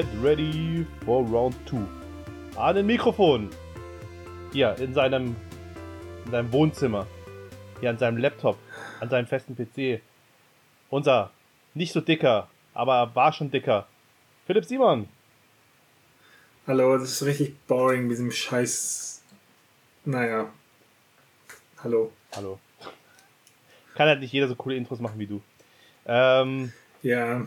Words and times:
Get 0.00 0.08
ready 0.22 0.86
for 1.04 1.22
round 1.26 1.54
2. 1.68 1.76
An 2.56 2.74
den 2.74 2.86
Mikrofon. 2.86 3.50
Hier, 4.50 4.74
in 4.78 4.94
seinem, 4.94 5.36
in 6.24 6.30
seinem 6.30 6.50
Wohnzimmer. 6.52 7.06
Hier 7.80 7.90
an 7.90 7.98
seinem 7.98 8.16
Laptop. 8.16 8.56
An 9.00 9.10
seinem 9.10 9.26
festen 9.26 9.54
PC. 9.54 10.00
Unser 10.88 11.32
nicht 11.74 11.92
so 11.92 12.00
dicker, 12.00 12.48
aber 12.72 13.14
war 13.14 13.30
schon 13.34 13.50
dicker. 13.50 13.88
Philipp 14.46 14.64
Simon. 14.64 15.06
Hallo, 16.66 16.96
das 16.96 17.10
ist 17.10 17.24
richtig 17.26 17.58
boring 17.66 18.04
mit 18.04 18.12
diesem 18.12 18.32
Scheiß. 18.32 19.22
Naja. 20.06 20.50
Hallo. 21.84 22.10
Hallo. 22.34 22.58
Kann 23.96 24.08
halt 24.08 24.20
nicht 24.20 24.32
jeder 24.32 24.48
so 24.48 24.54
coole 24.54 24.76
Intros 24.76 24.98
machen 25.00 25.18
wie 25.18 25.26
du. 25.26 25.42
Ähm, 26.06 26.72
Ja. 27.02 27.46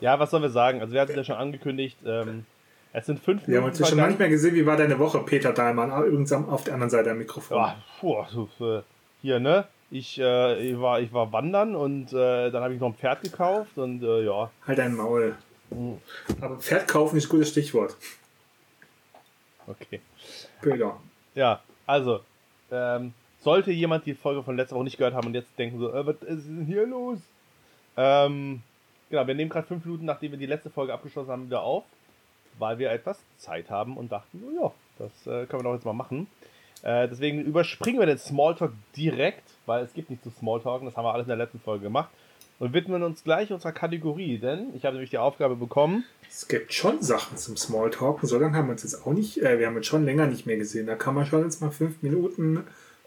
Ja, 0.00 0.18
was 0.18 0.30
sollen 0.30 0.42
wir 0.42 0.50
sagen? 0.50 0.80
Also 0.80 0.92
wir 0.92 1.00
hatten 1.00 1.16
ja 1.16 1.24
schon 1.24 1.36
angekündigt, 1.36 1.98
ähm, 2.04 2.44
es 2.92 3.06
sind 3.06 3.20
fünf 3.20 3.46
Wir 3.46 3.58
haben 3.58 3.66
uns 3.66 3.78
ja 3.78 3.86
schon 3.86 3.98
manchmal 3.98 4.28
gesehen, 4.28 4.54
wie 4.54 4.66
war 4.66 4.76
deine 4.76 4.98
Woche, 4.98 5.20
Peter 5.20 5.52
Dahlmann? 5.52 5.92
Ah, 5.92 6.02
Übrigens 6.02 6.32
auf 6.32 6.64
der 6.64 6.74
anderen 6.74 6.90
Seite 6.90 7.10
am 7.10 7.18
Mikrofon. 7.18 7.56
Ja, 7.56 7.76
puh, 8.00 8.24
so, 8.28 8.48
äh, 8.60 8.82
hier, 9.22 9.38
ne? 9.38 9.66
Ich, 9.92 10.20
äh, 10.20 10.70
ich, 10.70 10.80
war, 10.80 11.00
ich 11.00 11.12
war 11.12 11.32
wandern 11.32 11.74
und 11.74 12.12
äh, 12.12 12.50
dann 12.50 12.62
habe 12.62 12.74
ich 12.74 12.80
noch 12.80 12.88
ein 12.88 12.94
Pferd 12.94 13.22
gekauft 13.22 13.76
und 13.76 14.02
äh, 14.02 14.24
ja. 14.24 14.50
Halt 14.66 14.78
dein 14.78 14.94
Maul. 14.94 15.34
Mhm. 15.70 15.98
Aber 16.40 16.56
Pferd 16.58 16.88
kaufen 16.88 17.16
ist 17.16 17.26
ein 17.26 17.30
gutes 17.30 17.50
Stichwort. 17.50 17.96
Okay. 19.66 20.00
Peter. 20.60 20.96
Ja, 21.34 21.60
also, 21.86 22.20
ähm, 22.70 23.12
sollte 23.40 23.70
jemand 23.70 24.06
die 24.06 24.14
Folge 24.14 24.42
von 24.42 24.56
letzter 24.56 24.76
Woche 24.76 24.84
nicht 24.84 24.98
gehört 24.98 25.14
haben 25.14 25.28
und 25.28 25.34
jetzt 25.34 25.58
denken 25.58 25.78
so, 25.78 25.92
äh, 25.92 26.06
was 26.06 26.16
ist 26.22 26.46
denn 26.46 26.66
hier 26.66 26.86
los? 26.86 27.18
Ähm, 27.96 28.62
genau, 29.10 29.26
wir 29.26 29.34
nehmen 29.34 29.50
gerade 29.50 29.66
fünf 29.66 29.84
Minuten, 29.84 30.04
nachdem 30.04 30.32
wir 30.32 30.38
die 30.38 30.46
letzte 30.46 30.70
Folge 30.70 30.92
abgeschlossen 30.92 31.30
haben, 31.30 31.46
wieder 31.46 31.62
auf, 31.62 31.84
weil 32.58 32.78
wir 32.78 32.90
etwas 32.90 33.18
Zeit 33.36 33.70
haben 33.70 33.96
und 33.96 34.10
dachten, 34.12 34.42
oh 34.46 34.62
ja, 34.62 34.72
das 34.98 35.26
äh, 35.26 35.46
können 35.46 35.60
wir 35.60 35.70
doch 35.70 35.74
jetzt 35.74 35.84
mal 35.84 35.92
machen. 35.92 36.26
Äh, 36.82 37.08
deswegen 37.08 37.42
überspringen 37.42 37.98
wir 37.98 38.06
den 38.06 38.18
Smalltalk 38.18 38.72
direkt, 38.96 39.42
weil 39.66 39.84
es 39.84 39.92
gibt 39.92 40.10
nicht 40.10 40.22
zu 40.22 40.30
Smalltalken, 40.30 40.86
das 40.86 40.96
haben 40.96 41.04
wir 41.04 41.12
alles 41.12 41.24
in 41.24 41.30
der 41.30 41.36
letzten 41.36 41.60
Folge 41.60 41.84
gemacht. 41.84 42.10
Und 42.58 42.74
widmen 42.74 43.02
uns 43.02 43.24
gleich 43.24 43.50
unserer 43.52 43.72
Kategorie, 43.72 44.36
denn 44.36 44.74
ich 44.74 44.84
habe 44.84 44.94
nämlich 44.94 45.08
die 45.08 45.16
Aufgabe 45.16 45.56
bekommen, 45.56 46.04
Es 46.28 46.46
gibt 46.46 46.74
schon 46.74 47.02
Sachen 47.02 47.38
zum 47.38 47.56
Smalltalken. 47.56 48.28
So 48.28 48.38
lange 48.38 48.54
haben 48.54 48.66
wir 48.66 48.72
uns 48.72 48.82
jetzt 48.82 49.06
auch 49.06 49.12
nicht, 49.12 49.42
äh, 49.42 49.58
wir 49.58 49.66
haben 49.66 49.76
uns 49.76 49.86
schon 49.86 50.04
länger 50.04 50.26
nicht 50.26 50.44
mehr 50.44 50.58
gesehen. 50.58 50.86
Da 50.86 50.94
kann 50.94 51.14
man 51.14 51.24
schon 51.24 51.42
jetzt 51.42 51.62
mal 51.62 51.70
fünf 51.70 52.02
Minuten 52.02 52.64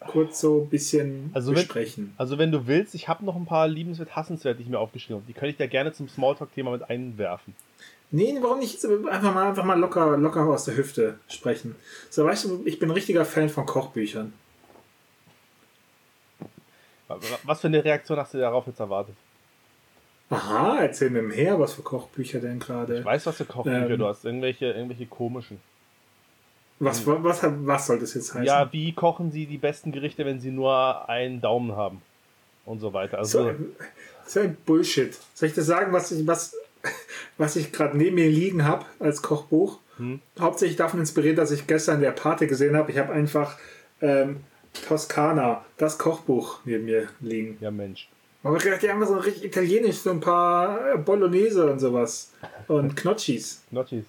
kurz 0.07 0.39
so 0.39 0.61
ein 0.61 0.69
bisschen 0.69 1.29
Also 1.33 1.49
wenn- 1.51 1.55
besprechen. 1.55 2.13
Also 2.17 2.37
wenn 2.37 2.51
du 2.51 2.67
willst, 2.67 2.95
ich 2.95 3.07
habe 3.07 3.25
noch 3.25 3.35
ein 3.35 3.45
paar 3.45 3.67
liebenswert 3.67 4.15
hassenswert, 4.15 4.59
die 4.59 4.63
ich 4.63 4.69
mir 4.69 4.79
aufgeschrieben 4.79 5.17
habe. 5.21 5.25
Die 5.27 5.33
könnte 5.33 5.49
ich 5.51 5.57
da 5.57 5.67
gerne 5.67 5.91
zum 5.93 6.07
Smalltalk-Thema 6.07 6.71
mit 6.71 6.89
einwerfen. 6.89 7.55
Nee, 8.11 8.37
warum 8.41 8.59
nicht 8.59 8.83
einfach 8.85 9.33
mal, 9.33 9.47
einfach 9.49 9.63
mal 9.63 9.79
locker, 9.79 10.17
locker 10.17 10.45
aus 10.47 10.65
der 10.65 10.77
Hüfte 10.77 11.17
sprechen? 11.27 11.75
So, 12.11 12.23
weißt 12.25 12.45
du, 12.45 12.61
ich 12.65 12.77
bin 12.77 12.89
ein 12.89 12.93
richtiger 12.93 13.25
Fan 13.25 13.49
von 13.49 13.65
Kochbüchern. 13.65 14.33
Was 17.43 17.61
für 17.61 17.67
eine 17.67 17.83
Reaktion 17.83 18.17
hast 18.17 18.33
du 18.33 18.39
darauf 18.39 18.65
jetzt 18.67 18.79
erwartet? 18.79 19.15
Aha, 20.29 20.77
erzähl 20.81 21.09
mir 21.11 21.21
mehr, 21.21 21.59
was 21.59 21.73
für 21.73 21.81
Kochbücher 21.83 22.39
denn 22.39 22.57
Ich 22.57 22.63
gerade? 22.65 23.03
weiß, 23.05 23.25
was 23.27 23.35
für 23.37 23.45
Kochbücher 23.45 23.89
Ähm. 23.89 23.97
du 23.99 24.07
hast. 24.07 24.25
Irgendwelche, 24.25 24.67
irgendwelche 24.67 25.05
komischen. 25.05 25.59
Was, 26.79 27.05
was, 27.05 27.39
was 27.43 27.87
soll 27.87 27.99
das 27.99 28.13
jetzt 28.13 28.33
heißen? 28.33 28.45
Ja, 28.45 28.71
wie 28.73 28.91
kochen 28.93 29.31
sie 29.31 29.45
die 29.45 29.57
besten 29.57 29.91
Gerichte, 29.91 30.25
wenn 30.25 30.39
sie 30.39 30.51
nur 30.51 31.07
einen 31.07 31.39
Daumen 31.39 31.75
haben? 31.75 32.01
Und 32.65 32.79
so 32.79 32.93
weiter. 32.93 33.23
so, 33.25 33.39
Also, 33.39 33.49
ein, 33.49 33.65
so 34.25 34.39
ein 34.39 34.57
Bullshit. 34.65 35.17
Soll 35.33 35.49
ich 35.49 35.55
dir 35.55 35.63
sagen, 35.63 35.93
was 35.93 36.11
ich, 36.11 36.25
was, 36.27 36.55
was 37.37 37.55
ich 37.55 37.71
gerade 37.71 37.97
neben 37.97 38.15
mir 38.15 38.29
liegen 38.29 38.65
habe 38.65 38.85
als 38.99 39.21
Kochbuch? 39.21 39.79
Hm. 39.97 40.19
Hauptsächlich 40.39 40.77
davon 40.77 40.99
inspiriert, 40.99 41.37
dass 41.37 41.51
ich 41.51 41.67
gestern 41.67 42.01
der 42.01 42.11
Pate 42.11 42.47
gesehen 42.47 42.75
habe. 42.75 42.91
Ich 42.91 42.97
habe 42.97 43.13
einfach 43.13 43.57
ähm, 44.01 44.41
Toskana, 44.87 45.63
das 45.77 45.97
Kochbuch 45.97 46.59
neben 46.65 46.85
mir 46.85 47.09
liegen. 47.19 47.57
ja 47.61 47.71
Mensch. 47.71 48.09
Aber 48.43 48.57
ich 48.57 48.63
gedacht, 48.63 48.81
die 48.81 48.89
haben 48.89 49.05
so 49.05 49.15
richtig 49.17 49.45
italienisch, 49.45 49.97
so 49.97 50.09
ein 50.09 50.19
paar 50.19 50.97
Bolognese 50.97 51.71
und 51.71 51.79
sowas. 51.79 52.31
Und 52.67 52.95
Knotschis. 52.97 53.61
Notchis. 53.71 54.03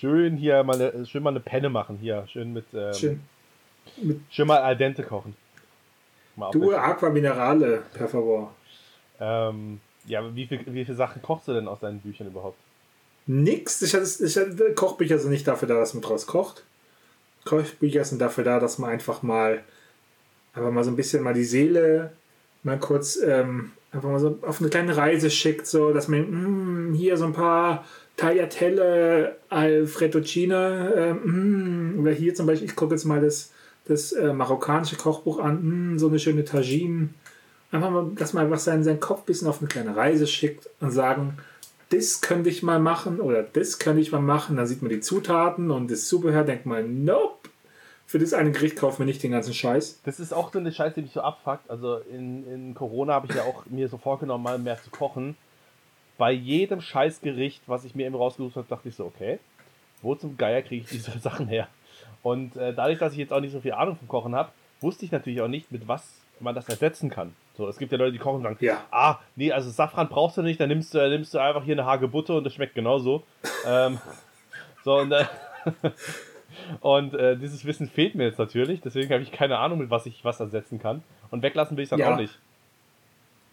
Schön 0.00 0.38
hier 0.38 0.62
mal 0.64 0.80
eine, 0.80 1.04
schön 1.04 1.22
mal 1.22 1.28
eine 1.28 1.40
Penne 1.40 1.68
machen. 1.68 1.98
Hier, 2.00 2.26
schön 2.26 2.54
mit, 2.54 2.64
ähm, 2.72 2.94
schön. 2.94 3.20
Schön. 4.30 4.46
mal 4.46 4.62
al 4.62 4.74
dente 4.74 5.02
kochen. 5.02 5.36
Mal 6.36 6.50
Du, 6.52 6.62
aufwischen. 6.62 6.80
Aqua 6.80 7.10
Minerale, 7.10 7.82
per 7.92 8.08
favor. 8.08 8.54
ähm, 9.20 9.78
ja, 10.06 10.20
aber 10.20 10.34
wie 10.34 10.46
viel, 10.46 10.60
wie 10.64 10.86
viele 10.86 10.96
Sachen 10.96 11.20
kochst 11.20 11.48
du 11.48 11.52
denn 11.52 11.68
aus 11.68 11.80
deinen 11.80 12.00
Büchern 12.00 12.28
überhaupt? 12.28 12.56
Nix. 13.26 13.82
Ich, 13.82 13.92
ich, 13.94 14.74
Kochbücher 14.74 15.18
sind 15.18 15.32
nicht 15.32 15.46
dafür 15.46 15.68
da, 15.68 15.74
dass 15.74 15.92
man 15.92 16.02
draus 16.02 16.26
kocht. 16.26 16.64
Kochbücher 17.44 18.04
sind 18.04 18.22
dafür 18.22 18.44
da, 18.44 18.58
dass 18.58 18.78
man 18.78 18.88
einfach 18.88 19.22
mal, 19.22 19.62
einfach 20.54 20.70
mal 20.70 20.82
so 20.82 20.90
ein 20.90 20.96
bisschen 20.96 21.22
mal 21.22 21.34
die 21.34 21.44
Seele 21.44 22.12
mal 22.62 22.78
kurz 22.78 23.18
ähm, 23.22 23.72
einfach 23.92 24.08
mal 24.08 24.18
so 24.18 24.38
auf 24.42 24.60
eine 24.60 24.70
kleine 24.70 24.96
Reise 24.96 25.30
schickt, 25.30 25.66
so 25.66 25.92
dass 25.92 26.08
man 26.08 26.90
mm, 26.90 26.94
hier 26.94 27.16
so 27.16 27.26
ein 27.26 27.32
paar 27.32 27.84
Tagliatelle 28.20 29.36
al 29.48 29.86
Fettuccine 29.86 30.92
ähm, 30.94 31.94
mm, 31.94 32.00
oder 32.00 32.12
hier 32.12 32.34
zum 32.34 32.46
Beispiel, 32.46 32.68
ich 32.68 32.76
gucke 32.76 32.94
jetzt 32.94 33.06
mal 33.06 33.20
das, 33.20 33.50
das 33.86 34.12
äh, 34.12 34.34
marokkanische 34.34 34.96
Kochbuch 34.96 35.38
an, 35.38 35.94
mm, 35.94 35.98
so 35.98 36.08
eine 36.08 36.18
schöne 36.18 36.44
Tagine. 36.44 37.08
Einfach 37.72 37.90
mal, 37.90 38.10
dass 38.16 38.34
man 38.34 38.44
einfach 38.44 38.58
seinen, 38.58 38.84
seinen 38.84 39.00
Kopf 39.00 39.20
ein 39.20 39.26
bisschen 39.26 39.48
auf 39.48 39.60
eine 39.60 39.68
kleine 39.68 39.96
Reise 39.96 40.26
schickt 40.26 40.68
und 40.80 40.90
sagen, 40.90 41.38
das 41.88 42.20
könnte 42.20 42.50
ich 42.50 42.62
mal 42.62 42.78
machen 42.78 43.20
oder 43.20 43.42
das 43.42 43.78
könnte 43.78 44.02
ich 44.02 44.12
mal 44.12 44.20
machen. 44.20 44.56
Dann 44.56 44.66
sieht 44.66 44.82
man 44.82 44.90
die 44.90 45.00
Zutaten 45.00 45.70
und 45.70 45.90
das 45.90 46.06
Zubehör, 46.06 46.44
denkt 46.44 46.66
man, 46.66 47.04
nope, 47.04 47.48
für 48.06 48.18
das 48.18 48.34
eine 48.34 48.52
Gericht 48.52 48.76
kaufen 48.76 48.98
wir 48.98 49.06
nicht 49.06 49.22
den 49.22 49.30
ganzen 49.30 49.54
Scheiß. 49.54 50.00
Das 50.04 50.20
ist 50.20 50.34
auch 50.34 50.52
so 50.52 50.58
eine 50.58 50.72
Scheiße, 50.72 50.96
die 50.96 51.02
mich 51.02 51.12
so 51.12 51.22
abfuckt. 51.22 51.70
Also 51.70 51.96
in, 52.12 52.46
in 52.52 52.74
Corona 52.74 53.14
habe 53.14 53.28
ich 53.30 53.34
ja 53.34 53.44
auch 53.44 53.64
mir 53.66 53.88
so 53.88 53.96
vorgenommen, 53.96 54.44
mal 54.44 54.58
mehr 54.58 54.76
zu 54.82 54.90
kochen. 54.90 55.36
Bei 56.20 56.32
jedem 56.32 56.82
Scheißgericht, 56.82 57.62
was 57.66 57.86
ich 57.86 57.94
mir 57.94 58.04
eben 58.04 58.14
rausgesucht 58.14 58.56
habe, 58.56 58.66
dachte 58.68 58.90
ich 58.90 58.94
so, 58.94 59.06
okay, 59.06 59.38
wo 60.02 60.14
zum 60.14 60.36
Geier 60.36 60.60
kriege 60.60 60.84
ich 60.84 60.90
diese 60.90 61.18
Sachen 61.18 61.48
her? 61.48 61.66
Und 62.22 62.56
äh, 62.56 62.74
dadurch, 62.74 62.98
dass 62.98 63.14
ich 63.14 63.18
jetzt 63.20 63.32
auch 63.32 63.40
nicht 63.40 63.52
so 63.52 63.60
viel 63.62 63.72
Ahnung 63.72 63.96
vom 63.96 64.06
Kochen 64.06 64.34
habe, 64.34 64.50
wusste 64.82 65.06
ich 65.06 65.12
natürlich 65.12 65.40
auch 65.40 65.48
nicht, 65.48 65.72
mit 65.72 65.88
was 65.88 66.20
man 66.38 66.54
das 66.54 66.68
ersetzen 66.68 67.08
kann. 67.08 67.34
So, 67.56 67.68
es 67.68 67.78
gibt 67.78 67.90
ja 67.90 67.96
Leute, 67.96 68.12
die 68.12 68.18
kochen 68.18 68.36
und 68.36 68.42
sagen, 68.42 68.58
Ja. 68.60 68.84
ah, 68.90 69.18
nee, 69.34 69.50
also 69.50 69.70
Safran 69.70 70.10
brauchst 70.10 70.36
du 70.36 70.42
nicht, 70.42 70.60
dann 70.60 70.68
nimmst 70.68 70.92
du, 70.92 70.98
dann 70.98 71.08
nimmst 71.10 71.32
du 71.32 71.38
einfach 71.38 71.64
hier 71.64 71.74
eine 71.74 71.86
Hagebutte 71.86 72.34
und 72.34 72.44
das 72.44 72.52
schmeckt 72.52 72.74
genauso. 72.74 73.22
ähm, 73.66 73.98
so, 74.84 74.98
und, 74.98 75.12
äh, 75.12 75.24
und 76.80 77.14
äh, 77.14 77.38
dieses 77.38 77.64
Wissen 77.64 77.88
fehlt 77.88 78.14
mir 78.14 78.24
jetzt 78.24 78.38
natürlich, 78.38 78.82
deswegen 78.82 79.10
habe 79.10 79.22
ich 79.22 79.32
keine 79.32 79.56
Ahnung, 79.56 79.78
mit 79.78 79.88
was 79.88 80.04
ich 80.04 80.22
was 80.22 80.38
ersetzen 80.38 80.78
kann. 80.78 81.02
Und 81.30 81.42
weglassen 81.42 81.78
will 81.78 81.84
ich 81.84 81.88
dann 81.90 82.00
Ja. 82.00 82.12
auch 82.12 82.18
nicht. 82.18 82.38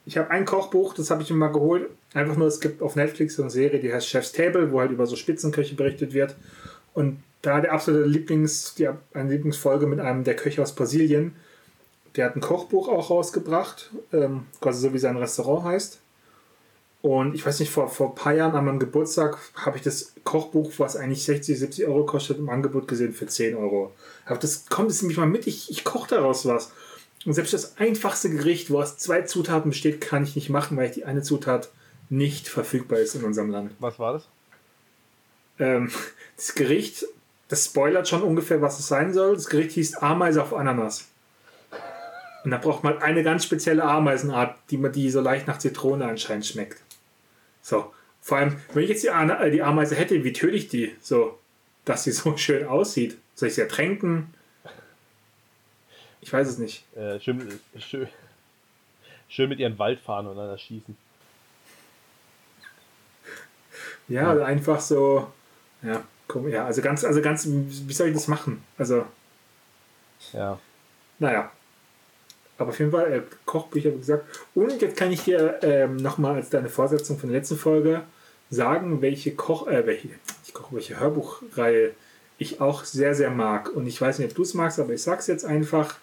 Ich 0.07 0.17
habe 0.17 0.31
ein 0.31 0.45
Kochbuch, 0.45 0.93
das 0.93 1.11
habe 1.11 1.21
ich 1.21 1.29
mir 1.29 1.35
mal 1.35 1.51
geholt. 1.51 1.89
Einfach 2.13 2.37
nur, 2.37 2.47
es 2.47 2.61
gibt 2.61 2.81
auf 2.81 2.95
Netflix 2.95 3.35
so 3.35 3.41
eine 3.41 3.51
Serie, 3.51 3.81
die 3.81 3.93
heißt 3.93 4.07
Chef's 4.07 4.31
Table, 4.31 4.71
wo 4.71 4.79
halt 4.79 4.89
über 4.89 5.05
so 5.05 5.17
Spitzenköche 5.17 5.75
berichtet 5.75 6.13
wird. 6.13 6.37
Und 6.93 7.21
da 7.41 7.59
der 7.59 7.73
absolute 7.73 8.05
Lieblings, 8.05 8.73
die, 8.75 8.87
eine 9.13 9.29
Lieblingsfolge 9.29 9.85
mit 9.85 9.99
einem 9.99 10.23
der 10.23 10.37
Köche 10.37 10.61
aus 10.61 10.73
Brasilien, 10.73 11.35
der 12.15 12.27
hat 12.27 12.37
ein 12.37 12.41
Kochbuch 12.41 12.87
auch 12.87 13.09
rausgebracht, 13.09 13.91
ähm, 14.13 14.45
quasi 14.61 14.79
so 14.79 14.93
wie 14.93 14.97
sein 14.97 15.17
Restaurant 15.17 15.65
heißt. 15.65 15.99
Und 17.01 17.35
ich 17.35 17.45
weiß 17.45 17.59
nicht, 17.59 17.69
vor, 17.69 17.89
vor 17.89 18.11
ein 18.11 18.15
paar 18.15 18.33
Jahren 18.33 18.55
an 18.55 18.63
meinem 18.63 18.79
Geburtstag 18.79 19.37
habe 19.55 19.75
ich 19.75 19.83
das 19.83 20.13
Kochbuch, 20.23 20.71
was 20.77 20.95
eigentlich 20.95 21.25
60, 21.25 21.59
70 21.59 21.85
Euro 21.85 22.05
kostet, 22.05 22.37
im 22.37 22.49
Angebot 22.49 22.87
gesehen 22.87 23.11
für 23.11 23.27
10 23.27 23.55
Euro. 23.55 23.91
Aber 24.25 24.39
das 24.39 24.67
kommt 24.67 24.89
jetzt 24.89 25.01
nämlich 25.01 25.17
mal 25.17 25.27
mit, 25.27 25.47
ich, 25.47 25.69
ich 25.69 25.83
koche 25.83 26.15
daraus 26.15 26.45
was. 26.45 26.71
Und 27.27 27.33
selbst 27.33 27.51
das 27.51 27.77
einfachste 27.77 28.29
Gericht, 28.29 28.71
wo 28.71 28.79
aus 28.79 28.97
zwei 28.97 29.23
Zutaten 29.23 29.71
besteht, 29.71 29.99
kann 29.99 30.23
ich 30.23 30.37
nicht 30.37 30.49
machen, 30.49 30.77
weil 30.77 30.89
die 30.89 31.03
eine 31.03 31.21
Zutat 31.21 31.67
nicht 32.09 32.47
verfügbar 32.47 32.99
ist 32.99 33.15
in 33.15 33.25
unserem 33.25 33.49
Land. 33.49 33.73
Was 33.79 33.99
war 33.99 34.13
das? 34.13 34.29
Ähm, 35.59 35.91
das 36.37 36.55
Gericht, 36.55 37.05
das 37.49 37.65
spoilert 37.65 38.07
schon 38.07 38.21
ungefähr, 38.21 38.61
was 38.61 38.79
es 38.79 38.87
sein 38.87 39.13
soll. 39.13 39.35
Das 39.35 39.47
Gericht 39.49 39.73
hieß 39.73 39.95
Ameise 39.95 40.41
auf 40.41 40.53
Ananas. 40.53 41.09
Und 42.45 42.51
da 42.51 42.59
braucht 42.59 42.85
man 42.85 42.99
eine 42.99 43.23
ganz 43.23 43.43
spezielle 43.43 43.83
Ameisenart, 43.83 44.55
die 44.69 44.77
man 44.77 44.93
die 44.93 45.11
so 45.11 45.19
leicht 45.19 45.47
nach 45.47 45.57
Zitrone 45.57 46.05
anscheinend 46.05 46.45
schmeckt. 46.45 46.81
So. 47.61 47.93
Vor 48.21 48.37
allem, 48.37 48.55
wenn 48.73 48.83
ich 48.83 48.89
jetzt 48.89 49.03
die, 49.03 49.09
Ana- 49.09 49.43
äh, 49.43 49.51
die 49.51 49.61
Ameise 49.63 49.95
hätte, 49.95 50.23
wie 50.23 50.31
töte 50.31 50.55
ich 50.55 50.69
die? 50.69 50.95
So, 51.01 51.37
dass 51.83 52.05
sie 52.05 52.11
so 52.13 52.37
schön 52.37 52.65
aussieht. 52.65 53.17
Soll 53.35 53.49
ich 53.49 53.55
sie 53.55 53.61
ertränken? 53.61 54.33
Ich 56.27 56.33
weiß 56.33 56.45
es 56.49 56.57
nicht. 56.57 56.83
Äh, 56.93 57.21
schön, 57.21 57.57
schön, 57.79 58.05
schön 59.29 59.47
mit 59.47 59.59
ihren 59.59 59.79
Waldfahnen 59.79 60.29
und 60.29 60.35
dann 60.35 60.49
erschießen. 60.49 60.97
Ja, 64.09 64.31
also 64.31 64.43
einfach 64.43 64.81
so. 64.81 65.31
Ja, 65.81 66.03
komm, 66.27 66.49
ja, 66.49 66.65
also 66.65 66.81
ganz, 66.81 67.05
also 67.05 67.21
ganz, 67.21 67.47
wie 67.47 67.93
soll 67.93 68.09
ich 68.09 68.13
das 68.13 68.27
machen? 68.27 68.61
Also, 68.77 69.05
Ja. 70.33 70.59
naja. 71.17 71.49
Aber 72.57 72.71
auf 72.71 72.79
jeden 72.79 72.91
Fall, 72.91 73.13
äh, 73.13 73.21
Kochbücher, 73.45 73.93
wie 73.93 73.99
gesagt. 73.99 74.25
Und 74.53 74.81
jetzt 74.81 74.97
kann 74.97 75.13
ich 75.13 75.23
dir 75.23 75.59
ähm, 75.63 75.95
nochmal 75.95 76.35
als 76.35 76.49
deine 76.49 76.67
Vorsetzung 76.67 77.17
von 77.17 77.29
der 77.29 77.39
letzten 77.39 77.55
Folge 77.55 78.03
sagen, 78.49 79.01
welche 79.01 79.33
Koch, 79.33 79.67
äh, 79.67 79.85
welche, 79.85 80.09
nicht 80.09 80.53
welche 80.71 80.99
Hörbuchreihe 80.99 81.93
ich 82.37 82.59
auch 82.59 82.83
sehr, 82.83 83.15
sehr 83.15 83.29
mag. 83.29 83.69
Und 83.69 83.87
ich 83.87 84.01
weiß 84.01 84.19
nicht, 84.19 84.31
ob 84.31 84.35
du 84.35 84.41
es 84.41 84.53
magst, 84.55 84.77
aber 84.77 84.91
ich 84.91 85.01
sag's 85.01 85.27
jetzt 85.27 85.45
einfach. 85.45 85.95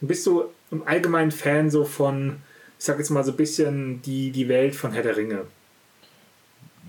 Bist 0.00 0.26
du 0.26 0.44
im 0.70 0.86
Allgemeinen 0.86 1.30
Fan 1.30 1.70
so 1.70 1.84
von, 1.84 2.42
ich 2.78 2.84
sag 2.84 2.98
jetzt 2.98 3.10
mal 3.10 3.24
so 3.24 3.30
ein 3.32 3.36
bisschen 3.36 4.02
die, 4.02 4.30
die 4.30 4.48
Welt 4.48 4.74
von 4.74 4.92
Herr 4.92 5.02
der 5.02 5.16
Ringe? 5.16 5.46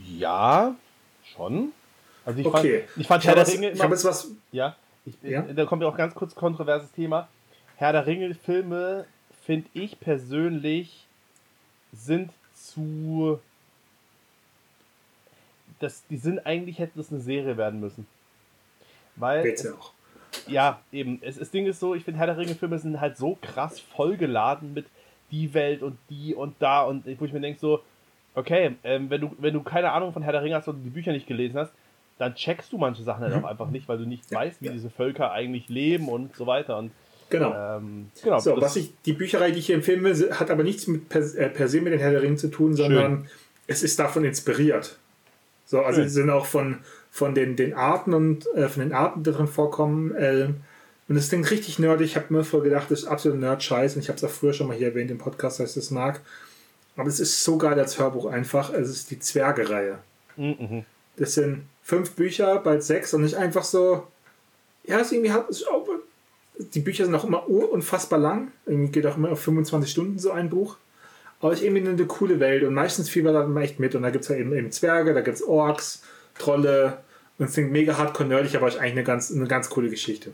Ja, 0.05 0.75
schon. 1.23 1.71
Also 2.25 2.39
ich 2.39 2.45
Okay. 2.45 2.79
fand, 2.81 2.97
ich 2.97 3.07
fand 3.07 3.23
Ich 3.23 3.27
Herr 3.29 3.35
der 3.35 3.47
Ringe 3.47 3.71
ich 3.71 3.81
habe 3.81 3.93
jetzt 3.93 4.05
was. 4.05 4.31
Ja, 4.51 4.75
ich, 5.05 5.15
Ja? 5.23 5.41
da 5.43 5.65
kommt 5.65 5.81
ja 5.83 5.87
auch 5.87 5.97
ganz 5.97 6.15
kurz 6.15 6.35
kontroverses 6.35 6.91
Thema. 6.91 7.27
Herr 7.77 7.91
der 7.91 8.05
Ringe-Filme, 8.05 9.05
finde 9.45 9.67
ich 9.73 9.99
persönlich, 9.99 11.05
sind 11.93 12.31
zu. 12.55 13.39
Das, 15.79 16.03
die 16.09 16.17
sind 16.17 16.45
eigentlich, 16.45 16.79
hätten 16.79 16.99
es 16.99 17.11
eine 17.11 17.19
Serie 17.21 17.57
werden 17.57 17.79
müssen. 17.79 18.07
Weil. 19.15 19.45
Es, 19.45 19.65
auch. 19.67 19.91
Ja, 20.47 20.79
eben. 20.91 21.19
Es, 21.21 21.37
das 21.37 21.51
Ding 21.51 21.65
ist 21.65 21.79
so, 21.79 21.95
ich 21.95 22.03
finde, 22.03 22.19
Herr 22.19 22.27
der 22.27 22.37
Ringe-Filme 22.37 22.77
sind 22.79 22.99
halt 23.01 23.17
so 23.17 23.37
krass 23.41 23.79
vollgeladen 23.79 24.73
mit 24.73 24.85
die 25.31 25.53
Welt 25.53 25.81
und 25.81 25.97
die 26.09 26.35
und 26.35 26.55
da 26.59 26.83
und 26.83 27.05
wo 27.19 27.25
ich 27.25 27.33
mir 27.33 27.39
denke 27.41 27.59
so, 27.59 27.81
okay, 28.35 28.75
ähm, 28.83 29.09
wenn, 29.09 29.21
du, 29.21 29.31
wenn 29.39 29.53
du 29.53 29.63
keine 29.63 29.91
Ahnung 29.91 30.13
von 30.13 30.21
Herr 30.23 30.33
der 30.33 30.43
Ringe 30.43 30.55
hast 30.55 30.67
und 30.67 30.83
die 30.83 30.89
Bücher 30.89 31.11
nicht 31.11 31.27
gelesen 31.27 31.57
hast, 31.57 31.71
dann 32.17 32.35
checkst 32.35 32.71
du 32.71 32.77
manche 32.77 33.03
Sachen 33.03 33.23
halt 33.23 33.35
Mhm. 33.35 33.43
auch 33.43 33.49
einfach 33.49 33.69
nicht, 33.69 33.87
weil 33.89 33.97
du 33.97 34.05
nicht 34.05 34.29
Ja, 34.31 34.39
weißt, 34.39 34.61
wie 34.61 34.67
ja. 34.67 34.71
diese 34.71 34.89
Völker 34.89 35.31
eigentlich 35.31 35.67
leben 35.69 36.07
und 36.09 36.35
so 36.35 36.45
weiter. 36.47 36.77
Und 36.77 36.91
Genau. 37.29 37.53
ähm, 37.77 38.11
genau. 38.23 38.37
So, 38.39 38.55
was 38.61 38.75
ich, 38.75 38.93
die 39.03 39.13
Bücherei, 39.13 39.49
die 39.51 39.57
ich 39.59 39.65
hier 39.65 39.75
empfehlen 39.75 40.03
will, 40.03 40.31
hat 40.31 40.51
aber 40.51 40.63
nichts 40.63 40.85
mit 40.87 41.09
per, 41.09 41.21
äh, 41.21 41.49
per 41.49 41.67
se 41.67 41.81
mit 41.81 41.91
den 41.91 41.99
Herr 41.99 42.11
der 42.11 42.21
Ringe 42.21 42.35
zu 42.35 42.49
tun, 42.49 42.75
sondern 42.75 43.27
es 43.67 43.81
ist 43.81 43.97
davon 43.99 44.23
inspiriert. 44.25 44.99
So, 45.65 45.81
also 45.81 46.01
Schön. 46.01 46.07
sie 46.09 46.13
sind 46.13 46.29
auch 46.29 46.45
von, 46.45 46.77
von 47.15 47.33
den, 47.33 47.55
den 47.55 47.73
Arten 47.73 48.13
und 48.13 48.45
äh, 48.55 48.67
von 48.67 48.83
den 48.83 48.91
Arten, 48.91 49.23
die 49.23 49.31
drin 49.31 49.47
vorkommen. 49.47 50.13
Äh, 50.15 50.49
und 51.07 51.15
es 51.15 51.29
klingt 51.29 51.49
richtig 51.49 51.79
nerdig. 51.79 52.07
Ich 52.07 52.15
habe 52.17 52.25
mir 52.33 52.43
vorher 52.43 52.69
gedacht, 52.69 52.91
das 52.91 53.03
ist 53.03 53.07
absolut 53.07 53.39
Nerd-Scheiß. 53.39 53.95
Und 53.95 54.01
ich 54.01 54.09
habe 54.09 54.17
es 54.17 54.23
auch 54.25 54.29
früher 54.29 54.51
schon 54.51 54.67
mal 54.67 54.75
hier 54.75 54.87
erwähnt 54.87 55.09
im 55.11 55.17
Podcast, 55.17 55.61
dass 55.61 55.69
ich 55.69 55.75
das 55.75 55.91
mag. 55.91 56.19
Aber 56.97 57.07
es 57.07 57.21
ist 57.21 57.41
so 57.41 57.57
geil 57.57 57.79
als 57.79 57.97
Hörbuch 57.97 58.25
einfach. 58.25 58.73
Es 58.73 58.89
ist 58.89 59.11
die 59.11 59.19
Zwerge-Reihe. 59.19 59.99
Mhm. 60.35 60.83
Das 61.15 61.35
sind 61.35 61.61
fünf 61.83 62.11
Bücher, 62.11 62.57
bald 62.59 62.83
sechs 62.83 63.13
und 63.13 63.21
nicht 63.21 63.35
einfach 63.35 63.63
so. 63.63 64.05
Ja, 64.83 64.99
es 64.99 65.13
irgendwie 65.13 65.31
hat. 65.31 65.49
es 65.49 65.61
ist 65.61 65.69
auch- 65.69 65.87
Die 66.59 66.81
Bücher 66.81 67.05
sind 67.05 67.15
auch 67.15 67.23
immer 67.23 67.47
unfassbar 67.47 68.19
lang. 68.19 68.51
Irgendwie 68.65 68.91
geht 68.91 69.05
auch 69.07 69.15
immer 69.15 69.31
auf 69.31 69.39
25 69.39 69.89
Stunden 69.89 70.19
so 70.19 70.31
ein 70.31 70.49
Buch. 70.49 70.75
Aber 71.39 71.53
es 71.53 71.59
ist 71.59 71.65
irgendwie 71.65 71.87
eine 71.87 72.05
coole 72.07 72.41
Welt 72.41 72.63
und 72.63 72.73
meistens 72.73 73.09
fiebert 73.09 73.47
man 73.47 73.63
echt 73.63 73.79
mit. 73.79 73.95
Und 73.95 74.01
da 74.01 74.09
gibt 74.09 74.23
es 74.25 74.29
ja 74.29 74.35
eben, 74.35 74.51
eben 74.53 74.71
Zwerge, 74.73 75.13
da 75.13 75.21
gibt 75.21 75.37
es 75.37 75.43
Orks, 75.43 76.01
Trolle. 76.37 76.97
Und 77.37 77.45
es 77.47 77.53
klingt 77.53 77.71
mega 77.71 77.97
hardcore 77.97 78.29
nerdig, 78.29 78.55
aber 78.55 78.67
ist 78.67 78.77
eigentlich 78.77 78.93
eine 78.93 79.03
ganz, 79.03 79.31
eine 79.31 79.47
ganz 79.47 79.69
coole 79.69 79.89
Geschichte. 79.89 80.31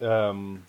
Ähm, 0.00 0.62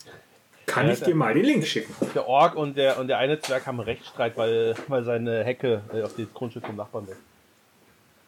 Kann 0.66 0.88
Ja, 0.88 0.94
ich 0.94 1.02
dir 1.02 1.16
mal 1.16 1.34
den 1.34 1.44
Link 1.46 1.66
schicken? 1.66 1.94
der 2.16 2.28
Ork 2.28 2.56
und 2.56 2.78
der, 2.78 3.00
und 3.00 3.08
der 3.08 3.18
eine 3.18 3.40
Zwerg 3.40 3.66
haben 3.68 3.80
einen 3.80 3.86
Rechtsstreit, 3.90 4.38
weil, 4.38 4.76
weil 4.88 5.04
seine 5.04 5.44
Hecke 5.44 5.82
äh, 5.94 6.04
auf 6.04 6.16
das 6.16 6.34
Grundstück 6.34 6.66
vom 6.66 6.76
Nachbarn 6.76 7.06
ist. 7.06 7.18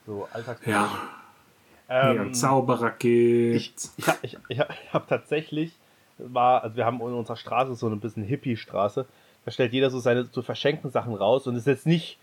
So 0.05 0.27
Alltagsprobleme. 0.33 0.77
Ja, 0.77 2.11
Ähm, 2.11 2.27
ja 2.27 2.31
Zauberer 2.33 2.91
gibt. 2.91 3.55
ich, 3.55 3.73
ich 3.97 4.07
habe 4.07 4.17
ich, 4.23 4.37
ich 4.49 4.59
hab, 4.59 4.69
ich 4.71 4.93
hab 4.93 5.07
tatsächlich, 5.07 5.71
war, 6.17 6.63
also 6.63 6.75
wir 6.75 6.85
haben 6.85 6.99
in 7.01 7.13
unserer 7.13 7.37
Straße 7.37 7.75
so 7.75 7.87
ein 7.87 7.99
bisschen 7.99 8.23
Hippie-Straße, 8.23 9.05
da 9.45 9.51
stellt 9.51 9.71
jeder 9.73 9.89
so 9.91 9.99
seine 9.99 10.29
zu 10.31 10.41
verschenken 10.41 10.89
Sachen 10.89 11.13
raus 11.13 11.45
und 11.47 11.53
es 11.55 11.61
ist 11.61 11.67
jetzt 11.67 11.85
nicht, 11.85 12.17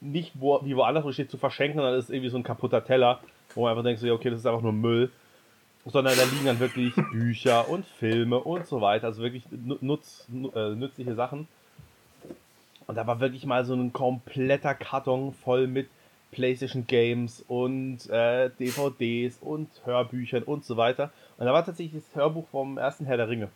nicht 0.00 0.32
wo, 0.34 0.60
wie 0.64 0.74
woanders, 0.76 1.04
wo 1.04 1.12
steht 1.12 1.30
zu 1.30 1.38
verschenken, 1.38 1.78
sondern 1.78 1.94
es 1.94 2.06
ist 2.06 2.10
irgendwie 2.10 2.30
so 2.30 2.36
ein 2.36 2.42
kaputter 2.42 2.84
Teller, 2.84 3.20
wo 3.56 3.62
man 3.62 3.70
einfach 3.72 3.82
denkt, 3.82 4.00
so, 4.00 4.06
ja, 4.06 4.12
okay, 4.12 4.30
das 4.30 4.38
ist 4.40 4.46
einfach 4.46 4.62
nur 4.62 4.72
Müll. 4.72 5.10
Sondern 5.84 6.16
da 6.16 6.22
liegen 6.24 6.44
dann 6.46 6.60
wirklich 6.60 6.94
Bücher 7.12 7.68
und 7.68 7.84
Filme 7.86 8.38
und 8.38 8.66
so 8.66 8.80
weiter, 8.80 9.06
also 9.08 9.22
wirklich 9.22 9.44
nu- 9.50 9.78
nutz, 9.80 10.24
nu- 10.28 10.50
äh, 10.54 10.74
nützliche 10.74 11.14
Sachen. 11.14 11.46
Und 12.86 12.94
da 12.96 13.06
war 13.06 13.18
wirklich 13.20 13.44
mal 13.46 13.64
so 13.64 13.74
ein 13.74 13.92
kompletter 13.92 14.74
Karton 14.74 15.32
voll 15.32 15.66
mit 15.66 15.88
PlayStation 16.32 16.86
Games 16.86 17.44
und 17.48 18.08
äh, 18.10 18.50
DVDs 18.58 19.38
und 19.40 19.68
Hörbüchern 19.84 20.42
und 20.42 20.64
so 20.64 20.76
weiter. 20.76 21.10
Und 21.38 21.46
da 21.46 21.52
war 21.52 21.64
tatsächlich 21.64 22.02
das 22.04 22.16
Hörbuch 22.16 22.46
vom 22.48 22.78
ersten 22.78 23.06
Herr 23.06 23.16
der 23.16 23.28
Ringe. 23.28 23.48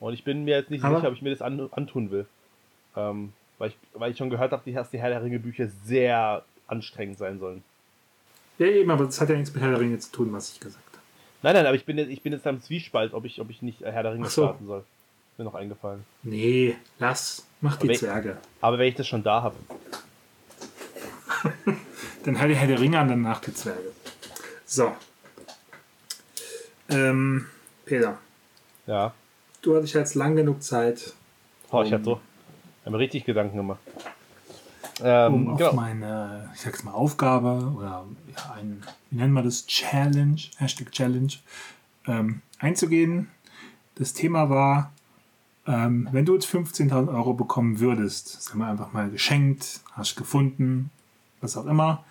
Und 0.00 0.14
ich 0.14 0.24
bin 0.24 0.44
mir 0.44 0.56
jetzt 0.56 0.70
nicht 0.70 0.84
Aber- 0.84 0.96
sicher, 0.96 1.08
ob 1.08 1.14
ich 1.14 1.22
mir 1.22 1.30
das 1.30 1.42
an, 1.42 1.68
antun 1.72 2.10
will. 2.10 2.26
Ähm, 2.96 3.32
weil, 3.58 3.68
ich, 3.70 3.76
weil 3.94 4.10
ich 4.10 4.18
schon 4.18 4.30
gehört 4.30 4.52
habe, 4.52 4.68
dass 4.72 4.90
die 4.90 4.98
Herr 5.00 5.10
der 5.10 5.22
Ringe 5.22 5.38
Bücher 5.38 5.68
sehr 5.84 6.42
anstrengend 6.66 7.18
sein 7.18 7.38
sollen. 7.38 7.62
Ja, 8.60 8.66
eben, 8.66 8.90
aber 8.90 9.06
das 9.06 9.20
hat 9.20 9.30
ja 9.30 9.36
nichts 9.36 9.54
mit 9.54 9.62
Herr 9.62 9.70
der 9.70 9.80
Ringe 9.80 9.98
zu 9.98 10.12
tun, 10.12 10.32
was 10.32 10.52
ich 10.52 10.60
gesagt 10.60 10.84
habe. 10.92 10.98
Nein, 11.42 11.54
nein, 11.54 11.66
aber 11.66 11.74
ich 11.76 11.86
bin 11.86 11.96
jetzt, 11.96 12.10
ich 12.10 12.22
bin 12.22 12.34
jetzt 12.34 12.46
am 12.46 12.60
Zwiespalt, 12.62 13.14
ob 13.14 13.24
ich, 13.24 13.40
ob 13.40 13.48
ich 13.48 13.62
nicht 13.62 13.80
Herr 13.80 14.02
der 14.02 14.12
Ringe 14.12 14.26
Ach 14.26 14.30
so. 14.30 14.42
starten 14.44 14.66
soll. 14.66 14.84
Mir 15.38 15.44
noch 15.44 15.54
eingefallen. 15.54 16.04
Nee, 16.22 16.76
lass. 16.98 17.46
Mach 17.62 17.76
die 17.78 17.84
Aber 17.86 17.92
ich- 17.92 17.98
Zwerge. 18.00 18.36
Aber 18.60 18.78
wenn 18.78 18.88
ich 18.88 18.94
das 18.96 19.06
schon 19.08 19.22
da 19.22 19.42
habe. 19.42 19.56
Dann 22.24 22.38
halt 22.38 22.54
Herr 22.54 22.66
der 22.68 22.78
Ringe 22.80 22.98
an, 22.98 23.08
danach 23.08 23.40
die 23.40 23.54
Zwerge. 23.54 23.92
So. 24.66 24.94
Ähm, 26.90 27.46
Peter, 27.86 28.18
Ja. 28.86 29.14
du 29.62 29.74
hattest 29.76 29.94
jetzt 29.94 30.14
lang 30.16 30.36
genug 30.36 30.62
Zeit, 30.62 31.14
Oh, 31.70 31.82
ich 31.82 31.90
hatte 31.92 32.04
so. 32.04 32.20
hab 32.84 32.92
mir 32.92 32.98
richtig 32.98 33.24
Gedanken 33.24 33.56
gemacht. 33.56 33.80
Ähm, 35.02 35.34
um 35.34 35.48
auf 35.48 35.58
genau. 35.58 35.72
meine, 35.74 36.50
ich 36.54 36.60
sag's 36.60 36.84
mal, 36.84 36.92
Aufgabe 36.92 37.72
oder 37.76 38.04
ja, 38.36 38.54
ein, 38.54 38.82
wie 39.10 39.16
nennen 39.16 39.32
wir 39.32 39.42
das, 39.42 39.66
Challenge, 39.66 40.40
Hashtag 40.58 40.92
Challenge, 40.92 41.32
ähm, 42.06 42.42
einzugehen. 42.58 43.28
Das 43.94 44.12
Thema 44.12 44.50
war, 44.50 44.92
ähm, 45.66 46.08
wenn 46.12 46.24
du 46.24 46.34
jetzt 46.34 46.46
15.000 46.46 47.12
Euro 47.14 47.34
bekommen 47.34 47.80
würdest, 47.80 48.42
sagen 48.42 48.60
wir 48.60 48.66
einfach 48.66 48.92
mal 48.92 49.10
geschenkt, 49.10 49.80
hast 49.92 50.16
gefunden, 50.16 50.90
was 51.40 51.56
auch 51.56 51.66
immer, 51.66 52.04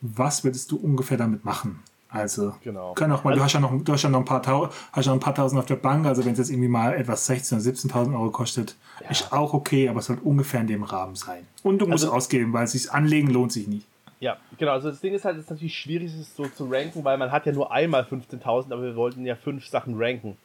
was 0.00 0.44
würdest 0.44 0.70
du 0.70 0.76
ungefähr 0.76 1.16
damit 1.16 1.44
machen? 1.44 1.82
Also, 2.10 2.54
Genau. 2.64 2.92
kann 2.94 3.12
auch 3.12 3.22
mal, 3.24 3.30
du 3.30 3.34
Also- 3.34 3.44
hast 3.44 3.52
ja 3.54 3.60
noch, 3.60 3.84
du 3.84 3.92
hast 3.92 4.02
ja 4.02 4.08
noch 4.10 4.18
ein 4.18 4.24
paar, 4.24 4.42
Tau 4.42 4.68
hast 4.92 5.04
ja 5.06 5.10
noch 5.12 5.18
ein 5.18 5.24
paar 5.24 5.34
tausend 5.34 5.58
auf 5.60 5.66
der 5.66 5.76
Bank, 5.76 6.06
also 6.06 6.24
wenn 6.24 6.32
es 6.32 6.38
jetzt 6.38 6.50
irgendwie 6.50 6.68
mal 6.68 6.92
etwas 6.94 7.24
16.000 7.26 7.52
oder 7.52 7.62
17.000 7.62 8.14
Euro 8.16 8.30
kostet, 8.30 8.76
ist 9.08 9.32
auch 9.32 9.54
okay, 9.54 9.88
aber 9.88 10.00
es 10.00 10.06
sollte 10.06 10.22
ungefähr 10.22 10.60
in 10.60 10.66
dem 10.66 10.82
Rahmen 10.82 11.14
sein. 11.14 11.46
Und 11.62 11.78
du 11.78 11.86
musst 11.86 12.04
Also- 12.04 12.14
ausgeben, 12.16 12.52
weil 12.52 12.64
es 12.64 12.72
sich 12.72 12.90
anlegen 12.90 13.28
lohnt 13.30 13.52
sich 13.52 13.68
nicht. 13.68 13.86
Ja, 14.18 14.36
genau. 14.58 14.72
Also 14.72 14.90
das 14.90 15.00
Ding 15.00 15.14
ist 15.14 15.24
halt, 15.24 15.36
es 15.38 15.44
ist 15.44 15.50
natürlich 15.50 15.78
schwierig, 15.78 16.12
es 16.12 16.36
so 16.36 16.44
zu 16.46 16.66
ranken, 16.70 17.04
weil 17.04 17.16
man 17.16 17.30
hat 17.32 17.46
ja 17.46 17.52
nur 17.52 17.72
einmal 17.72 18.04
15.000, 18.04 18.72
aber 18.72 18.82
wir 18.82 18.96
wollten 18.96 19.24
ja 19.24 19.34
fünf 19.34 19.66
Sachen 19.66 19.94
ranken. 19.96 20.36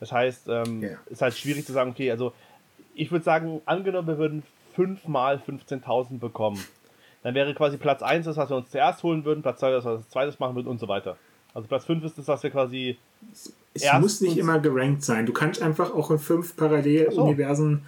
Das 0.00 0.12
heißt, 0.12 0.48
ähm, 0.48 0.82
Ja. 0.82 0.88
ist 1.06 1.22
halt 1.22 1.34
schwierig 1.38 1.64
zu 1.64 1.72
sagen, 1.72 1.90
okay, 1.92 2.10
also 2.10 2.32
ich 2.94 3.10
würde 3.10 3.24
sagen, 3.24 3.62
angenommen, 3.64 4.08
wir 4.08 4.18
würden 4.18 4.42
fünfmal 4.74 5.38
15.000 5.38 6.18
bekommen. 6.20 6.62
Dann 7.22 7.34
wäre 7.34 7.54
quasi 7.54 7.76
Platz 7.76 8.02
1 8.02 8.26
das, 8.26 8.36
was 8.36 8.50
wir 8.50 8.56
uns 8.56 8.70
zuerst 8.70 9.02
holen 9.02 9.24
würden, 9.24 9.42
Platz 9.42 9.60
2 9.60 9.70
das, 9.70 9.84
was 9.84 9.92
wir 9.92 9.96
als 9.98 10.08
zweites 10.08 10.38
machen 10.38 10.56
würden 10.56 10.68
und 10.68 10.78
so 10.78 10.88
weiter. 10.88 11.16
Also 11.54 11.68
Platz 11.68 11.84
5 11.84 12.04
ist 12.04 12.18
das, 12.18 12.28
was 12.28 12.42
wir 12.42 12.50
quasi. 12.50 12.98
Es 13.74 13.82
Erst 13.82 14.00
muss 14.00 14.20
nicht 14.20 14.36
immer 14.36 14.58
gerankt 14.58 15.02
sein. 15.02 15.26
Du 15.26 15.32
kannst 15.32 15.62
einfach 15.62 15.94
auch 15.94 16.10
in 16.10 16.18
fünf 16.18 16.56
Paralleluniversen 16.56 17.84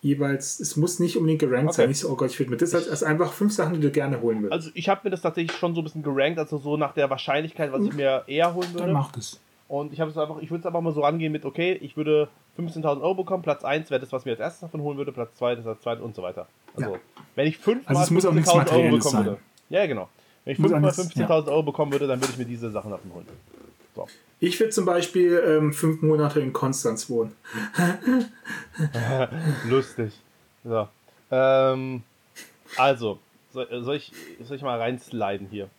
jeweils, 0.00 0.58
es 0.58 0.76
muss 0.76 0.98
nicht 0.98 1.16
unbedingt 1.16 1.40
gerankt 1.40 1.68
Okay. 1.70 1.76
sein. 1.76 1.88
Nicht 1.88 2.00
so, 2.00 2.10
oh 2.10 2.16
Gott, 2.16 2.30
ich 2.30 2.38
will 2.40 2.48
mir 2.48 2.56
das 2.56 2.74
als 2.74 3.02
einfach 3.02 3.32
fünf 3.32 3.52
Sachen, 3.52 3.74
die 3.74 3.80
du 3.80 3.90
gerne 3.90 4.20
holen 4.20 4.38
würdest. 4.42 4.52
Also 4.52 4.70
ich 4.74 4.88
habe 4.88 5.02
mir 5.04 5.10
das 5.10 5.22
tatsächlich 5.22 5.56
schon 5.56 5.74
so 5.74 5.80
ein 5.80 5.84
bisschen 5.84 6.02
gerankt, 6.02 6.38
also 6.38 6.58
so 6.58 6.76
nach 6.76 6.92
der 6.92 7.08
Wahrscheinlichkeit, 7.08 7.72
was 7.72 7.84
ich 7.84 7.92
mir 7.92 8.24
eher 8.26 8.52
holen 8.52 8.72
würde. 8.72 8.86
Dann 8.86 8.92
mach 8.92 9.12
das. 9.12 9.38
Und 9.72 9.90
ich 9.94 10.00
habe 10.02 10.10
es 10.10 10.18
einfach, 10.18 10.36
ich 10.42 10.50
würde 10.50 10.60
es 10.60 10.66
einfach 10.66 10.82
mal 10.82 10.92
so 10.92 11.00
rangehen 11.00 11.32
mit, 11.32 11.46
okay, 11.46 11.72
ich 11.80 11.96
würde 11.96 12.28
15.000 12.58 13.00
Euro 13.00 13.14
bekommen, 13.14 13.42
Platz 13.42 13.64
1 13.64 13.90
wäre 13.90 14.00
das, 14.02 14.12
was 14.12 14.26
mir 14.26 14.32
als 14.32 14.40
erstes 14.40 14.60
davon 14.60 14.82
holen 14.82 14.98
würde, 14.98 15.12
Platz 15.12 15.34
2 15.36 15.54
das 15.54 15.66
als 15.66 15.80
zweites 15.80 16.04
und 16.04 16.14
so 16.14 16.20
weiter. 16.22 16.46
Also, 16.76 16.90
Ja. 16.92 17.00
wenn 17.36 17.46
ich 17.46 17.56
5 17.56 17.88
Also 17.88 17.98
mal 17.98 18.04
es 18.04 18.10
muss 18.10 18.26
auch 18.26 18.34
nichts 18.34 18.50
15.000 18.50 18.70
Euro 18.70 18.82
bekommen 18.96 19.00
sein. 19.00 19.24
würde. 19.24 19.38
Ja, 19.70 19.86
genau. 19.86 20.10
Wenn 20.44 20.52
ich 20.52 20.58
Muss 20.58 20.72
5 20.72 20.82
mal 20.82 20.88
alles- 20.88 20.98
15.000 20.98 21.48
Euro 21.48 21.62
bekommen 21.62 21.90
würde, 21.90 22.06
dann 22.06 22.20
würde 22.20 22.32
ich 22.32 22.38
mir 22.38 22.44
diese 22.44 22.70
Sachen 22.70 22.90
davon 22.90 23.14
holen. 23.14 23.26
So. 23.96 24.06
Ich 24.40 24.60
würde 24.60 24.68
zum 24.72 24.84
Beispiel 24.84 25.42
ähm, 25.42 25.72
fünf 25.72 26.02
Monate 26.02 26.40
in 26.40 26.52
Konstanz 26.52 27.08
wohnen. 27.08 27.34
Lustig. 29.68 30.12
So. 30.64 30.86
Ähm, 31.30 32.02
also, 32.76 33.20
soll, 33.54 33.68
soll, 33.82 33.96
ich, 33.96 34.12
soll 34.44 34.58
ich 34.58 34.62
mal 34.62 34.78
reinsliden 34.78 35.46
hier? 35.50 35.70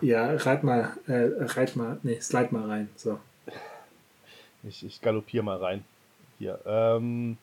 Ja, 0.00 0.34
reit 0.34 0.64
mal, 0.64 0.96
äh, 1.08 1.28
reit 1.42 1.76
mal, 1.76 1.98
nee, 2.02 2.18
slide 2.22 2.48
mal 2.54 2.66
rein. 2.70 2.88
So. 2.96 3.18
Ich, 4.66 4.84
ich 4.84 5.00
galoppiere 5.00 5.44
mal 5.44 5.58
rein. 5.58 5.84
Hier. 6.38 6.58
Ähm, 6.66 7.36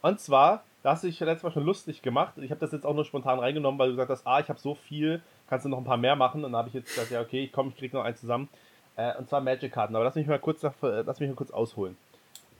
und 0.00 0.20
zwar, 0.20 0.64
da 0.82 0.92
hast 0.92 1.04
du 1.04 1.08
dich 1.08 1.20
letztes 1.20 1.44
Mal 1.44 1.52
schon 1.52 1.64
lustig 1.64 2.02
gemacht. 2.02 2.34
Ich 2.38 2.50
habe 2.50 2.60
das 2.60 2.72
jetzt 2.72 2.84
auch 2.84 2.94
nur 2.94 3.04
spontan 3.04 3.38
reingenommen, 3.38 3.78
weil 3.78 3.88
du 3.88 3.94
gesagt 3.94 4.10
hast, 4.10 4.26
ah, 4.26 4.40
ich 4.40 4.48
habe 4.48 4.58
so 4.58 4.74
viel, 4.74 5.22
kannst 5.48 5.64
du 5.64 5.68
noch 5.68 5.78
ein 5.78 5.84
paar 5.84 5.96
mehr 5.96 6.16
machen? 6.16 6.44
Und 6.44 6.52
dann 6.52 6.58
habe 6.58 6.68
ich 6.68 6.74
jetzt 6.74 6.88
gesagt, 6.88 7.10
ja, 7.10 7.20
okay, 7.20 7.44
ich 7.44 7.52
komme, 7.52 7.70
ich 7.70 7.76
krieg 7.76 7.92
noch 7.92 8.04
eins 8.04 8.20
zusammen. 8.20 8.48
Äh, 8.96 9.16
und 9.16 9.28
zwar 9.28 9.40
Magic-Karten. 9.40 9.94
Aber 9.94 10.04
lass 10.04 10.14
mich 10.16 10.26
mal 10.26 10.38
kurz, 10.38 10.62
äh, 10.64 10.70
lass 10.80 11.20
mich 11.20 11.28
mal 11.28 11.36
kurz 11.36 11.50
ausholen. 11.50 11.96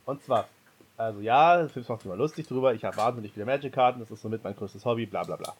Und 0.05 0.23
zwar, 0.23 0.47
Also 0.95 1.21
ja, 1.21 1.67
Philips 1.67 1.89
macht 1.89 2.01
sich 2.01 2.05
immer 2.05 2.17
lustig 2.17 2.47
drüber. 2.47 2.73
Ich 2.73 2.83
habe 2.85 2.97
wahnsinnig 2.97 3.33
viele 3.33 3.45
Magic-Karten, 3.45 3.99
das 3.99 4.11
ist 4.11 4.21
somit 4.21 4.43
mein 4.43 4.55
größtes 4.55 4.85
Hobby, 4.85 5.05
bla 5.05 5.23
bla 5.23 5.35
bla. 5.35 5.53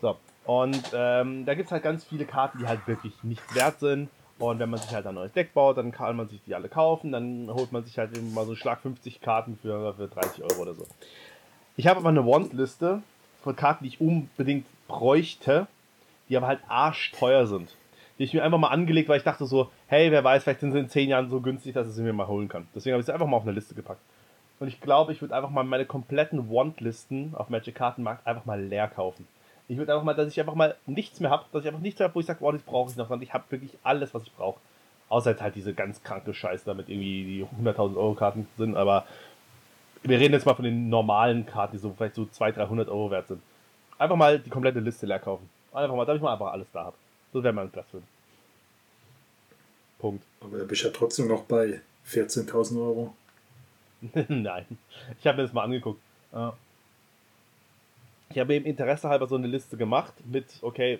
So, 0.00 0.16
und 0.44 0.80
ähm, 0.94 1.44
da 1.46 1.54
gibt 1.54 1.66
es 1.66 1.72
halt 1.72 1.82
ganz 1.82 2.04
viele 2.04 2.24
Karten, 2.24 2.58
die 2.58 2.66
halt 2.66 2.86
wirklich 2.86 3.14
nichts 3.24 3.54
wert 3.54 3.80
sind. 3.80 4.10
Und 4.38 4.58
wenn 4.58 4.68
man 4.68 4.80
sich 4.80 4.92
halt 4.94 5.06
ein 5.06 5.14
neues 5.14 5.32
Deck 5.32 5.54
baut, 5.54 5.78
dann 5.78 5.92
kann 5.92 6.16
man 6.16 6.28
sich 6.28 6.42
die 6.44 6.54
alle 6.54 6.68
kaufen. 6.68 7.12
Dann 7.12 7.48
holt 7.50 7.72
man 7.72 7.84
sich 7.84 7.96
halt 7.98 8.16
eben 8.16 8.34
mal 8.34 8.44
so 8.44 8.54
Schlag 8.54 8.80
50 8.80 9.20
Karten 9.20 9.58
für, 9.60 9.94
für 9.94 10.08
30 10.08 10.44
Euro 10.44 10.62
oder 10.62 10.74
so. 10.74 10.86
Ich 11.76 11.86
habe 11.86 12.00
aber 12.00 12.10
eine 12.10 12.26
Want-Liste 12.26 13.02
von 13.42 13.56
Karten, 13.56 13.84
die 13.84 13.88
ich 13.88 14.00
unbedingt 14.00 14.66
bräuchte, 14.88 15.66
die 16.28 16.36
aber 16.36 16.48
halt 16.48 16.60
arschteuer 16.68 17.46
sind. 17.46 17.74
Die 18.18 18.24
ich 18.24 18.34
mir 18.34 18.42
einfach 18.42 18.58
mal 18.58 18.68
angelegt, 18.68 19.08
weil 19.08 19.18
ich 19.18 19.24
dachte 19.24 19.46
so, 19.46 19.70
hey, 19.88 20.10
wer 20.10 20.24
weiß, 20.24 20.42
vielleicht 20.42 20.60
sind 20.60 20.72
sie 20.72 20.78
in 20.78 20.88
10 20.88 21.08
Jahren 21.08 21.30
so 21.30 21.40
günstig, 21.40 21.74
dass 21.74 21.88
ich 21.88 21.94
sie 21.94 22.02
mir 22.02 22.12
mal 22.12 22.26
holen 22.26 22.48
kann. 22.48 22.66
Deswegen 22.74 22.94
habe 22.94 23.00
ich 23.00 23.06
sie 23.06 23.12
einfach 23.12 23.26
mal 23.26 23.36
auf 23.36 23.42
eine 23.42 23.52
Liste 23.52 23.74
gepackt. 23.74 24.00
Und 24.58 24.68
ich 24.68 24.80
glaube, 24.80 25.12
ich 25.12 25.20
würde 25.20 25.34
einfach 25.34 25.50
mal 25.50 25.64
meine 25.64 25.84
kompletten 25.84 26.50
Want-Listen 26.50 27.34
auf 27.34 27.50
Magic 27.50 27.74
Kartenmarkt 27.74 28.26
einfach 28.26 28.46
mal 28.46 28.60
leer 28.60 28.88
kaufen. 28.88 29.26
Ich 29.68 29.76
würde 29.76 29.92
einfach 29.92 30.04
mal, 30.04 30.14
dass 30.14 30.28
ich 30.28 30.38
einfach 30.38 30.54
mal 30.54 30.76
nichts 30.86 31.20
mehr 31.20 31.30
habe, 31.30 31.44
dass 31.52 31.62
ich 31.62 31.68
einfach 31.68 31.80
nichts 31.80 32.00
habe, 32.00 32.14
wo 32.14 32.20
ich 32.20 32.26
sage, 32.26 32.40
wow, 32.40 32.52
das 32.52 32.62
brauche 32.62 32.90
ich 32.90 32.96
noch, 32.96 33.08
sondern 33.08 33.22
ich 33.22 33.32
habe 33.32 33.44
wirklich 33.50 33.72
alles, 33.82 34.14
was 34.14 34.22
ich 34.22 34.32
brauche. 34.32 34.60
Außer 35.08 35.30
jetzt 35.30 35.42
halt 35.42 35.54
diese 35.54 35.74
ganz 35.74 36.02
kranke 36.02 36.34
Scheiße, 36.34 36.64
damit 36.64 36.88
irgendwie 36.88 37.24
die 37.24 37.64
100.000 37.64 37.96
Euro 37.96 38.14
Karten 38.14 38.46
sind, 38.56 38.76
aber 38.76 39.06
wir 40.02 40.18
reden 40.18 40.34
jetzt 40.34 40.46
mal 40.46 40.54
von 40.54 40.64
den 40.64 40.88
normalen 40.88 41.46
Karten, 41.46 41.76
die 41.76 41.78
so 41.78 41.92
vielleicht 41.96 42.14
so 42.14 42.26
200, 42.26 42.68
300 42.68 42.88
Euro 42.88 43.10
wert 43.10 43.28
sind. 43.28 43.42
Einfach 43.98 44.16
mal 44.16 44.38
die 44.38 44.50
komplette 44.50 44.80
Liste 44.80 45.06
leer 45.06 45.18
kaufen. 45.18 45.48
Einfach 45.72 45.96
mal, 45.96 46.04
damit 46.04 46.20
ich 46.20 46.22
mal 46.22 46.32
einfach 46.32 46.52
alles 46.52 46.68
da 46.72 46.84
habe. 46.84 46.96
So 47.32 47.42
wäre 47.42 47.52
mein 47.52 47.70
Platz 47.70 47.86
für. 47.90 48.02
Punkt. 49.98 50.24
Aber 50.40 50.58
da 50.58 50.64
bist 50.64 50.84
ja 50.84 50.90
trotzdem 50.90 51.28
noch 51.28 51.42
bei 51.44 51.80
14.000 52.06 52.76
Euro. 52.80 53.14
Nein. 54.28 54.66
Ich 55.18 55.26
habe 55.26 55.38
mir 55.38 55.44
das 55.44 55.52
mal 55.52 55.64
angeguckt. 55.64 56.00
Ich 58.30 58.38
habe 58.38 58.54
eben 58.54 58.64
Interesse 58.64 59.08
halber 59.08 59.26
so 59.26 59.36
eine 59.36 59.46
Liste 59.46 59.76
gemacht 59.76 60.12
mit, 60.24 60.46
okay, 60.62 60.98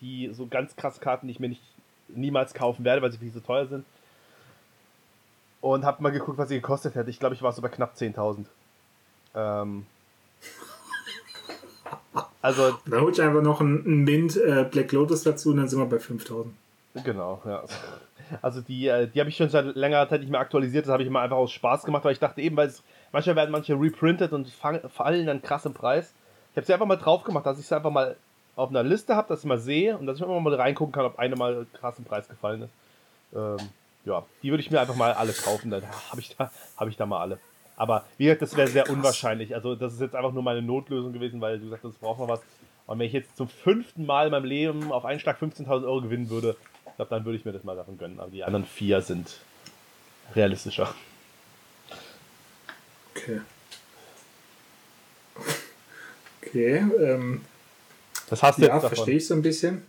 die 0.00 0.30
so 0.32 0.46
ganz 0.46 0.76
krasse 0.76 1.00
Karten, 1.00 1.26
die 1.26 1.32
ich 1.32 1.40
mir 1.40 1.48
nicht 1.48 1.62
niemals 2.08 2.54
kaufen 2.54 2.84
werde, 2.84 3.02
weil 3.02 3.12
sie 3.12 3.18
viel 3.18 3.32
zu 3.32 3.42
teuer 3.42 3.66
sind. 3.66 3.84
Und 5.60 5.84
habe 5.84 6.02
mal 6.02 6.10
geguckt, 6.10 6.38
was 6.38 6.48
sie 6.48 6.56
gekostet 6.56 6.94
hätte. 6.94 7.10
Ich 7.10 7.18
glaube, 7.18 7.34
ich 7.34 7.42
war 7.42 7.52
so 7.52 7.62
bei 7.62 7.68
knapp 7.68 7.94
10.000. 7.96 8.44
Ähm, 9.34 9.86
also. 12.40 12.78
Da 12.86 13.00
hol 13.00 13.10
ich 13.10 13.20
einfach 13.20 13.42
noch 13.42 13.60
einen 13.60 14.04
Mint 14.04 14.36
äh, 14.36 14.64
Black 14.70 14.92
Lotus 14.92 15.24
dazu 15.24 15.50
und 15.50 15.56
dann 15.56 15.68
sind 15.68 15.80
wir 15.80 15.86
bei 15.86 15.96
5.000. 15.96 16.46
Genau, 17.04 17.42
ja. 17.44 17.64
Also 18.42 18.60
die, 18.60 18.86
äh, 18.86 19.08
die 19.08 19.20
habe 19.20 19.30
ich 19.30 19.36
schon 19.36 19.48
seit 19.48 19.74
längerer 19.74 20.08
Zeit 20.08 20.20
nicht 20.20 20.30
mehr 20.30 20.40
aktualisiert. 20.40 20.86
Das 20.86 20.92
habe 20.92 21.02
ich 21.02 21.08
immer 21.08 21.20
einfach 21.20 21.36
aus 21.36 21.50
Spaß 21.52 21.84
gemacht, 21.84 22.04
weil 22.04 22.12
ich 22.12 22.18
dachte 22.18 22.40
eben, 22.40 22.56
weil 22.56 22.68
es, 22.68 22.82
manchmal 23.10 23.36
werden 23.36 23.50
manche 23.50 23.74
reprintet 23.74 24.32
und 24.32 24.48
fallen 24.50 25.26
dann 25.26 25.42
krass 25.42 25.66
im 25.66 25.74
Preis. 25.74 26.14
Ich 26.58 26.60
habe 26.60 26.66
sie 26.66 26.72
einfach 26.72 26.86
mal 26.86 26.96
drauf 26.96 27.22
gemacht, 27.22 27.46
dass 27.46 27.60
ich 27.60 27.66
sie 27.66 27.76
einfach 27.76 27.92
mal 27.92 28.16
auf 28.56 28.70
einer 28.70 28.82
Liste 28.82 29.14
habe, 29.14 29.28
dass 29.28 29.38
ich 29.38 29.44
mal 29.44 29.60
sehe 29.60 29.96
und 29.96 30.06
dass 30.06 30.16
ich 30.16 30.24
immer 30.24 30.40
mal 30.40 30.52
reingucken 30.54 30.92
kann, 30.92 31.04
ob 31.04 31.16
eine 31.16 31.36
mal 31.36 31.66
krass 31.74 31.96
im 31.98 32.04
Preis 32.04 32.26
gefallen 32.28 32.62
ist. 32.62 32.72
Ähm, 33.32 33.58
ja, 34.04 34.24
die 34.42 34.50
würde 34.50 34.60
ich 34.60 34.68
mir 34.68 34.80
einfach 34.80 34.96
mal 34.96 35.12
alle 35.12 35.32
kaufen, 35.32 35.70
dann 35.70 35.84
habe 36.10 36.20
ich, 36.20 36.34
da, 36.36 36.50
hab 36.76 36.88
ich 36.88 36.96
da 36.96 37.06
mal 37.06 37.20
alle. 37.20 37.38
Aber 37.76 38.06
wie 38.16 38.24
gesagt, 38.24 38.42
das 38.42 38.56
wäre 38.56 38.66
sehr 38.66 38.90
unwahrscheinlich. 38.90 39.54
Also 39.54 39.76
das 39.76 39.94
ist 39.94 40.00
jetzt 40.00 40.16
einfach 40.16 40.32
nur 40.32 40.42
meine 40.42 40.60
Notlösung 40.60 41.12
gewesen, 41.12 41.40
weil 41.40 41.60
du 41.60 41.66
gesagt 41.66 41.84
hast, 41.84 42.00
braucht 42.00 42.18
noch 42.18 42.26
was. 42.26 42.40
Und 42.88 42.98
wenn 42.98 43.06
ich 43.06 43.12
jetzt 43.12 43.36
zum 43.36 43.46
fünften 43.46 44.04
Mal 44.04 44.26
in 44.26 44.32
meinem 44.32 44.44
Leben 44.44 44.90
auf 44.90 45.04
einen 45.04 45.20
Schlag 45.20 45.40
15.000 45.40 45.84
Euro 45.84 46.00
gewinnen 46.00 46.28
würde, 46.28 46.56
glaube, 46.96 47.10
dann 47.10 47.24
würde 47.24 47.38
ich 47.38 47.44
mir 47.44 47.52
das 47.52 47.62
mal 47.62 47.76
davon 47.76 47.98
gönnen. 47.98 48.18
Aber 48.18 48.32
die 48.32 48.42
anderen 48.42 48.64
vier 48.64 49.00
sind 49.00 49.38
realistischer. 50.34 50.92
Okay. 53.14 53.42
Okay. 56.48 56.84
Ähm, 56.98 57.42
Was 58.28 58.42
hast 58.42 58.58
du 58.58 58.66
ja, 58.66 58.80
verstehe 58.80 59.16
ich 59.16 59.26
so 59.26 59.34
ein 59.34 59.42
bisschen. 59.42 59.82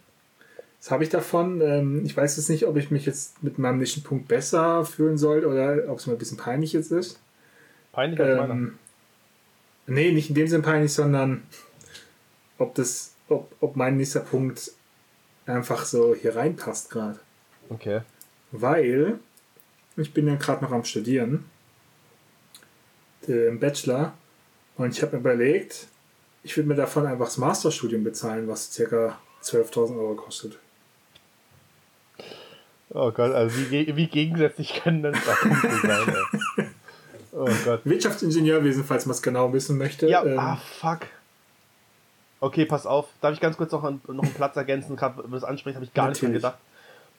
Was 0.79 0.91
habe 0.91 1.03
ich 1.03 1.09
davon? 1.09 1.61
Ähm, 1.61 2.05
ich 2.05 2.15
weiß 2.15 2.37
jetzt 2.37 2.49
nicht, 2.49 2.65
ob 2.65 2.77
ich 2.77 2.91
mich 2.91 3.05
jetzt 3.05 3.43
mit 3.43 3.59
meinem 3.59 3.79
nächsten 3.79 4.03
Punkt 4.03 4.27
besser 4.27 4.85
fühlen 4.85 5.17
soll 5.17 5.45
oder 5.45 5.89
ob 5.89 5.99
es 5.99 6.07
mir 6.07 6.13
ein 6.13 6.19
bisschen 6.19 6.37
peinlich 6.37 6.73
jetzt 6.73 6.91
ist. 6.91 7.19
Peinlich 7.91 8.19
als 8.19 8.29
ähm, 8.29 8.37
meiner? 8.37 8.71
Nee, 9.87 10.11
nicht 10.11 10.29
in 10.29 10.35
dem 10.35 10.47
Sinn 10.47 10.61
peinlich, 10.61 10.93
sondern 10.93 11.43
ob 12.57 12.75
das, 12.75 13.13
ob, 13.27 13.51
ob 13.59 13.75
mein 13.75 13.97
nächster 13.97 14.19
Punkt 14.21 14.71
einfach 15.45 15.85
so 15.85 16.15
hier 16.15 16.35
reinpasst 16.35 16.89
gerade. 16.91 17.19
Okay. 17.69 18.01
Weil 18.51 19.19
ich 19.97 20.13
bin 20.13 20.27
ja 20.27 20.35
gerade 20.35 20.63
noch 20.63 20.71
am 20.71 20.83
Studieren, 20.83 21.45
im 23.27 23.59
Bachelor, 23.59 24.13
und 24.77 24.95
ich 24.95 25.01
habe 25.01 25.17
mir 25.17 25.19
überlegt, 25.19 25.88
ich 26.43 26.55
würde 26.55 26.69
mir 26.69 26.75
davon 26.75 27.05
einfach 27.05 27.25
das 27.25 27.37
Masterstudium 27.37 28.03
bezahlen, 28.03 28.47
was 28.47 28.75
ca. 28.75 29.17
12.000 29.43 29.97
Euro 29.97 30.15
kostet. 30.15 30.57
Oh 32.91 33.11
Gott, 33.11 33.33
also 33.33 33.55
wie, 33.71 33.95
wie 33.95 34.07
gegensätzlich 34.07 34.81
können 34.81 35.03
denn 35.03 35.13
Sachen 35.13 35.55
sein? 35.81 36.15
Ey. 36.57 36.65
Oh 37.31 37.47
Gott. 37.63 37.81
Wirtschaftsingenieurwesen, 37.83 38.83
falls 38.83 39.05
man 39.05 39.13
es 39.13 39.21
genau 39.21 39.53
wissen 39.53 39.77
möchte. 39.77 40.07
Ja, 40.09 40.25
ähm, 40.25 40.39
ah, 40.39 40.55
fuck. 40.55 41.01
Okay, 42.39 42.65
pass 42.65 42.85
auf. 42.85 43.07
Darf 43.21 43.33
ich 43.33 43.39
ganz 43.39 43.55
kurz 43.55 43.71
noch, 43.71 43.83
einen, 43.83 44.01
noch 44.07 44.23
einen 44.23 44.33
Platz 44.33 44.55
ergänzen? 44.55 44.95
Gerade, 44.95 45.17
wenn 45.23 45.31
du 45.31 45.37
das 45.37 45.43
ansprichst, 45.43 45.75
habe 45.75 45.85
ich 45.85 45.93
gar 45.93 46.07
Natürlich. 46.07 46.33
nicht 46.33 46.43
dran 46.43 46.51
gedacht. 46.53 46.63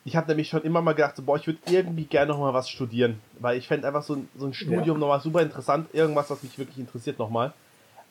Ich 0.05 0.17
habe 0.17 0.29
nämlich 0.29 0.49
schon 0.49 0.62
immer 0.62 0.83
mal 0.83 0.95
gedacht, 0.95 1.17
so, 1.17 1.23
boah, 1.23 1.37
ich 1.37 1.47
würde 1.47 1.59
irgendwie 1.71 2.05
gerne 2.05 2.33
noch 2.33 2.41
mal 2.41 2.53
was 2.53 2.69
studieren. 2.69 3.21
Weil 3.39 3.59
ich 3.59 3.69
fände 3.69 3.87
einfach 3.87 4.03
so, 4.03 4.25
so 4.37 4.47
ein 4.47 4.53
Studium 4.55 4.85
ja. 4.85 4.95
nochmal 4.95 5.21
super 5.21 5.43
interessant. 5.43 5.89
Irgendwas, 5.93 6.29
was 6.29 6.43
mich 6.43 6.59
wirklich 6.59 6.79
interessiert 6.79 7.19
nochmal. 7.19 7.53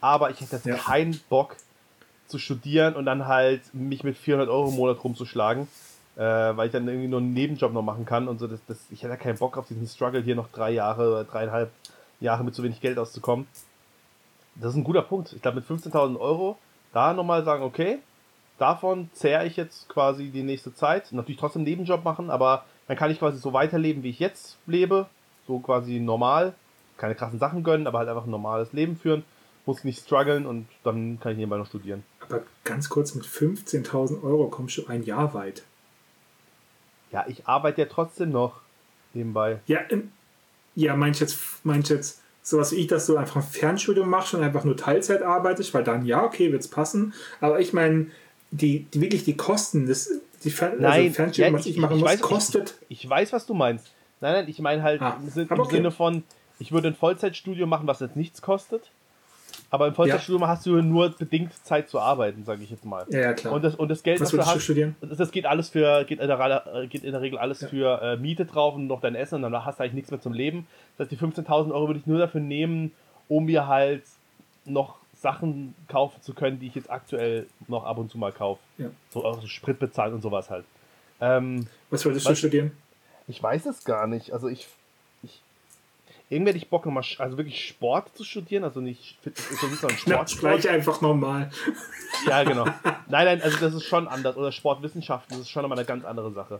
Aber 0.02 0.32
ich 0.32 0.40
hätte 0.42 0.56
jetzt 0.56 0.66
ja. 0.66 0.76
keinen 0.76 1.20
Bock 1.30 1.56
zu 2.28 2.38
studieren 2.38 2.96
und 2.96 3.06
dann 3.06 3.28
halt 3.28 3.62
mich 3.74 4.04
mit 4.04 4.18
400 4.18 4.50
Euro 4.50 4.70
im 4.70 4.76
Monat 4.76 5.04
rumzuschlagen. 5.04 5.68
Äh, 6.16 6.22
weil 6.58 6.68
ich 6.68 6.74
dann 6.74 6.88
irgendwie 6.88 7.08
nur 7.08 7.22
einen 7.22 7.34
Nebenjob 7.34 7.72
noch 7.72 7.82
machen 7.82 8.06
kann 8.06 8.28
und 8.28 8.40
so. 8.40 8.48
Das, 8.48 8.60
das, 8.68 8.78
ich 8.92 9.04
hätte 9.04 9.16
keinen 9.16 9.38
Bock 9.38 9.58
auf 9.58 9.68
diesen 9.68 9.88
Struggle, 9.88 10.22
hier 10.22 10.36
noch 10.36 10.50
drei 10.50 10.72
Jahre, 10.72 11.10
oder 11.10 11.24
dreieinhalb 11.24 11.72
Jahre 12.20 12.44
mit 12.44 12.54
so 12.56 12.62
wenig 12.62 12.82
Geld 12.82 12.98
auszukommen. 12.98 13.48
Das 14.56 14.72
ist 14.72 14.78
ein 14.78 14.84
guter 14.84 15.02
Punkt. 15.02 15.32
Ich 15.32 15.42
glaube, 15.42 15.62
mit 15.62 15.66
15.000 15.66 16.20
Euro 16.20 16.58
da 16.92 17.14
nochmal 17.14 17.46
sagen, 17.46 17.64
okay, 17.64 18.00
davon 18.58 19.10
zehre 19.14 19.46
ich 19.46 19.56
jetzt 19.56 19.88
quasi 19.88 20.30
die 20.30 20.44
nächste 20.44 20.74
Zeit. 20.74 21.12
Natürlich 21.12 21.40
trotzdem 21.40 21.62
einen 21.62 21.70
Nebenjob 21.70 22.04
machen, 22.04 22.30
aber 22.30 22.66
dann 22.88 22.98
kann 22.98 23.12
ich 23.12 23.20
quasi 23.20 23.38
so 23.38 23.54
weiterleben, 23.54 24.04
wie 24.04 24.10
ich 24.10 24.20
jetzt 24.20 24.58
lebe. 24.66 25.06
So 25.48 25.60
quasi 25.60 26.00
normal. 26.00 26.54
Keine 26.98 27.16
krassen 27.16 27.40
Sachen 27.40 27.64
gönnen, 27.64 27.88
aber 27.88 28.00
halt 28.00 28.10
einfach 28.10 28.26
ein 28.26 28.32
normales 28.32 28.74
Leben 28.74 28.98
führen. 28.98 29.24
Muss 29.70 29.84
nicht 29.84 30.04
strugglen 30.04 30.48
und 30.48 30.66
dann 30.84 31.20
kann 31.20 31.34
ich 31.34 31.38
nebenbei 31.38 31.58
noch 31.58 31.68
studieren. 31.68 32.04
Aber 32.22 32.42
ganz 32.64 32.90
kurz, 32.90 33.14
mit 33.14 33.24
15.000 33.24 34.24
Euro 34.24 34.48
kommst 34.48 34.78
du 34.78 34.88
ein 34.88 35.04
Jahr 35.04 35.36
weit. 35.36 35.62
Ja, 37.12 37.26
ich 37.28 37.48
arbeite 37.48 37.82
ja 37.82 37.88
trotzdem 37.88 38.32
noch 38.32 38.62
nebenbei. 39.14 39.60
Ja, 39.68 39.82
ja, 40.74 40.96
meinst 40.96 41.22
jetzt, 41.22 41.38
meinst 41.64 41.92
jetzt 41.92 42.22
sowas 42.42 42.72
wie 42.72 42.78
ich, 42.78 42.88
dass 42.88 43.06
du 43.06 43.16
einfach 43.16 43.36
ein 43.36 43.44
Fernstudium 43.44 44.10
machst 44.10 44.34
und 44.34 44.42
einfach 44.42 44.64
nur 44.64 44.76
Teilzeit 44.76 45.22
arbeitest, 45.22 45.72
weil 45.76 45.84
dann 45.84 46.04
ja, 46.04 46.24
okay, 46.24 46.52
wird 46.52 46.62
es 46.64 46.68
passen. 46.68 47.14
Aber 47.42 47.60
ich 47.60 47.72
meine, 47.72 48.08
die, 48.50 48.86
die, 48.86 49.02
wirklich 49.02 49.24
die 49.24 49.38
Kosten, 49.38 49.88
das, 49.88 50.10
die 50.44 50.50
Fern 50.50 50.72
also 50.72 50.82
nein, 50.82 51.02
also 51.02 51.14
Fernstudium, 51.14 51.54
ja, 51.54 51.60
was 51.60 51.66
ich, 51.68 51.78
machen 51.78 51.96
ich 51.96 52.02
muss, 52.02 52.10
weiß, 52.10 52.22
kostet. 52.22 52.76
Ich, 52.90 53.04
ich, 53.04 53.10
weiß, 53.10 53.34
was 53.34 53.46
du 53.46 53.54
meinst. 53.54 53.94
Nein, 54.20 54.34
nein, 54.34 54.48
ich 54.48 54.60
meine 54.60 54.82
halt 54.82 55.00
ah, 55.00 55.20
im, 55.22 55.30
Sinn, 55.30 55.48
im 55.48 55.60
okay. 55.60 55.76
Sinne 55.76 55.92
von, 55.92 56.24
ich 56.60 56.72
würde 56.72 56.88
ein 56.88 56.96
Vollzeitstudium 56.96 57.70
machen, 57.70 57.88
was 57.88 58.00
jetzt 58.00 58.16
nichts 58.16 58.42
kostet. 58.42 58.90
Aber 59.72 59.88
im 59.88 59.94
Vollzeitstudium 59.94 60.42
ja. 60.42 60.48
hast 60.48 60.66
du 60.66 60.82
nur 60.82 61.10
bedingt 61.10 61.54
Zeit 61.64 61.90
zu 61.90 62.00
arbeiten, 62.00 62.44
sage 62.44 62.64
ich 62.64 62.72
jetzt 62.72 62.86
mal. 62.86 63.06
Ja, 63.10 63.20
ja, 63.20 63.34
klar. 63.34 63.54
Und 63.54 63.64
das, 63.64 63.76
und 63.76 63.90
das 63.90 64.02
Geld, 64.02 64.20
was, 64.20 64.36
was 64.36 64.46
du 64.46 64.52
hast, 64.52 64.64
studieren? 64.64 64.96
das 65.02 65.32
geht 65.32 65.46
alles 65.46 65.70
für, 65.70 66.06
geht 66.06 66.20
in 66.20 66.28
der, 66.28 66.88
geht 66.90 67.04
in 67.04 67.12
der 67.12 67.22
Regel 67.22 67.38
alles 67.38 67.62
ja. 67.62 67.68
für 67.68 68.02
äh, 68.02 68.18
Miete 68.18 68.46
drauf 68.46 68.76
und 68.76 68.88
noch 68.88 69.02
dein 69.02 69.16
Essen 69.16 69.36
und 69.36 69.42
dann 69.44 69.66
hast 69.66 69.80
du 69.80 69.84
eigentlich 69.84 69.94
nichts 69.94 70.12
mehr 70.12 70.20
zum 70.20 70.34
Leben. 70.34 70.66
Das 70.98 71.06
heißt, 71.06 71.12
die 71.12 71.24
15.000 71.24 71.72
Euro 71.72 71.88
würde 71.88 72.00
ich 72.00 72.08
nur 72.08 72.18
dafür 72.18 72.42
nehmen, 72.42 72.92
um 73.28 73.46
mir 73.46 73.68
halt 73.68 74.04
noch 74.66 74.98
Sachen 75.22 75.76
kaufen 75.88 76.22
zu 76.22 76.34
können, 76.34 76.60
die 76.60 76.68
ich 76.68 76.76
jetzt 76.76 76.90
aktuell 76.90 77.46
noch 77.68 77.84
ab 77.84 77.98
und 77.98 78.10
zu 78.10 78.18
mal 78.18 78.32
kaufe. 78.32 78.62
Ja. 78.78 78.90
So 79.10 79.24
also 79.26 79.46
Sprit 79.48 79.78
bezahlen 79.78 80.14
und 80.14 80.22
sowas 80.22 80.50
halt. 80.50 80.66
Ähm, 81.22 81.68
was 81.90 82.06
wolltest 82.06 82.28
du 82.28 82.36
studieren? 82.36 82.72
Ich 83.28 83.44
weiß 83.44 83.66
es 83.68 83.84
gar 83.84 84.08
nicht. 84.08 84.32
Also 84.32 84.48
ich 84.48 84.68
irgendwie 86.30 86.50
hätte 86.50 86.58
ich 86.58 86.70
Bock, 86.70 86.86
nochmal, 86.86 87.04
also 87.18 87.38
wirklich 87.38 87.68
Sport 87.68 88.16
zu 88.16 88.24
studieren, 88.24 88.64
also 88.64 88.82
nicht, 88.82 89.18
so 89.24 89.68
nicht 89.68 89.80
so 89.80 89.88
ein 89.88 89.98
Sport. 89.98 90.30
Sport. 90.30 90.68
einfach 90.68 91.02
normal. 91.02 91.50
Ja, 92.28 92.44
genau. 92.44 92.66
Nein, 93.08 93.26
nein, 93.26 93.42
also 93.42 93.58
das 93.58 93.74
ist 93.74 93.86
schon 93.86 94.08
anders. 94.08 94.38
Oder 94.38 94.52
Sportwissenschaften, 94.52 95.36
das 95.36 95.42
ist 95.42 95.50
schon 95.50 95.64
nochmal 95.64 95.80
eine 95.80 95.88
ganz 95.88 96.06
andere 96.06 96.32
Sache. 96.32 96.60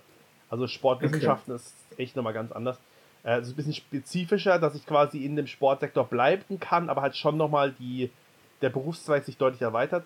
Also 0.50 0.66
Sportwissenschaften 0.66 1.54
okay. 1.54 1.62
ist 1.64 2.00
echt 2.00 2.16
nochmal 2.16 2.34
ganz 2.34 2.52
anders. 2.52 2.80
Äh, 3.24 3.38
es 3.40 3.48
ist 3.48 3.54
ein 3.54 3.56
bisschen 3.58 3.74
spezifischer, 3.74 4.58
dass 4.58 4.74
ich 4.74 4.86
quasi 4.88 5.24
in 5.24 5.36
dem 5.36 5.46
Sportsektor 5.46 6.06
bleiben 6.06 6.60
kann, 6.60 6.90
aber 6.90 7.04
halt 7.04 7.16
schon 7.16 7.38
nochmal 7.38 7.72
die, 7.78 8.10
der 8.62 8.70
Berufszweig 8.70 9.24
sich 9.26 9.38
deutlich 9.38 9.62
erweitert. 9.62 10.06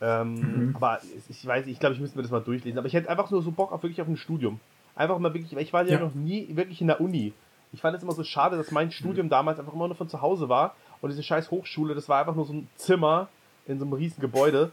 Ähm, 0.00 0.68
mhm. 0.68 0.76
Aber 0.76 1.00
ich 1.28 1.46
weiß, 1.46 1.66
ich 1.66 1.78
glaube, 1.78 1.94
ich 1.94 2.00
müsste 2.00 2.16
mir 2.16 2.22
das 2.22 2.32
mal 2.32 2.40
durchlesen. 2.40 2.78
Aber 2.78 2.86
ich 2.86 2.94
hätte 2.94 3.10
einfach 3.10 3.30
nur 3.30 3.42
so 3.42 3.50
Bock 3.50 3.72
auf 3.72 3.82
wirklich 3.82 4.00
auf 4.00 4.08
ein 4.08 4.16
Studium. 4.16 4.60
Einfach 4.94 5.18
mal 5.18 5.34
wirklich, 5.34 5.54
weil 5.54 5.62
ich 5.62 5.74
war 5.74 5.84
ja, 5.84 5.94
ja. 5.94 6.00
noch 6.00 6.14
nie 6.14 6.48
wirklich 6.56 6.80
in 6.80 6.86
der 6.86 7.02
Uni 7.02 7.34
ich 7.76 7.82
fand 7.82 7.94
es 7.94 8.02
immer 8.02 8.12
so 8.12 8.24
schade, 8.24 8.56
dass 8.56 8.70
mein 8.70 8.90
Studium 8.90 9.28
damals 9.28 9.58
einfach 9.58 9.74
immer 9.74 9.86
nur 9.86 9.96
von 9.96 10.08
zu 10.08 10.22
Hause 10.22 10.48
war 10.48 10.74
und 11.02 11.10
diese 11.10 11.22
scheiß 11.22 11.50
Hochschule, 11.50 11.94
das 11.94 12.08
war 12.08 12.20
einfach 12.20 12.34
nur 12.34 12.46
so 12.46 12.54
ein 12.54 12.68
Zimmer 12.76 13.28
in 13.66 13.78
so 13.78 13.84
einem 13.84 13.92
riesen 13.92 14.18
Gebäude. 14.18 14.72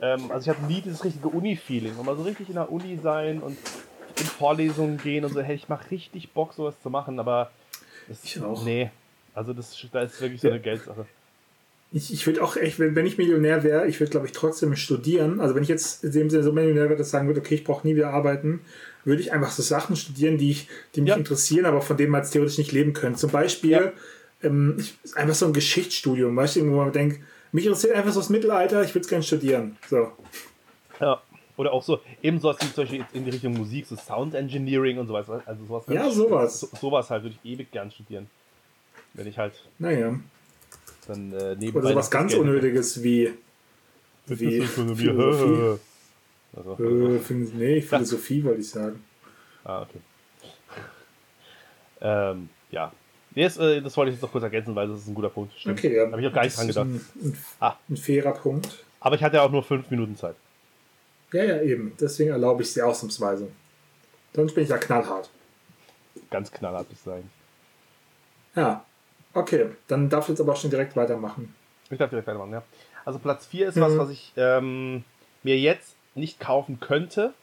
Ähm, 0.00 0.30
also 0.30 0.48
ich 0.48 0.56
hatte 0.56 0.66
nie 0.66 0.80
dieses 0.80 1.02
richtige 1.02 1.26
Uni-Feeling. 1.26 1.96
Und 1.96 2.06
mal 2.06 2.14
so 2.14 2.22
richtig 2.22 2.48
in 2.48 2.54
der 2.54 2.70
Uni 2.70 2.96
sein 3.02 3.40
und 3.40 3.58
in 4.20 4.24
Vorlesungen 4.26 4.98
gehen 4.98 5.24
und 5.24 5.32
so, 5.32 5.40
hey, 5.40 5.56
ich 5.56 5.68
mach 5.68 5.90
richtig 5.90 6.30
Bock, 6.30 6.52
sowas 6.52 6.80
zu 6.80 6.90
machen, 6.90 7.18
aber 7.18 7.50
das, 8.06 8.22
Ich 8.22 8.40
auch. 8.40 8.64
Nee. 8.64 8.92
Also 9.34 9.52
das, 9.52 9.76
da 9.90 10.02
ist 10.02 10.20
wirklich 10.20 10.40
so 10.40 10.48
eine 10.48 10.60
Geldsache. 10.60 11.06
Ich, 11.90 12.12
ich 12.12 12.24
würde 12.24 12.44
auch 12.44 12.56
echt, 12.56 12.78
wenn, 12.78 12.94
wenn 12.94 13.06
ich 13.06 13.18
Millionär 13.18 13.64
wäre, 13.64 13.88
ich 13.88 13.98
würde, 13.98 14.10
glaube 14.10 14.26
ich, 14.26 14.32
trotzdem 14.32 14.76
studieren. 14.76 15.40
Also 15.40 15.56
wenn 15.56 15.64
ich 15.64 15.68
jetzt 15.68 16.04
in 16.04 16.12
dem 16.12 16.30
Sinne 16.30 16.44
so 16.44 16.52
Millionär 16.52 16.84
wäre, 16.84 16.96
dass 16.96 17.08
ich 17.08 17.12
sagen 17.12 17.26
würde, 17.26 17.40
okay, 17.40 17.56
ich 17.56 17.64
brauche 17.64 17.84
nie 17.84 17.96
wieder 17.96 18.10
arbeiten, 18.10 18.60
würde 19.04 19.20
ich 19.22 19.32
einfach 19.32 19.50
so 19.50 19.62
Sachen 19.62 19.96
studieren, 19.96 20.38
die, 20.38 20.50
ich, 20.50 20.68
die 20.94 21.00
mich 21.02 21.10
Ja. 21.10 21.16
interessieren, 21.16 21.66
aber 21.66 21.80
von 21.82 21.96
denen 21.96 22.10
man 22.10 22.22
jetzt 22.22 22.30
theoretisch 22.32 22.58
nicht 22.58 22.72
leben 22.72 22.92
könnte. 22.92 23.18
Zum 23.18 23.30
Beispiel 23.30 23.70
Ja. 23.70 23.92
ähm, 24.42 24.76
ich, 24.78 24.94
einfach 25.16 25.34
so 25.34 25.46
ein 25.46 25.52
Geschichtsstudium, 25.52 26.36
weißt 26.36 26.56
du, 26.56 26.70
wo 26.70 26.76
man 26.76 26.92
denkt, 26.92 27.20
mich 27.52 27.66
interessiert 27.66 27.94
einfach 27.94 28.12
so 28.12 28.20
das 28.20 28.30
Mittelalter, 28.30 28.82
ich 28.82 28.90
würde 28.90 29.00
es 29.00 29.08
gerne 29.08 29.22
studieren. 29.22 29.76
So. 29.88 30.10
Ja. 31.00 31.22
Oder 31.56 31.72
auch 31.72 31.84
so, 31.84 32.00
eben 32.20 32.40
sowas 32.40 32.56
wie 32.60 32.66
zum 32.72 32.82
Beispiel 32.82 33.00
jetzt 33.00 33.14
in 33.14 33.24
die 33.24 33.30
Richtung 33.30 33.54
Musik, 33.54 33.86
so 33.86 33.94
Sound 33.96 34.34
Engineering 34.34 34.98
und 34.98 35.06
sowas. 35.06 35.26
Also 35.46 35.64
sowas 35.66 35.84
Ja, 35.88 36.10
sowas. 36.10 36.60
So, 36.60 36.68
sowas 36.80 37.10
halt 37.10 37.22
würde 37.22 37.36
ich 37.42 37.48
ewig 37.52 37.70
gern 37.70 37.92
studieren. 37.92 38.26
Wenn 39.12 39.28
ich 39.28 39.38
halt 39.38 39.52
Naja. 39.78 40.18
dann 41.06 41.32
äh, 41.32 41.54
nebenbei. 41.54 41.78
Oder 41.78 41.88
sowas 41.90 42.10
ganz. 42.10 42.34
Unnötiges 42.34 43.04
wie, 43.04 43.30
wie 44.26 44.62
Philosophie. 44.62 45.78
Also, 46.56 46.72
Äh, 46.74 47.18
Phil- 47.18 47.50
nee, 47.54 47.80
Philosophie 47.80 48.42
wollte 48.44 48.60
ich 48.60 48.70
sagen. 48.70 49.02
Ah, 49.64 49.82
okay. 49.82 49.98
Ähm, 52.00 52.48
ja. 52.70 52.92
Nee, 53.34 53.44
das, 53.44 53.56
äh, 53.56 53.80
das 53.80 53.96
wollte 53.96 54.10
ich 54.10 54.16
jetzt 54.16 54.22
noch 54.22 54.30
kurz 54.30 54.44
ergänzen, 54.44 54.74
weil 54.74 54.88
das 54.88 55.00
ist 55.00 55.08
ein 55.08 55.14
guter 55.14 55.30
Punkt. 55.30 55.52
Stimmt. 55.58 55.78
Okay, 55.78 55.96
ja. 55.96 56.10
Habe 56.10 56.20
ich 56.20 56.26
auch 56.28 56.32
gar 56.32 56.44
nicht 56.44 56.56
dran 56.56 56.66
gedacht. 56.68 56.86
Ein, 56.86 57.00
ein, 57.22 57.38
Ah. 57.60 57.76
ein 57.88 57.96
fairer 57.96 58.32
Punkt. 58.32 58.84
Aber 59.00 59.16
ich 59.16 59.22
hatte 59.22 59.36
ja 59.36 59.42
auch 59.42 59.50
nur 59.50 59.62
fünf 59.62 59.90
Minuten 59.90 60.16
Zeit. 60.16 60.36
Ja, 61.32 61.42
ja, 61.44 61.62
eben. 61.62 61.96
Deswegen 62.00 62.30
erlaube 62.30 62.62
ich 62.62 62.72
sie 62.72 62.82
ausnahmsweise. 62.82 63.48
Sonst 64.34 64.54
bin 64.54 64.64
ich 64.64 64.70
ja 64.70 64.78
knallhart. 64.78 65.30
Ganz 66.30 66.50
knallhart 66.52 66.88
bis 66.88 67.02
sein. 67.04 67.28
Ja. 68.54 68.84
Okay, 69.32 69.66
dann 69.88 70.08
darf 70.08 70.24
ich 70.24 70.30
jetzt 70.30 70.40
aber 70.40 70.52
auch 70.52 70.56
schon 70.56 70.70
direkt 70.70 70.94
weitermachen. 70.94 71.54
Ich 71.90 71.98
darf 71.98 72.10
direkt 72.10 72.28
weitermachen, 72.28 72.52
ja. 72.52 72.62
Also 73.04 73.18
Platz 73.18 73.46
4 73.46 73.68
ist 73.68 73.80
was, 73.80 73.92
Mhm. 73.94 73.98
was 73.98 74.10
ich 74.10 74.32
ähm, 74.36 75.04
mir 75.42 75.58
jetzt 75.58 75.93
nicht 76.14 76.40
kaufen 76.40 76.80
könnte, 76.80 77.34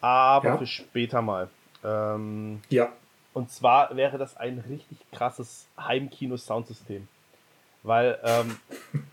aber 0.00 0.48
Ja. 0.48 0.58
für 0.58 0.66
später 0.66 1.22
mal. 1.22 1.48
Ähm, 1.84 2.62
Ja. 2.70 2.92
Und 3.34 3.50
zwar 3.50 3.96
wäre 3.96 4.18
das 4.18 4.36
ein 4.36 4.62
richtig 4.68 4.98
krasses 5.10 5.66
Heimkino-Soundsystem. 5.78 7.08
Weil 7.82 8.18
ähm, 8.22 8.56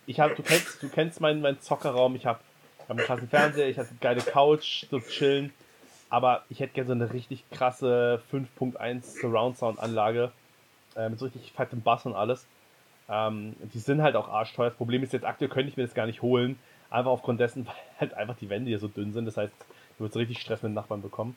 ich 0.05 0.19
habe, 0.19 0.35
du 0.35 0.43
kennst, 0.43 0.83
du 0.83 0.89
kennst 0.89 1.21
meinen, 1.21 1.41
meinen 1.41 1.59
Zockerraum, 1.61 2.15
ich 2.15 2.25
habe 2.25 2.39
hab 2.81 2.89
einen 2.91 2.99
krassen 2.99 3.29
Fernseher, 3.29 3.67
ich 3.69 3.79
habe 3.79 3.87
eine 3.89 3.97
geile 3.99 4.21
Couch, 4.21 4.85
so 4.91 4.99
chillen. 4.99 5.53
Aber 6.09 6.43
ich 6.49 6.59
hätte 6.59 6.73
gerne 6.73 6.87
so 6.87 6.93
eine 6.93 7.13
richtig 7.13 7.43
krasse 7.51 8.21
5.1 8.31 9.21
Surround 9.21 9.57
Sound 9.57 9.79
Anlage 9.79 10.31
äh, 10.95 11.07
mit 11.09 11.19
so 11.19 11.25
richtig 11.25 11.51
fettem 11.53 11.81
Bass 11.81 12.05
und 12.05 12.13
alles. 12.15 12.45
Ähm, 13.07 13.55
die 13.73 13.79
sind 13.79 14.01
halt 14.01 14.15
auch 14.15 14.27
arschteuer. 14.27 14.69
Das 14.69 14.77
Problem 14.77 15.01
ist 15.03 15.13
jetzt 15.13 15.25
aktuell 15.25 15.49
könnte 15.49 15.69
ich 15.69 15.77
mir 15.77 15.83
das 15.83 15.93
gar 15.95 16.05
nicht 16.07 16.21
holen. 16.21 16.59
Einfach 16.89 17.11
aufgrund 17.11 17.39
dessen, 17.39 17.65
weil 17.67 17.75
halt 17.99 18.13
einfach 18.15 18.35
die 18.35 18.49
Wände 18.49 18.69
hier 18.69 18.79
so 18.79 18.87
dünn 18.87 19.13
sind. 19.13 19.25
Das 19.25 19.37
heißt, 19.37 19.53
du 19.97 20.03
wirst 20.03 20.15
richtig 20.15 20.39
Stress 20.39 20.63
mit 20.63 20.71
den 20.71 20.75
Nachbarn 20.75 21.01
bekommen. 21.01 21.35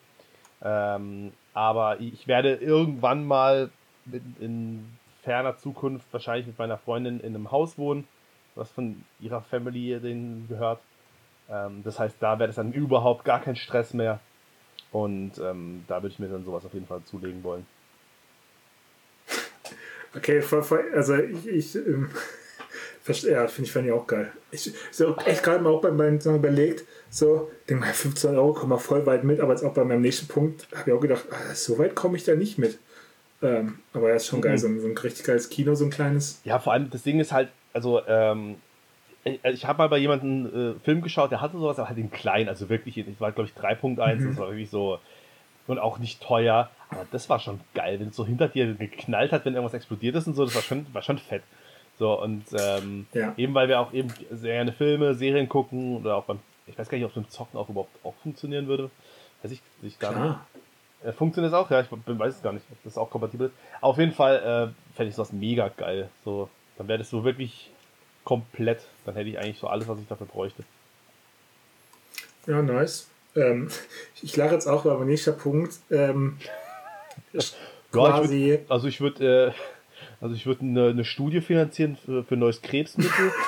Ähm, 0.63 1.33
aber 1.55 2.01
ich 2.01 2.29
werde 2.29 2.55
irgendwann 2.55 3.25
mal 3.25 3.71
in, 4.07 4.37
in 4.41 4.99
ferner 5.23 5.57
Zukunft 5.57 6.07
wahrscheinlich 6.13 6.47
mit 6.47 6.59
meiner 6.59 6.79
Freundin 6.79 7.21
in 7.21 7.35
einem 7.35 7.51
Haus 7.51 7.79
wohnen, 7.79 8.07
was 8.55 8.71
von 8.71 9.05
ihrer 9.21 9.41
Family 9.41 9.99
denen 10.01 10.47
gehört. 10.49 10.81
Ähm, 11.49 11.83
das 11.85 11.99
heißt, 11.99 12.17
da 12.21 12.39
wäre 12.39 12.49
das 12.49 12.57
dann 12.57 12.73
überhaupt 12.73 13.25
gar 13.25 13.41
kein 13.41 13.57
Stress 13.57 13.95
mehr. 13.95 14.21
Und 14.91 15.39
ähm, 15.39 15.85
da 15.89 16.03
würde 16.03 16.13
ich 16.13 16.19
mir 16.19 16.29
dann 16.29 16.45
sowas 16.45 16.65
auf 16.65 16.75
jeden 16.75 16.87
Fall 16.87 17.03
zulegen 17.05 17.43
wollen. 17.43 17.67
Okay, 20.15 20.43
voll, 20.43 20.63
voll, 20.63 20.85
also 20.95 21.17
ich, 21.17 21.47
ich 21.47 21.75
ähm, 21.75 22.11
ja, 23.07 23.47
finde 23.49 23.67
ich, 23.67 23.73
fand 23.73 23.87
ich 23.87 23.93
auch 23.93 24.07
geil. 24.07 24.31
Ich 24.51 24.73
so 24.91 25.17
echt 25.27 25.43
gerade 25.43 25.63
mal 25.63 25.71
auch 25.71 25.81
bei 25.81 25.91
meinen 25.91 26.21
Sachen 26.21 26.37
überlegt, 26.37 26.85
so, 27.11 27.51
denke 27.69 27.85
mal, 27.87 27.93
15 27.93 28.37
Euro 28.37 28.53
kommen 28.53 28.71
wir 28.73 28.79
voll 28.79 29.05
weit 29.07 29.25
mit, 29.25 29.41
aber 29.41 29.53
jetzt 29.53 29.65
auch 29.65 29.75
bei 29.75 29.85
meinem 29.85 30.03
nächsten 30.03 30.29
Punkt 30.29 30.67
habe 30.75 30.91
ich 30.91 30.97
auch 30.97 31.01
gedacht, 31.01 31.25
ah, 31.31 31.55
so 31.55 31.79
weit 31.79 31.95
komme 31.95 32.17
ich 32.17 32.25
da 32.25 32.35
nicht 32.35 32.59
mit. 32.59 32.79
Ähm, 33.43 33.81
aber 33.93 34.11
ja, 34.11 34.15
ist 34.17 34.27
schon 34.27 34.41
geil, 34.41 34.53
Mhm. 34.53 34.59
so 34.59 34.67
ein, 34.69 34.81
so 34.81 34.87
ein 34.89 34.97
richtig 34.97 35.27
geiles 35.27 35.49
Kino, 35.51 35.75
so 35.75 35.85
ein 35.85 35.91
kleines. 35.91 36.41
Ja, 36.45 36.59
vor 36.61 36.73
allem 36.73 36.91
das 36.91 37.03
Ding 37.03 37.19
ist 37.19 37.33
halt, 37.33 37.49
also 37.73 38.01
ähm, 38.07 38.57
ich, 39.25 39.41
ich 39.45 39.67
habe 39.67 39.79
mal 39.79 39.89
bei 39.89 39.99
jemandem 39.99 40.77
äh, 40.77 40.85
Film 40.85 41.03
geschaut, 41.03 41.31
der 41.33 41.41
hatte 41.41 41.57
sowas, 41.59 41.79
aber 41.79 41.89
halt 41.89 41.99
in 41.99 42.11
klein, 42.11 42.49
also 42.49 42.69
wirklich, 42.69 42.97
ich 42.97 43.07
war 43.21 43.33
glaube 43.33 43.51
ich 43.55 43.61
3.1, 43.61 44.15
Mhm. 44.17 44.29
das 44.29 44.37
war 44.39 44.49
wirklich 44.49 44.71
so 44.71 44.99
und 45.67 45.79
auch 45.79 45.99
nicht 45.99 46.21
teuer, 46.23 46.71
aber 46.91 47.07
das 47.13 47.29
war 47.29 47.39
schon 47.41 47.61
geil, 47.75 47.99
wenn 48.01 48.09
es 48.09 48.17
so 48.17 48.27
hinter 48.27 48.49
dir 48.49 48.75
geknallt 48.75 49.33
hat, 49.33 49.45
wenn 49.45 49.55
irgendwas 49.55 49.75
explodiert 49.75 50.15
ist 50.17 50.27
und 50.27 50.35
so, 50.35 50.45
das 50.45 50.55
war 50.55 50.63
schon, 50.63 50.87
war 50.93 51.03
schon 51.03 51.19
fett. 51.19 51.43
So 52.03 52.21
und 52.21 52.43
ähm, 52.59 53.07
Ja. 53.13 53.33
eben 53.37 53.55
weil 53.55 53.69
wir 53.69 53.79
auch 53.79 53.93
eben 53.93 54.13
sehr 54.33 54.55
gerne 54.55 54.73
Filme, 54.73 55.15
Serien 55.15 55.49
gucken 55.49 55.99
oder 55.99 56.17
auch 56.17 56.25
beim, 56.25 56.41
ich 56.67 56.77
weiß 56.77 56.89
gar 56.89 56.99
nicht, 56.99 57.05
ob 57.05 57.13
es 57.13 57.15
beim 57.15 57.31
Zocken 57.31 57.57
auch 57.61 57.69
überhaupt 57.69 57.95
auch 58.05 58.15
funktionieren 58.25 58.67
würde. 58.67 58.91
Weiß 59.41 59.53
ich, 59.53 59.63
ich 59.85 60.01
gar 60.01 60.11
nicht. 60.11 60.21
Klar. 60.21 60.47
Äh, 61.05 61.13
funktioniert 61.13 61.53
es 61.53 61.57
auch? 61.57 61.71
Ja, 61.71 61.81
ich 61.81 61.87
bin- 61.87 62.19
weiß 62.19 62.35
es 62.35 62.43
gar 62.43 62.53
nicht, 62.53 62.65
ob 62.73 62.83
das 62.83 62.99
auch 62.99 63.09
kompatibel 63.09 63.47
ist. 63.47 63.55
Auf 63.81 63.99
jeden 63.99 64.11
Fall 64.11 64.35
äh, 64.75 64.97
fände 64.97 65.11
ich 65.11 65.15
sowas 65.15 65.31
mega 65.33 65.69
geil. 65.69 66.09
So, 66.25 66.49
dann 66.77 66.89
wäre 66.89 66.99
das 66.99 67.09
so 67.09 67.23
wirklich 67.23 67.71
komplett. 68.25 68.81
Dann 69.07 69.15
hätte 69.15 69.31
ich 69.31 69.39
eigentlich 69.39 69.59
so 69.61 69.69
alles, 69.69 69.87
was 69.87 70.01
ich 70.01 70.09
dafür 70.09 70.27
bräuchte. 70.27 70.65
Ja, 72.49 72.63
nice. 72.63 73.09
Ähm, 73.37 73.69
ich 74.23 74.37
lache 74.37 74.55
jetzt 74.55 74.67
auch, 74.67 74.85
mein 74.85 75.07
nächster 75.07 75.33
Punkt 75.35 75.75
ähm, 75.93 76.37
ist 77.33 77.53
Ja, 77.55 77.59
ich 77.61 77.93
quasi. 77.93 78.59
Also 78.69 78.89
ich 78.89 79.01
würde 79.01 79.53
äh, 79.55 79.82
also 80.23 80.35
ich 80.35 80.47
würde 80.47 80.63
eine, 80.63 80.89
eine 80.89 81.05
Studie 81.05 81.43
finanzieren 81.43 81.99
für, 82.03 82.25
für 82.25 82.37
neues 82.37 82.63
Krebsmittel. 82.63 83.33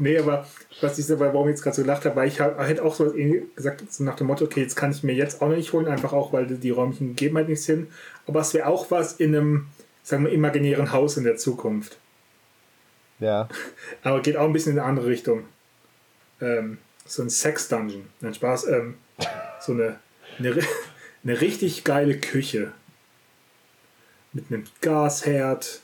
Nee, 0.00 0.16
aber 0.16 0.46
was 0.80 0.98
ich 0.98 1.06
so, 1.06 1.18
warum 1.18 1.48
ich 1.48 1.54
jetzt 1.54 1.62
gerade 1.62 1.74
so 1.74 1.82
gelacht 1.82 2.04
habe, 2.04 2.14
weil 2.14 2.28
ich 2.28 2.40
hab, 2.40 2.58
hätte 2.60 2.84
auch 2.84 2.94
so 2.94 3.12
gesagt, 3.56 3.92
so 3.92 4.04
nach 4.04 4.14
dem 4.14 4.28
Motto, 4.28 4.44
okay, 4.44 4.60
jetzt 4.60 4.76
kann 4.76 4.92
ich 4.92 5.02
mir 5.02 5.12
jetzt 5.12 5.42
auch 5.42 5.48
noch 5.48 5.56
nicht 5.56 5.72
holen, 5.72 5.88
einfach 5.88 6.12
auch, 6.12 6.32
weil 6.32 6.46
die 6.46 6.70
räumlichen 6.70 7.16
geben 7.16 7.36
halt 7.36 7.48
nichts 7.48 7.66
hin. 7.66 7.88
Aber 8.28 8.40
es 8.40 8.54
wäre 8.54 8.68
auch 8.68 8.92
was 8.92 9.14
in 9.14 9.34
einem, 9.34 9.66
sagen 10.04 10.24
wir, 10.24 10.32
imaginären 10.32 10.92
Haus 10.92 11.16
in 11.16 11.24
der 11.24 11.36
Zukunft. 11.36 11.98
ja. 13.18 13.48
Aber 14.04 14.22
geht 14.22 14.36
auch 14.36 14.44
ein 14.44 14.52
bisschen 14.52 14.74
in 14.74 14.78
eine 14.78 14.88
andere 14.88 15.08
Richtung. 15.08 15.46
Ähm, 16.40 16.78
so 17.04 17.22
ein 17.22 17.30
Sex-Dungeon. 17.30 18.06
Nein, 18.20 18.34
Spaß. 18.34 18.68
Ähm, 18.68 18.94
so 19.60 19.72
eine, 19.72 19.98
eine, 20.38 20.54
eine 21.24 21.40
richtig 21.40 21.82
geile 21.82 22.18
Küche. 22.18 22.72
Mit 24.38 24.52
einem 24.52 24.64
Gasherd 24.80 25.80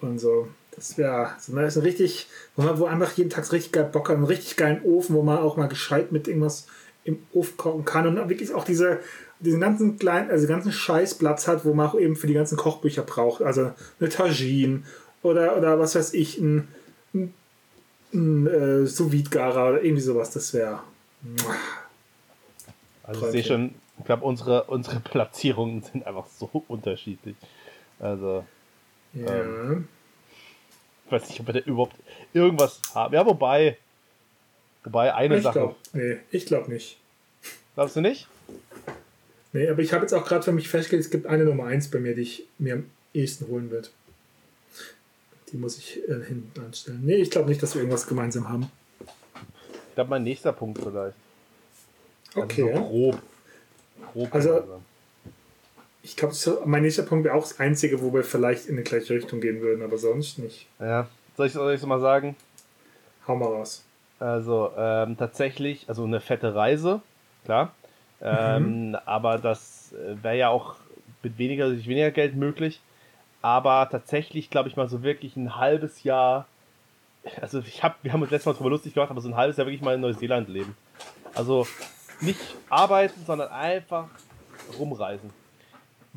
und 0.00 0.18
so. 0.18 0.48
Das 0.74 0.96
wäre 0.96 1.32
so 1.38 1.54
das 1.54 1.76
ist 1.76 1.82
ein 1.82 1.82
richtig, 1.82 2.28
wo 2.56 2.62
man 2.62 2.78
wo 2.78 2.86
einfach 2.86 3.12
jeden 3.12 3.30
Tag 3.30 3.50
richtig 3.52 3.72
geil 3.72 3.88
Bock 3.92 4.08
hat, 4.08 4.16
einen 4.16 4.24
richtig 4.24 4.56
geilen 4.56 4.82
Ofen, 4.84 5.14
wo 5.14 5.22
man 5.22 5.38
auch 5.38 5.56
mal 5.56 5.68
gescheit 5.68 6.12
mit 6.12 6.28
irgendwas 6.28 6.66
im 7.04 7.18
Ofen 7.32 7.56
kochen 7.56 7.84
kann 7.84 8.06
und 8.06 8.28
wirklich 8.28 8.54
auch 8.54 8.64
diese, 8.64 9.00
diesen 9.40 9.60
ganzen 9.60 9.98
kleinen, 9.98 10.30
also 10.30 10.46
ganzen 10.46 10.72
Scheißplatz 10.72 11.48
hat, 11.48 11.64
wo 11.64 11.74
man 11.74 11.88
auch 11.88 11.98
eben 11.98 12.16
für 12.16 12.26
die 12.26 12.34
ganzen 12.34 12.56
Kochbücher 12.56 13.02
braucht. 13.02 13.42
Also 13.42 13.72
eine 14.00 14.08
Tagine 14.08 14.82
oder, 15.22 15.56
oder 15.56 15.78
was 15.78 15.94
weiß 15.94 16.14
ich, 16.14 16.38
ein, 16.38 16.68
ein, 17.12 17.34
ein 18.14 18.46
äh, 18.46 18.86
sous 18.86 19.12
oder 19.12 19.82
irgendwie 19.82 20.02
sowas. 20.02 20.30
Das 20.30 20.54
wäre. 20.54 20.80
Also 23.02 23.26
ich 23.26 23.32
sehe 23.32 23.44
schon, 23.44 23.74
ich 23.98 24.04
glaube, 24.04 24.24
unsere, 24.24 24.64
unsere 24.64 25.00
Platzierungen 25.00 25.82
sind 25.82 26.06
einfach 26.06 26.26
so 26.38 26.64
unterschiedlich. 26.68 27.36
Also, 28.00 28.44
Ja. 29.14 29.34
Ähm, 29.34 29.88
ich 31.06 31.12
weiß 31.12 31.28
nicht, 31.28 31.40
ob 31.40 31.46
wir 31.46 31.54
da 31.54 31.60
überhaupt 31.60 31.96
irgendwas 32.34 32.80
haben. 32.94 33.14
Ja, 33.14 33.24
wobei. 33.24 33.78
Wobei 34.84 35.12
eine 35.14 35.38
ich 35.38 35.42
Sache. 35.42 35.58
glaube 35.60 35.74
nee, 35.92 36.18
ich 36.30 36.46
glaube 36.46 36.70
nicht. 36.70 36.98
Glaubst 37.74 37.96
du 37.96 38.00
nicht? 38.00 38.28
Nee, 39.52 39.68
aber 39.68 39.80
ich 39.80 39.92
habe 39.92 40.02
jetzt 40.02 40.12
auch 40.12 40.24
gerade 40.26 40.42
für 40.42 40.52
mich 40.52 40.68
festgestellt, 40.68 41.02
es 41.04 41.10
gibt 41.10 41.26
eine 41.26 41.44
Nummer 41.44 41.64
1 41.64 41.90
bei 41.90 41.98
mir, 41.98 42.14
die 42.14 42.22
ich 42.22 42.44
mir 42.58 42.74
am 42.74 42.90
ehesten 43.14 43.48
holen 43.48 43.70
wird. 43.70 43.90
Die 45.50 45.56
muss 45.56 45.78
ich 45.78 45.98
äh, 46.08 46.22
hinten 46.26 46.60
anstellen. 46.60 47.00
Nee, 47.02 47.16
ich 47.16 47.30
glaube 47.30 47.48
nicht, 47.48 47.62
dass 47.62 47.74
wir 47.74 47.80
irgendwas 47.80 48.06
gemeinsam 48.06 48.48
haben. 48.48 48.70
Ich 49.88 49.94
glaube, 49.94 50.10
mein 50.10 50.22
nächster 50.22 50.52
Punkt 50.52 50.78
vielleicht. 50.78 51.16
Also 52.34 52.42
Okay. 52.42 52.72
so 52.74 52.80
grob. 52.82 53.22
grob 54.12 54.34
Also- 54.34 54.48
gemeinsam. 54.50 54.84
Ich 56.08 56.16
glaube, 56.16 56.34
mein 56.64 56.82
nächster 56.82 57.02
Punkt 57.02 57.26
wäre 57.26 57.34
auch 57.34 57.42
das 57.42 57.60
einzige, 57.60 58.00
wo 58.00 58.14
wir 58.14 58.24
vielleicht 58.24 58.66
in 58.66 58.78
die 58.78 58.82
gleiche 58.82 59.12
Richtung 59.12 59.42
gehen 59.42 59.60
würden, 59.60 59.82
aber 59.82 59.98
sonst 59.98 60.38
nicht. 60.38 60.66
Ja. 60.80 61.06
Soll 61.36 61.46
ich 61.46 61.54
ich 61.54 61.86
mal 61.86 62.00
sagen? 62.00 62.34
Hau 63.26 63.36
mal 63.36 63.44
raus. 63.44 63.84
Also, 64.18 64.72
ähm, 64.76 65.18
tatsächlich, 65.18 65.84
also 65.86 66.04
eine 66.04 66.20
fette 66.20 66.54
Reise, 66.54 67.02
klar. 67.44 67.74
Ähm, 68.22 68.96
Aber 69.04 69.36
das 69.38 69.94
wäre 70.22 70.36
ja 70.36 70.48
auch 70.48 70.76
mit 71.22 71.36
weniger, 71.36 71.68
durch 71.68 71.86
weniger 71.86 72.10
Geld 72.10 72.34
möglich. 72.34 72.80
Aber 73.42 73.86
tatsächlich, 73.90 74.48
glaube 74.48 74.70
ich 74.70 74.76
mal, 74.76 74.88
so 74.88 75.02
wirklich 75.02 75.36
ein 75.36 75.56
halbes 75.56 76.02
Jahr. 76.04 76.46
Also 77.40 77.60
ich 77.60 77.82
habe, 77.82 77.96
wir 78.02 78.14
haben 78.14 78.22
uns 78.22 78.30
letztes 78.30 78.46
Mal 78.46 78.54
drüber 78.54 78.70
lustig 78.70 78.94
gemacht, 78.94 79.10
aber 79.10 79.20
so 79.20 79.28
ein 79.28 79.36
halbes 79.36 79.58
Jahr 79.58 79.66
wirklich 79.66 79.82
mal 79.82 79.94
in 79.94 80.00
Neuseeland 80.00 80.48
leben. 80.48 80.74
Also 81.34 81.66
nicht 82.20 82.40
arbeiten, 82.70 83.20
sondern 83.26 83.50
einfach 83.50 84.08
rumreisen. 84.78 85.30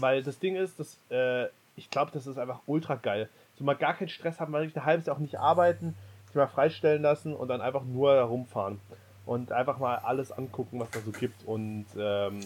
Weil 0.01 0.23
das 0.23 0.39
Ding 0.39 0.55
ist, 0.55 0.79
dass, 0.79 0.97
äh, 1.09 1.47
ich 1.75 1.89
glaube, 1.89 2.11
das 2.13 2.27
ist 2.27 2.37
einfach 2.37 2.59
ultra 2.65 2.95
geil. 2.95 3.29
So 3.57 3.63
mal 3.63 3.75
gar 3.75 3.93
keinen 3.93 4.09
Stress 4.09 4.39
haben, 4.39 4.51
mal 4.51 4.61
wirklich 4.61 4.77
ein 4.77 4.85
halbes 4.85 5.05
Jahr 5.05 5.15
auch 5.15 5.21
nicht 5.21 5.39
arbeiten, 5.39 5.95
sich 6.27 6.35
mal 6.35 6.47
freistellen 6.47 7.01
lassen 7.01 7.33
und 7.33 7.47
dann 7.47 7.61
einfach 7.61 7.83
nur 7.83 8.11
rumfahren. 8.13 8.79
Und 9.25 9.51
einfach 9.51 9.77
mal 9.77 9.95
alles 9.97 10.31
angucken, 10.31 10.79
was 10.79 10.89
da 10.91 10.99
so 10.99 11.11
gibt. 11.11 11.45
Und 11.45 11.85
ähm, 11.97 12.39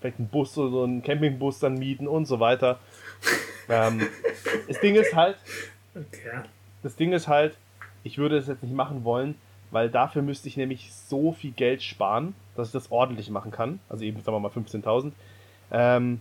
vielleicht 0.00 0.18
einen 0.18 0.28
Bus 0.28 0.58
oder 0.58 0.70
so 0.70 0.82
einen 0.82 1.02
Campingbus 1.02 1.60
dann 1.60 1.74
mieten 1.74 2.08
und 2.08 2.26
so 2.26 2.40
weiter. 2.40 2.78
ähm, 3.68 4.06
das 4.68 4.80
Ding 4.80 4.96
ist 4.96 5.14
halt, 5.14 5.36
Okay. 5.94 6.40
das 6.82 6.96
Ding 6.96 7.12
ist 7.12 7.28
halt, 7.28 7.56
ich 8.02 8.18
würde 8.18 8.36
es 8.36 8.48
jetzt 8.48 8.62
nicht 8.62 8.74
machen 8.74 9.04
wollen, 9.04 9.36
weil 9.70 9.88
dafür 9.90 10.22
müsste 10.22 10.48
ich 10.48 10.56
nämlich 10.56 10.92
so 10.92 11.32
viel 11.32 11.52
Geld 11.52 11.82
sparen, 11.82 12.34
dass 12.56 12.68
ich 12.68 12.72
das 12.72 12.90
ordentlich 12.90 13.30
machen 13.30 13.50
kann. 13.50 13.80
Also 13.88 14.04
eben, 14.04 14.20
sagen 14.22 14.36
wir 14.36 14.40
mal 14.40 14.50
15.000. 14.50 15.12
Ähm, 15.76 16.20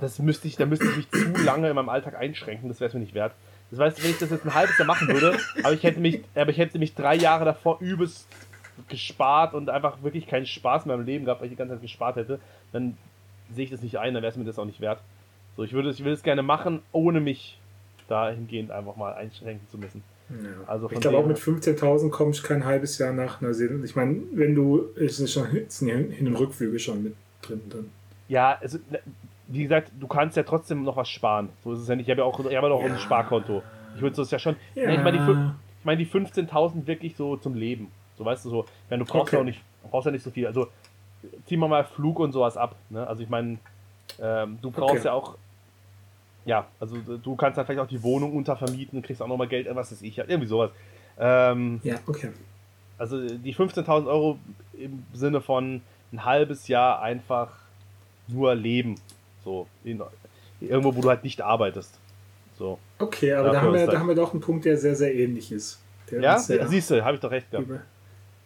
das 0.00 0.20
müsste 0.20 0.46
ich, 0.46 0.54
da 0.56 0.64
müsste 0.64 0.86
ich 0.86 0.96
mich 0.96 1.10
zu 1.10 1.42
lange 1.44 1.68
in 1.68 1.74
meinem 1.74 1.88
Alltag 1.88 2.14
einschränken, 2.16 2.68
das 2.68 2.78
wäre 2.78 2.88
es 2.88 2.94
mir 2.94 3.00
nicht 3.00 3.14
wert. 3.14 3.34
Das 3.72 3.80
heißt, 3.80 4.02
wenn 4.04 4.10
ich 4.10 4.18
das 4.18 4.30
jetzt 4.30 4.44
ein 4.44 4.54
halbes 4.54 4.78
Jahr 4.78 4.86
machen 4.86 5.08
würde, 5.08 5.36
aber 5.64 5.72
ich 5.72 5.82
hätte 5.82 5.98
mich, 5.98 6.22
aber 6.36 6.50
ich 6.50 6.58
hätte 6.58 6.78
mich 6.78 6.94
drei 6.94 7.16
Jahre 7.16 7.44
davor 7.44 7.78
übelst 7.80 8.28
gespart 8.88 9.54
und 9.54 9.68
einfach 9.70 10.02
wirklich 10.02 10.26
keinen 10.28 10.46
Spaß 10.46 10.86
mehr 10.86 10.94
im 10.94 11.04
Leben 11.04 11.24
gehabt, 11.24 11.40
weil 11.40 11.46
ich 11.48 11.52
die 11.52 11.56
ganze 11.56 11.74
Zeit 11.74 11.82
gespart 11.82 12.16
hätte, 12.16 12.38
dann 12.72 12.96
sehe 13.54 13.64
ich 13.64 13.70
das 13.70 13.82
nicht 13.82 13.98
ein, 13.98 14.14
dann 14.14 14.22
wäre 14.22 14.30
es 14.30 14.36
mir 14.38 14.44
das 14.44 14.58
auch 14.58 14.64
nicht 14.64 14.80
wert. 14.80 15.00
So, 15.56 15.64
ich 15.64 15.72
würde 15.72 15.90
es, 15.90 15.98
ich 15.98 16.04
will 16.04 16.12
es 16.12 16.22
gerne 16.22 16.42
machen, 16.42 16.80
ohne 16.92 17.20
mich 17.20 17.58
dahingehend 18.08 18.70
einfach 18.70 18.96
mal 18.96 19.14
einschränken 19.14 19.66
zu 19.68 19.78
müssen. 19.78 20.02
Ja. 20.30 20.36
Also 20.66 20.90
ich 20.90 21.00
glaube 21.00 21.18
auch 21.18 21.26
mit 21.26 21.38
15.000 21.38 22.10
komme 22.10 22.30
ich 22.30 22.42
kein 22.42 22.64
halbes 22.64 22.96
Jahr 22.98 23.12
nach 23.12 23.40
Neuseeland. 23.40 23.84
Ich 23.84 23.96
meine, 23.96 24.16
wenn 24.32 24.54
du, 24.54 24.86
es 24.96 25.18
ist 25.20 25.32
schon 25.32 25.46
es 25.56 25.78
sind 25.78 25.88
Hin- 25.88 26.10
Hin- 26.10 26.28
und 26.28 26.36
Rückflüge 26.36 26.78
schon 26.78 27.02
mit 27.02 27.14
drin. 27.42 27.60
Dann. 27.68 27.90
Ja, 28.32 28.56
also, 28.62 28.78
ne, 28.90 28.98
wie 29.48 29.62
gesagt, 29.62 29.92
du 30.00 30.06
kannst 30.06 30.38
ja 30.38 30.42
trotzdem 30.42 30.84
noch 30.84 30.96
was 30.96 31.10
sparen. 31.10 31.50
So 31.62 31.72
ist 31.74 31.80
es 31.80 31.88
ja 31.88 31.94
nicht. 31.96 32.06
Ich 32.06 32.10
habe 32.10 32.22
ja 32.22 32.24
auch, 32.24 32.38
ich 32.40 32.56
habe 32.56 32.68
ja 32.68 32.76
ein. 32.78 32.98
Sparkonto. 32.98 33.62
Ich 33.94 34.00
würde 34.00 34.16
das 34.16 34.30
ja 34.30 34.38
schon. 34.38 34.56
Ja. 34.74 34.88
Ich 34.88 35.00
meine 35.02 35.18
die, 35.18 35.50
meine 35.84 35.98
die 35.98 36.06
15.000 36.06 36.86
wirklich 36.86 37.14
so 37.14 37.36
zum 37.36 37.54
Leben. 37.54 37.88
So 38.16 38.24
weißt 38.24 38.46
du 38.46 38.48
so. 38.50 38.60
Ich 38.64 38.90
meine, 38.90 39.04
du 39.04 39.10
brauchst 39.10 39.28
Okay. 39.28 39.36
ja 39.36 39.40
auch 39.42 39.44
nicht, 39.44 39.60
brauchst 39.90 40.06
ja 40.06 40.12
nicht 40.12 40.22
so 40.24 40.30
viel. 40.30 40.46
Also 40.46 40.68
ziehen 41.44 41.60
wir 41.60 41.68
mal 41.68 41.84
Flug 41.84 42.18
und 42.20 42.32
sowas 42.32 42.56
ab. 42.56 42.74
Ne? 42.88 43.06
Also 43.06 43.22
ich 43.22 43.28
meine, 43.28 43.58
ähm, 44.18 44.58
du 44.62 44.70
brauchst 44.70 44.94
Okay. 44.94 45.04
ja 45.06 45.12
auch. 45.12 45.36
Ja, 46.46 46.66
also 46.80 46.96
du 46.96 47.36
kannst 47.36 47.58
dann 47.58 47.66
vielleicht 47.66 47.80
auch 47.82 47.86
die 47.86 48.02
Wohnung 48.02 48.32
untervermieten 48.34 48.98
und 48.98 49.04
kriegst 49.06 49.20
auch 49.20 49.28
nochmal 49.28 49.46
Geld, 49.46 49.68
was 49.74 49.92
weiß 49.92 50.00
ich, 50.02 50.16
ja, 50.16 50.24
irgendwie 50.26 50.48
sowas. 50.48 50.70
Ähm, 51.18 51.80
Ja, 51.84 51.96
okay. 52.06 52.30
also 52.96 53.20
die 53.28 53.54
15.000 53.54 54.06
Euro 54.06 54.38
im 54.72 55.04
Sinne 55.12 55.40
von 55.42 55.82
ein 56.12 56.24
halbes 56.24 56.66
Jahr 56.66 57.00
einfach 57.02 57.50
nur 58.32 58.54
leben. 58.54 58.96
So, 59.44 59.66
in, 59.84 60.00
irgendwo, 60.60 60.94
wo 60.94 61.00
du 61.00 61.08
halt 61.08 61.24
nicht 61.24 61.40
arbeitest. 61.40 61.92
So. 62.58 62.78
Okay, 62.98 63.32
aber 63.32 63.50
da 63.50 63.62
haben, 63.62 63.74
wir, 63.74 63.86
da 63.86 63.98
haben 63.98 64.08
wir 64.08 64.14
doch 64.14 64.32
einen 64.32 64.40
Punkt, 64.40 64.64
der 64.64 64.76
sehr, 64.76 64.94
sehr 64.94 65.14
ähnlich 65.14 65.50
ist. 65.50 65.80
Ja, 66.10 66.38
siehst 66.38 66.90
du, 66.90 67.04
habe 67.04 67.14
ich 67.14 67.20
doch 67.20 67.30
recht 67.30 67.50
gehabt. 67.50 67.66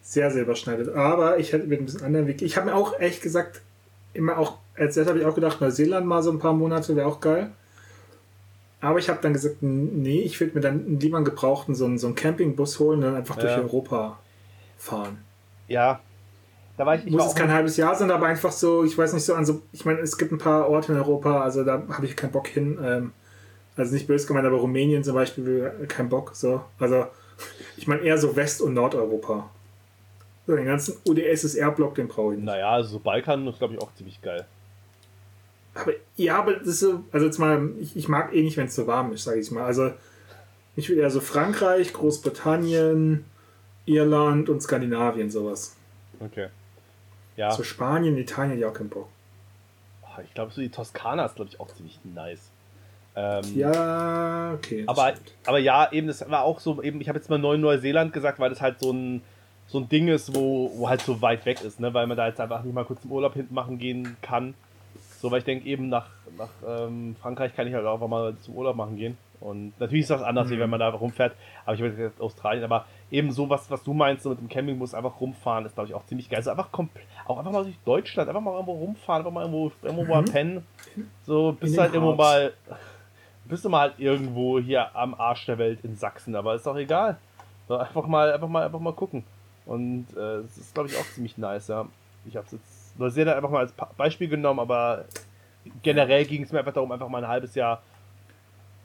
sehr, 0.01 0.31
sehr 0.31 0.43
überschneidet. 0.43 0.95
Aber 0.95 1.37
ich 1.37 1.51
hätte 1.53 1.67
mit 1.67 1.79
ein 1.79 1.85
bisschen 1.85 2.03
anderen 2.03 2.27
Weg. 2.27 2.41
Ich 2.41 2.55
habe 2.55 2.67
mir 2.67 2.75
auch 2.75 2.97
ehrlich 2.99 3.21
gesagt 3.21 3.61
immer 4.13 4.37
auch, 4.37 4.57
als 4.75 4.95
erstes 4.97 5.07
habe 5.07 5.19
ich 5.19 5.25
auch 5.25 5.35
gedacht, 5.35 5.61
Neuseeland 5.61 6.07
mal 6.07 6.23
so 6.23 6.31
ein 6.31 6.39
paar 6.39 6.53
Monate 6.53 6.95
wäre 6.95 7.07
auch 7.07 7.19
geil. 7.19 7.51
Aber 8.79 8.99
ich 8.99 9.09
habe 9.09 9.19
dann 9.21 9.33
gesagt, 9.33 9.57
nee, 9.61 10.21
ich 10.21 10.39
würde 10.39 10.53
mir 10.55 10.61
dann 10.61 10.99
lieber 10.99 11.17
einen 11.17 11.25
gebrauchten 11.25 11.75
so 11.75 11.85
einen, 11.85 11.97
so 11.97 12.07
einen 12.07 12.15
Campingbus 12.15 12.79
holen 12.79 12.99
und 12.99 13.05
dann 13.05 13.15
einfach 13.15 13.35
durch 13.35 13.51
Ja. 13.51 13.59
Europa 13.59 14.19
fahren. 14.77 15.17
Ja. 15.67 15.99
Da 16.77 16.85
war 16.85 16.95
ich, 16.95 17.05
ich 17.05 17.11
Muss 17.11 17.21
war 17.21 17.27
es 17.29 17.35
kein 17.35 17.51
halbes 17.51 17.75
Jahr 17.75 17.95
sein, 17.95 18.11
aber 18.11 18.27
einfach 18.27 18.51
so, 18.51 18.83
ich 18.83 18.95
weiß 18.95 19.13
nicht 19.13 19.25
so 19.25 19.33
an 19.33 19.45
so, 19.45 19.63
ich 19.73 19.83
meine, 19.83 19.99
es 19.99 20.17
gibt 20.17 20.31
ein 20.31 20.37
paar 20.37 20.69
Orte 20.69 20.91
in 20.91 20.97
Europa, 20.99 21.41
also 21.41 21.63
da 21.63 21.83
habe 21.89 22.05
ich 22.05 22.15
keinen 22.15 22.31
Bock 22.31 22.47
hin. 22.47 22.77
Ähm, 22.81 23.13
also 23.75 23.93
nicht 23.93 24.07
böse 24.07 24.27
gemeint, 24.27 24.45
aber 24.45 24.57
Rumänien 24.57 25.03
zum 25.03 25.15
Beispiel, 25.15 25.71
kein 25.87 26.09
Bock. 26.09 26.35
So. 26.35 26.61
Also 26.79 27.07
ich 27.77 27.87
meine 27.87 28.01
eher 28.01 28.17
so 28.17 28.35
West- 28.35 28.61
und 28.61 28.75
Nordeuropa. 28.75 29.49
So, 30.45 30.55
den 30.55 30.65
ganzen 30.65 30.95
UdSSR-Block, 31.05 31.95
den 31.95 32.07
brauche 32.07 32.33
ich 32.33 32.37
nicht. 32.37 32.45
Naja, 32.45 32.71
also 32.71 32.89
so 32.89 32.99
Balkan 32.99 33.45
ist, 33.47 33.57
glaube 33.57 33.73
ich, 33.73 33.81
auch 33.81 33.93
ziemlich 33.95 34.21
geil. 34.21 34.45
Aber 35.73 35.91
ja, 36.15 36.39
aber 36.39 36.53
das 36.53 36.67
ist 36.67 36.79
so, 36.79 37.03
also 37.11 37.25
jetzt 37.25 37.37
mal, 37.37 37.69
ich, 37.79 37.95
ich 37.95 38.07
mag 38.07 38.33
eh 38.33 38.41
nicht, 38.41 38.57
wenn 38.57 38.67
es 38.67 38.75
so 38.75 38.87
warm 38.87 39.11
ist, 39.11 39.25
sage 39.25 39.39
ich 39.39 39.51
mal. 39.51 39.65
Also 39.65 39.91
ich 40.75 40.89
will 40.89 40.97
eher 40.97 41.09
so 41.09 41.19
Frankreich, 41.19 41.91
Großbritannien, 41.91 43.25
Irland 43.85 44.49
und 44.49 44.61
Skandinavien, 44.61 45.29
sowas. 45.29 45.75
Okay. 46.19 46.47
Ja, 47.37 47.51
So 47.51 47.63
Spanien, 47.63 48.17
Italien, 48.17 48.59
ja, 48.59 48.69
kein 48.71 48.89
Bock. 48.89 49.07
Oh, 50.03 50.21
ich 50.23 50.33
glaube, 50.33 50.51
so 50.51 50.59
die 50.59 50.69
Toskana 50.69 51.25
ist, 51.25 51.35
glaube 51.35 51.49
ich, 51.51 51.59
auch 51.59 51.67
ziemlich 51.67 51.99
nice. 52.03 52.49
Ähm, 53.15 53.43
Ja, 53.55 54.53
okay. 54.55 54.83
aber, 54.87 55.11
stimmt. 55.11 55.33
aber 55.45 55.59
ja, 55.59 55.91
eben, 55.91 56.07
das 56.07 56.29
war 56.29 56.43
auch 56.43 56.59
so, 56.59 56.81
eben, 56.81 56.99
ich 56.99 57.07
habe 57.09 57.17
jetzt 57.17 57.29
mal 57.29 57.39
Neu 57.39 57.57
Neuseeland 57.57 58.11
gesagt, 58.11 58.39
weil 58.39 58.49
das 58.49 58.61
halt 58.61 58.79
so 58.79 58.91
ein, 58.91 59.21
so 59.67 59.79
ein 59.79 59.87
Ding 59.89 60.07
ist, 60.07 60.35
wo, 60.35 60.71
wo 60.75 60.89
halt 60.89 61.01
so 61.01 61.21
weit 61.21 61.45
weg 61.45 61.61
ist, 61.61 61.79
ne? 61.79 61.93
weil 61.93 62.07
man 62.07 62.17
da 62.17 62.27
jetzt 62.27 62.39
einfach 62.39 62.63
nicht 62.63 62.73
mal 62.73 62.85
kurz 62.85 63.03
im 63.03 63.11
Urlaub 63.11 63.33
hinten 63.33 63.53
machen 63.53 63.77
gehen 63.79 64.17
kann. 64.21 64.53
So, 65.19 65.31
weil 65.31 65.39
ich 65.39 65.45
denke, 65.45 65.67
eben 65.67 65.89
nach, 65.89 66.09
nach 66.37 66.49
ähm, 66.67 67.15
Frankreich 67.21 67.55
kann 67.55 67.67
ich 67.67 67.73
halt 67.73 67.85
auch 67.85 67.95
einfach 67.95 68.07
mal 68.07 68.35
zum 68.41 68.55
Urlaub 68.55 68.75
machen 68.75 68.95
gehen. 68.97 69.17
Und 69.39 69.79
natürlich 69.79 70.03
ist 70.03 70.09
das 70.11 70.21
anders, 70.23 70.49
wie 70.49 70.55
Mhm. 70.55 70.59
wenn 70.61 70.69
man 70.71 70.79
da 70.79 70.87
einfach 70.87 71.01
rumfährt. 71.01 71.35
Aber 71.65 71.75
ich 71.75 71.81
weiß 71.83 71.93
jetzt 71.97 72.19
Australien, 72.21 72.63
aber 72.63 72.85
eben 73.11 73.31
so 73.31 73.49
was, 73.49 73.69
was 73.69 73.83
du 73.83 73.93
meinst, 73.93 74.23
so 74.23 74.29
mit 74.31 74.39
dem 74.39 74.49
Campingbus 74.49 74.93
einfach 74.95 75.19
rumfahren, 75.19 75.65
ist 75.65 75.75
glaube 75.75 75.89
ich 75.89 75.93
auch 75.95 76.05
ziemlich 76.05 76.29
geil. 76.29 76.37
Also 76.37 76.51
einfach 76.51 76.71
komplett, 76.71 77.05
auch 77.25 77.37
einfach 77.37 77.51
mal 77.51 77.63
durch 77.63 77.77
Deutschland, 77.85 78.29
einfach 78.29 78.41
mal 78.41 78.53
irgendwo 78.53 78.73
rumfahren, 78.73 79.21
einfach 79.21 79.31
mal 79.33 79.41
irgendwo, 79.41 79.71
irgendwo 79.83 80.05
mal 80.05 80.21
Mhm. 80.21 80.25
pennen. 80.25 80.65
So, 81.23 81.51
bist 81.59 81.73
den 81.75 81.81
halt 81.81 81.93
irgendwo 81.93 82.15
mal, 82.15 82.53
bist 83.45 83.63
du 83.65 83.69
mal 83.69 83.81
halt 83.89 83.99
irgendwo 83.99 84.59
hier 84.59 84.95
am 84.95 85.13
Arsch 85.13 85.45
der 85.45 85.57
Welt 85.57 85.79
in 85.83 85.95
Sachsen, 85.95 86.35
aber 86.35 86.55
ist 86.55 86.65
doch 86.65 86.75
egal. 86.77 87.17
So, 87.67 87.77
einfach 87.77 88.05
mal, 88.07 88.31
einfach 88.33 88.47
mal, 88.47 88.63
einfach 88.65 88.79
mal 88.79 88.93
gucken. 88.93 89.23
Und 89.65 90.07
äh, 90.13 90.41
das 90.43 90.57
ist, 90.57 90.73
glaube 90.73 90.89
ich, 90.89 90.95
auch 90.97 91.05
ziemlich 91.13 91.37
nice, 91.37 91.67
ja. 91.67 91.85
Ich 92.25 92.35
habe 92.35 92.45
es 92.45 92.53
jetzt 92.53 92.76
Neuseeland 92.97 93.37
einfach 93.37 93.49
mal 93.49 93.59
als 93.59 93.73
Beispiel 93.97 94.27
genommen, 94.27 94.59
aber 94.59 95.05
generell 95.83 96.25
ging 96.25 96.43
es 96.43 96.51
mir 96.51 96.59
einfach 96.59 96.73
darum, 96.73 96.91
einfach 96.91 97.09
mal 97.09 97.23
ein 97.23 97.29
halbes 97.29 97.55
Jahr 97.55 97.81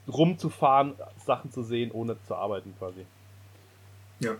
rumzufahren, 0.07 0.95
Sachen 1.25 1.51
zu 1.51 1.63
sehen, 1.63 1.91
ohne 1.91 2.17
zu 2.27 2.35
arbeiten 2.35 2.73
quasi. 2.77 3.05
Ja. 4.19 4.35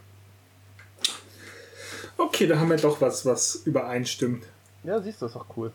Okay, 2.18 2.48
da 2.48 2.60
haben 2.60 2.70
wir 2.70 2.78
doch 2.78 3.02
was, 3.02 3.26
was 3.26 3.56
übereinstimmt. 3.66 4.46
Ja, 4.84 5.00
siehst 5.00 5.22
du, 5.22 5.26
ist 5.26 5.36
doch 5.36 5.46
cool. 5.58 5.72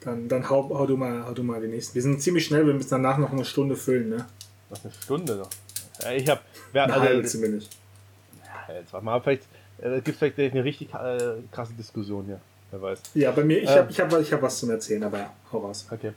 Dann, 0.00 0.28
dann 0.28 0.48
hau, 0.48 0.68
hau, 0.70 0.86
du 0.86 0.96
mal, 0.96 1.24
hau 1.26 1.32
du 1.32 1.42
mal 1.42 1.60
den 1.60 1.70
nächsten. 1.70 1.94
Wir 1.94 2.02
sind 2.02 2.20
ziemlich 2.22 2.44
schnell, 2.44 2.66
wir 2.66 2.74
müssen 2.74 2.90
danach 2.90 3.18
noch 3.18 3.32
eine 3.32 3.44
Stunde 3.44 3.76
füllen, 3.76 4.10
ne? 4.10 4.26
Was 4.68 4.84
eine 4.84 4.92
Stunde 4.92 5.36
noch. 5.36 5.50
Ja, 6.02 6.12
ich 6.12 6.28
habe, 6.28 6.40
Eine 6.72 6.94
halbe 6.94 7.16
also, 7.16 7.38
zumindest. 7.38 7.76
ja, 8.68 8.74
jetzt 8.74 8.92
warte 8.92 9.04
mal, 9.04 9.20
vielleicht 9.20 9.44
äh, 9.78 10.00
gibt 10.00 10.08
es 10.08 10.18
vielleicht 10.18 10.38
eine 10.38 10.64
richtig 10.64 10.92
äh, 10.94 11.34
krasse 11.50 11.72
Diskussion 11.72 12.26
hier. 12.26 12.40
Wer 12.70 12.82
weiß. 12.82 13.02
Ja, 13.14 13.30
bei 13.30 13.44
mir, 13.44 13.58
ich 13.62 13.70
Ähm. 13.70 13.76
habe 13.78 13.90
ich 13.90 14.00
hab, 14.00 14.12
ich 14.20 14.32
hab 14.32 14.42
was 14.42 14.58
zum 14.58 14.70
Erzählen, 14.70 15.02
aber 15.04 15.18
ja, 15.18 15.30
hau 15.52 15.58
raus. 15.58 15.86
Okay. 15.90 16.12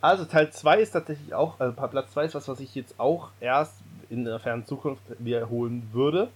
Also 0.00 0.24
Teil 0.24 0.50
2 0.50 0.80
ist 0.80 0.90
tatsächlich 0.92 1.32
auch, 1.34 1.60
also 1.60 1.74
Platz 1.74 2.12
2 2.12 2.24
ist 2.24 2.34
was, 2.34 2.48
was 2.48 2.58
ich 2.60 2.74
jetzt 2.74 2.98
auch 2.98 3.28
erst 3.40 3.74
in 4.10 4.24
der 4.24 4.38
fernen 4.40 4.66
Zukunft 4.66 5.02
wiederholen 5.18 5.88
würde. 5.92 6.28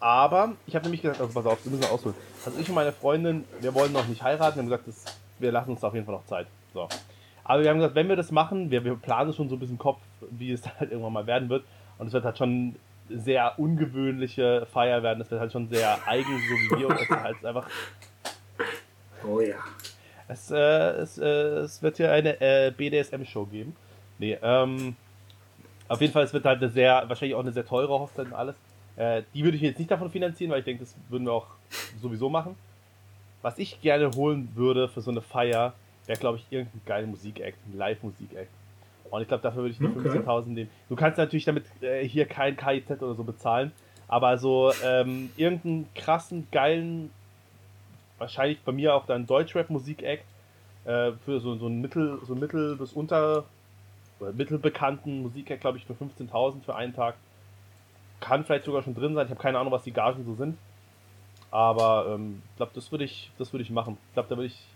Aber 0.00 0.52
ich 0.66 0.74
habe 0.74 0.84
nämlich 0.84 1.02
gesagt, 1.02 1.20
also 1.20 1.32
pass 1.32 1.46
auf, 1.46 1.64
wir 1.64 1.72
müssen 1.72 1.90
ausholen. 1.90 2.14
Also 2.44 2.58
ich 2.60 2.68
und 2.68 2.74
meine 2.74 2.92
Freundin, 2.92 3.44
wir 3.60 3.74
wollen 3.74 3.92
noch 3.92 4.06
nicht 4.06 4.22
heiraten, 4.22 4.56
wir 4.56 4.62
haben 4.62 4.68
gesagt, 4.68 4.86
das, 4.88 5.04
wir 5.38 5.50
lassen 5.50 5.70
uns 5.70 5.80
da 5.80 5.88
auf 5.88 5.94
jeden 5.94 6.04
Fall 6.04 6.14
noch 6.14 6.26
Zeit. 6.26 6.46
So. 6.74 6.88
Aber 7.44 7.62
wir 7.62 7.70
haben 7.70 7.78
gesagt, 7.78 7.94
wenn 7.94 8.08
wir 8.08 8.16
das 8.16 8.30
machen, 8.30 8.70
wir, 8.70 8.84
wir 8.84 8.96
planen 8.96 9.32
schon 9.32 9.48
so 9.48 9.56
ein 9.56 9.58
bisschen 9.58 9.76
im 9.76 9.78
Kopf, 9.78 10.00
wie 10.30 10.52
es 10.52 10.62
halt 10.78 10.90
irgendwann 10.90 11.12
mal 11.12 11.26
werden 11.26 11.48
wird. 11.48 11.64
Und 11.98 12.08
es 12.08 12.12
wird 12.12 12.24
halt 12.24 12.36
schon 12.36 12.76
sehr 13.08 13.58
ungewöhnliche 13.58 14.66
Feier 14.72 15.02
werden. 15.02 15.20
Es 15.20 15.30
wird 15.30 15.40
halt 15.40 15.52
schon 15.52 15.68
sehr 15.68 15.96
eigen, 16.06 16.26
so 16.26 16.76
wie 16.76 16.80
wir. 16.82 17.00
Ist 17.00 17.08
halt 17.10 17.44
einfach 17.44 17.66
Oh 19.24 19.40
ja. 19.40 19.56
es, 20.28 20.50
äh, 20.50 20.56
es, 20.56 21.18
äh, 21.18 21.24
es 21.26 21.82
wird 21.82 21.96
hier 21.98 22.12
eine 22.12 22.40
äh, 22.40 22.72
BDSM-Show 22.76 23.46
geben. 23.46 23.76
Nee, 24.18 24.38
ähm, 24.42 24.96
auf 25.88 26.00
jeden 26.00 26.12
Fall, 26.12 26.24
es 26.24 26.32
wird 26.32 26.44
halt 26.44 26.60
eine 26.62 26.70
sehr, 26.70 27.04
wahrscheinlich 27.08 27.34
auch 27.34 27.40
eine 27.40 27.52
sehr 27.52 27.66
teure 27.66 27.92
Hochzeit 27.98 28.26
und 28.26 28.32
alles. 28.32 28.56
Äh, 28.96 29.22
die 29.34 29.44
würde 29.44 29.56
ich 29.56 29.62
jetzt 29.62 29.78
nicht 29.78 29.90
davon 29.90 30.10
finanzieren, 30.10 30.50
weil 30.50 30.60
ich 30.60 30.64
denke, 30.64 30.84
das 30.84 30.94
würden 31.08 31.26
wir 31.26 31.32
auch 31.32 31.46
sowieso 32.00 32.28
machen. 32.28 32.56
Was 33.42 33.58
ich 33.58 33.80
gerne 33.80 34.10
holen 34.16 34.48
würde 34.54 34.88
für 34.88 35.00
so 35.00 35.10
eine 35.10 35.20
Feier, 35.20 35.74
wäre, 36.06 36.18
glaube 36.18 36.38
ich, 36.38 36.46
irgendein 36.50 36.80
geiler 36.86 37.06
Musik-Act, 37.06 37.58
ein 37.66 37.76
Live-Musik-Act. 37.78 38.50
Und 39.10 39.22
ich 39.22 39.28
glaube, 39.28 39.42
dafür 39.42 39.62
würde 39.62 39.72
ich 39.72 39.78
die 39.78 39.84
Okay. 39.86 40.18
15.000 40.18 40.46
nehmen. 40.46 40.70
Du 40.88 40.96
kannst 40.96 41.18
natürlich 41.18 41.44
damit 41.44 41.64
äh, 41.80 42.06
hier 42.06 42.26
kein 42.26 42.56
KIZ 42.56 42.90
oder 43.02 43.14
so 43.14 43.22
bezahlen, 43.22 43.72
aber 44.08 44.38
so 44.38 44.72
ähm, 44.84 45.30
irgendeinen 45.36 45.88
krassen, 45.94 46.48
geilen, 46.50 47.10
wahrscheinlich 48.18 48.60
bei 48.62 48.72
mir 48.72 48.94
auch 48.94 49.06
dann 49.06 49.26
Deutschrap-Musik-Act, 49.26 50.24
äh, 50.84 51.12
für 51.24 51.40
so, 51.40 51.56
so 51.56 51.66
ein 51.66 51.80
Mittel, 51.80 52.20
so 52.24 52.34
Mittel 52.34 52.76
bis 52.76 52.92
unter 52.92 53.44
oder 54.20 54.32
mittelbekannten 54.32 55.22
Musiker, 55.22 55.56
glaube 55.56 55.78
ich, 55.78 55.84
für 55.84 55.92
15.000 55.92 56.62
für 56.64 56.74
einen 56.74 56.94
Tag. 56.94 57.16
Kann 58.20 58.44
vielleicht 58.44 58.64
sogar 58.64 58.82
schon 58.82 58.94
drin 58.94 59.14
sein. 59.14 59.26
Ich 59.26 59.30
habe 59.30 59.42
keine 59.42 59.58
Ahnung, 59.58 59.72
was 59.72 59.82
die 59.82 59.92
Gagen 59.92 60.24
so 60.24 60.34
sind. 60.34 60.56
Aber 61.50 62.06
ähm, 62.14 62.42
ich 62.50 62.56
glaube, 62.56 62.72
das 62.74 62.90
würde 62.90 63.04
ich, 63.04 63.30
das 63.38 63.52
würde 63.52 63.62
ich 63.62 63.70
machen. 63.70 63.98
Ich 64.08 64.14
glaube, 64.14 64.28
da 64.28 64.36
würde 64.36 64.46
ich 64.46 64.66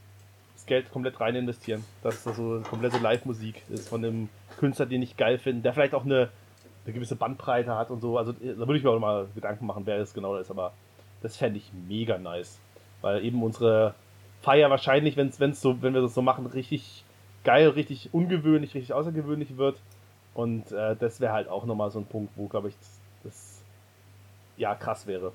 das 0.55 0.66
Geld 0.66 0.90
komplett 0.90 1.20
rein 1.20 1.35
investieren. 1.35 1.85
Dass 2.03 2.22
das 2.24 2.37
so 2.37 2.61
komplette 2.68 2.98
Live-Musik 2.98 3.62
ist 3.70 3.88
von 3.88 4.05
einem 4.05 4.29
Künstler, 4.59 4.87
den 4.87 5.03
ich 5.03 5.16
geil 5.16 5.38
finde, 5.38 5.62
der 5.62 5.72
vielleicht 5.72 5.94
auch 5.94 6.05
eine, 6.05 6.29
eine 6.85 6.94
gewisse 6.94 7.16
Bandbreite 7.16 7.74
hat 7.76 7.90
und 7.90 8.00
so. 8.00 8.18
Also 8.18 8.33
da 8.33 8.59
würde 8.59 8.76
ich 8.76 8.85
mir 8.85 8.90
auch 8.90 8.98
mal 8.98 9.26
Gedanken 9.35 9.66
machen, 9.66 9.87
wer 9.87 9.98
das 9.98 10.12
genau 10.12 10.37
ist. 10.37 10.50
Aber 10.50 10.72
das 11.22 11.37
fände 11.37 11.59
ich 11.59 11.70
mega 11.88 12.18
nice. 12.18 12.61
Weil 13.03 13.25
eben 13.25 13.43
unsere 13.43 13.95
Feier 14.43 14.71
wahrscheinlich, 14.71 15.17
wenn's, 15.17 15.41
wenn's 15.41 15.61
so, 15.61 15.83
wenn 15.83 15.95
wir 15.95 16.03
das 16.03 16.15
so 16.15 16.23
machen, 16.23 16.47
richtig 16.47 17.05
geil, 17.45 17.69
richtig 17.69 18.11
ungewöhnlich, 18.13 18.75
richtig 18.75 18.93
außergewöhnlich 18.93 19.57
wird. 19.57 19.77
Und 20.35 20.73
äh, 20.73 20.97
das 20.97 21.21
wäre 21.21 21.33
halt 21.33 21.49
auch 21.49 21.65
nochmal 21.67 21.91
so 21.91 21.99
ein 21.99 22.07
Punkt, 22.07 22.33
wo, 22.37 22.47
glaube 22.47 22.69
ich, 22.69 22.75
das, 22.79 22.99
das, 23.25 23.63
ja 24.57 24.75
krass 24.75 25.07
wäre. 25.07 25.33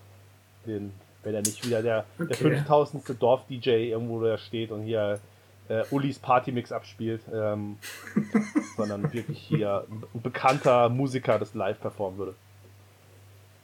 Den, 0.66 0.94
wenn 1.24 1.36
er 1.36 1.42
nicht 1.42 1.66
wieder 1.66 1.82
der, 1.82 2.06
okay. 2.20 2.28
der 2.28 2.38
5000. 2.38 3.22
Dorf-DJ 3.22 3.90
irgendwo 3.90 4.24
da 4.24 4.38
steht 4.38 4.72
und 4.72 4.84
hier 4.84 5.20
äh, 5.68 5.84
Ulis 5.92 6.20
Partymix 6.20 6.72
abspielt, 6.72 7.22
ähm, 7.34 7.78
sondern 8.78 9.12
wirklich 9.14 9.40
hier 9.40 9.86
ein 9.90 10.22
bekannter 10.22 10.90
Musiker 10.90 11.40
das 11.40 11.54
live 11.54 11.80
performen 11.80 12.20
würde. 12.20 12.36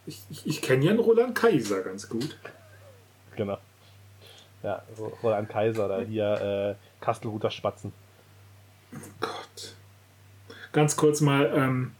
Ich, 0.08 0.22
ich, 0.30 0.48
ich 0.48 0.62
kenne 0.62 0.86
ja 0.86 0.92
einen 0.92 1.00
Roland 1.00 1.36
Kaiser 1.36 1.82
ganz 1.82 2.10
gut. 2.10 2.38
Genau. 3.36 3.58
Ja, 4.64 4.84
Roland 5.24 5.50
Kaiser, 5.50 5.88
da 5.88 6.00
hier 6.02 6.78
äh, 6.80 7.04
Kastelruther 7.04 7.52
Spatzen. 7.52 7.94
Oh 8.94 8.98
Gott. 9.20 9.76
Ganz 10.72 10.96
kurz 10.96 11.22
mal, 11.22 11.52
ähm, 11.56 11.92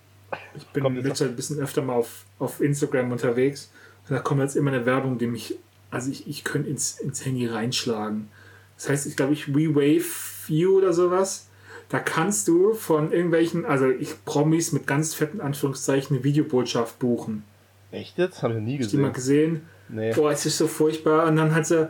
ich 0.56 0.66
bin 0.68 0.84
Kommt 0.84 1.04
jetzt 1.04 1.22
ein 1.22 1.36
bisschen 1.36 1.60
öfter 1.60 1.82
mal 1.82 1.96
auf, 1.96 2.26
auf 2.40 2.62
Instagram 2.62 3.12
unterwegs. 3.12 3.72
Und 4.08 4.16
da 4.16 4.22
kommt 4.22 4.42
jetzt 4.42 4.56
immer 4.56 4.72
eine 4.72 4.86
Werbung, 4.86 5.18
die 5.18 5.28
mich, 5.28 5.56
also 5.90 6.12
ich, 6.12 6.28
ich 6.28 6.44
könnte 6.44 6.70
ins, 6.70 7.00
ins 7.00 7.26
Handy 7.26 7.48
reinschlagen. 7.48 8.30
Das 8.76 8.90
heißt, 8.90 9.08
ich 9.08 9.16
glaube, 9.16 9.34
ich 9.34 9.54
WeWave 9.54 10.04
You 10.48 10.78
oder 10.78 10.94
sowas. 10.94 11.48
Da 11.90 12.00
kannst 12.00 12.48
du 12.48 12.74
von 12.74 13.12
irgendwelchen, 13.12 13.66
also 13.66 13.90
ich 13.90 14.24
Promis 14.24 14.72
mit 14.72 14.88
ganz 14.88 15.14
fetten 15.14 15.42
Anführungszeichen 15.42 16.16
eine 16.16 16.24
Videobotschaft 16.24 17.00
buchen. 17.00 17.44
Echt 17.92 18.18
jetzt? 18.18 18.42
Habe 18.42 18.54
ich 18.54 18.60
noch 18.60 18.66
nie 18.66 18.78
gesehen. 18.78 18.88
Hast 18.88 18.94
du 18.94 18.98
mal 19.00 19.12
gesehen? 19.12 19.62
Nee. 19.90 20.14
Boah, 20.14 20.32
es 20.32 20.46
ist 20.46 20.58
so 20.58 20.68
furchtbar. 20.68 21.28
Und 21.28 21.36
dann 21.36 21.54
hat 21.54 21.66
sie, 21.66 21.90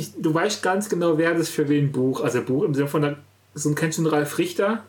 ich, 0.00 0.12
du 0.16 0.32
weißt 0.32 0.62
ganz 0.62 0.88
genau, 0.88 1.18
wer 1.18 1.34
das 1.34 1.48
für 1.48 1.68
wen 1.68 1.92
Buch, 1.92 2.22
also 2.22 2.42
Buch 2.42 2.64
im 2.64 2.74
Sinne 2.74 2.88
von, 2.88 3.02
der, 3.02 3.16
so 3.54 3.72
kennst 3.74 3.98
du 3.98 4.02
einen 4.02 4.10
Ralf 4.10 4.38
Richter? 4.38 4.82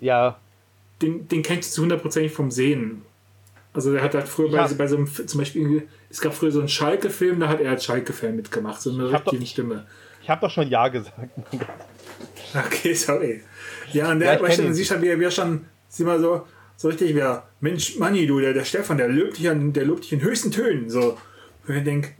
Ja. 0.00 0.38
Den, 1.02 1.28
den 1.28 1.42
kennst 1.42 1.76
du 1.76 1.82
hundertprozentig 1.82 2.32
vom 2.32 2.50
Sehen. 2.50 3.02
Also 3.72 3.92
der 3.92 4.02
hat 4.02 4.14
halt 4.14 4.26
früher 4.26 4.50
bei, 4.50 4.66
bei 4.66 4.86
so 4.86 4.96
einem, 4.96 5.06
zum 5.06 5.38
Beispiel, 5.38 5.86
es 6.10 6.20
gab 6.20 6.34
früher 6.34 6.50
so 6.50 6.58
einen 6.58 6.68
Schalke-Film, 6.68 7.38
da 7.38 7.48
hat 7.48 7.60
er 7.60 7.70
als 7.70 7.84
Schalke-Fan 7.84 8.34
mitgemacht, 8.34 8.80
so 8.80 8.90
eine 8.90 9.12
richtige 9.12 9.46
Stimme. 9.46 9.86
Ich 10.22 10.30
habe 10.30 10.40
doch 10.40 10.50
schon 10.50 10.68
Ja 10.68 10.88
gesagt. 10.88 11.30
okay, 12.54 12.94
sorry. 12.94 13.42
Ja, 13.92 14.10
und 14.10 14.20
der, 14.20 14.34
ja, 14.34 14.42
weißt 14.42 14.58
du, 14.58 14.62
dann 14.64 14.74
siehst 14.74 14.90
du 14.90 14.94
halt, 14.96 15.02
wie 15.02 15.22
er 15.22 15.30
schon, 15.30 15.66
sieh 15.88 16.04
mal 16.04 16.18
so, 16.18 16.46
so 16.76 16.88
richtig, 16.88 17.14
wer, 17.14 17.44
Mensch, 17.60 17.98
Manni, 17.98 18.26
du, 18.26 18.40
der, 18.40 18.52
der 18.52 18.64
Stefan, 18.64 18.98
der 18.98 19.08
lobt 19.08 19.38
dich 19.38 19.48
an, 19.48 19.72
der 19.72 19.84
lobt 19.84 20.04
dich 20.04 20.12
in 20.12 20.22
höchsten 20.22 20.50
Tönen, 20.50 20.90
so. 20.90 21.18
Und 21.66 21.76
ich 21.76 21.84
denke, 21.84 22.14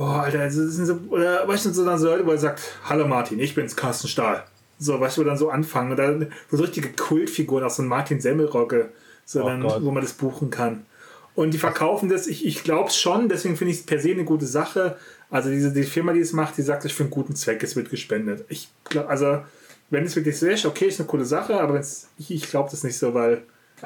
boah, 0.00 0.22
Alter, 0.22 0.38
das 0.38 0.54
sind 0.54 0.86
so, 0.86 0.98
oder 1.10 1.46
weißt 1.46 1.66
du, 1.66 1.74
so 1.74 1.84
dann 1.84 1.98
so 1.98 2.06
Leute, 2.06 2.24
wo 2.24 2.30
er 2.30 2.38
sagt, 2.38 2.62
hallo 2.84 3.06
Martin, 3.06 3.38
ich 3.38 3.54
bin's, 3.54 3.76
Carsten 3.76 4.08
Stahl. 4.08 4.44
So, 4.78 4.98
weißt 4.98 5.18
du, 5.18 5.20
wo 5.20 5.24
dann 5.26 5.36
so 5.36 5.50
anfangen, 5.50 5.90
und 5.90 5.98
dann, 5.98 6.32
so 6.50 6.62
richtige 6.62 6.90
Kultfiguren, 6.90 7.64
auch 7.64 7.70
so 7.70 7.82
ein 7.82 7.88
Martin 7.88 8.18
Semmelrogge, 8.18 8.88
so 9.26 9.42
oh 9.42 9.46
dann, 9.46 9.62
wo 9.62 9.90
man 9.90 10.02
das 10.02 10.14
buchen 10.14 10.48
kann. 10.48 10.86
Und 11.34 11.52
die 11.52 11.58
verkaufen 11.58 12.08
das, 12.08 12.26
ich, 12.28 12.46
ich 12.46 12.64
glaube 12.64 12.88
es 12.88 12.98
schon, 12.98 13.28
deswegen 13.28 13.58
finde 13.58 13.74
ich 13.74 13.80
es 13.80 13.86
per 13.86 14.00
se 14.00 14.12
eine 14.12 14.24
gute 14.24 14.46
Sache, 14.46 14.96
also 15.28 15.50
diese 15.50 15.70
die 15.70 15.82
Firma, 15.82 16.14
die 16.14 16.20
es 16.20 16.32
macht, 16.32 16.56
die 16.56 16.62
sagt, 16.62 16.86
es 16.86 16.92
für 16.92 17.02
einen 17.02 17.10
guten 17.10 17.36
Zweck, 17.36 17.62
es 17.62 17.76
wird 17.76 17.90
gespendet. 17.90 18.46
Ich 18.48 18.70
glaube, 18.84 19.10
also 19.10 19.42
wenn 19.90 20.04
es 20.04 20.16
wirklich 20.16 20.38
so 20.38 20.46
ist, 20.46 20.64
okay, 20.64 20.86
ist 20.86 20.98
eine 20.98 21.08
coole 21.08 21.26
Sache, 21.26 21.60
aber 21.60 21.78
ich, 22.18 22.30
ich 22.30 22.48
glaube 22.48 22.70
das 22.70 22.84
nicht 22.84 22.96
so, 22.96 23.12
weil 23.12 23.42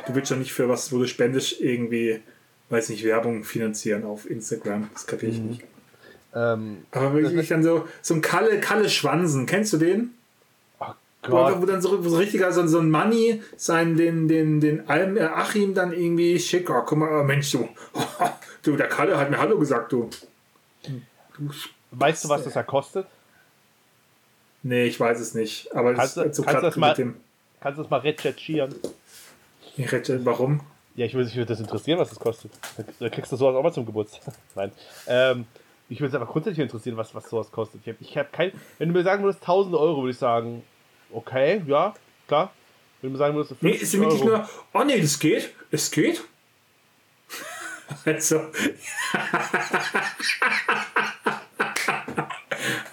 du 0.06 0.14
willst 0.14 0.28
schon 0.28 0.38
nicht 0.38 0.52
für 0.52 0.68
was, 0.68 0.92
wo 0.92 0.98
du 0.98 1.08
spendest, 1.08 1.60
irgendwie, 1.60 2.20
weiß 2.68 2.90
nicht, 2.90 3.02
Werbung 3.02 3.42
finanzieren 3.42 4.04
auf 4.04 4.30
Instagram. 4.30 4.88
Das 4.92 5.08
kapiere 5.08 5.32
ich 5.32 5.40
mhm. 5.40 5.48
nicht. 5.48 5.73
Ähm, 6.34 6.84
aber 6.90 7.14
wirklich 7.14 7.48
dann 7.48 7.62
so, 7.62 7.88
so 8.02 8.14
ein 8.14 8.20
Kalle, 8.20 8.60
Kalle 8.60 8.88
Schwansen, 8.88 9.46
kennst 9.46 9.72
du 9.72 9.76
den? 9.76 10.14
Oh 10.80 10.86
Gott. 11.22 11.56
Wo, 11.56 11.62
wo 11.62 11.66
dann 11.66 11.80
so, 11.80 12.02
so 12.02 12.16
richtiger 12.16 12.52
so, 12.52 12.66
so 12.66 12.80
ein 12.80 12.90
Money 12.90 13.42
sein, 13.56 13.96
den, 13.96 14.26
den, 14.26 14.60
den 14.60 14.88
Alm, 14.88 15.16
äh, 15.16 15.22
Achim 15.22 15.74
dann 15.74 15.92
irgendwie 15.92 16.38
schick, 16.40 16.68
oh, 16.70 16.82
guck 16.84 16.98
mal, 16.98 17.20
oh, 17.20 17.24
Mensch, 17.24 17.52
du, 17.52 17.68
du, 18.62 18.76
der 18.76 18.88
Kalle 18.88 19.16
hat 19.16 19.30
mir 19.30 19.38
Hallo 19.38 19.58
gesagt, 19.58 19.92
du. 19.92 20.10
Du 21.36 21.50
weißt 21.92 22.24
du, 22.24 22.28
was 22.28 22.44
das 22.44 22.54
ja 22.54 22.62
kostet? 22.62 23.06
Nee, 24.64 24.86
ich 24.86 24.98
weiß 24.98 25.20
es 25.20 25.34
nicht. 25.34 25.74
Aber 25.74 25.94
kannst, 25.94 26.16
das, 26.16 26.36
du, 26.36 26.42
kannst, 26.42 26.62
das 26.62 26.76
mal, 26.76 26.94
dem 26.94 27.16
kannst 27.60 27.78
du 27.78 27.82
das 27.82 27.90
mal 27.90 28.00
recherchieren? 28.00 28.74
Warum? 30.24 30.60
Ja, 30.96 31.06
ich 31.06 31.14
würde 31.14 31.36
mich 31.36 31.46
das 31.46 31.60
interessieren, 31.60 31.98
was 31.98 32.10
das 32.10 32.18
kostet. 32.18 32.52
Da 32.98 33.08
kriegst 33.08 33.30
du 33.32 33.36
sowas 33.36 33.56
auch 33.56 33.62
mal 33.62 33.72
zum 33.72 33.84
Geburtstag. 33.84 34.34
Nein. 34.54 34.72
Ähm, 35.06 35.46
ich 35.88 36.00
würde 36.00 36.08
es 36.08 36.14
einfach 36.14 36.32
grundsätzlich 36.32 36.62
interessieren, 36.62 36.96
was, 36.96 37.14
was 37.14 37.28
sowas 37.28 37.50
kostet. 37.50 37.80
Ich 37.82 37.88
habe 37.88 37.98
ich 38.00 38.18
hab 38.18 38.32
kein. 38.32 38.52
Wenn 38.78 38.88
du 38.88 38.94
mir 38.94 39.04
sagen 39.04 39.22
würdest, 39.22 39.42
1000 39.42 39.74
Euro, 39.74 40.02
würde 40.02 40.10
ich 40.10 40.18
sagen, 40.18 40.62
okay, 41.12 41.62
ja, 41.66 41.94
klar. 42.26 42.52
Wenn 43.00 43.10
du 43.10 43.12
mir 43.12 43.18
sagen 43.18 43.34
würdest, 43.34 43.58
50 43.58 43.70
Nee, 43.70 43.82
ist 43.82 43.92
nämlich 43.94 44.12
nicht 44.14 44.24
nur, 44.24 44.48
oh 44.72 44.84
nee, 44.84 45.00
das 45.00 45.18
geht, 45.18 45.52
es 45.70 45.90
geht. 45.90 46.24
also. 48.04 48.40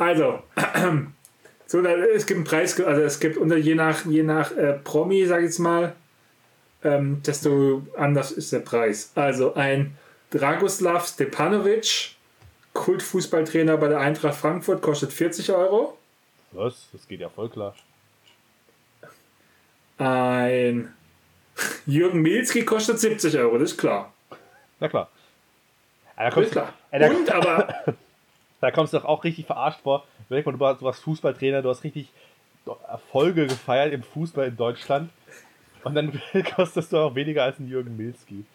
Also, 0.01 0.39
so, 1.67 1.79
es 1.79 2.25
gibt 2.25 2.37
einen 2.37 2.43
Preis, 2.43 2.79
also 2.81 3.01
es 3.01 3.19
gibt 3.19 3.37
unter 3.37 3.57
je 3.57 3.75
nach, 3.75 4.05
je 4.05 4.23
nach 4.23 4.51
äh, 4.51 4.73
Promi, 4.73 5.25
sag 5.25 5.39
ich 5.39 5.45
jetzt 5.45 5.59
mal, 5.59 5.95
ähm, 6.83 7.21
desto 7.23 7.83
anders 7.95 8.31
ist 8.31 8.51
der 8.51 8.59
Preis. 8.59 9.11
Also 9.15 9.53
ein 9.53 9.95
Dragoslav 10.31 11.07
Stepanovic, 11.07 12.15
Kultfußballtrainer 12.73 13.77
bei 13.77 13.87
der 13.87 13.99
Eintracht 13.99 14.35
Frankfurt, 14.35 14.81
kostet 14.81 15.11
40 15.13 15.51
Euro. 15.51 15.97
Was? 16.51 16.87
Das 16.91 17.07
geht 17.07 17.19
ja 17.19 17.29
voll 17.29 17.49
klar. 17.49 17.75
Ein 19.97 20.93
Jürgen 21.85 22.21
Milski 22.21 22.65
kostet 22.65 22.99
70 22.99 23.37
Euro, 23.37 23.57
das 23.57 23.71
ist 23.71 23.77
klar. 23.77 24.13
Na 24.79 24.87
klar. 24.87 25.09
Ja, 26.17 26.23
da 26.23 26.31
kommst, 26.31 26.51
klar. 26.51 26.73
Ja, 26.91 26.99
da, 26.99 27.09
Und 27.09 27.31
aber 27.31 27.95
Da 28.61 28.69
kommst 28.69 28.93
du 28.93 28.99
doch 28.99 29.05
auch 29.05 29.23
richtig 29.23 29.47
verarscht 29.47 29.81
vor. 29.81 30.05
Überleg 30.29 30.45
mal, 30.45 30.51
du 30.53 30.85
warst 30.85 31.01
Fußballtrainer, 31.01 31.63
du 31.63 31.69
hast 31.69 31.83
richtig 31.83 32.09
Erfolge 32.87 33.47
gefeiert 33.47 33.91
im 33.91 34.03
Fußball 34.03 34.47
in 34.47 34.55
Deutschland. 34.55 35.09
Und 35.83 35.95
dann 35.95 36.21
kostest 36.55 36.93
du 36.93 36.97
auch 36.99 37.15
weniger 37.15 37.43
als 37.43 37.59
ein 37.59 37.67
Jürgen 37.67 37.97
Milski. 37.97 38.45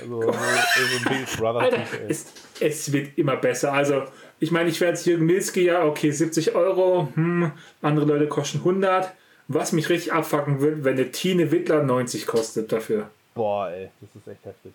Also, 0.00 0.22
so 0.22 0.30
ein 0.30 1.04
Big 1.08 1.36
Brother 1.36 1.60
Alter, 1.60 1.82
es, 2.08 2.26
es, 2.60 2.92
wird 2.92 3.18
immer 3.18 3.36
besser. 3.36 3.72
Also, 3.72 4.04
ich 4.38 4.50
meine, 4.50 4.68
ich 4.68 4.80
werde 4.80 4.94
jetzt 4.96 5.06
Jürgen 5.06 5.26
Milski, 5.26 5.64
ja, 5.64 5.84
okay, 5.84 6.10
70 6.10 6.54
Euro, 6.54 7.08
hm, 7.14 7.52
andere 7.82 8.06
Leute 8.06 8.28
kosten 8.28 8.58
100. 8.58 9.12
Was 9.48 9.72
mich 9.72 9.88
richtig 9.88 10.12
abfacken 10.12 10.60
wird, 10.60 10.84
wenn 10.84 10.94
eine 10.94 11.10
Tine 11.10 11.50
Wittler 11.50 11.82
90 11.82 12.26
kostet 12.26 12.70
dafür. 12.70 13.10
Boah, 13.34 13.70
ey, 13.70 13.90
das 14.00 14.10
ist 14.14 14.28
echt 14.28 14.44
heftig. 14.44 14.72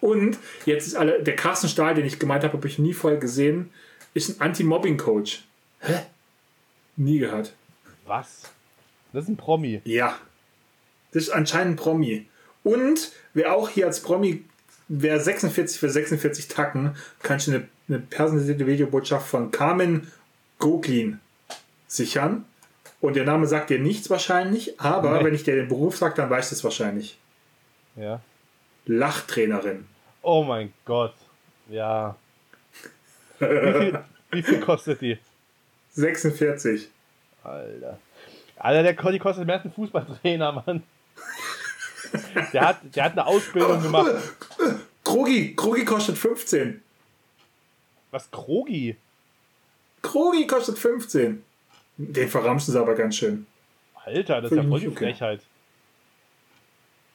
Und 0.00 0.38
jetzt 0.64 0.86
ist 0.86 0.96
alle, 0.96 1.22
der 1.22 1.36
Carsten 1.36 1.68
Stahl, 1.68 1.94
den 1.94 2.06
ich 2.06 2.18
gemeint 2.18 2.42
habe, 2.42 2.54
habe 2.54 2.66
ich 2.66 2.78
nie 2.78 2.94
vorher 2.94 3.20
gesehen, 3.20 3.70
ist 4.14 4.30
ein 4.30 4.40
Anti-Mobbing-Coach. 4.40 5.44
Hä? 5.80 6.00
Nie 6.96 7.18
gehört. 7.18 7.54
Was? 8.06 8.50
Das 9.12 9.24
ist 9.24 9.28
ein 9.28 9.36
Promi. 9.36 9.80
Ja. 9.84 10.18
Das 11.12 11.24
ist 11.24 11.30
anscheinend 11.30 11.74
ein 11.74 11.76
Promi. 11.76 12.26
Und 12.64 13.12
wer 13.34 13.54
auch 13.54 13.68
hier 13.68 13.86
als 13.86 14.00
Promi, 14.00 14.44
wer 14.88 15.18
46 15.20 15.78
für 15.78 15.90
46 15.90 16.48
Tacken, 16.48 16.96
kann 17.22 17.38
ich 17.38 17.48
eine, 17.48 17.68
eine 17.88 17.98
personalisierte 17.98 18.66
Videobotschaft 18.66 19.26
von 19.26 19.50
Carmen 19.50 20.10
Goglin 20.58 21.20
sichern. 21.86 22.44
Und 23.00 23.16
der 23.16 23.24
Name 23.24 23.46
sagt 23.46 23.70
dir 23.70 23.80
nichts 23.80 24.10
wahrscheinlich, 24.10 24.80
aber 24.80 25.18
nee. 25.18 25.24
wenn 25.24 25.34
ich 25.34 25.42
dir 25.42 25.56
den 25.56 25.68
Beruf 25.68 25.96
sage, 25.96 26.14
dann 26.14 26.30
weißt 26.30 26.52
du 26.52 26.54
es 26.54 26.62
wahrscheinlich. 26.62 27.18
Ja. 27.96 28.20
Lachtrainerin. 28.86 29.86
Oh 30.22 30.44
mein 30.44 30.72
Gott. 30.84 31.14
Ja. 31.68 32.16
Wie 33.40 33.46
viel, 33.46 34.04
wie 34.30 34.42
viel 34.42 34.60
kostet 34.60 35.00
die? 35.00 35.18
46. 35.94 36.88
Alter. 37.42 37.98
Alter, 38.56 38.82
der 38.84 39.12
die 39.12 39.18
kostet 39.18 39.46
mehr 39.46 39.56
als 39.56 39.64
ein 39.64 39.72
Fußballtrainer, 39.72 40.52
Mann. 40.64 40.82
Der 42.52 42.68
hat, 42.68 42.80
der 42.94 43.04
hat 43.04 43.12
eine 43.12 43.26
Ausbildung 43.26 43.82
gemacht. 43.82 44.12
Krogi, 45.04 45.54
Krogi 45.54 45.84
kostet 45.84 46.18
15. 46.18 46.82
Was, 48.10 48.30
Krogi? 48.30 48.96
Krogi 50.02 50.46
kostet 50.46 50.78
15. 50.78 51.42
Den 51.96 52.28
verramschen 52.28 52.72
sie 52.72 52.80
aber 52.80 52.94
ganz 52.94 53.16
schön. 53.16 53.46
Alter, 54.04 54.40
das 54.40 54.50
ist 54.50 54.56
ja 54.56 54.64
voll 54.64 54.80
die. 54.80 54.90
Frechheit. 54.90 55.40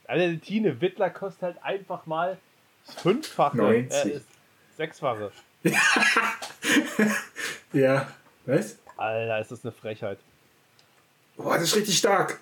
Alter, 0.05 0.29
die 0.29 0.39
Tine 0.39 0.79
Wittler 0.81 1.09
kostet 1.09 1.43
halt 1.43 1.63
einfach 1.63 2.05
mal 2.05 2.37
das 2.85 2.95
Fünffache. 2.95 3.57
90. 3.57 4.15
Äh, 4.15 4.19
Sechsfache. 4.77 5.31
Ja. 7.73 8.07
Was? 8.45 8.77
Alter, 8.95 9.39
ist 9.39 9.51
das 9.51 9.63
eine 9.63 9.71
Frechheit. 9.71 10.19
Boah, 11.35 11.55
das 11.55 11.63
ist 11.63 11.75
richtig 11.75 11.97
stark. 11.97 12.39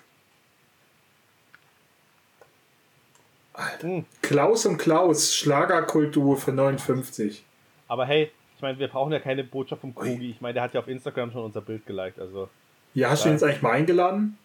Alter. 3.56 3.88
Hm. 3.88 4.04
Klaus 4.22 4.66
und 4.66 4.78
Klaus, 4.78 5.34
Schlagerkultur 5.34 6.36
für 6.36 6.52
59. 6.52 7.44
Aber 7.88 8.06
hey, 8.06 8.30
ich 8.56 8.62
meine, 8.62 8.78
wir 8.78 8.88
brauchen 8.88 9.12
ja 9.12 9.20
keine 9.20 9.44
Botschaft 9.44 9.80
vom 9.80 9.94
Kogi. 9.94 10.30
Ich 10.30 10.40
meine, 10.40 10.54
der 10.54 10.62
hat 10.62 10.74
ja 10.74 10.80
auf 10.80 10.88
Instagram 10.88 11.30
schon 11.32 11.44
unser 11.44 11.60
Bild 11.60 11.86
geliked. 11.86 12.18
Also, 12.18 12.48
Ja, 12.94 13.10
hast 13.10 13.24
du 13.24 13.28
ihn 13.28 13.32
jetzt 13.32 13.42
eigentlich 13.44 13.62
mal 13.62 13.72
eingeladen? 13.72 14.38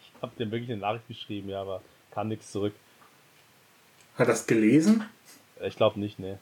ich 0.00 0.22
habe 0.22 0.32
dem 0.38 0.50
wirklich 0.50 0.70
eine 0.70 0.80
Nachricht 0.80 1.08
geschrieben, 1.08 1.48
ja, 1.48 1.60
aber 1.60 1.82
kam 2.12 2.28
nichts 2.28 2.52
zurück. 2.52 2.74
Hat 4.16 4.28
das 4.28 4.46
gelesen? 4.46 5.04
Ich 5.60 5.76
glaube 5.76 5.98
nicht, 5.98 6.18
ne. 6.18 6.38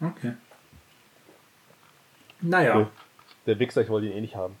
Okay. 0.00 0.32
Naja. 2.40 2.76
Cool. 2.76 2.88
Der 3.46 3.58
Wichser, 3.58 3.82
ich 3.82 3.88
wollte 3.88 4.06
ihn 4.06 4.16
eh 4.16 4.20
nicht 4.20 4.36
haben. 4.36 4.56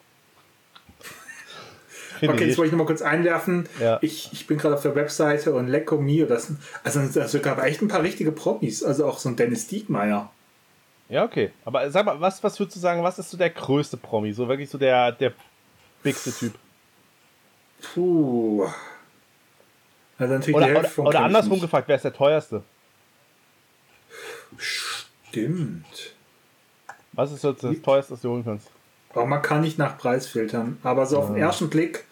Okay, 2.22 2.46
jetzt 2.46 2.58
wollte 2.58 2.66
ich 2.66 2.72
nochmal 2.72 2.86
kurz 2.86 3.02
einwerfen. 3.02 3.68
Ja. 3.80 3.98
Ich, 4.00 4.32
ich 4.32 4.46
bin 4.46 4.58
gerade 4.58 4.74
auf 4.74 4.82
der 4.82 4.94
Webseite 4.94 5.54
und 5.54 5.68
Lecco 5.68 5.96
Mio, 5.96 6.26
das, 6.26 6.52
also 6.82 7.00
es 7.00 7.42
gab 7.42 7.62
echt 7.62 7.82
ein 7.82 7.88
paar 7.88 8.02
richtige 8.02 8.32
Promis. 8.32 8.82
Also 8.82 9.06
auch 9.06 9.18
so 9.18 9.28
ein 9.28 9.36
Dennis 9.36 9.66
Diekmeyer. 9.66 10.30
Ja, 11.08 11.24
okay. 11.24 11.50
Aber 11.64 11.90
sag 11.90 12.06
mal, 12.06 12.20
was, 12.20 12.42
was 12.42 12.58
würdest 12.58 12.76
du 12.76 12.80
sagen, 12.80 13.02
was 13.02 13.18
ist 13.18 13.30
so 13.30 13.36
der 13.36 13.50
größte 13.50 13.96
Promi? 13.96 14.32
So 14.32 14.48
wirklich 14.48 14.70
so 14.70 14.78
der, 14.78 15.12
der 15.12 15.32
bigste 16.02 16.32
Typ. 16.32 16.54
Puh. 17.94 18.66
Also 20.18 20.34
natürlich 20.34 20.46
die 20.46 20.54
Oder, 20.54 20.66
Hälfte 20.66 21.00
oder, 21.00 21.08
oder 21.08 21.20
andersrum 21.20 21.60
gefragt, 21.60 21.88
wer 21.88 21.96
ist 21.96 22.04
der 22.04 22.12
teuerste? 22.12 22.62
Stimmt. 24.56 26.14
Was 27.12 27.32
ist 27.32 27.44
jetzt 27.44 27.62
das 27.62 27.80
teuerste, 27.82 28.12
was 28.14 28.20
du 28.20 28.30
holen 28.30 28.44
kannst? 28.44 28.70
Aber 29.14 29.26
man 29.26 29.42
kann 29.42 29.60
nicht 29.60 29.78
nach 29.78 29.96
Preis 29.96 30.26
filtern. 30.26 30.78
Aber 30.82 31.06
so 31.06 31.18
auf 31.18 31.28
den 31.28 31.36
ersten 31.36 31.70
Blick, 31.70 32.04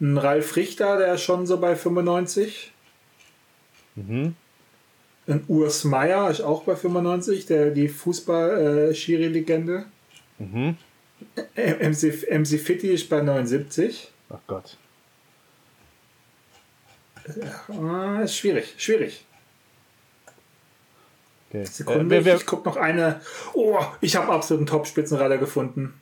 ein 0.00 0.18
Ralf 0.18 0.56
Richter, 0.56 0.98
der 0.98 1.14
ist 1.14 1.22
schon 1.22 1.46
so 1.46 1.58
bei 1.58 1.76
95. 1.76 2.72
Mhm. 3.94 4.34
Ein 5.26 5.44
Urs 5.46 5.84
Meier 5.84 6.30
ist 6.30 6.40
auch 6.40 6.62
bei 6.62 6.74
95, 6.74 7.46
der 7.46 7.70
die 7.70 7.88
Fußball-Schiri-Legende. 7.88 9.84
Mhm. 10.38 10.76
MC, 11.56 12.30
MC 12.30 12.58
Fitti 12.58 12.88
ist 12.88 13.08
bei 13.08 13.20
79. 13.20 14.10
Ach 14.30 14.38
Gott. 14.46 14.76
Ah, 17.68 18.20
ist 18.22 18.36
schwierig, 18.36 18.74
schwierig. 18.78 19.26
Okay. 21.50 21.64
Sekunde, 21.64 22.04
Äh, 22.04 22.10
wer, 22.10 22.24
wer, 22.24 22.36
ich 22.36 22.46
guck 22.46 22.64
noch 22.64 22.76
eine. 22.76 23.20
Oh, 23.54 23.78
ich 24.00 24.16
habe 24.16 24.32
absolut 24.32 24.60
einen 24.60 24.66
Top-Spitzenreiter 24.66 25.38
gefunden. 25.38 26.00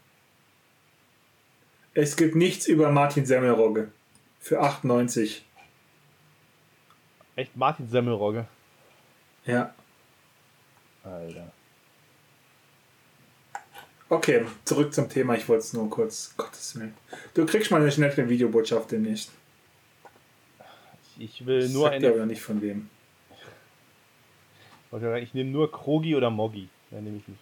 Es 1.97 2.15
gibt 2.15 2.35
nichts 2.35 2.67
über 2.67 2.91
Martin 2.91 3.25
Semmelrogge. 3.25 3.91
Für 4.39 4.61
98. 4.61 5.47
echt 7.37 7.57
Martin 7.57 7.89
Semmelrogge. 7.89 8.47
Ja. 9.47 9.75
Alter. 11.03 11.51
Okay, 14.11 14.45
zurück 14.67 14.93
zum 14.93 15.09
Thema. 15.09 15.37
Ich 15.37 15.49
wollte 15.49 15.65
es 15.65 15.73
nur 15.73 15.89
kurz. 15.89 16.35
Gottes 16.37 16.77
Willen. 16.79 16.95
Du 17.33 17.47
kriegst 17.47 17.71
mal 17.71 17.81
eine 17.81 17.91
schnelle 17.91 18.29
Videobotschaft 18.29 18.93
demnächst. 18.93 19.33
Ich 21.19 21.47
will 21.47 21.65
Ich 21.65 21.73
nur 21.73 21.91
eine. 21.91 22.09
aber 22.09 22.27
nicht 22.27 22.43
von 22.43 22.61
wem. 22.61 22.91
Ich 25.23 25.33
nehme 25.33 25.51
nur 25.51 25.73
Krogi 25.73 26.15
oder 26.15 26.29
Moggi. 26.29 26.69
Ja, 26.91 27.01
nehme 27.01 27.17
ich 27.17 27.27
nicht. 27.27 27.41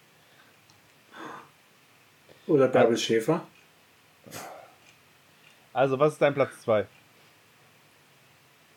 Oder 2.46 2.68
Bärbel 2.68 2.96
Schäfer. 2.96 3.44
Also, 5.72 5.98
was 5.98 6.14
ist 6.14 6.22
dein 6.22 6.34
Platz 6.34 6.50
2? 6.62 6.86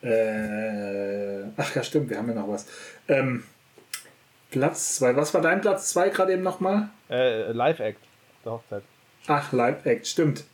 Äh, 0.01 1.43
ach 1.57 1.75
ja, 1.75 1.83
stimmt, 1.83 2.09
wir 2.09 2.17
haben 2.17 2.29
ja 2.29 2.35
noch 2.35 2.47
was. 2.47 2.67
Ähm, 3.07 3.43
Platz 4.51 4.95
2. 4.95 5.15
Was 5.15 5.33
war 5.33 5.41
dein 5.41 5.61
Platz 5.61 5.89
2 5.89 6.09
gerade 6.09 6.33
eben 6.33 6.43
nochmal? 6.43 6.89
Äh, 7.09 7.51
Live-Act. 7.51 7.99
Der 8.45 8.51
Hochzeit. 8.53 8.83
Ach, 9.27 9.51
Live 9.51 9.85
Act, 9.85 10.07
stimmt. 10.07 10.45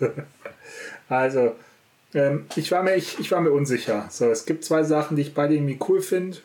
also, 1.08 1.54
ähm, 2.14 2.46
ich, 2.56 2.72
war 2.72 2.82
mir, 2.82 2.94
ich, 2.94 3.18
ich 3.20 3.30
war 3.30 3.40
mir 3.40 3.50
unsicher. 3.50 4.06
So, 4.10 4.30
es 4.30 4.46
gibt 4.46 4.64
zwei 4.64 4.82
Sachen, 4.82 5.16
die 5.16 5.22
ich 5.22 5.34
beide 5.34 5.54
irgendwie 5.54 5.78
cool 5.88 6.00
finde, 6.00 6.38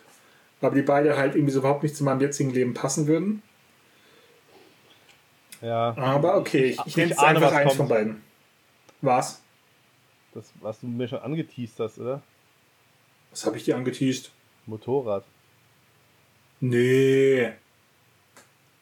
aber 0.62 0.76
die 0.76 0.82
beide 0.82 1.18
halt 1.18 1.36
irgendwie 1.36 1.54
so 1.54 1.60
überhaupt 1.60 1.84
nicht 1.84 1.96
zu 1.96 2.04
meinem 2.04 2.20
jetzigen 2.20 2.52
Leben 2.52 2.74
passen 2.74 3.08
würden. 3.08 3.42
Ja. 5.62 5.96
Aber 5.98 6.38
okay, 6.38 6.66
ich, 6.66 6.80
ich 6.80 6.86
Ich 6.88 6.98
nenne 6.98 7.10
jetzt 7.10 7.20
ahne, 7.20 7.30
einfach 7.30 7.48
was 7.48 7.54
eins 7.54 7.68
kommt. 7.68 7.78
von 7.78 7.88
beiden. 7.88 8.22
Was? 9.02 9.42
Das, 10.34 10.52
was 10.62 10.80
du 10.80 10.88
mir 10.88 11.08
schon 11.08 11.20
angeteased 11.20 11.80
hast, 11.80 11.98
oder? 12.00 12.22
Was 13.32 13.46
habe 13.46 13.58
ich 13.58 13.64
dir 13.66 13.76
angeteased? 13.76 14.32
Motorrad. 14.66 15.24
Nee. 16.60 17.52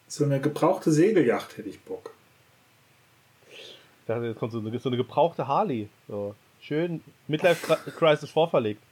So 0.06 0.24
eine 0.24 0.40
gebrauchte 0.40 0.90
Segelyacht 0.90 1.56
hätte 1.58 1.68
ich 1.68 1.80
Bock. 1.80 2.12
Ich 3.50 3.76
dachte, 4.06 4.26
jetzt 4.26 4.38
kommt 4.38 4.52
so 4.52 4.58
eine, 4.58 4.78
so 4.78 4.88
eine 4.88 4.96
gebrauchte 4.96 5.46
Harley. 5.46 5.88
So. 6.08 6.34
Schön 6.60 7.02
Midlife 7.26 7.76
Crisis 7.96 8.30
vorverlegt. 8.30 8.82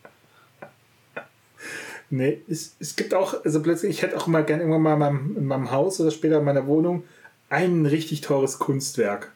Nee, 2.08 2.40
es, 2.48 2.76
es 2.78 2.94
gibt 2.94 3.14
auch, 3.14 3.44
also 3.44 3.60
plötzlich, 3.62 3.90
ich 3.90 4.02
hätte 4.02 4.16
auch 4.16 4.28
mal 4.28 4.44
gerne 4.44 4.62
irgendwann 4.62 4.82
mal 4.82 4.92
in 4.92 4.98
meinem, 4.98 5.36
in 5.38 5.46
meinem 5.46 5.70
Haus 5.72 6.00
oder 6.00 6.12
später 6.12 6.38
in 6.38 6.44
meiner 6.44 6.66
Wohnung 6.66 7.02
ein 7.48 7.86
richtig 7.86 8.20
teures 8.22 8.58
Kunstwerk. 8.58 9.32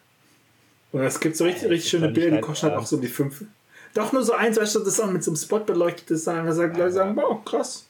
Und 0.93 1.03
es 1.03 1.21
gibt 1.21 1.37
so 1.37 1.45
richtig, 1.45 1.65
Ey, 1.65 1.69
richtig 1.71 1.85
ist 1.87 1.91
schöne 1.91 2.09
Bilder, 2.09 2.37
die 2.37 2.43
kosten 2.43 2.67
halt 2.69 2.77
auch 2.79 2.87
so 2.87 2.97
die 2.97 3.07
fünf. 3.09 3.45
Doch 3.95 4.13
nur 4.13 4.23
so 4.23 4.33
eins, 4.35 4.57
weißt 4.57 4.75
du, 4.77 4.81
das 4.81 4.97
dann 4.97 5.13
mit 5.13 5.23
so 5.25 5.31
einem 5.31 5.37
Spot 5.37 5.61
beleuchtet 5.61 6.11
ist, 6.11 6.27
dann 6.27 6.53
sagen 6.53 6.77
Leute 6.77 6.93
sagen, 6.93 7.17
wow, 7.17 7.45
krass. 7.45 7.87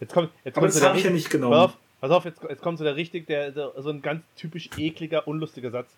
Jetzt 0.00 0.12
kommt, 0.12 0.30
jetzt 0.44 0.56
Aber 0.56 0.66
kommt 0.66 0.74
das 0.74 0.80
so 0.80 0.86
habe 0.86 0.98
ich 0.98 1.04
ja 1.04 1.10
richtig- 1.10 1.12
nicht 1.12 1.30
genommen. 1.30 1.52
Pass 1.52 1.64
auf, 1.70 1.76
pass 2.00 2.10
auf 2.10 2.24
jetzt, 2.24 2.42
jetzt 2.48 2.62
kommt 2.62 2.78
so 2.78 2.84
der 2.84 2.96
richtig, 2.96 3.26
der, 3.26 3.50
der, 3.50 3.72
so 3.78 3.90
ein 3.90 4.02
ganz 4.02 4.22
typisch 4.36 4.70
ekliger, 4.76 5.26
unlustiger 5.26 5.70
Satz. 5.70 5.88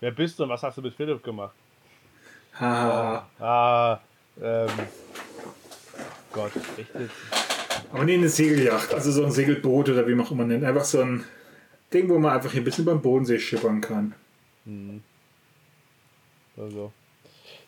Wer 0.00 0.10
bist 0.10 0.38
du 0.38 0.42
und 0.42 0.48
was 0.48 0.62
hast 0.62 0.76
du 0.78 0.82
mit 0.82 0.94
Philipp 0.94 1.22
gemacht? 1.22 1.54
Haha. 2.58 3.26
Ah, 3.40 4.00
ähm. 4.42 4.68
Gott, 6.32 6.52
echt 6.76 6.94
jetzt? 6.94 7.53
Aber 7.94 8.04
nee, 8.04 8.14
eine 8.14 8.28
Segelyacht, 8.28 8.92
also 8.92 9.12
so 9.12 9.24
ein 9.24 9.30
Segelboot 9.30 9.88
oder 9.88 10.08
wie 10.08 10.16
man 10.16 10.26
auch 10.26 10.32
immer 10.32 10.44
nennt. 10.44 10.64
Einfach 10.64 10.84
so 10.84 11.00
ein 11.00 11.24
Ding, 11.92 12.08
wo 12.08 12.18
man 12.18 12.32
einfach 12.32 12.50
hier 12.50 12.60
ein 12.60 12.64
bisschen 12.64 12.84
beim 12.84 13.00
Bodensee 13.00 13.38
schippern 13.38 13.80
kann. 13.80 14.14
Also. 16.56 16.92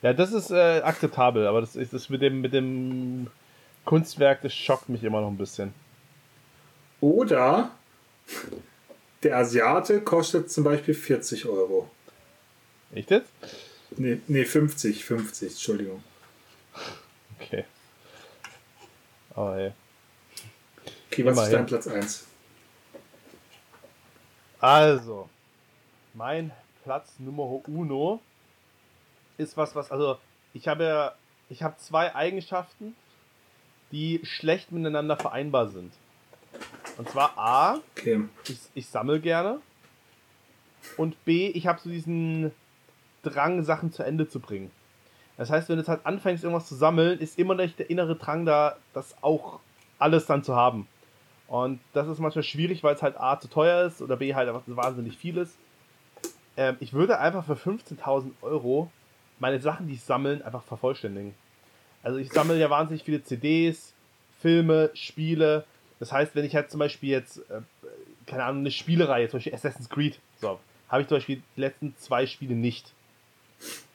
Ja, 0.02 0.12
das 0.12 0.32
ist 0.32 0.50
äh, 0.50 0.80
akzeptabel, 0.80 1.46
aber 1.46 1.60
das 1.60 1.76
ist 1.76 1.92
das 1.92 2.08
mit 2.08 2.22
dem, 2.22 2.40
mit 2.40 2.52
dem 2.52 3.28
Kunstwerk, 3.84 4.42
das 4.42 4.52
schockt 4.52 4.88
mich 4.88 5.04
immer 5.04 5.20
noch 5.20 5.28
ein 5.28 5.38
bisschen. 5.38 5.72
Oder 7.00 7.70
der 9.22 9.36
Asiate 9.36 10.00
kostet 10.00 10.50
zum 10.50 10.64
Beispiel 10.64 10.94
40 10.94 11.46
Euro. 11.46 11.88
Echt 12.92 13.12
jetzt? 13.12 13.30
Nee, 13.96 14.18
nee 14.26 14.44
50, 14.44 15.04
50, 15.04 15.50
Entschuldigung. 15.50 16.02
Okay. 17.38 17.64
Oh, 19.36 19.52
ey. 19.54 19.72
Okay, 21.10 21.24
was 21.24 21.32
ist 21.36 21.38
Immerhin. 21.38 21.52
dein 21.52 21.66
Platz 21.66 21.86
1? 21.88 22.26
Also, 24.60 25.28
mein 26.14 26.50
Platz 26.84 27.14
Nummer 27.18 27.44
uno 27.68 28.20
ist 29.38 29.56
was, 29.56 29.74
was, 29.74 29.90
also, 29.90 30.18
ich 30.54 30.66
habe, 30.68 31.12
ich 31.50 31.62
habe 31.62 31.76
zwei 31.78 32.14
Eigenschaften, 32.14 32.96
die 33.92 34.20
schlecht 34.24 34.72
miteinander 34.72 35.16
vereinbar 35.16 35.68
sind. 35.68 35.92
Und 36.96 37.08
zwar 37.10 37.36
A, 37.36 37.80
Okay. 37.96 38.24
ich, 38.48 38.58
ich 38.74 38.86
sammle 38.88 39.20
gerne. 39.20 39.60
Und 40.96 41.22
B, 41.24 41.48
ich 41.48 41.66
habe 41.66 41.80
so 41.80 41.90
diesen 41.90 42.52
Drang, 43.22 43.62
Sachen 43.64 43.92
zu 43.92 44.02
Ende 44.02 44.28
zu 44.28 44.40
bringen. 44.40 44.70
Das 45.36 45.50
heißt, 45.50 45.68
wenn 45.68 45.76
du 45.76 45.80
jetzt 45.82 45.88
halt 45.88 46.06
anfängst, 46.06 46.44
irgendwas 46.44 46.68
zu 46.68 46.74
sammeln, 46.74 47.18
ist 47.18 47.38
immer 47.38 47.54
noch 47.54 47.70
der 47.76 47.90
innere 47.90 48.16
Drang 48.16 48.46
da, 48.46 48.76
das 48.94 49.14
auch 49.22 49.60
alles 49.98 50.24
dann 50.26 50.42
zu 50.42 50.56
haben. 50.56 50.88
Und 51.48 51.80
das 51.92 52.08
ist 52.08 52.18
manchmal 52.18 52.42
schwierig, 52.42 52.82
weil 52.82 52.94
es 52.94 53.02
halt 53.02 53.18
A 53.18 53.38
zu 53.38 53.48
teuer 53.48 53.86
ist 53.86 54.02
oder 54.02 54.16
B 54.16 54.34
halt 54.34 54.48
einfach 54.48 54.62
wahnsinnig 54.66 55.16
viel 55.16 55.36
ist. 55.36 55.56
Ähm, 56.56 56.76
ich 56.80 56.92
würde 56.92 57.18
einfach 57.18 57.44
für 57.44 57.54
15.000 57.54 58.30
Euro 58.42 58.90
meine 59.38 59.60
Sachen, 59.60 59.86
die 59.86 59.94
ich 59.94 60.02
sammeln, 60.02 60.42
einfach 60.42 60.64
vervollständigen. 60.64 61.34
Also 62.02 62.18
ich 62.18 62.32
sammle 62.32 62.58
ja 62.58 62.70
wahnsinnig 62.70 63.04
viele 63.04 63.22
CDs, 63.22 63.92
Filme, 64.40 64.90
Spiele. 64.94 65.64
Das 65.98 66.12
heißt, 66.12 66.34
wenn 66.34 66.44
ich 66.44 66.54
halt 66.54 66.70
zum 66.70 66.78
Beispiel 66.78 67.10
jetzt 67.10 67.38
äh, 67.50 67.60
keine 68.26 68.44
Ahnung, 68.44 68.60
eine 68.60 68.70
Spielereihe, 68.70 69.28
zum 69.28 69.38
Beispiel 69.38 69.54
Assassin's 69.54 69.88
Creed. 69.88 70.18
So, 70.40 70.58
habe 70.88 71.02
ich 71.02 71.08
zum 71.08 71.16
Beispiel 71.16 71.42
die 71.56 71.60
letzten 71.60 71.96
zwei 71.96 72.26
Spiele 72.26 72.54
nicht. 72.54 72.92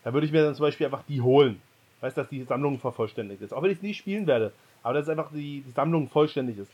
Da 0.04 0.14
würde 0.14 0.26
ich 0.26 0.32
mir 0.32 0.44
dann 0.44 0.56
zum 0.56 0.64
Beispiel 0.64 0.88
einfach 0.88 1.04
die 1.08 1.22
holen. 1.22 1.62
Weißt 2.00 2.18
du, 2.18 2.22
dass 2.22 2.30
die 2.30 2.44
Sammlung 2.44 2.80
vervollständigt 2.80 3.42
ist. 3.42 3.54
Auch 3.54 3.62
wenn 3.62 3.70
ich 3.70 3.78
es 3.78 3.84
nie 3.84 3.94
spielen 3.94 4.26
werde. 4.26 4.52
Aber 4.82 4.96
dass 4.96 5.08
einfach 5.08 5.32
die, 5.32 5.62
die 5.62 5.72
Sammlung 5.72 6.10
vollständig 6.10 6.58
ist. 6.58 6.72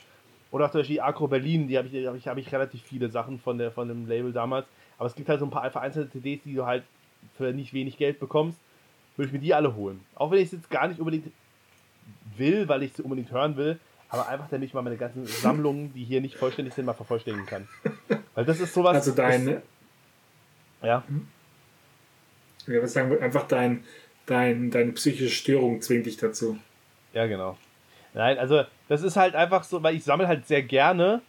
Oder 0.52 0.66
auch 0.66 0.72
zum 0.72 0.82
Beispiel 0.82 1.02
Agro 1.02 1.28
Berlin, 1.28 1.68
die 1.68 1.78
habe 1.78 1.88
ich, 1.88 2.08
hab 2.08 2.16
ich, 2.16 2.28
hab 2.28 2.38
ich 2.38 2.52
relativ 2.52 2.82
viele 2.82 3.10
Sachen 3.10 3.40
von, 3.40 3.58
der, 3.58 3.72
von 3.72 3.88
dem 3.88 4.08
Label 4.08 4.32
damals. 4.32 4.66
Aber 4.98 5.08
es 5.08 5.16
gibt 5.16 5.30
halt 5.30 5.40
so 5.40 5.46
ein 5.46 5.52
paar 5.52 5.70
vereinzelte 5.70 6.12
CDs, 6.12 6.42
die 6.44 6.56
du 6.56 6.66
halt 6.66 6.84
für 7.38 7.54
nicht 7.54 7.74
wenig 7.74 7.98
Geld 7.98 8.20
bekommst. 8.20 8.58
Würde 9.16 9.28
ich 9.28 9.34
mir 9.34 9.40
die 9.40 9.54
alle 9.54 9.76
holen. 9.76 10.00
Auch 10.16 10.32
wenn 10.32 10.40
ich 10.40 10.46
es 10.46 10.52
jetzt 10.54 10.70
gar 10.70 10.88
nicht 10.88 11.00
unbedingt 11.00 11.32
will, 12.38 12.68
weil 12.70 12.84
ich 12.84 12.94
sie 12.94 13.02
unbedingt 13.02 13.32
hören 13.32 13.58
will. 13.58 13.80
Aber 14.10 14.28
einfach, 14.30 14.48
damit 14.50 14.70
ich 14.70 14.74
mal 14.74 14.82
meine 14.82 14.98
ganzen 14.98 15.26
Sammlungen, 15.26 15.94
die 15.94 16.04
hier 16.04 16.22
nicht 16.22 16.36
vollständig 16.36 16.74
sind, 16.74 16.86
mal 16.86 16.94
vervollständigen 16.94 17.46
kann. 17.46 17.68
Weil 18.36 18.46
das 18.46 18.60
ist 18.60 18.74
sowas. 18.74 18.96
Also 18.96 19.12
deine. 19.14 19.62
Ja. 20.82 21.04
Ich 22.60 22.68
würde 22.68 22.88
sagen, 22.88 23.18
einfach 23.20 23.48
dein, 23.48 23.84
dein, 24.26 24.72
deine 24.72 24.92
psychische 24.94 25.34
Störung 25.34 25.82
zwingt 25.82 26.06
dich 26.06 26.18
dazu. 26.18 26.58
Ja, 27.14 27.26
genau. 27.26 27.58
Nein, 28.18 28.40
also 28.40 28.64
das 28.90 29.04
ist 29.04 29.16
halt 29.16 29.36
einfach 29.36 29.64
so, 29.64 29.84
weil 29.84 29.96
ich 29.96 30.04
sammle 30.04 30.28
halt 30.28 30.48
sehr 30.48 30.64
gerne, 30.64 31.22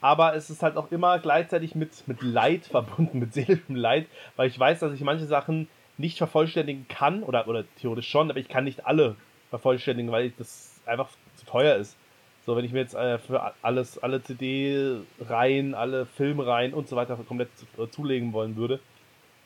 aber 0.00 0.34
es 0.34 0.48
ist 0.48 0.62
halt 0.62 0.78
auch 0.78 0.90
immer 0.90 1.18
gleichzeitig 1.18 1.74
mit, 1.74 2.08
mit 2.08 2.22
Leid 2.22 2.64
verbunden, 2.64 3.18
mit 3.20 3.34
seelischem 3.34 3.76
Leid, 3.76 4.06
weil 4.36 4.48
ich 4.48 4.58
weiß, 4.58 4.80
dass 4.80 4.94
ich 4.94 5.02
manche 5.02 5.26
Sachen 5.26 5.68
nicht 5.98 6.16
vervollständigen 6.16 6.88
kann, 6.88 7.22
oder, 7.22 7.46
oder 7.46 7.64
theoretisch 7.78 8.08
schon, 8.08 8.30
aber 8.30 8.40
ich 8.40 8.48
kann 8.48 8.64
nicht 8.64 8.86
alle 8.86 9.16
vervollständigen, 9.50 10.10
weil 10.10 10.30
das 10.38 10.80
einfach 10.86 11.10
zu 11.36 11.44
teuer 11.44 11.76
ist. 11.76 11.98
So, 12.46 12.56
wenn 12.56 12.64
ich 12.64 12.72
mir 12.72 12.80
jetzt 12.80 12.94
äh, 12.94 13.18
für 13.18 13.52
alles, 13.60 14.02
alle 14.02 14.22
CD-Reihen, 14.22 15.74
alle 15.74 16.06
Filmreihen 16.06 16.72
und 16.72 16.88
so 16.88 16.96
weiter 16.96 17.16
komplett 17.28 17.50
zu, 17.58 17.66
äh, 17.82 17.90
zulegen 17.90 18.32
wollen 18.32 18.56
würde, 18.56 18.80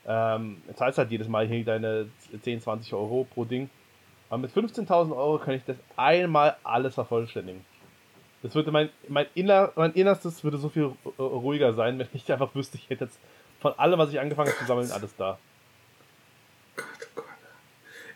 ähm, 0.06 0.62
zahlst 0.74 0.98
halt 0.98 1.10
jedes 1.10 1.26
Mal 1.26 1.48
hier 1.48 1.64
deine 1.64 2.06
10, 2.40 2.60
20 2.60 2.94
Euro 2.94 3.26
pro 3.28 3.44
Ding. 3.44 3.68
Aber 4.28 4.38
mit 4.38 4.52
15.000 4.52 5.14
Euro 5.14 5.38
kann 5.38 5.54
ich 5.54 5.64
das 5.64 5.76
einmal 5.96 6.56
alles 6.64 6.94
vervollständigen. 6.94 7.64
Das 8.42 8.54
würde 8.54 8.70
mein, 8.70 8.90
mein, 9.08 9.26
Inner, 9.34 9.72
mein 9.74 9.92
Innerstes 9.92 10.44
würde 10.44 10.58
so 10.58 10.68
viel 10.68 10.92
ruhiger 11.18 11.72
sein, 11.72 11.98
wenn 11.98 12.08
ich 12.12 12.30
einfach 12.30 12.54
wüsste, 12.54 12.76
ich 12.76 12.90
hätte 12.90 13.04
jetzt 13.04 13.18
von 13.60 13.72
allem, 13.78 13.98
was 13.98 14.10
ich 14.10 14.20
angefangen 14.20 14.50
habe 14.50 14.58
zu 14.58 14.66
sammeln, 14.66 14.90
alles 14.90 15.16
da. 15.16 15.38
Gott, 16.76 16.86
oh 17.00 17.08
Gott. 17.16 17.24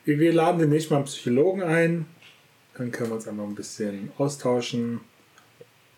Wir 0.05 0.33
laden 0.33 0.59
den 0.59 0.69
nächsten 0.69 0.93
Mal 0.93 0.99
einen 0.99 1.07
Psychologen 1.07 1.63
ein. 1.63 2.07
Dann 2.77 2.93
können 2.93 3.11
wir 3.11 3.15
uns 3.17 3.27
einmal 3.27 3.47
ein 3.47 3.55
bisschen 3.55 4.13
austauschen. 4.19 5.01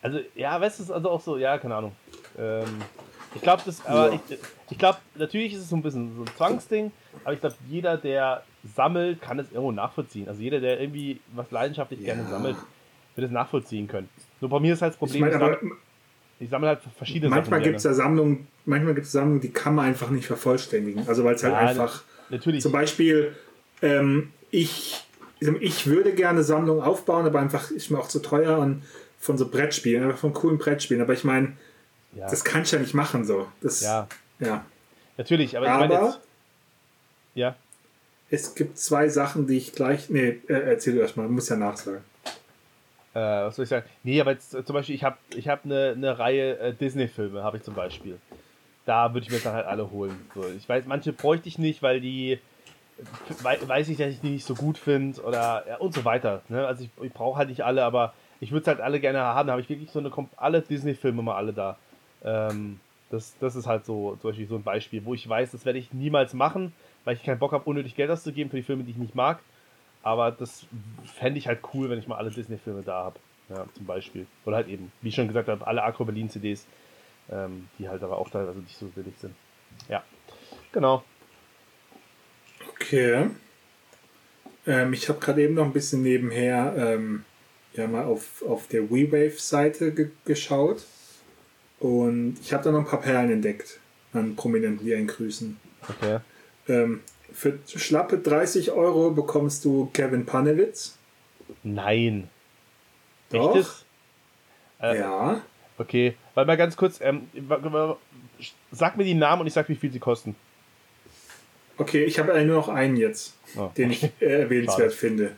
Also, 0.03 0.21
ja, 0.35 0.61
weißt 0.61 0.89
du, 0.89 0.95
also 0.95 1.11
auch 1.11 1.21
so, 1.21 1.37
ja, 1.37 1.59
keine 1.59 1.75
Ahnung. 1.75 1.97
Ähm, 2.39 2.83
ich 3.35 3.43
glaube, 3.43 3.63
das, 3.67 3.85
aber 3.85 4.13
ja. 4.13 4.21
ich, 4.29 4.39
ich 4.71 4.79
glaube, 4.79 4.99
natürlich 5.17 5.55
ist 5.55 5.63
es 5.63 5.69
so 5.69 5.77
ein 5.77 5.83
bisschen 5.83 6.15
so 6.15 6.23
ein 6.23 6.37
Zwangsding, 6.37 6.93
aber 7.25 7.35
ich 7.35 7.41
glaube, 7.41 7.57
jeder, 7.69 7.97
der 7.97 8.45
sammelt, 8.65 9.21
kann 9.21 9.39
es 9.39 9.51
irgendwo 9.51 9.73
nachvollziehen. 9.73 10.29
Also 10.29 10.41
jeder, 10.43 10.61
der 10.61 10.81
irgendwie 10.81 11.21
was 11.35 11.51
leidenschaftlich 11.51 12.01
ja. 12.01 12.15
gerne 12.15 12.29
sammelt, 12.29 12.57
wird 13.17 13.27
es 13.27 13.33
nachvollziehen 13.33 13.89
können. 13.89 14.09
Nur 14.41 14.51
bei 14.51 14.61
mir 14.61 14.75
ist 14.75 14.83
halt 14.83 14.93
das 14.93 14.99
Problem, 14.99 15.27
ich, 15.27 15.39
mein, 15.39 15.57
ich, 16.39 16.51
sammle, 16.51 16.69
halt 16.69 16.81
verschiedene 16.97 17.31
manchmal 17.31 17.61
Sachen. 17.61 17.71
Gibt's 17.71 17.83
Sammlungen, 17.83 18.47
manchmal 18.65 18.95
gibt 18.95 19.07
es 19.07 19.13
Sammlungen, 19.13 19.41
die 19.41 19.51
kann 19.51 19.75
man 19.75 19.87
einfach 19.87 20.11
nicht 20.11 20.27
vervollständigen. 20.27 21.07
Also 21.09 21.25
weil 21.25 21.35
es 21.35 21.43
halt 21.43 21.55
ja, 21.55 21.61
einfach. 21.61 22.03
Natürlich. 22.29 22.63
Zum 22.63 22.73
Beispiel, 22.73 23.35
ähm, 23.83 24.33
ich, 24.51 25.05
ich 25.61 25.87
würde 25.87 26.13
gerne 26.13 26.43
Sammlungen 26.43 26.83
aufbauen, 26.83 27.27
aber 27.27 27.41
einfach 27.41 27.71
ist 27.71 27.91
mir 27.91 27.99
auch 27.99 28.09
zu 28.09 28.21
teuer 28.21 28.59
und 28.59 28.83
von 29.19 29.37
so 29.37 29.49
Brettspielen, 29.49 30.05
einfach 30.05 30.19
von 30.19 30.33
coolen 30.33 30.59
Brettspielen. 30.59 31.03
Aber 31.03 31.13
ich 31.13 31.25
meine, 31.25 31.57
ja. 32.15 32.29
das 32.29 32.45
kann 32.45 32.63
ich 32.63 32.71
ja 32.71 32.79
nicht 32.79 32.95
machen 32.95 33.25
so. 33.25 33.47
Das, 33.61 33.81
ja. 33.83 34.09
ja. 34.39 34.65
Natürlich, 35.19 35.57
aber, 35.57 35.69
aber 35.69 35.85
ich 35.85 35.91
meine 35.91 36.15
ja. 37.35 37.57
Es 38.31 38.55
gibt 38.55 38.79
zwei 38.79 39.09
Sachen, 39.09 39.47
die 39.47 39.57
ich 39.57 39.73
gleich. 39.73 40.09
Nee, 40.09 40.41
äh, 40.49 40.55
erzähl 40.55 40.95
du 40.95 41.01
erstmal, 41.01 41.29
muss 41.29 41.49
ja 41.49 41.57
nachsagen. 41.57 42.03
Äh, 43.13 43.19
was 43.19 43.57
soll 43.57 43.65
ich 43.65 43.69
sagen? 43.69 43.87
Nee, 44.05 44.21
aber 44.21 44.33
jetzt 44.33 44.55
äh, 44.55 44.65
zum 44.65 44.75
Beispiel, 44.75 44.95
ich 44.95 45.03
habe 45.03 45.17
ich 45.35 45.49
hab 45.49 45.65
eine, 45.65 45.95
eine 45.97 46.19
Reihe 46.19 46.59
äh, 46.59 46.73
Disney-Filme, 46.73 47.43
habe 47.43 47.57
ich 47.57 47.65
zum 47.65 47.75
Beispiel. 47.75 48.19
Da 48.87 49.13
würde 49.13 49.27
ich 49.27 49.33
mir 49.33 49.41
dann 49.41 49.55
halt 49.55 49.67
alle 49.67 49.91
holen. 49.91 50.17
So, 50.35 50.45
ich 50.57 50.69
weiß, 50.69 50.85
manche 50.87 51.13
bräuchte 51.13 51.49
ich 51.49 51.59
nicht, 51.59 51.83
weil 51.83 52.01
die 52.01 52.39
weiß 53.43 53.89
ich, 53.89 53.97
dass 53.97 54.09
ich 54.09 54.21
die 54.21 54.31
nicht 54.31 54.45
so 54.45 54.55
gut 54.55 54.79
finde 54.79 55.21
oder 55.23 55.65
ja, 55.67 55.77
und 55.79 55.95
so 55.95 56.05
weiter. 56.05 56.43
Ne? 56.49 56.67
Also 56.67 56.85
ich, 56.85 56.91
ich 57.03 57.13
brauche 57.13 57.39
halt 57.39 57.49
nicht 57.49 57.65
alle, 57.65 57.85
aber 57.85 58.15
ich 58.41 58.53
würde 58.53 58.63
es 58.63 58.69
halt 58.69 58.81
alle 58.81 59.01
gerne 59.01 59.21
haben. 59.21 59.47
Da 59.47 59.53
habe 59.53 59.63
ich 59.63 59.69
wirklich 59.69 59.91
so 59.91 59.99
eine 59.99 60.11
alle 60.37 60.61
Disney-Filme 60.61 61.23
mal 61.23 61.37
alle 61.37 61.53
da. 61.53 61.77
Ähm, 62.23 62.79
das, 63.11 63.35
das 63.41 63.57
ist 63.57 63.67
halt 63.67 63.87
so 63.87 64.17
zum 64.21 64.31
Beispiel 64.31 64.47
so 64.47 64.57
ein 64.57 64.63
Beispiel, 64.63 65.05
wo 65.05 65.15
ich 65.15 65.29
weiß, 65.29 65.51
das 65.51 65.65
werde 65.65 65.79
ich 65.79 65.93
niemals 65.93 66.33
machen, 66.33 66.73
weil 67.05 67.17
ich 67.17 67.23
keinen 67.23 67.39
Bock 67.39 67.53
habe, 67.53 67.65
unnötig 67.65 67.95
Geld 67.95 68.11
auszugeben 68.11 68.51
für 68.51 68.57
die 68.57 68.63
Filme, 68.63 68.85
die 68.85 68.91
ich 68.91 68.97
nicht 68.97 69.15
mag. 69.15 69.41
Aber 70.03 70.31
das 70.31 70.67
fände 71.19 71.39
ich 71.39 71.47
halt 71.47 71.61
cool, 71.75 71.91
wenn 71.91 71.99
ich 71.99 72.09
mal 72.09 72.17
alle 72.17 72.31
Disney-Filme 72.31 72.83
da 72.83 73.05
habe. 73.05 73.21
Ja, 73.49 73.67
zum 73.75 73.85
Beispiel. 73.85 74.27
Oder 74.45 74.57
halt 74.57 74.69
eben, 74.69 74.93
wie 75.03 75.09
ich 75.09 75.15
schon 75.15 75.29
gesagt 75.29 75.49
habe, 75.49 75.67
alle 75.67 75.83
Acro 75.83 76.05
Berlin 76.05 76.31
CDs, 76.31 76.67
ähm, 77.31 77.69
die 77.79 77.89
halt 77.89 78.03
aber 78.03 78.17
auch 78.17 78.31
teilweise 78.31 78.61
nicht 78.61 78.79
so 78.79 78.87
billig 78.87 79.15
sind. 79.19 79.35
Ja, 79.89 80.05
genau. 80.73 81.05
Okay. 82.75 83.31
Ähm, 84.67 84.93
ich 84.93 85.09
habe 85.09 85.19
gerade 85.19 85.43
eben 85.43 85.55
noch 85.55 85.65
ein 85.65 85.73
bisschen 85.73 86.03
nebenher 86.03 86.75
ähm, 86.77 87.25
ja 87.75 87.87
mal 87.87 88.05
auf, 88.05 88.43
auf 88.43 88.69
der 88.69 88.91
WeWave-Seite 88.91 89.93
ge 89.93 90.11
geschaut. 90.25 90.87
Und 91.79 92.37
ich 92.41 92.53
habe 92.53 92.63
da 92.63 92.73
noch 92.73 92.81
ein 92.81 92.87
paar 92.87 93.01
Perlen 93.01 93.31
entdeckt 93.31 93.81
an 94.13 94.37
Prominenten, 94.37 94.85
die 94.85 94.95
einen 94.95 95.07
grüßen. 95.07 95.59
Okay. 95.89 96.19
Ähm, 96.71 97.01
für 97.33 97.59
schlappe 97.67 98.19
30 98.19 98.71
Euro 98.73 99.11
bekommst 99.11 99.65
du 99.65 99.91
Kevin 99.93 100.27
Panewitz. 100.27 100.99
Nein. 101.63 102.29
Doch. 103.31 103.57
Echtes? 103.57 103.85
Äh, 104.81 104.99
ja. 104.99 105.43
Okay, 105.79 106.15
weil 106.35 106.45
mal 106.45 106.57
ganz 106.57 106.77
kurz, 106.77 107.01
ähm, 107.01 107.29
sag 108.71 108.97
mir 108.97 109.05
die 109.05 109.15
Namen 109.15 109.41
und 109.43 109.47
ich 109.47 109.55
sag, 109.55 109.69
wie 109.69 109.75
viel 109.75 109.91
sie 109.91 109.99
kosten. 109.99 110.37
Okay, 111.79 112.05
ich 112.05 112.19
habe 112.19 112.33
nur 112.45 112.57
noch 112.57 112.69
einen 112.69 112.99
jetzt, 112.99 113.35
oh, 113.57 113.71
den 113.77 113.91
ich 113.91 114.05
äh, 114.21 114.43
erwähnenswert 114.43 114.93
finde. 114.93 115.37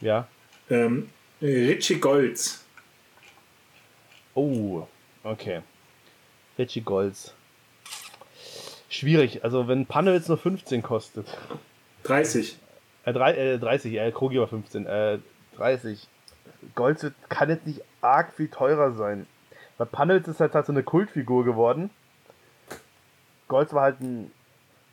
Ja. 0.00 0.26
Ähm, 0.70 1.10
Richie 1.42 1.96
Golds. 2.00 2.64
Oh, 4.32 4.86
okay. 5.22 5.60
Richie 6.58 6.80
Golds. 6.80 7.34
Schwierig. 8.96 9.44
Also, 9.44 9.68
wenn 9.68 9.84
Panewitz 9.84 10.26
nur 10.28 10.38
15 10.38 10.82
kostet. 10.82 11.26
30. 12.04 12.56
Äh, 13.04 13.12
drei, 13.12 13.34
äh 13.34 13.58
30, 13.58 13.94
äh, 13.94 14.10
Krogi 14.10 14.40
war 14.40 14.48
15. 14.48 14.86
Äh, 14.86 15.18
30. 15.56 16.08
Golds 16.74 17.06
kann 17.28 17.50
jetzt 17.50 17.66
nicht 17.66 17.82
arg 18.00 18.32
viel 18.32 18.48
teurer 18.48 18.92
sein. 18.92 19.26
Weil 19.76 19.86
Panewitz 19.86 20.28
ist 20.28 20.40
halt, 20.40 20.54
halt 20.54 20.64
so 20.64 20.72
eine 20.72 20.82
Kultfigur 20.82 21.44
geworden. 21.44 21.90
Golds 23.48 23.74
war 23.74 23.82
halt 23.82 24.00
ein, 24.00 24.30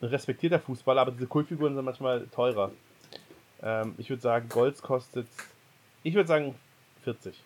respektierter 0.01 0.59
Fußballer, 0.59 0.99
aber 0.99 1.11
diese 1.11 1.27
Kultfiguren 1.27 1.75
sind 1.75 1.85
manchmal 1.85 2.27
teurer. 2.27 2.71
Ähm, 3.61 3.95
ich 3.97 4.09
würde 4.09 4.21
sagen, 4.21 4.49
Golds 4.49 4.81
kostet. 4.81 5.27
Ich 6.03 6.13
würde 6.13 6.27
sagen 6.27 6.55
40. 7.05 7.41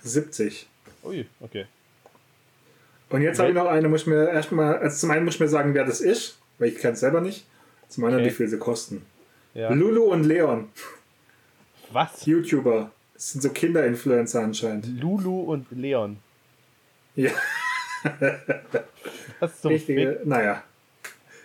70. 0.00 0.66
Ui, 1.04 1.28
okay. 1.38 1.66
Und 3.10 3.22
jetzt 3.22 3.38
habe 3.38 3.50
ich 3.50 3.54
noch 3.54 3.66
eine, 3.66 3.88
muss 3.88 4.02
ich 4.02 4.06
mir 4.08 4.28
erstmal, 4.28 4.78
also 4.78 4.96
zum 4.96 5.10
einen 5.10 5.24
muss 5.24 5.34
ich 5.34 5.40
mir 5.40 5.48
sagen, 5.48 5.74
wer 5.74 5.84
das 5.84 6.00
ist, 6.00 6.38
weil 6.58 6.68
ich 6.68 6.78
kann 6.78 6.94
es 6.94 7.00
selber 7.00 7.20
nicht. 7.20 7.46
Zum 7.88 8.04
anderen, 8.04 8.24
okay. 8.24 8.32
wie 8.32 8.36
viel 8.36 8.48
sie 8.48 8.58
kosten. 8.58 9.06
Ja. 9.54 9.70
Lulu 9.72 10.04
und 10.04 10.24
Leon. 10.24 10.68
Was? 11.92 12.26
YouTuber. 12.26 12.90
Das 13.14 13.32
sind 13.32 13.42
so 13.42 13.50
Kinder-Influencer 13.50 14.42
anscheinend. 14.42 14.86
Lulu 15.00 15.40
und 15.40 15.66
Leon. 15.70 16.18
Ja. 17.14 17.30
Was 19.40 19.60
zum 19.60 19.70
Richtige, 19.70 20.16
Fick? 20.18 20.26
naja. 20.26 20.62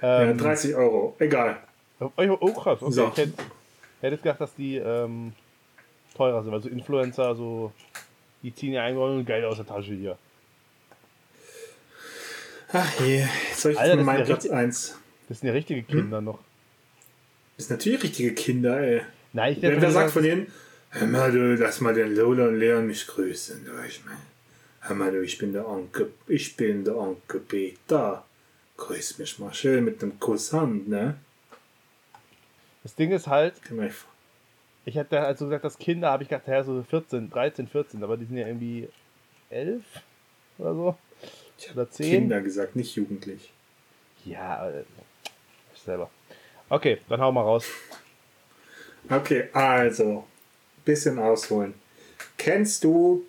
Ähm, 0.02 0.30
ja, 0.30 0.34
30 0.34 0.76
Euro, 0.76 1.16
egal. 1.20 1.58
Oh, 2.00 2.12
oh 2.18 2.54
krass, 2.54 2.82
okay. 2.82 2.92
So. 2.92 3.08
Ich 3.10 3.18
hätte, 3.18 3.34
hätte 4.02 4.18
gedacht, 4.18 4.42
dass 4.42 4.56
die 4.56 4.78
ähm, 4.78 5.34
teurer 6.16 6.42
sind, 6.44 6.52
weil 6.52 6.62
so 6.62 6.70
Influencer, 6.70 7.36
so, 7.36 7.72
die 8.42 8.54
ziehen 8.54 8.74
ja 8.74 8.84
eigentlich 8.84 9.26
Geld 9.26 9.46
aus 9.46 9.58
der 9.58 9.68
Tasche 9.68 9.94
hier. 9.94 10.18
Ach 12.74 13.00
je, 13.00 13.26
soll 13.54 13.74
ich 13.74 13.80
Alter, 13.80 13.96
jetzt 13.96 14.06
meinen 14.06 14.26
Platz 14.26 14.46
1? 14.46 14.98
Das 15.28 15.40
sind 15.40 15.48
ja 15.48 15.54
richtige 15.54 15.84
Kinder 15.84 16.18
hm? 16.20 16.26
noch. 16.26 16.40
Das 17.58 17.68
sind 17.68 17.78
natürlich 17.78 18.04
richtige 18.04 18.34
Kinder, 18.34 18.80
ey. 18.80 19.02
Nein, 19.34 19.54
ich 19.54 19.62
Wer, 19.62 19.82
wer 19.82 19.92
sagt 19.92 20.12
von 20.12 20.24
denen, 20.24 20.48
hör 20.90 21.08
mal, 21.08 21.32
du, 21.32 21.56
lass 21.56 21.82
mal 21.82 21.94
den 21.94 22.16
Lola 22.16 22.48
und 22.48 22.58
Leon 22.58 22.88
mich 22.88 23.08
grüßen. 23.08 23.66
Du, 23.66 23.72
ich 23.88 24.04
mein, 24.06 24.18
hör 24.82 24.96
mal, 24.96 25.12
du, 25.12 25.22
ich 25.22 25.38
bin 25.38 25.54
der 25.54 25.68
Onkel, 25.68 26.12
ich 26.28 26.56
bin 26.56 26.84
der 26.84 26.98
Onkel 26.98 27.42
Peter. 27.42 28.26
Grüß 28.78 29.20
mich 29.20 29.38
mal 29.38 29.54
schön 29.54 29.86
mit 29.86 30.02
dem 30.02 30.20
Kusshand, 30.20 30.88
ne? 30.88 31.16
Das 32.84 32.96
Ding 32.96 33.12
ist 33.12 33.28
halt, 33.28 33.54
ich 34.86 34.98
hatte 34.98 35.20
also 35.20 35.46
gesagt, 35.46 35.64
dass 35.64 35.78
Kinder, 35.78 36.10
habe 36.10 36.24
ich 36.24 36.30
gedacht, 36.30 36.48
ja, 36.48 36.64
so 36.64 36.82
14, 36.82 37.30
13, 37.30 37.68
14, 37.68 38.04
aber 38.04 38.18
die 38.18 38.26
sind 38.26 38.38
ja 38.38 38.48
irgendwie 38.48 38.90
11 39.50 39.84
oder 40.58 40.74
so. 40.74 40.98
Oder 41.74 41.90
zehn. 41.90 42.22
Kinder 42.22 42.42
gesagt, 42.42 42.76
nicht 42.76 42.96
jugendlich. 42.96 43.52
Ja, 44.26 44.70
äh, 44.70 44.84
selber. 45.76 46.10
Okay, 46.70 47.00
dann 47.10 47.22
hau 47.22 47.32
mal 47.32 47.42
raus. 47.42 47.66
Okay, 49.10 49.50
also, 49.54 50.26
bisschen 50.86 51.20
ausholen. 51.20 51.74
Kennst 52.38 52.84
du 52.84 53.26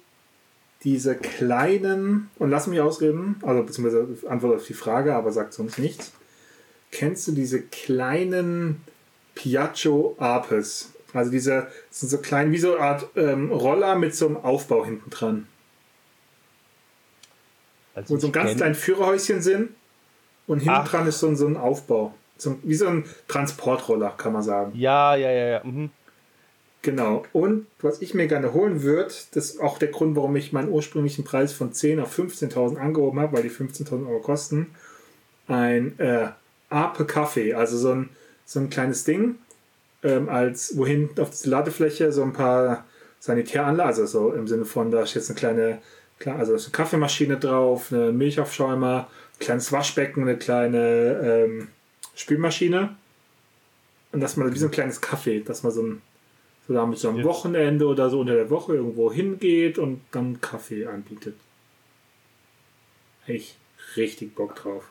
diese 0.84 1.14
kleinen, 1.16 2.30
und 2.38 2.50
lass 2.50 2.66
mich 2.66 2.80
ausreden, 2.80 3.36
also 3.42 3.62
beziehungsweise 3.62 4.08
Antwort 4.28 4.56
auf 4.56 4.66
die 4.66 4.74
Frage, 4.74 5.14
aber 5.14 5.32
sagt 5.32 5.54
sonst 5.54 5.78
nichts. 5.78 6.12
Kennst 6.90 7.26
du 7.28 7.32
diese 7.32 7.62
kleinen 7.62 8.82
Piaggio 9.34 10.16
Apes? 10.18 10.92
Also 11.12 11.30
diese 11.30 11.68
sind 11.90 12.08
so 12.08 12.18
klein, 12.18 12.52
wie 12.52 12.58
so 12.58 12.74
eine 12.74 12.84
Art 12.84 13.06
ähm, 13.16 13.52
Roller 13.52 13.96
mit 13.96 14.14
so 14.14 14.26
einem 14.26 14.36
Aufbau 14.38 14.84
hinten 14.84 15.10
dran. 15.10 15.46
Also 17.94 18.14
Wo 18.14 18.18
so 18.18 18.28
ein 18.28 18.32
ganz 18.32 18.56
kleines 18.56 18.78
Führerhäuschen 18.78 19.42
sind 19.42 19.70
und 20.46 20.60
hinten 20.60 20.74
Ach. 20.74 20.88
dran 20.88 21.06
ist 21.06 21.20
so, 21.20 21.34
so 21.34 21.46
ein 21.46 21.56
Aufbau. 21.56 22.14
So, 22.36 22.58
wie 22.62 22.74
so 22.74 22.88
ein 22.88 23.04
Transportroller, 23.28 24.14
kann 24.16 24.32
man 24.32 24.42
sagen. 24.42 24.72
Ja, 24.74 25.14
ja, 25.14 25.30
ja, 25.30 25.46
ja. 25.46 25.64
Mhm. 25.64 25.90
Genau. 26.82 27.22
Und 27.32 27.66
was 27.80 28.02
ich 28.02 28.12
mir 28.12 28.26
gerne 28.26 28.52
holen 28.52 28.82
würde, 28.82 29.14
das 29.32 29.50
ist 29.50 29.60
auch 29.60 29.78
der 29.78 29.88
Grund, 29.88 30.16
warum 30.16 30.34
ich 30.34 30.52
meinen 30.52 30.68
ursprünglichen 30.68 31.24
Preis 31.24 31.52
von 31.52 31.72
10 31.72 32.00
auf 32.00 32.18
15.000 32.18 32.76
angehoben 32.76 33.20
habe, 33.20 33.36
weil 33.36 33.44
die 33.44 33.50
15.000 33.50 34.08
Euro 34.08 34.18
kosten. 34.18 34.74
Ein 35.46 35.96
äh, 35.98 36.28
Ape 36.70 37.04
Kaffee, 37.04 37.54
also 37.54 37.76
so 37.76 37.92
ein, 37.92 38.08
so 38.44 38.58
ein 38.58 38.70
kleines 38.70 39.04
Ding, 39.04 39.36
ähm, 40.02 40.28
als 40.28 40.76
wohin 40.76 41.10
auf 41.18 41.30
die 41.30 41.48
Ladefläche 41.48 42.12
so 42.12 42.22
ein 42.22 42.32
paar 42.32 42.84
Sanitäranlagen, 43.20 43.88
also 43.88 44.06
so 44.06 44.32
im 44.32 44.48
Sinne 44.48 44.64
von, 44.64 44.90
da 44.90 45.02
ist 45.02 45.14
jetzt 45.14 45.30
eine 45.30 45.38
kleine, 45.38 45.78
also 46.26 46.54
eine 46.54 46.62
Kaffeemaschine 46.72 47.38
drauf, 47.38 47.92
eine 47.92 48.12
Milchaufschäumer, 48.12 49.08
ein 49.34 49.38
kleines 49.38 49.72
Waschbecken, 49.72 50.22
eine 50.22 50.36
kleine 50.36 51.46
ähm, 51.48 51.68
Spülmaschine. 52.14 52.96
Und 54.12 54.20
dass 54.20 54.36
man 54.36 54.52
wie 54.52 54.58
so 54.58 54.66
ein 54.66 54.70
kleines 54.70 55.00
Kaffee, 55.00 55.40
dass 55.40 55.62
man 55.62 55.72
so 55.72 55.82
ein 55.82 56.02
so 56.66 56.74
damit 56.74 56.98
so 56.98 57.08
am 57.08 57.18
ja. 57.18 57.24
Wochenende 57.24 57.86
oder 57.86 58.08
so 58.08 58.20
unter 58.20 58.34
der 58.34 58.50
Woche 58.50 58.74
irgendwo 58.74 59.12
hingeht 59.12 59.78
und 59.78 60.00
dann 60.12 60.40
Kaffee 60.40 60.86
anbietet. 60.86 61.34
Ich 63.26 63.56
richtig 63.96 64.34
Bock 64.34 64.54
drauf. 64.54 64.90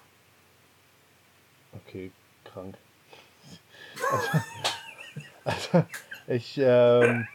Okay, 1.73 2.11
krank. 2.43 2.75
Also, 4.11 4.29
also 5.45 5.86
ich, 6.27 6.57
ähm, 6.57 7.27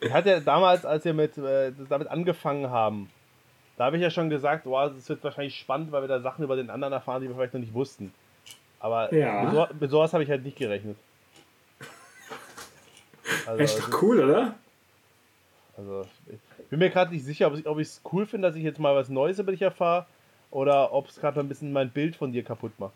ich 0.00 0.12
hatte 0.12 0.40
damals, 0.40 0.84
als 0.84 1.04
wir 1.04 1.14
mit, 1.14 1.36
äh, 1.36 1.72
damit 1.88 2.08
angefangen 2.08 2.70
haben, 2.70 3.10
da 3.78 3.84
habe 3.84 3.96
ich 3.96 4.02
ja 4.02 4.10
schon 4.10 4.28
gesagt, 4.28 4.66
wow, 4.66 4.90
es 4.96 5.08
wird 5.08 5.22
wahrscheinlich 5.22 5.56
spannend, 5.56 5.92
weil 5.92 6.02
wir 6.02 6.08
da 6.08 6.20
Sachen 6.20 6.44
über 6.44 6.56
den 6.56 6.68
anderen 6.68 6.92
erfahren, 6.92 7.22
die 7.22 7.28
wir 7.28 7.36
vielleicht 7.36 7.54
noch 7.54 7.60
nicht 7.60 7.72
wussten. 7.72 8.12
Aber 8.80 9.14
ja. 9.14 9.44
mit, 9.44 9.52
so, 9.52 9.66
mit 9.78 9.90
sowas 9.90 10.12
habe 10.12 10.24
ich 10.24 10.30
halt 10.30 10.44
nicht 10.44 10.58
gerechnet. 10.58 10.96
Also, 13.46 13.62
Echt 13.62 13.78
doch 13.78 14.02
cool, 14.02 14.20
oder? 14.20 14.54
Also, 15.76 16.06
ich 16.26 16.66
bin 16.70 16.78
mir 16.78 16.88
gerade 16.88 17.12
nicht 17.12 17.24
sicher, 17.26 17.52
ob 17.64 17.78
ich 17.78 17.88
es 17.88 18.00
cool 18.10 18.24
finde, 18.24 18.48
dass 18.48 18.56
ich 18.56 18.62
jetzt 18.62 18.78
mal 18.78 18.94
was 18.94 19.10
Neues 19.10 19.38
über 19.38 19.52
dich 19.52 19.60
erfahre 19.60 20.06
oder 20.50 20.94
ob 20.94 21.08
es 21.08 21.20
gerade 21.20 21.38
ein 21.40 21.48
bisschen 21.48 21.70
mein 21.70 21.90
Bild 21.90 22.16
von 22.16 22.32
dir 22.32 22.42
kaputt 22.42 22.72
macht. 22.78 22.94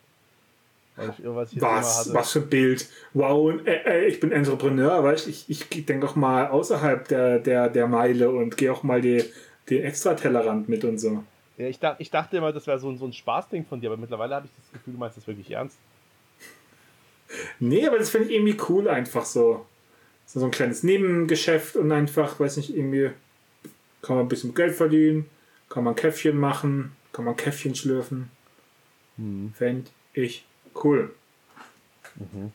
Was, 0.96 1.54
was, 1.54 2.14
was, 2.14 2.32
für 2.32 2.40
ein 2.40 2.48
Bild. 2.48 2.88
Wow, 3.12 3.52
äh, 3.66 3.74
äh, 3.84 4.06
ich 4.06 4.20
bin 4.20 4.32
Entrepreneur, 4.32 5.04
weißt 5.04 5.28
ich, 5.28 5.48
ich, 5.48 5.70
ich 5.70 5.86
denke 5.86 6.06
auch 6.06 6.16
mal 6.16 6.48
außerhalb 6.48 7.06
der, 7.08 7.38
der, 7.38 7.68
der 7.68 7.86
Meile 7.86 8.30
und 8.30 8.56
gehe 8.56 8.72
auch 8.72 8.82
mal 8.82 9.02
die, 9.02 9.22
den 9.70 9.82
Extratellerrand 9.82 10.68
mit 10.68 10.84
und 10.84 10.98
so. 10.98 11.24
Ja, 11.58 11.66
ich, 11.68 11.78
dach, 11.78 11.96
ich 11.98 12.10
dachte 12.10 12.36
immer, 12.36 12.52
das 12.52 12.66
wäre 12.66 12.78
so, 12.78 12.94
so 12.96 13.04
ein 13.04 13.12
Spaßding 13.12 13.66
von 13.66 13.80
dir, 13.80 13.90
aber 13.90 13.96
mittlerweile 13.96 14.34
habe 14.34 14.46
ich 14.46 14.52
das 14.56 14.72
Gefühl, 14.72 14.94
du 14.94 14.98
meinst 14.98 15.16
das 15.16 15.26
wirklich 15.26 15.50
ernst. 15.50 15.78
Nee, 17.60 17.86
aber 17.86 17.98
das 17.98 18.10
finde 18.10 18.28
ich 18.28 18.34
irgendwie 18.34 18.56
cool, 18.68 18.88
einfach 18.88 19.24
so 19.24 19.64
so 20.26 20.44
ein 20.44 20.50
kleines 20.50 20.82
Nebengeschäft 20.82 21.76
und 21.76 21.92
einfach, 21.92 22.40
weiß 22.40 22.56
nicht, 22.56 22.74
irgendwie 22.74 23.10
kann 24.00 24.16
man 24.16 24.26
ein 24.26 24.28
bisschen 24.28 24.54
Geld 24.54 24.74
verdienen, 24.74 25.28
kann 25.68 25.84
man 25.84 25.94
Käffchen 25.94 26.36
machen, 26.36 26.92
kann 27.12 27.24
man 27.24 27.36
Käffchen 27.36 27.74
schlürfen. 27.74 28.30
Mhm. 29.16 29.52
Fände 29.56 29.90
ich 30.14 30.44
cool. 30.82 31.14
Mhm. 32.16 32.52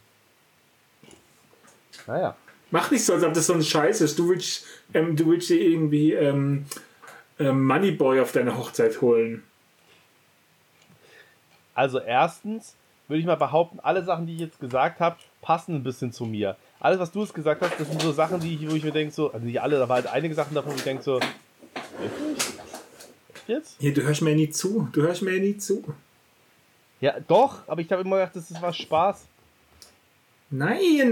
Naja. 2.08 2.36
Mach 2.70 2.92
nicht 2.92 3.06
so, 3.06 3.14
als 3.14 3.24
ob 3.24 3.34
das 3.34 3.48
so 3.48 3.54
ein 3.54 3.64
Scheiß 3.64 4.02
ist. 4.02 4.20
Du 4.20 4.28
willst, 4.30 4.66
ähm, 4.94 5.16
du 5.16 5.28
willst 5.28 5.50
dir 5.50 5.62
irgendwie 5.62 6.14
ähm, 6.14 6.66
Moneyboy 7.40 8.20
auf 8.20 8.32
deine 8.32 8.58
Hochzeit 8.58 9.02
holen. 9.02 9.44
Also 11.74 12.00
erstens 12.00 12.76
würde 13.08 13.20
ich 13.20 13.26
mal 13.26 13.36
behaupten, 13.36 13.80
alle 13.80 14.04
Sachen, 14.04 14.26
die 14.26 14.34
ich 14.34 14.42
jetzt 14.42 14.60
gesagt 14.60 15.00
habe, 15.00 15.18
passen 15.42 15.76
ein 15.76 15.84
bisschen 15.84 16.12
zu 16.12 16.26
mir 16.26 16.58
alles, 16.80 17.00
was 17.00 17.12
du 17.12 17.24
es 17.24 17.34
gesagt 17.34 17.62
hast, 17.62 17.80
das 17.80 17.88
sind 17.88 18.02
so 18.02 18.12
Sachen, 18.12 18.40
die 18.40 18.56
ich, 18.56 18.70
wo 18.70 18.76
ich 18.76 18.84
mir 18.84 18.92
denke, 18.92 19.14
so, 19.14 19.32
also 19.32 19.46
nicht 19.46 19.62
alle, 19.62 19.82
aber 19.82 19.96
halt 19.96 20.08
einige 20.08 20.36
Sachen 20.36 20.54
davon, 20.54 20.74
wo 20.74 20.76
ich 20.76 20.84
denke, 20.84 21.04
so? 21.04 21.20
Jetzt? 23.48 23.78
Hier, 23.80 23.94
du 23.94 24.04
hörst 24.04 24.22
mir 24.22 24.36
nie 24.36 24.50
zu. 24.50 24.90
Du 24.92 25.02
hörst 25.02 25.22
mir 25.22 25.40
nie 25.40 25.58
zu. 25.58 25.84
Ja, 27.00 27.20
doch, 27.20 27.68
aber 27.68 27.82
ich 27.82 27.92
habe 27.92 28.02
immer 28.02 28.18
gedacht, 28.18 28.36
das 28.36 28.52
ist 28.52 28.62
was 28.62 28.78
Spaß. 28.78 29.26
Nein! 30.50 31.12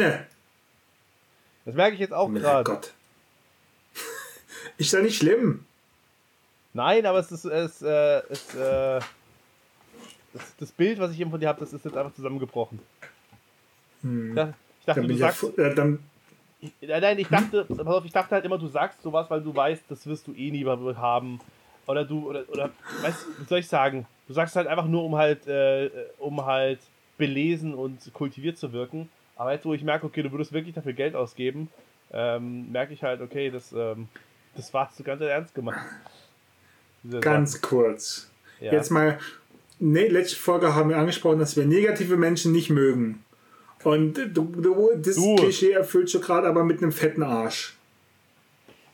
Das 1.66 1.74
merke 1.74 1.96
ich 1.96 2.00
jetzt 2.00 2.14
auch 2.14 2.32
gerade. 2.32 2.64
Gott. 2.64 2.94
ist 4.78 4.94
ja 4.94 5.02
nicht 5.02 5.18
schlimm. 5.18 5.66
Nein, 6.76 7.06
aber 7.06 7.20
es 7.20 7.32
ist, 7.32 7.46
es, 7.46 7.82
äh, 7.82 8.22
es, 8.30 8.54
äh, 8.54 9.00
das, 10.34 10.56
das 10.60 10.72
Bild, 10.74 11.00
was 11.00 11.12
ich 11.12 11.20
eben 11.22 11.32
von 11.32 11.40
dir 11.40 11.48
habe, 11.48 11.62
das 11.62 11.72
ist 11.72 11.86
jetzt 11.86 11.96
einfach 11.96 12.14
zusammengebrochen. 12.14 12.80
Hm. 14.02 14.36
Ja, 14.36 14.54
ich 14.82 14.86
dachte, 14.86 15.08
du 15.08 15.16
sagst. 15.16 15.46
Ja, 15.58 15.70
dann 15.70 16.00
Nein, 16.82 17.20
ich 17.20 17.28
dachte, 17.30 17.64
pass 17.64 17.88
auf, 17.88 18.06
ich 18.06 18.12
dachte 18.12 18.36
halt 18.36 18.44
immer, 18.44 18.58
du 18.58 18.68
sagst 18.68 19.02
sowas, 19.02 19.30
weil 19.30 19.42
du 19.42 19.56
weißt, 19.56 19.84
das 19.88 20.06
wirst 20.06 20.28
du 20.28 20.34
eh 20.34 20.52
nie 20.52 20.66
haben. 20.66 21.40
Oder 21.88 22.04
du, 22.04 22.30
oder, 22.30 22.44
oder, 22.50 22.72
weißt 23.02 23.26
was 23.40 23.48
soll 23.48 23.60
ich 23.60 23.68
sagen? 23.68 24.06
Du 24.28 24.34
sagst 24.34 24.56
halt 24.58 24.68
einfach 24.68 24.88
nur, 24.88 25.04
um 25.04 25.16
halt, 25.16 25.48
äh, 25.48 25.90
um 26.18 26.46
halt 26.46 26.80
belesen 27.18 27.74
und 27.74 28.14
kultiviert 28.14 28.58
zu 28.58 28.74
wirken. 28.74 29.08
Aber 29.38 29.54
jetzt, 29.54 29.66
wo 29.66 29.74
ich 29.74 29.84
merke, 29.84 30.06
okay, 30.08 30.24
du 30.24 30.32
würdest 30.32 30.52
wirklich 30.52 30.76
dafür 30.76 30.94
Geld 30.94 31.16
ausgeben, 31.16 31.70
ähm, 32.12 32.70
merke 32.72 32.94
ich 32.94 33.04
halt, 33.04 33.22
okay, 33.22 33.50
das, 33.50 33.72
ähm, 33.72 34.10
das 34.56 34.74
warst 34.74 35.00
du 35.00 35.04
ganz 35.04 35.22
ernst 35.22 35.56
gemacht. 35.56 35.80
Ganz 37.22 37.54
Sachen. 37.54 37.62
kurz. 37.62 38.30
Ja. 38.60 38.72
Jetzt 38.74 38.90
mal, 38.90 39.20
ne, 39.80 40.08
letzte 40.08 40.36
Folge 40.38 40.76
haben 40.76 40.90
wir 40.90 40.98
angesprochen, 40.98 41.40
dass 41.40 41.56
wir 41.56 41.66
negative 41.66 42.18
Menschen 42.18 42.52
nicht 42.52 42.70
mögen. 42.70 43.24
Und 43.84 44.16
du, 44.16 44.44
du 44.44 44.90
das 44.98 45.16
du. 45.16 45.36
Klischee 45.36 45.72
erfüllt 45.72 46.10
schon 46.10 46.22
gerade 46.22 46.48
aber 46.48 46.64
mit 46.64 46.82
einem 46.82 46.92
fetten 46.92 47.22
Arsch. 47.22 47.76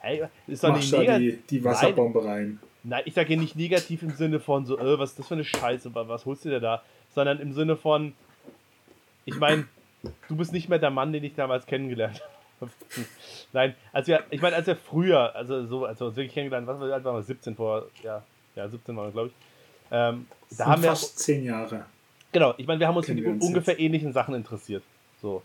Ey, 0.02 0.24
ist 0.48 0.64
doch 0.64 0.76
nicht 0.76 0.92
negativ. 0.92 1.40
Die, 1.50 1.58
die 1.58 1.64
Wasserbombe 1.64 2.26
rein. 2.26 2.60
Nein, 2.84 3.04
ich 3.06 3.14
sage 3.14 3.38
nicht 3.38 3.56
negativ 3.56 4.02
im 4.02 4.12
Sinne 4.12 4.40
von 4.40 4.66
so, 4.66 4.78
äh, 4.78 4.98
was 4.98 5.12
ist 5.12 5.20
das 5.20 5.28
für 5.28 5.36
eine 5.36 5.46
Scheiße, 5.46 5.92
was 5.94 6.26
holst 6.26 6.46
du 6.46 6.50
dir 6.50 6.60
da? 6.60 6.84
Sondern 7.14 7.40
im 7.40 7.54
Sinne 7.54 7.78
von, 7.78 8.14
ich 9.26 9.38
meine, 9.38 9.66
du 10.28 10.36
bist 10.36 10.52
nicht 10.52 10.68
mehr 10.68 10.80
der 10.80 10.90
Mann, 10.90 11.14
den 11.14 11.24
ich 11.24 11.36
damals 11.36 11.66
kennengelernt 11.68 12.22
habe. 12.22 12.41
Nein, 13.54 13.76
als 13.92 14.08
wir, 14.08 14.24
ich 14.30 14.42
meine, 14.42 14.56
als 14.56 14.68
wir 14.68 14.76
früher, 14.76 15.36
also 15.36 15.66
so, 15.66 15.86
als 15.86 16.00
wir 16.00 16.08
uns 16.08 16.16
wirklich 16.16 16.34
kennengelernt 16.34 16.68
was 16.68 16.80
war, 16.80 16.90
waren 17.04 17.16
wir 17.16 17.24
17 17.24 17.56
vor, 17.56 17.88
ja, 18.04 18.24
ja, 18.56 18.68
17 18.68 18.96
waren 18.96 19.08
wir, 19.08 19.12
glaube 19.12 19.28
ich. 19.30 19.34
Ähm, 19.92 20.28
da 20.58 20.66
haben 20.68 20.84
fast 20.84 21.18
wir, 21.18 21.36
10 21.36 21.44
Jahre. 21.46 21.86
Genau, 22.32 22.54
ich 22.58 22.66
meine, 22.66 22.80
wir 22.80 22.88
haben 22.88 22.96
uns 22.96 23.08
für 23.08 23.16
die 23.16 23.26
ungefähr 23.26 23.74
jetzt. 23.74 23.82
ähnlichen 23.82 24.14
Sachen 24.14 24.36
interessiert. 24.36 24.84
So. 25.22 25.42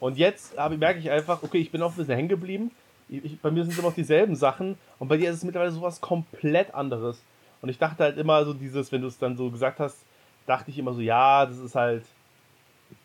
Und 0.00 0.16
jetzt 0.16 0.56
habe, 0.56 0.76
merke 0.76 0.98
ich 0.98 1.10
einfach, 1.10 1.42
okay, 1.42 1.58
ich 1.58 1.70
bin 1.70 1.82
auch 1.82 1.90
ein 1.90 1.96
bisschen 1.96 2.14
hängen 2.14 2.28
geblieben. 2.28 2.70
Ich, 3.08 3.38
bei 3.40 3.50
mir 3.50 3.62
sind 3.62 3.72
es 3.72 3.78
immer 3.78 3.88
noch 3.88 3.94
dieselben 3.94 4.34
Sachen 4.34 4.76
und 4.98 5.08
bei 5.08 5.16
dir 5.16 5.30
ist 5.30 5.36
es 5.36 5.44
mittlerweile 5.44 5.72
sowas 5.72 6.00
komplett 6.00 6.74
anderes. 6.74 7.20
Und 7.60 7.68
ich 7.68 7.78
dachte 7.78 8.02
halt 8.02 8.16
immer 8.16 8.44
so 8.44 8.54
dieses, 8.54 8.90
wenn 8.90 9.02
du 9.02 9.08
es 9.08 9.18
dann 9.18 9.36
so 9.36 9.50
gesagt 9.50 9.78
hast, 9.78 9.98
dachte 10.46 10.70
ich 10.70 10.78
immer 10.78 10.94
so, 10.94 11.00
ja, 11.00 11.46
das 11.46 11.58
ist 11.58 11.74
halt, 11.74 12.04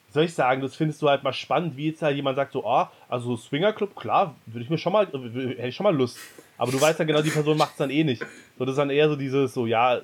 soll 0.10 0.24
ich 0.24 0.34
sagen, 0.34 0.62
das 0.62 0.76
findest 0.76 1.02
du 1.02 1.10
halt 1.10 1.24
mal 1.24 1.34
spannend, 1.34 1.76
wie 1.78 1.88
jetzt 1.88 2.02
halt 2.02 2.16
jemand 2.16 2.38
sagt 2.38 2.54
so, 2.54 2.66
ah, 2.66 2.92
oh, 2.92 2.96
also 3.10 3.36
Swinger 3.36 3.74
Club, 3.74 3.96
klar, 3.96 4.36
würde 4.46 4.64
ich 4.64 4.70
mir 4.70 4.78
schon 4.78 4.94
mal, 4.94 5.06
hätte 5.06 5.68
ich 5.68 5.76
schon 5.76 5.84
mal 5.84 5.96
Lust. 5.96 6.18
Aber 6.58 6.72
du 6.72 6.80
weißt 6.80 7.00
ja 7.00 7.06
genau, 7.06 7.22
die 7.22 7.30
Person 7.30 7.58
macht 7.58 7.72
es 7.72 7.78
dann 7.78 7.90
eh 7.90 8.04
nicht. 8.04 8.26
So, 8.58 8.66
das 8.66 8.74
ist 8.74 8.78
dann 8.78 8.90
eher 8.90 9.10
so 9.10 9.16
dieses, 9.16 9.54
so, 9.54 9.66
ja, 9.66 10.02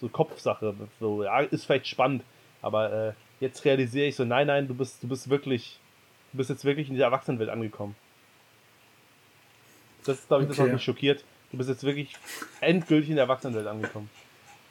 so 0.00 0.08
Kopfsache. 0.08 0.74
So, 1.00 1.24
ja, 1.24 1.40
ist 1.40 1.64
vielleicht 1.64 1.86
spannend, 1.86 2.24
aber 2.60 2.92
äh, 2.92 3.12
jetzt 3.40 3.64
realisiere 3.64 4.06
ich 4.06 4.16
so, 4.16 4.24
nein, 4.24 4.48
nein, 4.48 4.68
du 4.68 4.74
bist, 4.74 5.02
du 5.02 5.08
bist 5.08 5.30
wirklich, 5.30 5.78
du 6.32 6.38
bist 6.38 6.50
jetzt 6.50 6.64
wirklich 6.64 6.88
in 6.88 6.94
dieser 6.94 7.06
Erwachsenenwelt 7.06 7.50
angekommen. 7.50 7.94
Das 10.04 10.18
ist, 10.18 10.28
glaube 10.28 10.42
ich, 10.42 10.50
okay. 10.50 10.58
das, 10.58 10.66
was 10.66 10.72
mich 10.72 10.82
schockiert. 10.82 11.24
Du 11.52 11.58
bist 11.58 11.68
jetzt 11.68 11.84
wirklich 11.84 12.14
endgültig 12.60 13.10
in 13.10 13.16
der 13.16 13.24
Erwachsenenwelt 13.24 13.66
angekommen. 13.66 14.10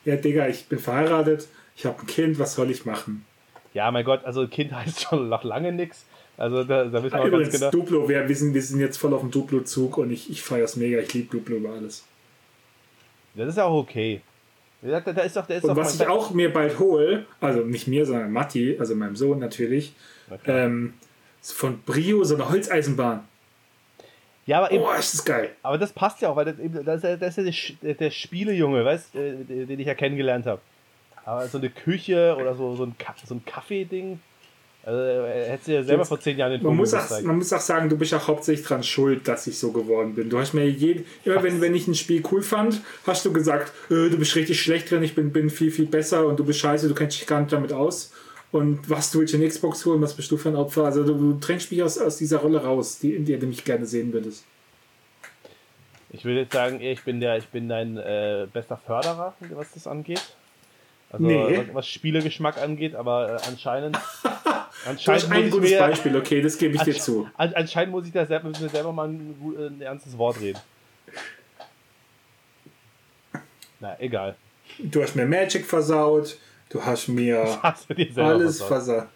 Ja, 0.03 0.15
Digga, 0.15 0.47
ich 0.47 0.65
bin 0.65 0.79
verheiratet, 0.79 1.47
ich 1.75 1.85
habe 1.85 1.99
ein 1.99 2.07
Kind, 2.07 2.39
was 2.39 2.55
soll 2.55 2.71
ich 2.71 2.85
machen? 2.85 3.25
Ja, 3.73 3.89
mein 3.91 4.03
Gott, 4.05 4.23
also 4.25 4.47
Kind 4.47 4.71
heißt 4.75 5.01
schon 5.01 5.29
noch 5.29 5.43
lange 5.43 5.71
nichts. 5.71 6.05
Also 6.37 6.63
da, 6.63 6.85
da 6.85 7.03
wissen 7.03 7.17
wir 7.17 7.25
übrigens, 7.25 7.51
ganz 7.51 7.71
genau. 7.71 7.83
Duplo, 7.83 8.09
wir, 8.09 8.35
sind, 8.35 8.53
wir 8.53 8.61
sind 8.61 8.79
jetzt 8.79 8.97
voll 8.97 9.13
auf 9.13 9.21
dem 9.21 9.31
Duplo-Zug 9.31 9.97
und 9.99 10.11
ich, 10.11 10.29
ich 10.29 10.41
feiere 10.41 10.65
es 10.65 10.75
mega, 10.75 10.97
ich 10.99 11.13
liebe 11.13 11.29
Duplo 11.37 11.57
über 11.57 11.69
alles. 11.71 12.03
Das 13.35 13.47
ist 13.49 13.57
ja 13.57 13.65
auch 13.65 13.77
okay. 13.77 14.21
Da, 14.81 14.99
da 14.99 15.21
ist 15.21 15.35
doch, 15.35 15.45
da 15.45 15.53
ist 15.53 15.63
Und 15.65 15.75
was 15.75 15.95
ich 15.95 16.07
auch 16.07 16.31
mir 16.31 16.51
bald 16.51 16.79
hole, 16.79 17.25
also 17.39 17.61
nicht 17.61 17.87
mir, 17.87 18.05
sondern 18.05 18.31
Matti, 18.31 18.77
also 18.79 18.95
meinem 18.95 19.15
Sohn 19.15 19.37
natürlich, 19.37 19.93
ähm, 20.47 20.95
ist 21.39 21.53
von 21.53 21.79
Brio 21.85 22.23
so 22.23 22.33
eine 22.35 22.49
Holzeisenbahn. 22.49 23.21
ja, 24.47 24.57
aber, 24.57 24.71
eben, 24.71 24.83
Oh, 24.83 24.91
ist 24.97 25.13
das 25.13 25.23
geil. 25.23 25.51
aber 25.61 25.77
das 25.77 25.93
passt 25.93 26.21
ja 26.21 26.29
auch, 26.29 26.35
weil 26.35 26.45
das, 26.45 26.57
eben, 26.57 26.83
das, 26.83 27.03
ist, 27.03 27.37
ja- 27.69 27.75
der, 27.83 27.93
der 27.93 28.09
Spielejunge, 28.09 28.83
weißt 28.83 29.13
äh, 29.15 29.43
den 29.65 29.79
ich 29.79 29.85
ja 29.85 29.93
kennengelernt 29.93 30.47
habe. 30.47 30.61
Aber 31.25 31.47
so 31.47 31.57
eine 31.57 31.69
Küche 31.69 32.35
oder 32.39 32.55
so, 32.55 32.75
so 32.75 32.83
ein, 32.83 32.95
Ka- 32.97 33.15
so 33.25 33.35
ein 33.35 33.45
Kaffee-Ding, 33.45 34.19
also, 34.83 34.99
äh, 34.99 35.49
hättest 35.49 35.67
du 35.67 35.71
ja 35.73 35.83
selber 35.83 36.01
Jetzt- 36.01 36.07
vor 36.09 36.19
zehn 36.19 36.37
Jahren 36.39 36.53
den 36.53 36.63
Man 36.63 36.75
muss, 36.75 36.91
auch, 36.95 37.21
man 37.21 37.37
muss 37.37 37.53
auch 37.53 37.59
sagen, 37.59 37.87
du 37.87 37.95
bist 37.97 38.11
auch 38.15 38.27
hauptsächlich 38.27 38.65
dran 38.65 38.81
schuld, 38.81 39.27
dass 39.27 39.45
ich 39.45 39.59
so 39.59 39.71
geworden 39.71 40.15
bin. 40.15 40.29
Du 40.31 40.39
hast 40.39 40.53
mir 40.53 40.67
jeden, 40.67 41.05
immer 41.23 41.43
wenn, 41.43 41.61
wenn 41.61 41.75
ich 41.75 41.87
ein 41.87 41.93
Spiel 41.93 42.23
cool 42.31 42.41
fand, 42.41 42.81
hast 43.05 43.23
du 43.23 43.31
gesagt, 43.31 43.71
äh, 43.91 44.09
du 44.09 44.17
bist 44.17 44.35
richtig 44.35 44.59
schlecht 44.59 44.89
drin, 44.89 45.03
ich 45.03 45.13
bin, 45.13 45.31
bin 45.31 45.51
viel, 45.51 45.69
viel 45.71 45.85
besser 45.85 46.25
und 46.25 46.39
du 46.39 46.43
bist 46.43 46.59
scheiße, 46.59 46.87
du 46.87 46.95
kennst 46.95 47.19
dich 47.19 47.27
gar 47.27 47.41
nicht 47.41 47.53
damit 47.53 47.71
aus. 47.73 48.11
Und 48.51 48.89
was 48.89 49.11
du 49.11 49.19
willst 49.19 49.35
in 49.35 49.47
Xbox 49.47 49.85
holen, 49.85 50.01
was 50.01 50.15
bist 50.15 50.31
du 50.31 50.35
für 50.37 50.49
ein 50.49 50.55
Opfer? 50.55 50.83
Also 50.85 51.03
du, 51.05 51.13
du 51.13 51.37
drängst 51.39 51.71
mich 51.71 51.83
aus, 51.83 51.99
aus 51.99 52.17
dieser 52.17 52.39
Rolle 52.39 52.63
raus, 52.63 52.97
die, 52.99 53.13
in 53.13 53.23
der 53.25 53.37
du 53.37 53.45
mich 53.45 53.63
gerne 53.63 53.85
sehen 53.85 54.11
würdest. 54.11 54.43
Ich 56.09 56.25
würde 56.25 56.41
jetzt 56.41 56.53
sagen, 56.53 56.81
ich 56.81 57.03
bin 57.03 57.19
der, 57.21 57.37
ich 57.37 57.45
bin 57.47 57.69
dein 57.69 57.97
äh, 57.97 58.47
bester 58.51 58.77
Förderer, 58.77 59.35
was 59.51 59.71
das 59.73 59.85
angeht. 59.87 60.35
Also 61.11 61.25
Nee. 61.25 61.57
was, 61.67 61.75
was 61.75 61.87
Spielegeschmack 61.87 62.57
angeht, 62.57 62.95
aber 62.95 63.35
äh, 63.35 63.47
anscheinend. 63.47 63.97
Anscheinend 64.83 65.23
hast 65.23 65.31
ein 65.31 65.43
muss 65.43 65.51
gutes 65.51 65.69
ich 65.69 65.75
mir, 65.75 65.79
Beispiel, 65.79 66.15
okay, 66.17 66.41
das 66.41 66.57
gebe 66.57 66.75
ich 66.75 66.81
dir 66.81 66.97
zu. 66.97 67.29
an, 67.37 67.53
anscheinend 67.53 67.91
muss 67.91 68.07
ich 68.07 68.13
da 68.13 68.25
selber, 68.25 68.49
wir 68.57 68.69
selber 68.69 68.91
mal 68.91 69.09
ein, 69.09 69.35
äh, 69.55 69.67
ein 69.67 69.81
ernstes 69.81 70.17
Wort 70.17 70.39
reden. 70.39 70.59
Na, 73.79 73.95
egal. 73.99 74.35
Du 74.79 75.03
hast 75.03 75.15
mir 75.15 75.25
Magic 75.25 75.65
versaut, 75.65 76.37
du 76.69 76.83
hast 76.83 77.07
mir 77.09 77.59
Hast 77.63 77.89
du 77.89 78.23
alles 78.23 78.57
versaut. 78.57 78.67
versaut. 78.67 79.07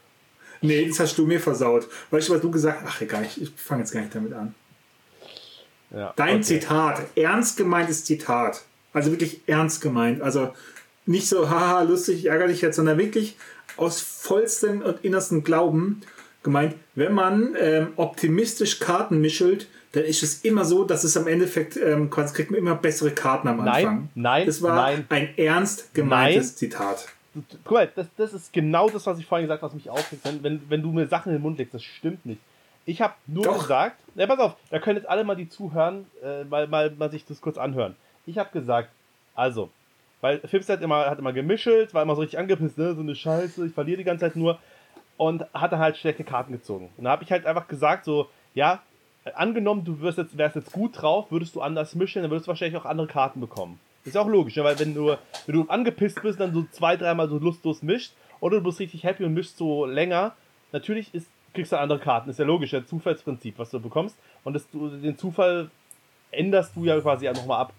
Nee, 0.61 0.87
das 0.87 0.99
hast 0.99 1.17
du 1.17 1.25
mir 1.25 1.39
versaut. 1.39 1.87
Weißt 2.11 2.29
du, 2.29 2.33
was 2.33 2.41
du 2.41 2.51
gesagt 2.51 2.81
hast? 2.81 2.95
Ach, 2.97 3.01
egal, 3.01 3.23
ich, 3.25 3.41
ich 3.41 3.49
fange 3.55 3.81
jetzt 3.81 3.91
gar 3.91 4.01
nicht 4.01 4.13
damit 4.15 4.33
an. 4.33 4.55
Ja, 5.91 6.13
Dein 6.15 6.35
okay. 6.35 6.41
Zitat, 6.43 7.01
ernst 7.15 7.57
gemeintes 7.57 8.03
Zitat. 8.05 8.63
Also 8.93 9.11
wirklich 9.11 9.41
ernst 9.47 9.81
gemeint. 9.81 10.21
Also 10.21 10.53
nicht 11.05 11.27
so, 11.27 11.49
haha, 11.49 11.81
lustig, 11.83 12.19
ich 12.19 12.25
ärgere 12.25 12.47
dich 12.47 12.61
jetzt, 12.61 12.75
sondern 12.77 12.97
wirklich 12.97 13.35
aus 13.77 14.01
vollstem 14.01 14.81
und 14.81 15.03
innerstem 15.03 15.43
Glauben 15.43 16.01
gemeint, 16.43 16.75
wenn 16.95 17.13
man 17.13 17.55
ähm, 17.59 17.93
optimistisch 17.95 18.79
Karten 18.79 19.19
mischelt, 19.19 19.67
dann 19.93 20.03
ist 20.03 20.23
es 20.23 20.41
immer 20.41 20.65
so, 20.65 20.83
dass 20.83 21.03
es 21.03 21.15
am 21.17 21.27
Endeffekt, 21.27 21.77
ähm, 21.77 22.09
quasi 22.09 22.33
kriegt 22.33 22.51
man 22.51 22.59
immer 22.59 22.75
bessere 22.75 23.11
Karten 23.11 23.47
am 23.47 23.57
Nein, 23.57 23.67
Anfang. 23.67 24.09
nein, 24.15 24.45
Das 24.45 24.61
war 24.61 24.75
nein. 24.75 25.05
ein 25.09 25.37
ernst 25.37 25.93
gemeintes 25.93 26.49
Nein. 26.51 26.55
Zitat. 26.57 27.07
Guck 27.63 27.71
mal, 27.71 27.91
das, 27.95 28.07
das 28.15 28.33
ist 28.33 28.53
genau 28.53 28.89
das, 28.89 29.05
was 29.05 29.19
ich 29.19 29.25
vorhin 29.25 29.45
gesagt 29.47 29.61
habe, 29.61 29.71
was 29.71 29.75
mich 29.75 29.89
aufregt. 29.89 30.23
Wenn, 30.23 30.41
wenn, 30.43 30.61
wenn 30.69 30.81
du 30.81 30.91
mir 30.91 31.07
Sachen 31.07 31.29
in 31.31 31.37
den 31.37 31.41
Mund 31.41 31.57
legst, 31.57 31.73
das 31.73 31.83
stimmt 31.83 32.25
nicht. 32.25 32.39
Ich 32.85 33.01
habe 33.01 33.13
nur 33.25 33.43
Doch. 33.45 33.61
gesagt, 33.63 33.97
ja, 34.15 34.27
pass 34.27 34.39
auf, 34.39 34.55
da 34.69 34.79
können 34.79 34.97
jetzt 34.97 35.09
alle 35.09 35.23
mal 35.23 35.35
die 35.35 35.49
zuhören, 35.49 36.05
äh, 36.23 36.43
mal, 36.43 36.67
mal, 36.67 36.91
mal 36.91 37.09
sich 37.09 37.25
das 37.25 37.41
kurz 37.41 37.57
anhören. 37.57 37.95
Ich 38.25 38.37
habe 38.37 38.49
gesagt, 38.57 38.89
also, 39.33 39.69
weil 40.25 40.39
Fips 40.39 40.67
hat 40.69 40.81
immer, 40.81 41.05
hat 41.05 41.19
immer 41.19 41.33
gemischelt, 41.33 41.93
war 41.93 42.01
immer 42.01 42.15
so 42.15 42.21
richtig 42.21 42.39
angepisst, 42.39 42.79
ne, 42.79 42.95
so 42.95 43.01
eine 43.01 43.13
Scheiße, 43.13 43.67
ich 43.67 43.73
verliere 43.73 43.99
die 43.99 44.03
ganze 44.03 44.25
Zeit 44.25 44.35
nur 44.35 44.57
und 45.17 45.45
hatte 45.53 45.77
halt 45.77 45.97
schlechte 45.97 46.23
Karten 46.23 46.51
gezogen. 46.51 46.89
Und 46.97 47.03
da 47.03 47.11
habe 47.11 47.23
ich 47.23 47.31
halt 47.31 47.45
einfach 47.45 47.67
gesagt, 47.67 48.05
so, 48.05 48.27
ja, 48.55 48.81
angenommen, 49.35 49.83
du 49.85 50.01
wirst 50.01 50.17
jetzt, 50.17 50.35
wärst 50.35 50.55
jetzt 50.55 50.71
gut 50.71 50.99
drauf, 50.99 51.29
würdest 51.29 51.55
du 51.55 51.61
anders 51.61 51.93
mischen, 51.93 52.23
dann 52.23 52.31
würdest 52.31 52.47
du 52.47 52.49
wahrscheinlich 52.49 52.75
auch 52.75 52.85
andere 52.85 53.05
Karten 53.05 53.39
bekommen. 53.39 53.79
Ist 54.03 54.15
ja 54.15 54.21
auch 54.21 54.27
logisch, 54.27 54.55
ne? 54.55 54.63
weil 54.63 54.79
wenn 54.79 54.95
du, 54.95 55.15
wenn 55.45 55.55
du 55.55 55.69
angepisst 55.69 56.19
bist, 56.23 56.39
dann 56.39 56.55
so 56.55 56.65
zwei, 56.71 56.95
dreimal 56.95 57.29
so 57.29 57.37
lustlos 57.37 57.83
mischt, 57.83 58.13
oder 58.39 58.57
du 58.57 58.63
bist 58.63 58.79
richtig 58.79 59.03
happy 59.03 59.25
und 59.25 59.35
mischst 59.35 59.57
so 59.57 59.85
länger, 59.85 60.33
natürlich 60.71 61.13
ist, 61.13 61.29
kriegst 61.53 61.71
du 61.71 61.77
andere 61.77 61.99
Karten. 61.99 62.31
Ist 62.31 62.39
ja 62.39 62.45
logisch, 62.45 62.71
der 62.71 62.87
Zufallsprinzip, 62.87 63.59
was 63.59 63.69
du 63.69 63.79
bekommst. 63.79 64.17
Und 64.43 64.53
das, 64.53 64.67
den 64.73 65.19
Zufall 65.19 65.69
änderst 66.31 66.75
du 66.75 66.83
ja 66.83 66.99
quasi 66.99 67.27
nochmal 67.27 67.61
ab. 67.61 67.73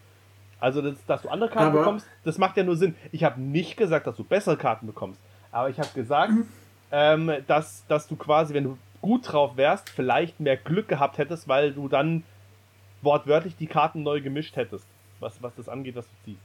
Also, 0.61 0.81
das, 0.83 0.95
dass 1.07 1.23
du 1.23 1.29
andere 1.29 1.51
Karten 1.51 1.69
Aber- 1.69 1.79
bekommst, 1.81 2.07
das 2.25 2.39
macht 2.39 2.57
ja 2.57 2.65
nur 2.65 2.77
Sinn. 2.77 2.95
Ich 3.13 3.25
habe 3.25 3.41
nicht 3.41 3.77
gesagt, 3.77 4.07
dass 4.07 4.17
du 4.17 4.25
bessere 4.25 4.57
Karten 4.57 4.87
bekommst. 4.87 5.21
Aber 5.53 5.69
ich 5.71 5.79
habe 5.79 5.89
gesagt, 5.95 6.33
Mhm. 6.33 6.49
ähm, 6.93 7.31
dass, 7.47 7.85
dass 7.89 8.07
du 8.09 8.17
quasi, 8.17 8.55
wenn 8.55 8.65
du 8.65 8.79
gut 9.03 9.31
drauf 9.33 9.57
wärst, 9.57 9.91
vielleicht 9.91 10.41
mehr 10.41 10.57
Glück 10.57 10.89
gehabt 10.89 11.19
hättest, 11.19 11.47
weil 11.49 11.73
du 11.73 11.89
dann 11.89 12.23
wortwörtlich 13.03 13.57
die 13.57 13.67
Karten 13.67 14.03
neu 14.03 14.21
gemischt 14.21 14.57
hättest. 14.57 14.85
Was, 15.21 15.43
was 15.43 15.55
das 15.57 15.69
angeht, 15.69 15.97
was 15.97 16.07
du 16.07 16.13
ziehst. 16.25 16.41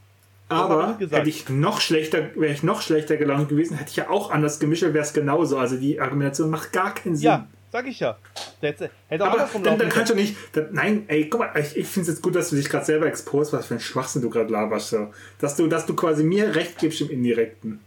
Aber 0.48 0.96
hätte 0.98 1.28
ich 1.28 1.48
noch 1.48 1.80
schlechter, 1.80 2.34
wäre 2.36 2.52
ich 2.52 2.62
noch 2.62 2.82
schlechter 2.82 3.16
gelaunt 3.16 3.48
gewesen, 3.48 3.76
hätte 3.78 3.90
ich 3.90 3.96
ja 3.96 4.10
auch 4.10 4.30
anders 4.30 4.60
gemischt, 4.60 4.82
wäre 4.82 4.98
es 4.98 5.12
genauso. 5.14 5.58
Also 5.58 5.76
die 5.78 5.98
Argumentation 6.00 6.50
macht 6.50 6.72
gar 6.72 6.92
keinen 6.94 7.16
Sinn. 7.16 7.24
Ja, 7.26 7.46
sag 7.72 7.86
ich 7.88 7.98
ja. 7.98 8.16
Hätte, 8.60 8.90
hätte 9.08 9.24
auch 9.24 9.32
Aber 9.32 9.48
dann, 9.64 9.78
dann 9.78 9.88
kannst 9.88 10.12
du 10.12 10.14
nicht. 10.14 10.36
Dann, 10.52 10.68
nein, 10.72 11.04
ey, 11.08 11.28
guck 11.28 11.40
mal, 11.40 11.52
ich, 11.58 11.76
ich 11.76 11.86
finde 11.88 12.02
es 12.02 12.14
jetzt 12.14 12.22
gut, 12.22 12.36
dass 12.36 12.50
du 12.50 12.56
dich 12.56 12.68
gerade 12.68 12.84
selber 12.84 13.06
exposed, 13.06 13.52
was 13.52 13.66
für 13.66 13.74
ein 13.74 13.80
Schwachsinn 13.80 14.22
du 14.22 14.30
gerade 14.30 14.52
laberst. 14.52 14.90
So. 14.90 15.12
Dass, 15.40 15.56
du, 15.56 15.66
dass 15.66 15.86
du 15.86 15.96
quasi 15.96 16.22
mir 16.22 16.54
recht 16.54 16.78
gibst 16.78 17.00
im 17.00 17.10
Indirekten. 17.10 17.80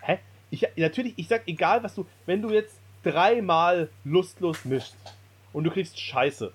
Hä? 0.00 0.18
Ich, 0.50 0.68
natürlich, 0.76 1.14
ich 1.16 1.26
sag, 1.26 1.42
egal 1.46 1.82
was 1.82 1.94
du, 1.94 2.06
wenn 2.26 2.42
du 2.42 2.50
jetzt 2.50 2.74
dreimal 3.02 3.88
lustlos 4.04 4.64
mischst 4.64 4.94
und 5.52 5.64
du 5.64 5.70
kriegst 5.70 5.98
Scheiße, 5.98 6.52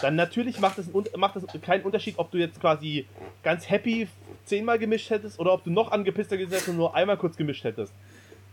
dann 0.00 0.16
natürlich 0.16 0.58
macht 0.60 0.78
es, 0.78 0.86
macht 1.16 1.36
es 1.36 1.44
keinen 1.62 1.84
Unterschied, 1.84 2.18
ob 2.18 2.30
du 2.30 2.38
jetzt 2.38 2.60
quasi 2.60 3.06
ganz 3.42 3.68
happy 3.68 4.08
zehnmal 4.44 4.78
gemischt 4.78 5.10
hättest 5.10 5.38
oder 5.38 5.52
ob 5.52 5.64
du 5.64 5.70
noch 5.70 5.92
angepisster 5.92 6.36
hättest 6.36 6.68
und 6.68 6.76
nur 6.76 6.94
einmal 6.94 7.16
kurz 7.16 7.36
gemischt 7.36 7.64
hättest. 7.64 7.92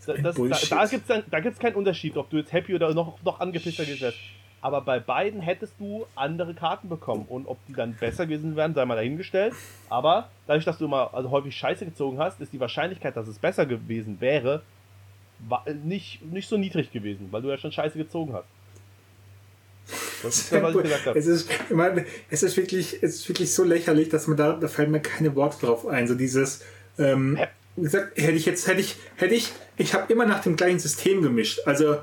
Das, 0.06 0.22
da, 0.22 0.32
Bullshit. 0.32 0.72
da 0.72 0.86
gibt 0.86 1.10
es 1.10 1.24
da 1.30 1.40
gibt's 1.40 1.60
keinen 1.60 1.76
Unterschied, 1.76 2.16
ob 2.18 2.30
du 2.30 2.38
jetzt 2.38 2.54
happy 2.54 2.76
oder 2.76 2.94
noch, 2.94 3.22
noch 3.24 3.40
angepisster 3.40 3.86
wärst. 3.88 4.18
Aber 4.62 4.82
bei 4.82 5.00
beiden 5.00 5.40
hättest 5.40 5.74
du 5.80 6.08
andere 6.16 6.54
Karten 6.54 6.90
bekommen. 6.90 7.26
Und 7.30 7.48
ob 7.48 7.64
die 7.68 7.74
dann 7.74 7.94
besser 7.94 8.26
gewesen 8.26 8.56
wären, 8.56 8.74
sei 8.74 8.86
mal 8.86 8.96
dahingestellt. 8.96 9.54
Aber 9.90 10.30
dadurch, 10.48 10.66
dass 10.66 10.78
du 10.78 10.86
immer 10.86 11.14
also 11.14 11.30
häufig 11.30 11.56
Scheiße 11.56 11.86
gezogen 11.86 12.18
hast, 12.18 12.42
ist 12.42 12.54
die 12.54 12.60
Wahrscheinlichkeit, 12.60 13.16
dass 13.16 13.28
es 13.28 13.38
besser 13.38 13.66
gewesen 13.66 14.20
wäre, 14.20 14.64
nicht, 15.84 16.26
nicht 16.26 16.50
so 16.50 16.58
niedrig 16.58 16.92
gewesen, 16.92 17.28
weil 17.32 17.42
du 17.44 17.50
ja 17.50 17.58
schon 17.58 17.72
Scheiße 17.72 17.98
gezogen 17.98 18.34
hast. 18.34 18.48
Das 20.24 20.38
ist 20.40 20.52
ja, 20.52 20.64
was 20.64 20.76
ich 20.76 20.82
gesagt 20.82 21.06
habe. 21.06 21.20
Es 21.20 21.28
ist, 21.28 21.50
ich 21.52 21.76
meine, 21.76 22.06
es 22.30 22.44
ist 22.44 22.58
wirklich, 22.58 22.96
es 23.02 23.16
ist 23.16 23.30
wirklich 23.30 23.54
so 23.54 23.64
lächerlich, 23.64 24.10
dass 24.10 24.28
man 24.28 24.36
da, 24.36 24.54
da 24.54 24.68
fallen 24.68 24.92
mir 24.92 25.00
keine 25.00 25.36
Worte 25.36 25.66
drauf 25.66 25.88
ein. 25.88 26.08
So 26.08 26.16
dieses, 26.16 26.66
ähm, 26.98 27.38
wie 27.76 27.84
gesagt, 27.84 28.18
hätte 28.18 28.34
ich 28.34 28.46
jetzt, 28.46 28.68
hätte 28.68 28.82
ich, 28.82 28.96
hätte 29.16 29.36
ich, 29.36 29.52
ich 29.78 29.94
habe 29.94 30.12
immer 30.12 30.26
nach 30.26 30.42
dem 30.42 30.56
gleichen 30.56 30.80
System 30.80 31.22
gemischt. 31.22 31.62
Also 31.66 31.98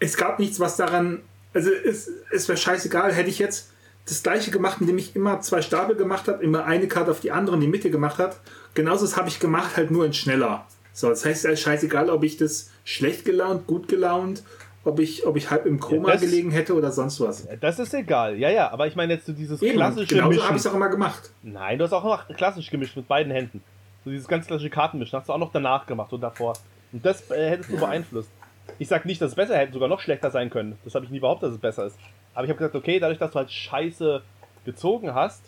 es 0.00 0.16
gab 0.16 0.38
nichts, 0.38 0.60
was 0.60 0.76
daran, 0.76 1.20
also 1.54 1.70
es, 1.70 2.10
es 2.32 2.48
wäre 2.48 2.58
scheißegal, 2.58 3.12
hätte 3.12 3.28
ich 3.30 3.38
jetzt 3.38 3.70
das 4.06 4.22
gleiche 4.22 4.50
gemacht, 4.50 4.78
indem 4.80 4.98
ich 4.98 5.16
immer 5.16 5.40
zwei 5.40 5.62
Stapel 5.62 5.96
gemacht 5.96 6.28
habe, 6.28 6.42
immer 6.42 6.64
eine 6.64 6.86
Karte 6.88 7.10
auf 7.10 7.20
die 7.20 7.32
andere 7.32 7.56
in 7.56 7.60
die 7.62 7.66
Mitte 7.68 7.90
gemacht 7.90 8.18
habe. 8.18 8.34
Genauso 8.74 9.04
das 9.04 9.16
habe 9.16 9.28
ich 9.28 9.40
gemacht, 9.40 9.76
halt 9.76 9.90
nur 9.90 10.04
in 10.06 10.12
schneller. 10.12 10.66
So, 10.92 11.08
das 11.08 11.24
heißt, 11.24 11.44
es 11.44 11.52
ist 11.52 11.60
scheißegal, 11.60 12.08
ob 12.10 12.22
ich 12.22 12.36
das 12.36 12.70
schlecht 12.84 13.24
gelaunt, 13.24 13.66
gut 13.66 13.88
gelaunt, 13.88 14.42
ob 14.84 15.00
ich, 15.00 15.26
ob 15.26 15.36
ich 15.36 15.50
halb 15.50 15.66
im 15.66 15.80
Koma 15.80 16.08
Ja, 16.08 16.14
das- 16.14 16.22
gelegen 16.22 16.50
hätte 16.52 16.74
oder 16.74 16.92
sonst 16.92 17.20
was. 17.20 17.46
Das 17.60 17.78
ist 17.78 17.92
egal, 17.92 18.36
ja, 18.36 18.48
ja, 18.50 18.70
aber 18.70 18.86
ich 18.86 18.94
meine 18.96 19.14
jetzt 19.14 19.26
so 19.26 19.32
dieses 19.32 19.60
Eben, 19.60 19.74
klassische 19.76 20.06
genauso 20.14 20.28
Mischen. 20.30 20.44
habe 20.44 20.56
ich 20.56 20.60
es 20.60 20.66
auch 20.68 20.74
immer 20.74 20.88
gemacht. 20.88 21.30
Nein, 21.42 21.78
du 21.78 21.84
hast 21.84 21.92
auch 21.92 22.04
noch 22.04 22.28
klassisch 22.36 22.70
gemischt 22.70 22.96
mit 22.96 23.08
beiden 23.08 23.32
Händen. 23.32 23.62
So 24.04 24.10
dieses 24.10 24.28
ganz 24.28 24.46
klassische 24.46 24.70
Kartenmischen 24.70 25.18
hast 25.18 25.28
du 25.28 25.32
auch 25.32 25.38
noch 25.38 25.50
danach 25.52 25.84
gemacht 25.86 26.12
und 26.12 26.20
davor. 26.20 26.52
Und 26.96 27.04
das 27.04 27.30
äh, 27.30 27.50
hättest 27.50 27.70
du 27.70 27.76
beeinflusst. 27.76 28.30
Ich 28.78 28.88
sag 28.88 29.04
nicht, 29.04 29.20
dass 29.20 29.28
es 29.32 29.34
besser 29.34 29.58
hätte, 29.58 29.74
sogar 29.74 29.86
noch 29.86 30.00
schlechter 30.00 30.30
sein 30.30 30.48
können. 30.48 30.78
Das 30.82 30.94
habe 30.94 31.04
ich 31.04 31.10
nie 31.10 31.20
behauptet, 31.20 31.48
dass 31.48 31.54
es 31.56 31.60
besser 31.60 31.84
ist. 31.84 31.98
Aber 32.32 32.44
ich 32.44 32.48
habe 32.48 32.56
gesagt, 32.56 32.74
okay, 32.74 32.98
dadurch, 32.98 33.18
dass 33.18 33.32
du 33.32 33.36
halt 33.36 33.52
Scheiße 33.52 34.22
gezogen 34.64 35.12
hast, 35.12 35.42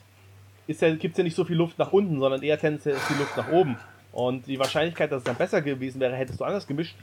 ist 0.66 0.82
ja, 0.82 0.94
gibt 0.94 1.12
es 1.14 1.18
ja 1.18 1.24
nicht 1.24 1.34
so 1.34 1.46
viel 1.46 1.56
Luft 1.56 1.78
nach 1.78 1.90
unten, 1.90 2.20
sondern 2.20 2.42
eher 2.42 2.58
tendenziell 2.58 2.96
ist 2.96 3.08
die 3.08 3.14
Luft 3.14 3.34
nach 3.34 3.48
oben. 3.50 3.78
Und 4.12 4.46
die 4.46 4.58
Wahrscheinlichkeit, 4.58 5.10
dass 5.10 5.18
es 5.20 5.24
dann 5.24 5.36
besser 5.36 5.62
gewesen 5.62 6.00
wäre, 6.02 6.14
hättest 6.16 6.38
du 6.38 6.44
anders 6.44 6.66
gemischt, 6.66 6.96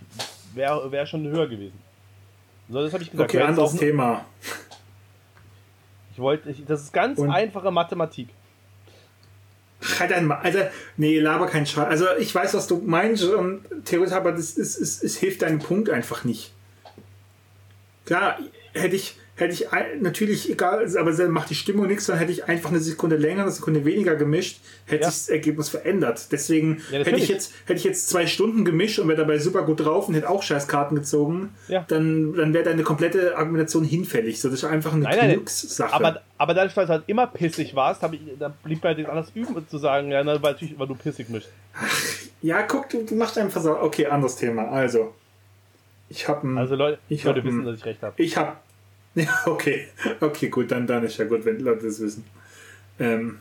wäre 0.53 0.91
wär 0.91 1.07
schon 1.07 1.25
höher 1.25 1.47
gewesen. 1.47 1.79
So, 2.69 2.83
das 2.83 2.93
habe 2.93 3.01
ich 3.01 3.09
gesagt. 3.09 3.33
Okay, 3.33 3.41
anderes 3.41 3.75
Thema. 3.75 4.25
Ich 6.13 6.19
wollte, 6.19 6.53
das 6.53 6.83
ist 6.83 6.93
ganz 6.93 7.17
Und- 7.17 7.31
einfache 7.31 7.71
Mathematik. 7.71 8.29
Halt 9.99 10.11
einmal, 10.11 10.39
Alter, 10.41 10.71
nee, 10.97 11.19
laber 11.19 11.47
kein 11.47 11.65
Scheiß. 11.65 11.87
Also 11.87 12.05
ich 12.19 12.33
weiß, 12.33 12.53
was 12.53 12.67
du 12.67 12.81
meinst 12.85 13.23
und 13.23 13.61
theoretisch, 13.85 14.15
aber 14.15 14.31
das 14.31 14.51
ist, 14.51 14.77
ist, 14.77 15.03
es 15.03 15.17
hilft 15.17 15.41
deinem 15.41 15.59
Punkt 15.59 15.89
einfach 15.89 16.23
nicht. 16.23 16.53
Klar, 18.05 18.39
hätte 18.73 18.95
ich, 18.95 19.17
hätte 19.37 19.53
ich 19.53 19.65
natürlich 19.99 20.49
egal, 20.49 20.85
aber 20.97 21.11
dann 21.11 21.31
macht 21.31 21.49
die 21.49 21.55
Stimmung 21.55 21.87
nichts, 21.87 22.05
dann 22.05 22.17
hätte 22.17 22.31
ich 22.31 22.45
einfach 22.45 22.69
eine 22.69 22.79
Sekunde 22.79 23.17
länger, 23.17 23.41
eine 23.43 23.51
Sekunde 23.51 23.83
weniger 23.83 24.15
gemischt, 24.15 24.59
hätte 24.85 25.03
Ja. 25.03 25.11
sich 25.11 25.25
das 25.25 25.29
Ergebnis 25.29 25.67
verändert. 25.69 26.31
Deswegen 26.31 26.81
Ja, 26.89 26.99
hätte 26.99 27.17
ich 27.17 27.27
jetzt 27.27 27.51
hätte 27.65 27.77
ich 27.79 27.83
jetzt 27.83 28.07
zwei 28.09 28.27
Stunden 28.27 28.63
gemischt 28.63 28.97
und 28.99 29.07
wäre 29.09 29.17
dabei 29.19 29.37
super 29.37 29.63
gut 29.63 29.81
drauf 29.81 30.07
und 30.07 30.13
hätte 30.15 30.29
auch 30.29 30.41
Scheißkarten 30.41 30.95
gezogen, 30.97 31.49
Ja. 31.67 31.83
dann, 31.87 32.33
dann 32.33 32.53
wäre 32.53 32.63
deine 32.63 32.83
komplette 32.83 33.37
Argumentation 33.37 33.83
hinfällig. 33.83 34.39
So, 34.39 34.49
das 34.49 34.59
ist 34.59 34.65
einfach 34.69 34.93
eine 34.93 35.03
Nein, 35.03 35.17
nein, 35.17 35.31
Glückssache. 35.33 35.93
Aber, 35.93 36.21
aber 36.37 36.53
dadurch, 36.53 36.73
dass 36.73 36.85
du 36.85 36.93
halt 36.93 37.03
immer 37.07 37.27
pissig 37.27 37.75
warst, 37.75 38.01
ich, 38.13 38.19
da 38.39 38.53
blieb 38.63 38.81
mir 38.83 38.87
halt 38.89 38.97
nichts 38.99 39.09
anderes 39.11 39.31
üben, 39.35 39.67
zu 39.67 39.77
sagen, 39.77 40.11
ja, 40.11 40.25
weil 40.25 40.39
natürlich, 40.39 40.79
weil 40.79 40.87
du 40.87 40.95
pissig 40.95 41.29
mischst. 41.29 41.49
ja, 42.41 42.61
guck, 42.63 42.87
du, 42.89 43.03
du 43.03 43.15
machst 43.15 43.37
einfach 43.37 43.61
so. 43.61 43.77
Okay, 43.79 44.05
anderes 44.07 44.35
Thema. 44.37 44.69
Also, 44.69 45.13
ich 46.09 46.27
habe 46.27 46.47
ein. 46.47 46.57
Also 46.57 46.75
Leute, 46.75 46.99
Ich 47.09 47.23
Leute 47.23 47.39
hab 47.39 47.45
wissen, 47.45 47.65
dass 47.65 47.77
ich 47.77 47.85
recht 47.85 48.01
habe. 48.01 48.13
Ich 48.21 48.37
hab. 48.37 48.63
Ja, 49.23 49.29
okay. 49.45 49.87
Okay, 50.19 50.49
gut, 50.49 50.71
dann, 50.71 50.85
dann 50.87 51.03
ist 51.03 51.17
ja 51.17 51.25
gut, 51.25 51.45
wenn 51.45 51.59
Leute 51.59 51.85
das 51.85 51.99
wissen. 52.01 52.25
Ähm, 52.99 53.39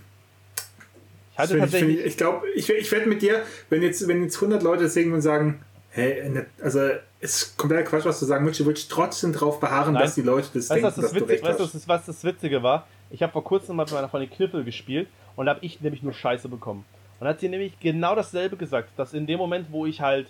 Ich 1.32 1.38
hatte 1.38 1.58
tatsächlich, 1.58 1.98
ich 2.00 2.06
ich 2.06 2.16
glaube, 2.16 2.48
ich, 2.54 2.70
ich 2.70 2.92
wette 2.92 3.08
mit 3.08 3.22
dir, 3.22 3.42
wenn 3.70 3.82
jetzt, 3.82 4.06
wenn 4.06 4.22
jetzt 4.22 4.36
100 4.36 4.62
Leute 4.62 4.88
singen 4.88 5.12
und 5.12 5.20
sagen, 5.20 5.60
hey, 5.90 6.28
ne- 6.28 6.46
also 6.62 6.90
ist 7.20 7.56
kompletter 7.56 7.82
Quatsch, 7.84 8.04
was 8.04 8.20
du 8.20 8.26
sagen 8.26 8.44
willst, 8.46 8.60
du 8.60 8.66
willst 8.66 8.90
trotzdem 8.90 9.32
drauf 9.32 9.58
beharren, 9.58 9.94
Nein. 9.94 10.02
dass 10.02 10.14
die 10.14 10.22
Leute 10.22 10.48
das 10.54 10.70
weißt 10.70 10.70
denken, 10.70 10.84
was 10.86 10.94
das, 10.94 11.04
dass 11.06 11.10
du 11.12 11.16
Witzige, 11.16 11.32
recht 11.32 11.42
weißt, 11.44 11.58
du, 11.60 11.64
hast. 11.64 11.88
was, 11.88 12.06
das, 12.06 12.24
Witzige 12.24 12.62
war? 12.62 12.86
Ich 13.10 13.22
habe 13.22 13.32
vor 13.32 13.42
kurzem 13.44 13.76
mal 13.76 13.84
mit 13.84 13.92
meiner 13.92 14.08
Freundin 14.08 14.30
Kniffel 14.30 14.62
gespielt 14.64 15.08
und 15.36 15.46
da 15.46 15.54
habe 15.54 15.64
ich 15.64 15.80
nämlich 15.80 16.02
nur 16.02 16.12
Scheiße 16.12 16.48
bekommen. 16.48 16.84
Und 17.20 17.26
hat 17.28 17.40
sie 17.40 17.48
nämlich 17.48 17.78
genau 17.80 18.14
dasselbe 18.14 18.56
gesagt, 18.56 18.90
dass 18.96 19.14
in 19.14 19.26
dem 19.26 19.38
Moment, 19.38 19.68
wo 19.70 19.86
ich 19.86 20.00
halt 20.00 20.26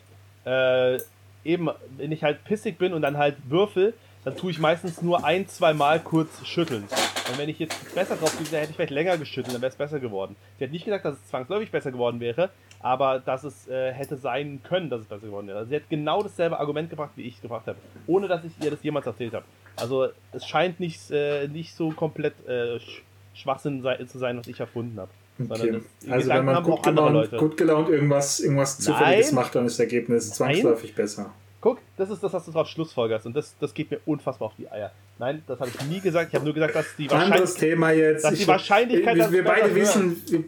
äh, 0.47 0.99
eben, 1.45 1.68
wenn 1.97 2.12
ich 2.12 2.22
halt 2.22 2.45
pissig 2.45 2.78
bin 2.78 2.92
und 2.92 3.03
dann 3.03 3.16
halt 3.18 3.36
würfel, 3.49 3.95
dann 4.25 4.37
tue 4.37 4.51
ich 4.51 4.59
meistens 4.59 5.03
nur 5.03 5.25
ein, 5.25 5.47
zwei 5.49 5.75
Mal 5.75 6.01
kurz 6.01 6.47
schütteln. 6.47 6.85
Und 7.29 7.39
wenn 7.39 7.49
ich 7.49 7.59
jetzt 7.59 7.95
besser 7.95 8.16
drauf 8.16 8.33
gewesen 8.33 8.53
wäre, 8.53 8.62
hätte 8.62 8.70
ich 8.70 8.77
vielleicht 8.77 8.93
länger 8.93 9.18
geschüttelt, 9.18 9.55
dann 9.55 9.62
wäre 9.62 9.70
es 9.70 9.77
besser 9.77 10.01
geworden. 10.01 10.37
Sie 10.59 10.64
hat 10.64 10.72
nicht 10.72 10.85
gesagt, 10.85 11.05
dass 11.05 11.14
es 11.14 11.29
zwangsläufig 11.29 11.70
besser 11.70 11.93
geworden 11.93 12.20
wäre, 12.20 12.51
aber 12.81 13.18
dass 13.18 13.45
es 13.45 13.68
äh, 13.68 13.93
hätte 13.93 14.16
sein 14.16 14.61
können, 14.62 14.91
dass 14.91 15.01
es 15.03 15.07
besser 15.07 15.27
geworden 15.27 15.47
wäre. 15.47 15.59
Also 15.59 15.70
sie 15.70 15.77
hat 15.77 15.89
genau 15.89 16.22
dasselbe 16.22 16.59
Argument 16.59 16.91
gebracht, 16.91 17.12
wie 17.16 17.22
ich 17.22 17.41
gebracht 17.41 17.66
habe, 17.66 17.79
ohne 18.07 18.29
dass 18.29 18.45
ich 18.45 18.53
ihr 18.62 18.70
das 18.70 18.83
jemals 18.83 19.07
erzählt 19.07 19.35
habe. 19.35 19.45
Also 19.77 20.09
es 20.33 20.47
scheint 20.47 20.81
nicht, 20.81 21.11
äh, 21.11 21.49
nicht 21.49 21.75
so 21.75 21.91
komplett 21.91 22.35
äh, 22.47 22.79
Sch 22.81 23.03
Schwachsinn 23.37 23.85
zu 24.07 24.18
sein, 24.18 24.39
was 24.39 24.47
ich 24.47 24.61
erfunden 24.61 24.97
habe. 25.01 25.11
Okay. 25.43 25.51
das, 25.51 25.62
Also 25.62 25.83
wenn 26.09 26.20
Gedanken 26.20 26.47
man 26.47 26.55
haben 26.55 26.64
gut 26.64 26.83
gelaunt, 26.85 27.37
gut 27.37 27.57
gelaunt 27.57 27.89
irgendwas, 27.89 28.39
irgendwas 28.39 28.79
Zufälliges 28.79 29.33
Nein. 29.33 29.35
macht, 29.35 29.57
dann 29.57 29.66
ist 29.66 29.72
das 29.72 29.81
Ergebnis 29.81 30.31
zwangsläufig 30.31 30.95
besser. 30.95 31.33
Guck, 31.65 31.79
das 31.97 32.11
ist 32.11 32.23
das, 32.23 32.31
was 32.31 32.45
du 32.45 32.51
drauf 32.53 32.69
schlussfolgerst 32.69 33.25
und 33.25 33.35
das, 33.35 33.55
das 33.59 33.73
geht 33.73 33.91
mir 33.91 33.99
unfassbar 34.05 34.49
auf 34.49 34.55
die 34.59 34.71
Eier. 34.71 34.93
Nein, 35.19 35.43
das 35.47 35.59
habe 35.61 35.71
ich 35.71 35.81
nie 35.87 35.99
gesagt. 35.99 36.29
Ich 36.29 36.35
habe 36.35 36.45
nur 36.45 36.53
gesagt, 36.53 36.75
dass 36.75 36.95
die 36.95 37.09
Anderes 37.09 37.59
Wahrscheinlichkeit... 37.59 37.59
Thema 37.71 37.91
jetzt. 37.93 38.25
dass 38.25 38.35
die 38.35 38.43
Ich- 38.43 38.47
Wahrscheinlichkeit, 38.49 39.15
wir, 39.17 39.23
dass 39.23 39.33
wir 39.33 39.43
besser 39.45 39.55
beide 39.62 39.75
wissen, 39.75 40.23
wir- 40.27 40.45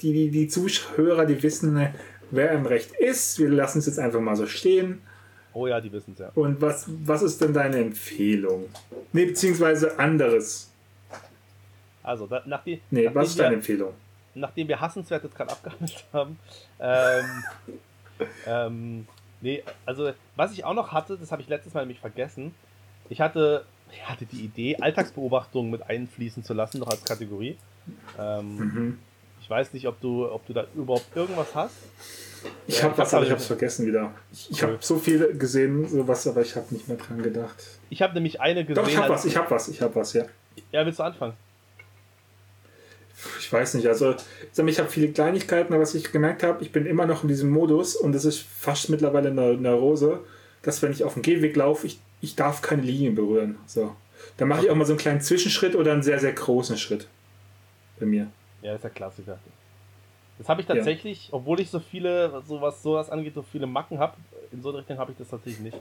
die, 0.00 0.12
die, 0.12 0.30
die 0.30 0.46
Zuhörer, 0.46 1.26
die 1.26 1.42
wissen, 1.42 1.88
wer 2.30 2.52
im 2.52 2.66
Recht 2.66 2.92
ist. 2.92 3.36
Wir 3.40 3.48
lassen 3.48 3.80
es 3.80 3.86
jetzt 3.86 3.98
einfach 3.98 4.20
mal 4.20 4.36
so 4.36 4.46
stehen. 4.46 5.02
Oh 5.54 5.66
ja, 5.66 5.80
die 5.80 5.90
wissen 5.90 6.12
es 6.12 6.20
ja. 6.20 6.30
Und 6.36 6.60
was, 6.60 6.86
was 7.04 7.22
ist 7.22 7.40
denn 7.40 7.52
deine 7.52 7.78
Empfehlung? 7.78 8.66
Nee, 9.12 9.24
beziehungsweise 9.26 9.98
anderes. 9.98 10.70
Also, 12.04 12.28
da, 12.28 12.42
nachdem, 12.46 12.78
Nee, 12.92 13.02
nachdem, 13.06 13.14
was 13.16 13.28
ist 13.30 13.38
deine 13.40 13.50
wir, 13.50 13.56
Empfehlung? 13.56 13.92
nachdem 14.36 14.68
wir 14.68 14.80
Hassenswertes 14.80 15.34
gerade 15.34 15.50
abgehandelt 15.50 16.04
haben, 16.12 16.38
ähm, 16.78 17.24
ähm, 18.46 19.06
nee, 19.40 19.62
also, 19.86 20.12
was 20.36 20.52
ich 20.52 20.64
auch 20.64 20.74
noch 20.74 20.92
hatte, 20.92 21.16
das 21.16 21.30
habe 21.32 21.42
ich 21.42 21.48
letztes 21.48 21.74
Mal 21.74 21.80
nämlich 21.80 22.00
vergessen. 22.00 22.54
Ich 23.08 23.20
hatte, 23.20 23.64
ich 23.92 24.08
hatte 24.08 24.24
die 24.26 24.40
Idee, 24.44 24.76
Alltagsbeobachtungen 24.76 25.70
mit 25.70 25.82
einfließen 25.88 26.42
zu 26.44 26.54
lassen, 26.54 26.78
noch 26.78 26.88
als 26.88 27.04
Kategorie. 27.04 27.56
Ähm, 28.18 28.56
Mhm. 28.56 28.98
Ich 29.44 29.50
weiß 29.50 29.74
nicht, 29.74 29.86
ob 29.86 30.00
du, 30.00 30.26
ob 30.26 30.46
du 30.46 30.54
da 30.54 30.64
überhaupt 30.74 31.14
irgendwas 31.14 31.54
hast. 31.54 31.74
Ich 32.66 32.82
habe 32.82 32.92
ich 32.94 32.98
was, 32.98 33.12
aber 33.12 33.24
ich 33.24 33.30
habe 33.30 33.40
es 33.40 33.46
vergessen 33.46 33.86
wieder. 33.86 34.10
Ich, 34.32 34.50
ich 34.52 34.62
habe 34.62 34.78
so 34.80 34.98
viel 34.98 35.36
gesehen, 35.36 35.86
sowas, 35.86 36.26
aber 36.26 36.40
ich 36.40 36.56
habe 36.56 36.72
nicht 36.72 36.88
mehr 36.88 36.96
dran 36.96 37.22
gedacht. 37.22 37.62
Ich 37.90 38.00
habe 38.00 38.14
nämlich 38.14 38.40
eine 38.40 38.64
gesehen. 38.64 38.82
Doch, 38.82 38.90
ich 38.90 38.96
habe 38.96 39.10
was, 39.10 39.26
ich 39.26 39.36
habe 39.36 39.50
was, 39.50 39.68
ich 39.68 39.82
habe 39.82 39.94
was, 39.96 40.14
ja. 40.14 40.24
Ja, 40.72 40.86
willst 40.86 40.98
du 40.98 41.02
anfangen? 41.02 41.34
Ich 43.38 43.52
weiß 43.52 43.74
nicht, 43.74 43.86
also 43.86 44.14
ich 44.56 44.78
habe 44.78 44.88
viele 44.88 45.08
Kleinigkeiten, 45.08 45.72
aber 45.72 45.82
was 45.82 45.94
ich 45.94 46.12
gemerkt 46.12 46.42
habe, 46.42 46.62
ich 46.62 46.72
bin 46.72 46.86
immer 46.86 47.06
noch 47.06 47.22
in 47.22 47.28
diesem 47.28 47.50
Modus 47.50 47.96
und 47.96 48.12
das 48.12 48.24
ist 48.24 48.40
fast 48.40 48.90
mittlerweile 48.90 49.30
eine 49.30 49.54
Neurose, 49.54 50.20
dass 50.62 50.82
wenn 50.82 50.92
ich 50.92 51.04
auf 51.04 51.14
dem 51.14 51.22
Gehweg 51.22 51.56
laufe, 51.56 51.86
ich, 51.86 51.98
ich 52.20 52.36
darf 52.36 52.62
keine 52.62 52.82
Linien 52.82 53.14
berühren. 53.14 53.58
So. 53.66 53.94
Da 54.36 54.46
mache 54.46 54.64
ich 54.64 54.70
auch 54.70 54.74
mal 54.74 54.86
so 54.86 54.92
einen 54.92 55.00
kleinen 55.00 55.20
Zwischenschritt 55.20 55.74
oder 55.74 55.92
einen 55.92 56.02
sehr, 56.02 56.18
sehr 56.18 56.32
großen 56.32 56.76
Schritt. 56.76 57.06
Bei 58.00 58.06
mir. 58.06 58.28
Ja, 58.62 58.74
ist 58.74 58.82
der 58.82 58.90
Klassiker. 58.90 59.38
Das 60.38 60.48
habe 60.48 60.62
ich 60.62 60.66
tatsächlich, 60.66 61.28
obwohl 61.30 61.60
ich 61.60 61.70
so 61.70 61.78
viele, 61.78 62.42
so 62.46 62.60
was 62.60 62.82
sowas 62.82 63.10
angeht, 63.10 63.34
so 63.34 63.42
viele 63.42 63.66
Macken 63.66 63.98
habe, 63.98 64.16
in 64.50 64.62
so 64.62 64.70
eine 64.70 64.78
Richtung 64.78 64.98
habe 64.98 65.12
ich 65.12 65.18
das 65.18 65.28
tatsächlich 65.28 65.60
nicht. 65.60 65.76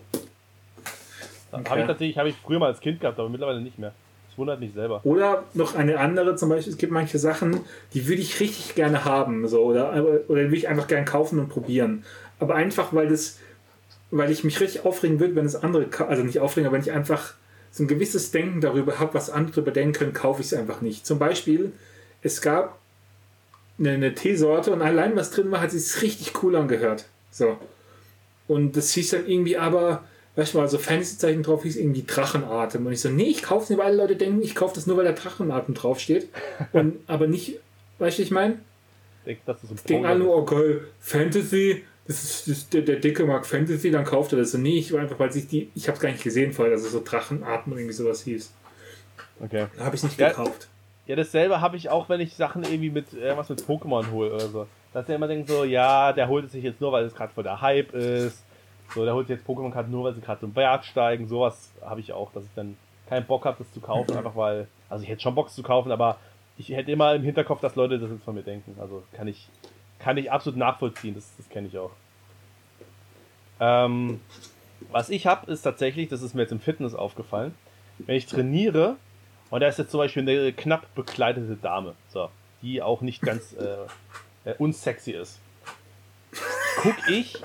Okay. 1.51 1.69
Habe 1.69 1.81
ich 1.81 1.87
tatsächlich, 1.87 2.17
habe 2.17 2.29
ich 2.29 2.35
früher 2.35 2.59
mal 2.59 2.67
als 2.67 2.79
Kind 2.79 2.99
gehabt, 2.99 3.19
aber 3.19 3.29
mittlerweile 3.29 3.61
nicht 3.61 3.79
mehr. 3.79 3.93
Das 4.33 4.39
wundert 4.39 4.59
mich 4.59 4.73
selber. 4.73 4.99
Oder 5.03 5.43
noch 5.53 5.75
eine 5.75 5.99
andere, 5.99 6.35
zum 6.35 6.49
Beispiel, 6.49 6.73
es 6.73 6.79
gibt 6.79 6.91
manche 6.91 7.19
Sachen, 7.19 7.59
die 7.93 8.07
würde 8.07 8.23
ich 8.23 8.39
richtig 8.39 8.73
gerne 8.73 9.05
haben, 9.05 9.47
so, 9.47 9.63
oder, 9.63 9.93
oder 10.27 10.41
die 10.41 10.47
würde 10.47 10.55
ich 10.55 10.67
einfach 10.67 10.87
gerne 10.87 11.05
kaufen 11.05 11.37
und 11.37 11.49
probieren. 11.49 12.03
Aber 12.39 12.55
einfach, 12.55 12.93
weil 12.93 13.09
das, 13.09 13.37
weil 14.09 14.31
ich 14.31 14.43
mich 14.43 14.59
richtig 14.59 14.85
aufregen 14.85 15.19
würde, 15.19 15.35
wenn 15.35 15.43
das 15.43 15.55
andere, 15.55 15.85
also 16.07 16.23
nicht 16.23 16.39
aufregen, 16.39 16.65
aber 16.65 16.73
wenn 16.73 16.81
ich 16.81 16.91
einfach 16.91 17.35
so 17.69 17.83
ein 17.83 17.87
gewisses 17.87 18.31
Denken 18.31 18.59
darüber 18.59 18.97
habe, 18.97 19.13
was 19.13 19.29
andere 19.29 19.53
darüber 19.53 19.71
denken 19.71 19.93
können, 19.93 20.13
kaufe 20.13 20.41
ich 20.41 20.47
es 20.47 20.55
einfach 20.55 20.81
nicht. 20.81 21.05
Zum 21.05 21.19
Beispiel, 21.19 21.71
es 22.23 22.41
gab 22.41 22.79
eine, 23.77 23.91
eine 23.91 24.15
Teesorte 24.15 24.71
und 24.71 24.81
allein 24.81 25.15
was 25.15 25.29
drin 25.29 25.51
war, 25.51 25.61
hat 25.61 25.69
sich 25.69 26.01
richtig 26.01 26.41
cool 26.41 26.55
angehört. 26.55 27.05
So. 27.29 27.55
Und 28.47 28.77
das 28.77 28.93
hieß 28.93 29.11
dann 29.11 29.27
irgendwie 29.27 29.57
aber, 29.57 30.03
weißt 30.35 30.53
du 30.53 30.57
mal, 30.57 30.67
so 30.67 30.77
Fantasy-Zeichen 30.77 31.43
drauf 31.43 31.63
hieß 31.63 31.75
irgendwie 31.75 32.03
Drachenatem. 32.03 32.85
Und 32.85 32.91
ich 32.93 33.01
so, 33.01 33.09
nee, 33.09 33.25
ich 33.29 33.43
kaufe 33.43 33.63
es 33.63 33.69
nicht, 33.69 33.79
weil 33.79 33.87
alle 33.87 33.97
Leute 33.97 34.15
denken, 34.15 34.41
ich 34.41 34.55
kaufe 34.55 34.75
das 34.75 34.87
nur, 34.87 34.97
weil 34.97 35.03
der 35.05 35.13
Drachenatem 35.13 35.73
draufsteht. 35.75 36.29
Und, 36.71 36.97
aber 37.07 37.27
nicht, 37.27 37.59
weißt 37.99 38.17
du, 38.17 38.23
ich 38.23 38.31
meine? 38.31 38.59
Ich 39.25 39.37
das 39.45 39.63
ist 39.63 39.69
so 39.69 39.75
ein 39.75 39.79
Denken 39.87 40.05
alle 40.05 40.19
nur, 40.19 40.35
okay, 40.35 40.79
Fantasy, 40.99 41.83
das 42.07 42.23
ist, 42.23 42.47
das, 42.49 42.69
der, 42.69 42.81
der 42.81 42.95
Dicke 42.97 43.25
mag 43.25 43.45
Fantasy, 43.45 43.91
dann 43.91 44.03
kauft 44.03 44.33
er 44.33 44.39
das. 44.39 44.53
Und 44.53 44.63
nee, 44.63 44.79
ich 44.79 44.91
war 44.91 44.99
einfach, 45.01 45.19
weil 45.19 45.31
sich 45.31 45.47
die, 45.47 45.69
ich 45.75 45.87
habe 45.87 45.95
es 45.95 46.01
gar 46.01 46.11
nicht 46.11 46.23
gesehen 46.23 46.51
vorher, 46.51 46.73
dass 46.73 46.83
es 46.83 46.91
so 46.91 47.01
Drachenatem 47.03 47.71
oder 47.71 47.79
irgendwie 47.81 47.95
sowas 47.95 48.23
hieß. 48.23 48.51
Okay. 49.39 49.67
Da 49.77 49.85
habe 49.85 49.95
ich 49.95 50.03
nicht 50.03 50.19
Ja. 50.19 50.29
gekauft. 50.29 50.67
Ja, 51.05 51.15
dasselbe 51.17 51.59
habe 51.59 51.75
ich 51.77 51.89
auch, 51.89 52.07
wenn 52.09 52.21
ich 52.21 52.33
Sachen 52.33 52.63
irgendwie 52.63 52.89
mit 52.89 53.13
äh, 53.13 53.35
was 53.35 53.49
mit 53.49 53.61
Pokémon 53.61 54.09
hole 54.11 54.33
oder 54.33 54.47
so. 54.47 54.67
Dass 54.93 55.05
der 55.05 55.15
immer 55.17 55.27
denkt 55.27 55.49
so, 55.49 55.63
ja, 55.63 56.13
der 56.13 56.27
holt 56.27 56.45
es 56.45 56.51
sich 56.53 56.63
jetzt 56.63 56.79
nur, 56.79 56.91
weil 56.91 57.03
es 57.05 57.13
gerade 57.13 57.33
voll 57.33 57.43
der 57.43 57.59
Hype 57.61 57.93
ist. 57.93 58.41
So, 58.93 59.05
der 59.05 59.13
holt 59.13 59.29
jetzt 59.29 59.45
Pokémon-Karten 59.47 59.91
nur, 59.91 60.03
weil 60.03 60.13
sie 60.13 60.21
gerade 60.21 60.39
zum 60.39 60.53
Berg 60.53 60.85
steigen. 60.85 61.27
Sowas 61.27 61.71
habe 61.81 61.99
ich 61.99 62.13
auch, 62.13 62.31
dass 62.31 62.43
ich 62.43 62.51
dann 62.55 62.77
keinen 63.07 63.25
Bock 63.25 63.45
habe, 63.45 63.57
das 63.57 63.71
zu 63.73 63.81
kaufen, 63.81 64.15
einfach 64.17 64.35
weil. 64.35 64.67
Also 64.89 65.03
ich 65.03 65.09
hätte 65.09 65.21
schon 65.21 65.35
Bock 65.35 65.49
zu 65.49 65.63
kaufen, 65.63 65.91
aber 65.91 66.17
ich 66.57 66.69
hätte 66.69 66.91
immer 66.91 67.15
im 67.15 67.23
Hinterkopf, 67.23 67.61
dass 67.61 67.75
Leute 67.75 67.97
das 67.99 68.11
jetzt 68.11 68.23
von 68.23 68.35
mir 68.35 68.43
denken. 68.43 68.75
Also 68.79 69.03
kann 69.13 69.27
ich, 69.27 69.47
kann 69.99 70.17
ich 70.17 70.31
absolut 70.31 70.57
nachvollziehen, 70.57 71.15
das, 71.15 71.35
das 71.37 71.49
kenne 71.49 71.67
ich 71.67 71.77
auch. 71.77 71.91
Ähm, 73.59 74.19
was 74.91 75.09
ich 75.09 75.25
habe, 75.25 75.51
ist 75.51 75.63
tatsächlich, 75.63 76.09
das 76.09 76.21
ist 76.21 76.33
mir 76.33 76.41
jetzt 76.41 76.51
im 76.51 76.59
Fitness 76.59 76.93
aufgefallen, 76.93 77.55
wenn 77.99 78.15
ich 78.15 78.25
trainiere 78.25 78.97
und 79.49 79.61
da 79.61 79.67
ist 79.67 79.79
jetzt 79.79 79.91
zum 79.91 79.99
Beispiel 79.99 80.27
eine 80.27 80.51
knapp 80.53 80.93
bekleidete 80.95 81.55
Dame, 81.55 81.95
so, 82.09 82.29
die 82.61 82.81
auch 82.81 83.01
nicht 83.01 83.21
ganz 83.21 83.53
äh, 83.53 84.49
äh, 84.49 84.55
unsexy 84.57 85.11
ist, 85.11 85.39
guck 86.77 86.95
ich 87.07 87.41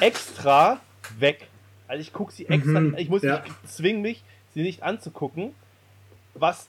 extra 0.00 0.80
weg. 1.18 1.48
Also 1.86 2.00
ich 2.00 2.12
guck 2.12 2.32
sie 2.32 2.46
extra, 2.46 2.80
Mhm, 2.80 2.94
ich 2.98 3.08
muss, 3.08 3.22
ja. 3.22 3.42
ich 3.44 3.70
zwing 3.70 4.00
mich, 4.00 4.22
sie 4.54 4.62
nicht 4.62 4.82
anzugucken, 4.82 5.54
was, 6.34 6.68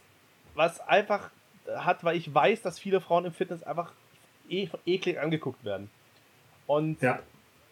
was 0.55 0.79
einfach 0.81 1.29
hat, 1.75 2.03
weil 2.03 2.17
ich 2.17 2.33
weiß, 2.33 2.61
dass 2.61 2.77
viele 2.79 3.01
Frauen 3.01 3.25
im 3.25 3.33
Fitness 3.33 3.63
einfach 3.63 3.91
e 4.49 4.67
eklig 4.85 5.19
angeguckt 5.19 5.63
werden. 5.65 5.89
Und 6.67 7.01
Ja. 7.01 7.19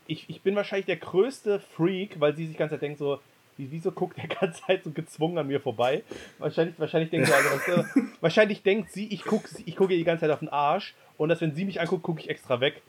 ich, 0.07 0.29
ich 0.29 0.41
bin 0.41 0.55
wahrscheinlich 0.55 0.85
der 0.85 0.97
größte 0.97 1.59
Freak, 1.59 2.19
weil 2.19 2.35
sie 2.35 2.45
sich 2.45 2.53
die 2.55 2.59
ganze 2.59 2.75
Zeit 2.75 2.81
denkt 2.81 2.99
so, 2.99 3.19
wie, 3.57 3.69
wieso 3.71 3.91
guckt 3.91 4.17
der 4.17 4.27
ganze 4.39 4.61
Zeit 4.63 4.83
so 4.83 4.91
gezwungen 4.91 5.37
an 5.37 5.47
mir 5.47 5.59
vorbei? 5.59 6.03
Wahrscheinlich, 6.39 6.79
wahrscheinlich 6.79 7.11
denkt 7.11 7.27
sie, 7.27 7.33
also, 7.33 7.85
wahrscheinlich 8.21 8.63
denkt 8.63 8.91
sie, 8.91 9.07
ich 9.13 9.23
gucke 9.25 9.47
ich 9.65 9.75
guck 9.75 9.91
ihr 9.91 9.97
die 9.97 10.03
ganze 10.03 10.21
Zeit 10.21 10.31
auf 10.31 10.39
den 10.39 10.49
Arsch 10.49 10.95
und 11.17 11.29
dass 11.29 11.41
wenn 11.41 11.53
sie 11.53 11.65
mich 11.65 11.79
anguckt, 11.81 12.03
gucke 12.03 12.21
ich 12.21 12.29
extra 12.29 12.59
weg. 12.61 12.81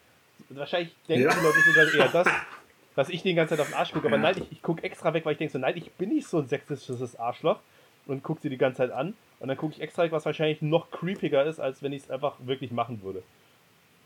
Wahrscheinlich 0.51 0.95
denken 1.09 1.25
Ja. 1.25 1.35
die 1.35 1.41
Leute 1.45 1.59
sogar 1.61 1.95
eher 1.95 2.09
das, 2.13 2.29
dass 2.97 3.09
ich 3.09 3.23
die 3.23 3.35
ganze 3.35 3.51
Zeit 3.57 3.61
auf 3.61 3.69
den 3.69 3.75
Arsch 3.75 3.93
gucke, 3.93 4.07
aber 4.07 4.17
Ja. 4.17 4.23
nein, 4.23 4.35
ich, 4.39 4.53
ich 4.53 4.63
gucke 4.63 4.83
extra 4.85 5.13
weg, 5.15 5.25
weil 5.25 5.33
ich 5.33 5.39
denke 5.39 5.53
so, 5.53 5.59
nein, 5.59 5.77
ich 5.77 5.91
bin 5.93 6.11
nicht 6.11 6.27
so 6.29 6.39
ein 6.39 6.47
sexistisches 6.49 7.17
Arschloch 7.19 7.59
und 8.07 8.23
gucke 8.23 8.41
sie 8.43 8.51
die 8.51 8.59
ganze 8.59 8.79
Zeit 8.79 8.91
an 8.93 9.15
und 9.41 9.49
dann 9.49 9.57
gucke 9.57 9.75
ich 9.75 9.81
extra 9.81 10.03
weg, 10.05 10.13
was 10.13 10.25
wahrscheinlich 10.27 10.63
noch 10.63 10.91
creepiger 10.91 11.45
ist, 11.45 11.59
als 11.61 11.83
wenn 11.83 11.93
ich 11.93 12.05
es 12.05 12.11
einfach 12.11 12.35
wirklich 12.45 12.71
machen 12.71 13.03
würde. 13.03 13.23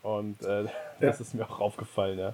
Und 0.01 0.41
äh, 0.43 0.65
das 1.01 1.19
ist 1.21 1.33
mir 1.35 1.43
auch 1.49 1.59
aufgefallen, 1.59 2.17
ja, 2.19 2.33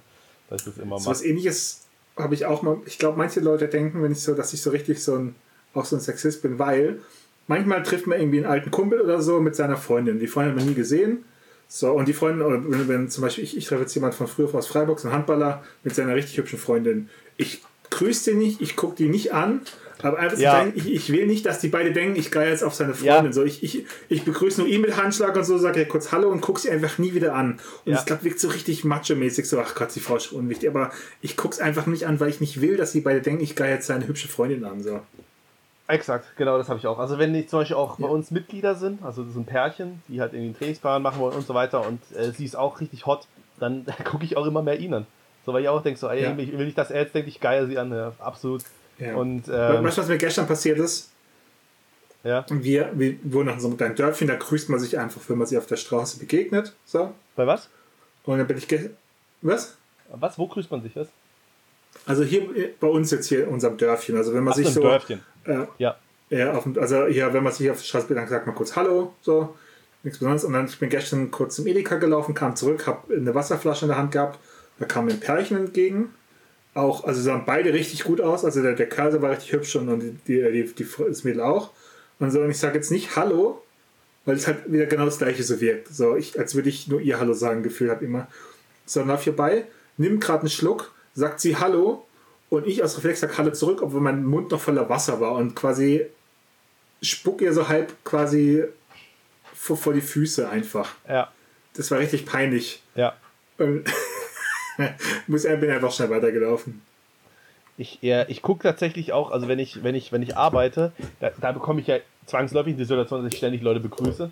dass 0.49 0.61
ich 0.67 0.73
das 0.75 0.77
immer 0.83 0.97
So 0.99 1.05
mache. 1.05 1.11
was 1.11 1.23
ähnliches 1.23 1.87
habe 2.17 2.33
ich 2.35 2.45
auch 2.45 2.61
mal. 2.61 2.77
Ich 2.85 2.97
glaube, 2.99 3.17
manche 3.17 3.39
Leute 3.41 3.67
denken, 3.67 4.01
wenn 4.03 4.11
ich 4.11 4.21
so, 4.21 4.35
dass 4.35 4.53
ich 4.53 4.61
so 4.61 4.69
richtig 4.69 5.03
so 5.03 5.15
ein 5.15 5.35
auch 5.73 5.83
so 5.83 5.97
ein 5.97 5.99
Sexist 5.99 6.41
bin, 6.41 6.57
weil 6.57 7.01
manchmal 7.47 7.83
trifft 7.83 8.07
man 8.07 8.17
irgendwie 8.17 8.37
einen 8.37 8.45
alten 8.45 8.71
Kumpel 8.71 9.01
oder 9.01 9.21
so 9.21 9.41
mit 9.41 9.55
seiner 9.57 9.75
Freundin. 9.75 10.19
Die 10.19 10.27
Freundin 10.27 10.51
hat 10.53 10.59
man 10.59 10.67
nie 10.69 10.73
gesehen. 10.75 11.25
So, 11.67 11.91
und 11.91 12.07
die 12.07 12.13
Freundin, 12.13 12.45
oder 12.45 12.61
wenn, 12.69 12.87
wenn 12.87 13.09
zum 13.09 13.23
Beispiel 13.23 13.43
ich, 13.43 13.57
ich 13.57 13.65
treffe 13.65 13.81
jetzt 13.81 13.93
jemand 13.95 14.15
von 14.15 14.27
früher 14.27 14.53
aus 14.53 14.67
Freiburg, 14.67 14.99
so 14.99 15.07
ein 15.07 15.13
Handballer 15.13 15.63
mit 15.83 15.95
seiner 15.95 16.15
richtig 16.15 16.37
hübschen 16.37 16.59
Freundin. 16.59 17.09
Ich 17.37 17.61
grüße 17.89 18.31
den 18.31 18.39
nicht, 18.39 18.61
ich 18.61 18.75
gucke 18.75 18.95
die 18.95 19.09
nicht 19.09 19.33
an, 19.33 19.61
aber 20.01 20.19
einfach 20.19 20.37
Ja. 20.37 20.51
sagen, 20.51 20.73
ich, 20.75 20.91
ich 20.93 21.11
will 21.11 21.25
nicht, 21.25 21.45
dass 21.45 21.59
die 21.59 21.69
beide 21.69 21.91
denken, 21.91 22.17
ich 22.19 22.29
gehe 22.29 22.47
jetzt 22.47 22.63
auf 22.63 22.75
seine 22.75 22.93
Freundin. 22.93 23.25
Ja. 23.27 23.33
So, 23.33 23.43
ich, 23.43 23.63
ich, 23.63 23.85
ich 24.09 24.23
begrüße 24.23 24.61
nur 24.61 24.69
ihn 24.69 24.81
mit 24.81 24.95
Handschlag 24.95 25.35
und 25.35 25.43
so, 25.43 25.57
sage 25.57 25.79
ja 25.81 25.85
kurz 25.87 26.11
Hallo 26.11 26.29
und 26.29 26.41
gucke 26.41 26.59
sie 26.59 26.69
einfach 26.69 26.97
nie 26.99 27.13
wieder 27.13 27.33
an. 27.33 27.59
Und 27.85 27.93
Ja. 27.93 27.99
es 27.99 28.05
klappt 28.05 28.23
wirkt 28.23 28.39
so 28.39 28.49
richtig 28.49 28.83
macho-mäßig, 28.83 29.45
so, 29.45 29.59
ach 29.59 29.73
Gott, 29.75 29.89
die 29.95 29.99
Frau 30.01 30.17
ist 30.17 30.25
schon 30.25 30.39
unwichtig. 30.39 30.69
Aber 30.69 30.91
ich 31.21 31.35
gucke 31.35 31.55
es 31.55 31.59
einfach 31.59 31.87
nicht 31.87 32.05
an, 32.05 32.19
weil 32.19 32.29
ich 32.29 32.41
nicht 32.41 32.61
will, 32.61 32.77
dass 32.77 32.91
die 32.91 33.01
beide 33.01 33.21
denken, 33.21 33.43
ich 33.43 33.55
gehe 33.55 33.69
jetzt 33.69 33.87
seine 33.87 34.07
hübsche 34.07 34.27
Freundin 34.27 34.63
an. 34.65 34.83
So. 34.83 35.01
Exakt, 35.87 36.35
genau 36.35 36.57
das 36.57 36.67
habe 36.67 36.79
ich 36.79 36.87
auch. 36.87 36.97
Also 36.97 37.19
wenn 37.19 37.33
die 37.33 37.45
zum 37.45 37.59
Beispiel 37.59 37.77
auch 37.77 37.97
bei 37.97 38.07
uns 38.07 38.31
Mitglieder 38.31 38.73
sind, 38.73 39.03
also 39.03 39.23
das 39.23 39.33
sind 39.33 39.45
Pärchen, 39.45 40.01
die 40.07 40.19
halt 40.19 40.33
irgendwie 40.33 40.47
einen 40.47 40.57
Trainingsplan 40.57 41.01
machen 41.01 41.19
wollen 41.19 41.35
und 41.35 41.45
so 41.45 41.53
weiter 41.53 41.85
und 41.85 41.99
äh, 42.15 42.31
sie 42.31 42.45
ist 42.45 42.55
auch 42.55 42.81
richtig 42.81 43.05
hot, 43.05 43.27
dann 43.59 43.85
gucke 44.03 44.25
ich 44.25 44.35
auch 44.35 44.45
immer 44.47 44.63
mehr 44.63 44.79
ihn 44.79 44.93
an. 44.93 45.05
So, 45.45 45.53
weil 45.53 45.61
ich 45.61 45.69
auch 45.69 45.83
denke 45.83 45.99
so, 45.99 46.09
ey, 46.09 46.23
Ja. 46.23 46.35
ich 46.35 46.57
will 46.57 46.65
nicht, 46.65 46.77
dass 46.77 46.89
er 46.89 47.01
jetzt 47.01 47.13
denkt, 47.13 47.27
ich 47.27 47.39
geil 47.39 47.67
sie 47.67 47.77
an. 47.77 47.91
Ja, 47.91 48.13
absolut. 48.17 48.63
Ja. 48.97 49.15
Und 49.15 49.47
weißt 49.47 49.75
ähm, 49.77 49.83
du, 49.83 49.97
was 49.97 50.07
mir 50.07 50.17
gestern 50.17 50.47
passiert 50.47 50.79
ist? 50.79 51.11
ja, 52.23 52.43
Wir, 52.49 52.89
wir 52.95 53.17
wohnen 53.23 53.49
in 53.49 53.59
so 53.59 53.67
einem 53.67 53.77
kleinen 53.77 53.95
Dörfchen, 53.95 54.27
da 54.27 54.35
grüßt 54.35 54.69
man 54.69 54.79
sich 54.79 54.97
einfach, 54.97 55.21
wenn 55.27 55.37
man 55.37 55.45
sich 55.45 55.57
auf 55.59 55.67
der 55.67 55.75
Straße 55.75 56.17
begegnet. 56.17 56.73
So. 56.85 57.13
bei 57.35 57.45
was? 57.45 57.69
Und 58.23 58.39
dann 58.39 58.47
bin 58.47 58.57
ich. 58.57 58.67
Was? 59.43 59.77
Was? 60.09 60.39
Wo 60.39 60.47
grüßt 60.47 60.71
man 60.71 60.81
sich? 60.81 60.95
Was? 60.95 61.09
Also 62.07 62.23
hier 62.23 62.41
bei 62.79 62.87
uns 62.87 63.11
jetzt 63.11 63.27
hier 63.27 63.43
in 63.43 63.49
unserem 63.49 63.77
Dörfchen. 63.77 64.17
Also 64.17 64.33
wenn 64.33 64.43
man 64.43 64.53
Ach 64.53 64.57
so, 64.57 64.63
sich 64.63 64.73
so. 64.73 64.81
Dörfchen. 64.81 65.21
Äh, 65.45 65.65
Ja. 65.77 65.97
ja, 66.29 66.53
auf, 66.53 66.65
also 66.77 67.05
hier, 67.07 67.33
wenn 67.33 67.43
man 67.43 67.53
sich 67.53 67.69
auf 67.69 67.77
der 67.77 67.85
Straße 67.85 68.07
bedankt, 68.07 68.29
sagt 68.29 68.45
man 68.45 68.55
kurz 68.55 68.75
Hallo. 68.75 69.13
So. 69.21 69.55
Nichts 70.03 70.19
Besonderes. 70.19 70.43
Und 70.43 70.53
dann 70.53 70.65
ich 70.65 70.79
bin 70.79 70.89
gestern 70.89 71.31
kurz 71.31 71.55
zum 71.55 71.65
Edeka 71.67 71.95
gelaufen, 71.95 72.35
kam 72.35 72.55
zurück, 72.55 72.85
habe 72.85 73.15
eine 73.15 73.33
Wasserflasche 73.33 73.85
in 73.85 73.89
der 73.89 73.97
Hand 73.97 74.11
gehabt. 74.11 74.39
Da 74.77 74.85
kam 74.85 75.05
mir 75.05 75.13
ein 75.13 75.19
Pärchen 75.19 75.57
entgegen. 75.57 76.13
Auch, 76.73 77.05
also 77.05 77.21
sahen 77.21 77.43
beide 77.45 77.73
richtig 77.73 78.03
gut 78.03 78.21
aus. 78.21 78.45
Also 78.45 78.61
der, 78.61 78.73
der 78.73 78.87
Kerl 78.89 79.21
war 79.21 79.31
richtig 79.31 79.53
hübsch 79.53 79.75
und, 79.77 79.99
die, 79.99 80.11
die, 80.27 80.51
die, 80.51 80.73
die, 80.75 80.87
das 81.07 81.23
Mädel 81.23 81.41
auch. 81.41 81.71
Und 82.19 82.31
so, 82.31 82.41
und 82.41 82.49
ich 82.49 82.59
sage 82.59 82.75
jetzt 82.75 82.91
nicht 82.91 83.15
Hallo, 83.15 83.61
weil 84.25 84.35
es 84.35 84.47
halt 84.47 84.71
wieder 84.71 84.85
genau 84.85 85.05
das 85.05 85.17
gleiche 85.17 85.43
so 85.43 85.59
wirkt. 85.61 85.87
So, 85.87 86.15
ich, 86.15 86.37
als 86.37 86.53
würde 86.55 86.69
ich 86.69 86.87
nur 86.87 87.01
ihr 87.01 87.19
Hallo 87.19 87.33
sagen, 87.33 87.63
Gefühl 87.63 87.89
habe 87.89 88.05
immer. 88.05 88.27
So, 88.85 88.99
dann 88.99 89.09
lauf 89.09 89.19
ich 89.21 89.25
vorbei, 89.25 89.65
nimm 89.97 90.19
gerade 90.19 90.41
einen 90.41 90.49
Schluck, 90.49 90.93
sagt 91.13 91.39
sie 91.39 91.57
Hallo 91.57 92.05
und 92.49 92.67
ich 92.67 92.83
aus 92.83 92.97
Reflex 92.97 93.23
Hallo 93.37 93.51
zurück, 93.51 93.81
obwohl 93.81 94.01
mein 94.01 94.23
Mund 94.23 94.51
noch 94.51 94.59
voller 94.59 94.89
Wasser 94.89 95.19
war 95.19 95.33
und 95.33 95.55
quasi 95.55 96.05
spuck 97.01 97.41
ihr 97.41 97.53
so 97.53 97.67
halb 97.67 97.93
quasi 98.03 98.63
vor, 99.53 99.77
vor 99.77 99.93
die 99.93 100.01
Füße 100.01 100.49
einfach. 100.49 100.95
Ja. 101.07 101.31
Das 101.75 101.91
war 101.91 101.99
richtig 101.99 102.25
peinlich. 102.25 102.81
Ja. 102.95 103.15
Und 103.57 103.85
muss 105.27 105.43
bin 105.43 105.69
einfach 105.69 105.91
schnell 105.91 106.09
weitergelaufen. 106.09 106.81
Ich, 107.77 107.99
ja, 108.01 108.27
ich 108.29 108.41
gucke 108.41 108.63
tatsächlich 108.63 109.11
auch, 109.11 109.31
also 109.31 109.47
wenn 109.47 109.59
ich, 109.59 109.83
wenn 109.83 109.95
ich, 109.95 110.11
wenn 110.11 110.21
ich 110.21 110.37
arbeite, 110.37 110.93
da, 111.19 111.31
da 111.41 111.51
bekomme 111.51 111.81
ich 111.81 111.87
ja 111.87 111.97
zwangsläufig 112.25 112.75
die 112.75 112.85
Situation, 112.85 113.23
dass 113.23 113.33
ich 113.33 113.37
ständig 113.37 113.61
Leute 113.61 113.81
begrüße. 113.81 114.31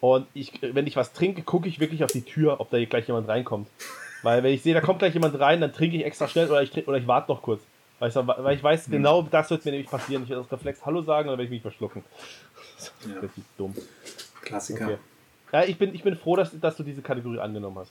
Und 0.00 0.26
ich, 0.32 0.52
wenn 0.62 0.86
ich 0.86 0.94
was 0.94 1.12
trinke, 1.12 1.42
gucke 1.42 1.68
ich 1.68 1.80
wirklich 1.80 2.04
auf 2.04 2.12
die 2.12 2.22
Tür, 2.22 2.60
ob 2.60 2.70
da 2.70 2.82
gleich 2.84 3.08
jemand 3.08 3.28
reinkommt. 3.28 3.68
Weil 4.22 4.42
wenn 4.42 4.52
ich 4.52 4.62
sehe, 4.62 4.74
da 4.74 4.80
kommt 4.80 4.98
gleich 4.98 5.14
jemand 5.14 5.38
rein, 5.38 5.60
dann 5.60 5.72
trinke 5.72 5.96
ich 5.96 6.04
extra 6.04 6.26
schnell 6.28 6.48
oder 6.50 6.62
ich, 6.62 6.70
trink- 6.70 6.88
oder 6.88 6.98
ich 6.98 7.06
warte 7.06 7.30
noch 7.30 7.42
kurz. 7.42 7.62
Weil 8.00 8.10
ich, 8.10 8.14
weil 8.16 8.56
ich 8.56 8.62
weiß, 8.62 8.86
genau 8.90 9.22
das 9.22 9.50
wird 9.50 9.64
mir 9.64 9.72
nämlich 9.72 9.90
passieren. 9.90 10.22
Ich 10.24 10.28
werde 10.28 10.42
aus 10.42 10.52
Reflex 10.52 10.84
Hallo 10.86 11.02
sagen 11.02 11.28
dann 11.28 11.32
werde 11.38 11.44
ich 11.44 11.50
mich 11.50 11.62
verschlucken. 11.62 12.04
Das 12.76 12.86
ist 12.86 12.92
Ja. 13.12 13.20
richtig 13.20 13.44
dumm. 13.56 13.74
Klassiker. 14.42 14.84
Okay. 14.86 14.98
Ja, 15.52 15.64
ich 15.64 15.78
bin, 15.78 15.94
ich 15.94 16.02
bin 16.02 16.16
froh, 16.16 16.36
dass, 16.36 16.50
dass 16.60 16.76
du 16.76 16.82
diese 16.82 17.02
Kategorie 17.02 17.38
angenommen 17.40 17.78
hast. 17.78 17.90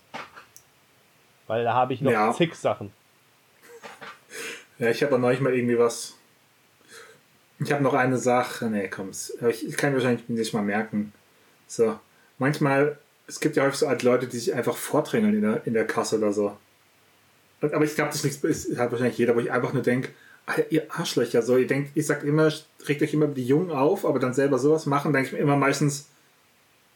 Weil 1.47 1.63
da 1.63 1.73
habe 1.73 1.93
ich 1.93 2.01
noch 2.01 2.11
Ja. 2.11 2.33
zig 2.33 2.53
Sachen. 2.55 2.91
Ja, 4.79 4.91
ich 4.91 5.01
habe 5.01 5.15
auch 5.15 5.19
neulich 5.19 5.39
mal 5.39 5.55
irgendwie 5.55 5.79
was. 5.79 6.13
Ich 7.59 7.71
habe 7.71 7.81
noch 7.81 7.95
eine 7.95 8.17
Sache. 8.19 8.65
Nee, 8.69 8.87
komm. 8.89 9.09
Ich, 9.09 9.67
ich 9.67 9.75
kann 9.75 9.91
wahrscheinlich 9.95 10.29
nicht 10.29 10.53
mal 10.53 10.61
merken. 10.61 11.13
So. 11.65 11.99
Manchmal, 12.37 12.99
es 13.27 13.39
gibt 13.39 13.55
ja 13.55 13.63
häufig 13.63 13.79
so 13.79 13.87
alte 13.87 14.05
Leute, 14.05 14.27
die 14.27 14.37
sich 14.37 14.53
einfach 14.53 14.75
vordrängeln 14.77 15.35
in 15.35 15.41
der, 15.41 15.61
in 15.65 15.73
der 15.73 15.85
Kasse 15.85 16.17
oder 16.17 16.31
so. 16.33 16.55
Aber 17.61 17.83
ich 17.83 17.95
glaube, 17.95 18.09
das 18.11 18.23
ist, 18.23 18.43
nichts- 18.43 18.67
ist 18.67 18.77
hat 18.79 18.91
wahrscheinlich 18.91 19.17
jeder, 19.17 19.35
wo 19.35 19.39
ich 19.39 19.51
einfach 19.51 19.73
nur 19.73 19.83
denke, 19.83 20.09
ihr 20.69 20.85
Arschlöcher, 20.89 21.41
so, 21.41 21.57
ihr 21.57 21.67
denkt, 21.67 21.91
ihr 21.95 22.03
sagt 22.03 22.23
immer, 22.23 22.51
regt 22.87 23.01
euch 23.01 23.13
immer 23.13 23.25
über 23.25 23.33
die 23.33 23.45
Jungen 23.45 23.71
auf, 23.71 24.05
aber 24.05 24.19
dann 24.19 24.33
selber 24.33 24.59
sowas 24.59 24.85
machen, 24.85 25.11
denke 25.11 25.27
ich 25.27 25.33
mir 25.33 25.39
immer 25.39 25.57
meistens, 25.57 26.07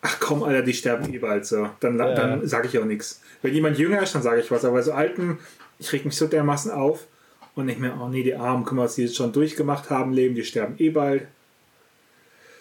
ach 0.01 0.19
komm, 0.19 0.43
Alter, 0.43 0.61
die 0.61 0.73
sterben 0.73 1.13
eh 1.13 1.17
bald 1.17 1.45
so. 1.45 1.69
Dann, 1.81 1.97
Ja. 1.99 2.13
dann 2.13 2.47
sage 2.47 2.67
ich 2.67 2.77
auch 2.79 2.85
nichts. 2.85 3.21
Wenn 3.41 3.53
jemand 3.53 3.77
jünger 3.77 4.01
ist, 4.01 4.15
dann 4.15 4.21
sage 4.21 4.39
ich 4.41 4.49
was, 4.51 4.63
aber 4.63 4.75
bei 4.75 4.81
so 4.83 4.93
Alten, 4.93 5.39
ich 5.79 5.91
reg 5.91 6.05
mich 6.05 6.15
so 6.15 6.27
dermaßen 6.27 6.71
auf 6.71 7.07
und 7.55 7.65
nicht 7.65 7.79
mehr, 7.79 7.97
oh 7.99 8.07
nee, 8.07 8.23
die 8.23 8.35
Armen, 8.35 8.63
guck 8.63 8.73
mal, 8.73 8.85
was 8.85 8.95
die 8.95 9.01
jetzt 9.03 9.15
schon 9.17 9.33
durchgemacht 9.33 9.89
haben, 9.89 10.13
leben, 10.13 10.35
die 10.35 10.45
sterben 10.45 10.75
eh 10.77 10.89
bald. 10.91 11.27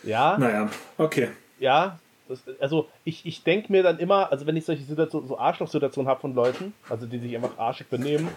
Ja, 0.02 0.38
Naja, 0.38 0.70
okay. 0.96 1.28
ja. 1.58 1.98
Das, 2.30 2.42
also 2.60 2.88
ich, 3.04 3.26
ich 3.26 3.42
denke 3.42 3.70
mir 3.72 3.82
dann 3.82 3.98
immer, 3.98 4.30
also 4.30 4.46
wenn 4.46 4.56
ich 4.56 4.64
solche 4.64 4.82
Situationen, 4.82 5.28
so 5.28 5.36
Arschlochsituationen 5.38 6.08
habe 6.08 6.20
von 6.20 6.34
Leuten, 6.34 6.72
also 6.88 7.04
die 7.06 7.18
sich 7.18 7.34
einfach 7.36 7.58
arschig 7.58 7.88
benehmen, 7.88 8.28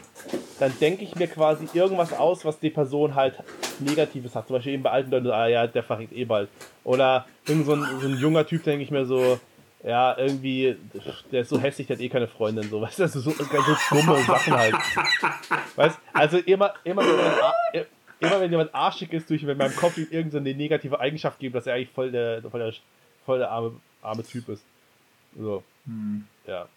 dann 0.60 0.74
denke 0.82 1.04
ich 1.04 1.16
mir 1.16 1.28
quasi 1.28 1.68
irgendwas 1.74 2.12
aus, 2.12 2.44
was 2.44 2.60
die 2.60 2.70
Person 2.72 3.16
halt 3.16 3.36
Negatives 3.80 4.36
hat. 4.36 4.48
Zum 4.48 4.56
Beispiel 4.58 4.74
eben 4.74 4.84
bei 4.84 4.91
alten 4.91 5.12
Leuten, 5.12 5.26
so, 5.28 5.34
ah 5.34 5.48
ja, 5.48 5.68
der 5.68 5.84
verreckt 5.84 6.12
eh 6.14 6.26
bald. 6.26 6.50
Oder 6.84 7.26
irgend 7.48 7.66
so 7.66 7.74
ein, 7.74 7.86
so 8.02 8.08
ein 8.08 8.18
junger 8.18 8.46
Typ, 8.46 8.64
denke 8.64 8.84
ich 8.84 8.91
mir 8.91 9.06
so, 9.06 9.39
ja, 9.84 10.18
irgendwie, 10.18 10.76
der 11.32 11.41
ist 11.41 11.50
so 11.50 11.60
hässlich, 11.60 11.88
der 11.88 11.98
hat 11.98 12.02
eh 12.04 12.10
keine 12.10 12.28
Freundin, 12.28 12.64
so, 12.70 12.82
weißt 12.82 13.00
du, 13.00 13.04
ist 13.04 13.14
so, 13.14 13.20
so 13.32 13.44
dumme 13.91 14.18
Sachen 14.24 14.54
halt. 14.54 14.76
Weißt 15.76 16.00
also 16.14 16.38
immer, 16.39 16.74
immer, 16.84 17.02
wenn 17.02 17.10
jemand, 17.16 17.41
ar- 17.44 17.54
immer 18.20 18.41
wenn 18.41 18.52
jemand 18.52 18.74
arschig 18.74 19.12
ist, 19.14 19.30
durch 19.30 19.44
in 19.44 19.58
meinem 19.58 19.76
Kopf 19.76 19.98
ihm 19.98 20.08
irgendeine 20.10 20.54
negative 20.56 21.00
Eigenschaft 21.00 21.39
geben, 21.39 21.54
dass 21.54 21.68
er 21.68 21.76
eigentlich 21.76 21.89
voll 21.89 22.12
der, 22.12 22.41
voll 22.50 22.60
der, 22.60 22.74
voll 23.26 23.39
der 23.39 23.51
arme, 23.51 23.74
arme 24.01 24.24
Typ 24.24 24.49
ist. 24.49 24.63
So. 25.38 25.63
Ja. 26.47 26.67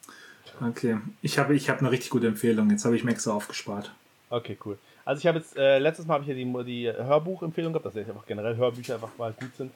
Okay. 0.60 0.98
Ich 1.22 1.38
habe 1.38 1.54
ich 1.54 1.68
hab 1.68 1.80
eine 1.80 1.90
richtig 1.90 2.10
gute 2.10 2.26
Empfehlung. 2.26 2.70
Jetzt 2.70 2.84
habe 2.84 2.96
ich 2.96 3.04
mir 3.04 3.12
extra 3.12 3.32
aufgespart. 3.32 3.92
Okay, 4.30 4.56
cool. 4.64 4.78
Also 5.04 5.20
ich 5.20 5.26
habe 5.28 5.38
jetzt, 5.38 5.56
äh, 5.56 5.78
letztes 5.78 6.06
Mal 6.06 6.14
habe 6.14 6.24
ich 6.24 6.28
ja 6.28 6.34
die, 6.34 6.64
die 6.64 6.90
Hörbuchempfehlung 6.90 7.72
gehabt, 7.72 7.86
dass 7.86 7.94
ja 7.94 8.02
einfach 8.02 8.26
generell 8.26 8.56
Hörbücher 8.56 8.94
einfach 8.94 9.16
mal 9.18 9.32
gut 9.32 9.54
sind. 9.56 9.72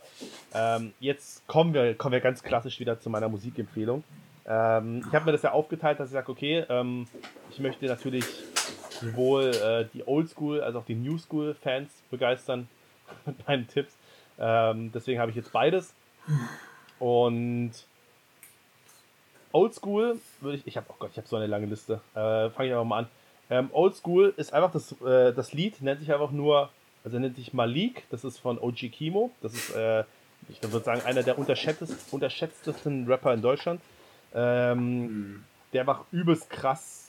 Ähm, 0.53 0.93
jetzt 0.99 1.47
kommen 1.47 1.73
wir, 1.73 1.95
kommen 1.95 2.13
wir 2.13 2.21
ganz 2.21 2.43
klassisch 2.43 2.81
wieder 2.81 2.99
zu 2.99 3.11
meiner 3.11 3.29
Musikempfehlung. 3.29 4.03
Ähm, 4.45 5.05
ich 5.09 5.15
habe 5.15 5.27
mir 5.27 5.33
das 5.33 5.43
ja 5.43 5.53
aufgeteilt, 5.53 6.01
dass 6.01 6.09
ich 6.09 6.15
sage, 6.15 6.33
okay, 6.33 6.65
ähm, 6.69 7.07
ich 7.51 7.61
möchte 7.61 7.87
natürlich 7.87 8.25
sowohl 9.01 9.51
äh, 9.51 9.87
die 9.95 10.07
Oldschool 10.07 10.61
als 10.63 10.75
auch 10.75 10.85
die 10.85 10.97
New 10.97 11.17
School 11.19 11.55
Fans 11.55 11.93
begeistern 12.11 12.69
mit 13.25 13.47
meinen 13.47 13.69
Tipps. 13.69 13.97
Ähm, 14.37 14.91
deswegen 14.93 15.21
habe 15.21 15.31
ich 15.31 15.37
jetzt 15.37 15.53
beides. 15.53 15.95
Und 16.99 17.73
Oldschool 19.53 20.19
würde 20.41 20.59
ich, 20.59 20.67
ich 20.67 20.77
habe, 20.77 20.87
oh 20.91 20.95
Gott, 20.99 21.11
ich 21.13 21.17
habe 21.17 21.29
so 21.29 21.37
eine 21.37 21.47
lange 21.47 21.67
Liste. 21.67 22.01
Äh, 22.15 22.51
Fange 22.51 22.69
ich 22.69 22.75
aber 22.75 22.85
mal 22.85 22.99
an. 23.01 23.09
Ähm, 23.49 23.71
Oldschool 23.73 24.33
ist 24.37 24.53
einfach 24.53 24.71
das, 24.71 24.93
äh, 25.03 25.33
das 25.33 25.53
Lied, 25.53 25.83
nennt 25.83 26.01
sich 26.01 26.13
einfach 26.13 26.31
nur, 26.31 26.71
also 27.05 27.19
nennt 27.19 27.37
sich 27.37 27.53
Malik, 27.53 28.05
das 28.11 28.25
ist 28.25 28.39
von 28.39 28.59
OG 28.59 28.91
Kimo. 28.93 29.31
Das 29.43 29.55
ist, 29.55 29.75
äh, 29.75 30.05
ich 30.49 30.63
würde 30.63 30.85
sagen, 30.85 31.03
einer 31.03 31.23
der 31.23 31.39
unterschätztesten, 31.39 31.99
unterschätztesten 32.13 33.07
Rapper 33.07 33.35
in 33.35 33.43
Deutschland. 33.43 33.81
Ähm, 34.35 35.45
Der 35.73 35.83
einfach 35.83 36.05
übelst 36.13 36.49
krass 36.51 37.09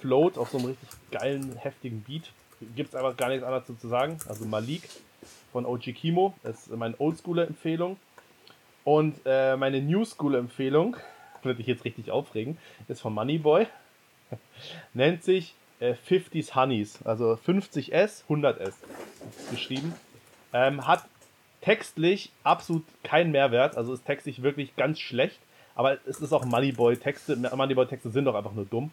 float 0.00 0.38
auf 0.38 0.50
so 0.50 0.58
einem 0.58 0.68
richtig 0.68 0.88
geilen, 1.10 1.56
heftigen 1.56 2.02
Beat. 2.02 2.30
Gibt 2.74 2.90
es 2.90 2.94
einfach 2.94 3.16
gar 3.16 3.28
nichts 3.28 3.44
anderes 3.44 3.66
zu 3.66 3.88
sagen. 3.88 4.18
Also 4.28 4.44
Malik 4.44 4.82
von 5.52 5.66
OG 5.66 5.92
Kimo, 5.94 6.34
das 6.42 6.66
ist 6.68 6.76
meine 6.76 6.94
Oldschooler-Empfehlung. 6.98 7.98
Und 8.84 9.20
äh, 9.24 9.56
meine 9.56 9.80
New 9.80 10.04
School-Empfehlung, 10.04 10.96
würde 11.42 11.60
ich 11.60 11.66
jetzt 11.66 11.84
richtig 11.84 12.10
aufregen, 12.10 12.58
ist 12.88 13.00
von 13.00 13.14
Moneyboy. 13.14 13.66
Nennt 14.94 15.22
sich 15.22 15.54
äh, 15.80 15.94
50s 16.08 16.54
Honeys, 16.54 17.02
also 17.04 17.38
50S, 17.46 18.24
100S 18.28 18.68
ist 18.68 19.50
geschrieben. 19.50 19.94
Ähm, 20.52 20.86
hat 20.86 21.04
textlich 21.60 22.30
absolut 22.42 22.84
keinen 23.02 23.30
Mehrwert, 23.30 23.76
also 23.76 23.92
ist 23.92 24.04
textlich 24.04 24.42
wirklich 24.42 24.76
ganz 24.76 24.98
schlecht, 24.98 25.38
aber 25.74 25.98
es 26.06 26.20
ist 26.20 26.32
auch 26.32 26.44
Moneyboy-Texte. 26.44 27.36
Moneyboy-Texte 27.36 28.10
sind 28.10 28.26
doch 28.26 28.34
einfach 28.34 28.52
nur 28.52 28.66
dumm. 28.66 28.90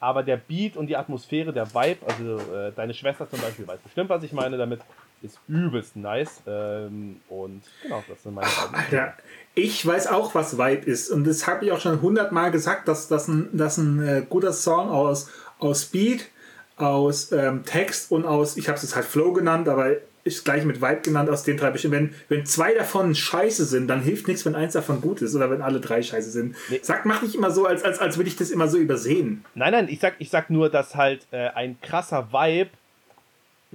Aber 0.00 0.24
der 0.24 0.36
Beat 0.36 0.76
und 0.76 0.88
die 0.88 0.96
Atmosphäre, 0.96 1.52
der 1.52 1.72
Vibe, 1.74 2.04
also 2.06 2.38
äh, 2.52 2.72
deine 2.72 2.92
Schwester 2.92 3.30
zum 3.30 3.40
Beispiel 3.40 3.66
weiß 3.68 3.78
bestimmt, 3.80 4.10
was 4.10 4.24
ich 4.24 4.32
meine 4.32 4.56
damit, 4.56 4.80
ist 5.22 5.40
übelst 5.48 5.96
nice. 5.96 6.42
Ähm, 6.46 7.20
und 7.28 7.62
genau, 7.82 8.02
das 8.08 8.22
sind 8.22 8.34
meine 8.34 8.48
beiden. 8.48 8.74
Alter, 8.74 9.14
ich 9.54 9.84
weiß 9.84 10.08
auch, 10.08 10.34
was 10.34 10.58
Vibe 10.58 10.86
ist. 10.86 11.10
Und 11.10 11.24
das 11.26 11.46
habe 11.46 11.64
ich 11.64 11.72
auch 11.72 11.80
schon 11.80 12.02
hundertmal 12.02 12.50
gesagt, 12.50 12.88
dass 12.88 13.08
das 13.08 13.28
ein, 13.28 13.48
dass 13.52 13.78
ein 13.78 14.02
äh, 14.02 14.22
guter 14.28 14.52
Song 14.52 14.88
aus, 14.90 15.30
aus 15.58 15.86
Beat, 15.86 16.28
aus 16.76 17.32
ähm, 17.32 17.64
Text 17.64 18.10
und 18.10 18.24
aus, 18.24 18.56
ich 18.56 18.68
habe 18.68 18.76
es 18.76 18.82
jetzt 18.82 18.96
halt 18.96 19.04
Flow 19.04 19.32
genannt, 19.32 19.68
aber 19.68 19.96
ist 20.24 20.44
gleich 20.44 20.64
mit 20.64 20.80
Vibe 20.80 21.00
genannt 21.02 21.28
aus 21.30 21.42
den 21.42 21.56
drei 21.56 21.70
Bestimmen. 21.70 21.94
Wenn, 22.28 22.38
wenn 22.38 22.46
zwei 22.46 22.74
davon 22.74 23.14
scheiße 23.14 23.64
sind, 23.64 23.88
dann 23.88 24.00
hilft 24.02 24.28
nichts, 24.28 24.46
wenn 24.46 24.54
eins 24.54 24.74
davon 24.74 25.00
gut 25.00 25.20
ist 25.20 25.34
oder 25.34 25.50
wenn 25.50 25.62
alle 25.62 25.80
drei 25.80 26.02
scheiße 26.02 26.30
sind. 26.30 26.54
Nee. 26.70 26.80
Sag, 26.82 27.04
mach 27.06 27.22
nicht 27.22 27.34
immer 27.34 27.50
so, 27.50 27.66
als, 27.66 27.82
als, 27.82 27.98
als 27.98 28.16
würde 28.16 28.28
ich 28.28 28.36
das 28.36 28.50
immer 28.50 28.68
so 28.68 28.78
übersehen. 28.78 29.44
Nein, 29.54 29.72
nein, 29.72 29.88
ich 29.88 29.98
sag, 30.00 30.14
ich 30.18 30.30
sag 30.30 30.48
nur, 30.50 30.70
dass 30.70 30.94
halt 30.94 31.26
äh, 31.32 31.48
ein 31.48 31.80
krasser 31.80 32.32
Vibe, 32.32 32.70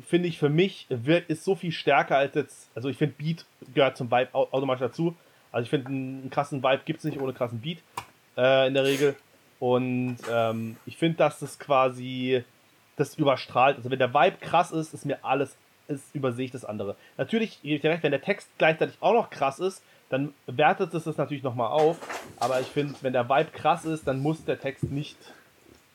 finde 0.05 0.27
ich 0.27 0.37
für 0.37 0.49
mich, 0.49 0.85
wird, 0.89 1.29
ist 1.29 1.43
so 1.43 1.55
viel 1.55 1.71
stärker 1.71 2.17
als 2.17 2.35
jetzt. 2.35 2.69
Also 2.75 2.89
ich 2.89 2.97
finde, 2.97 3.15
Beat 3.17 3.45
gehört 3.73 3.97
zum 3.97 4.11
Vibe 4.11 4.33
automatisch 4.33 4.81
dazu. 4.81 5.15
Also 5.51 5.63
ich 5.63 5.69
finde, 5.69 5.87
einen 5.87 6.29
krassen 6.29 6.61
Vibe 6.61 6.81
gibt 6.85 6.99
es 6.99 7.05
nicht 7.05 7.19
ohne 7.19 7.33
krassen 7.33 7.61
Beat 7.61 7.79
äh, 8.37 8.67
in 8.67 8.73
der 8.73 8.83
Regel. 8.83 9.15
Und 9.59 10.17
ähm, 10.31 10.77
ich 10.85 10.97
finde, 10.97 11.17
dass 11.17 11.39
das 11.39 11.57
quasi 11.57 12.43
das 12.95 13.15
überstrahlt. 13.15 13.77
Also 13.77 13.89
wenn 13.89 13.99
der 13.99 14.13
Vibe 14.13 14.37
krass 14.39 14.71
ist, 14.71 14.93
ist 14.93 15.05
mir 15.05 15.23
alles, 15.23 15.55
ist, 15.87 16.13
übersehe 16.13 16.45
ich 16.45 16.51
das 16.51 16.65
andere. 16.65 16.95
Natürlich, 17.17 17.61
gebe 17.61 17.75
ich 17.75 17.81
dir 17.81 17.89
recht, 17.89 18.03
wenn 18.03 18.11
der 18.11 18.21
Text 18.21 18.49
gleichzeitig 18.57 18.97
auch 18.99 19.13
noch 19.13 19.29
krass 19.29 19.59
ist, 19.59 19.81
dann 20.09 20.33
wertet 20.45 20.93
es 20.93 21.03
das 21.03 21.17
natürlich 21.17 21.43
nochmal 21.43 21.71
auf. 21.71 21.97
Aber 22.39 22.59
ich 22.61 22.67
finde, 22.67 22.95
wenn 23.01 23.13
der 23.13 23.29
Vibe 23.29 23.51
krass 23.51 23.85
ist, 23.85 24.07
dann 24.07 24.19
muss 24.19 24.45
der 24.45 24.59
Text 24.59 24.83
nicht 24.83 25.17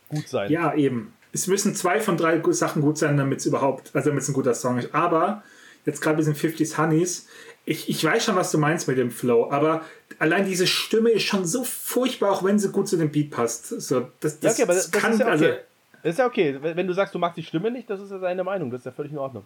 gut 0.08 0.28
sein. 0.28 0.50
Ja, 0.50 0.74
eben. 0.74 1.14
Es 1.32 1.46
müssen 1.46 1.74
zwei 1.74 2.00
von 2.00 2.16
drei 2.16 2.42
Sachen 2.52 2.82
gut 2.82 2.98
sein, 2.98 3.16
damit 3.16 3.40
es 3.40 3.46
überhaupt, 3.46 3.90
also 3.94 4.10
damit 4.10 4.22
es 4.22 4.28
ein 4.28 4.34
guter 4.34 4.54
Song 4.54 4.78
ist. 4.78 4.94
Aber 4.94 5.42
jetzt 5.86 6.00
gerade 6.00 6.18
diesen 6.18 6.34
50s 6.34 6.78
Honeys, 6.78 7.26
ich, 7.64 7.88
ich 7.88 8.04
weiß 8.04 8.24
schon, 8.24 8.36
was 8.36 8.50
du 8.50 8.58
meinst 8.58 8.88
mit 8.88 8.98
dem 8.98 9.10
Flow, 9.10 9.50
aber 9.50 9.82
allein 10.18 10.44
diese 10.44 10.66
Stimme 10.66 11.10
ist 11.10 11.22
schon 11.22 11.46
so 11.46 11.64
furchtbar, 11.64 12.32
auch 12.32 12.42
wenn 12.42 12.58
sie 12.58 12.70
gut 12.70 12.88
zu 12.88 12.96
dem 12.96 13.10
Beat 13.10 13.30
passt. 13.30 13.68
So, 13.68 14.08
das, 14.20 14.40
das, 14.40 14.58
ja, 14.58 14.64
okay, 14.64 14.74
das, 14.74 14.90
das 14.90 15.00
kann, 15.00 15.18
ja 15.18 15.26
okay. 15.26 15.30
also. 15.30 15.44
Das 16.02 16.12
ist 16.14 16.18
ja 16.18 16.26
okay. 16.26 16.58
Wenn 16.60 16.86
du 16.86 16.92
sagst, 16.92 17.14
du 17.14 17.18
magst 17.18 17.36
die 17.38 17.44
Stimme 17.44 17.70
nicht, 17.70 17.88
das 17.88 18.00
ist 18.00 18.10
ja 18.10 18.18
deine 18.18 18.42
Meinung. 18.42 18.70
Das 18.70 18.80
ist 18.80 18.86
ja 18.86 18.92
völlig 18.92 19.12
in 19.12 19.18
Ordnung. 19.18 19.44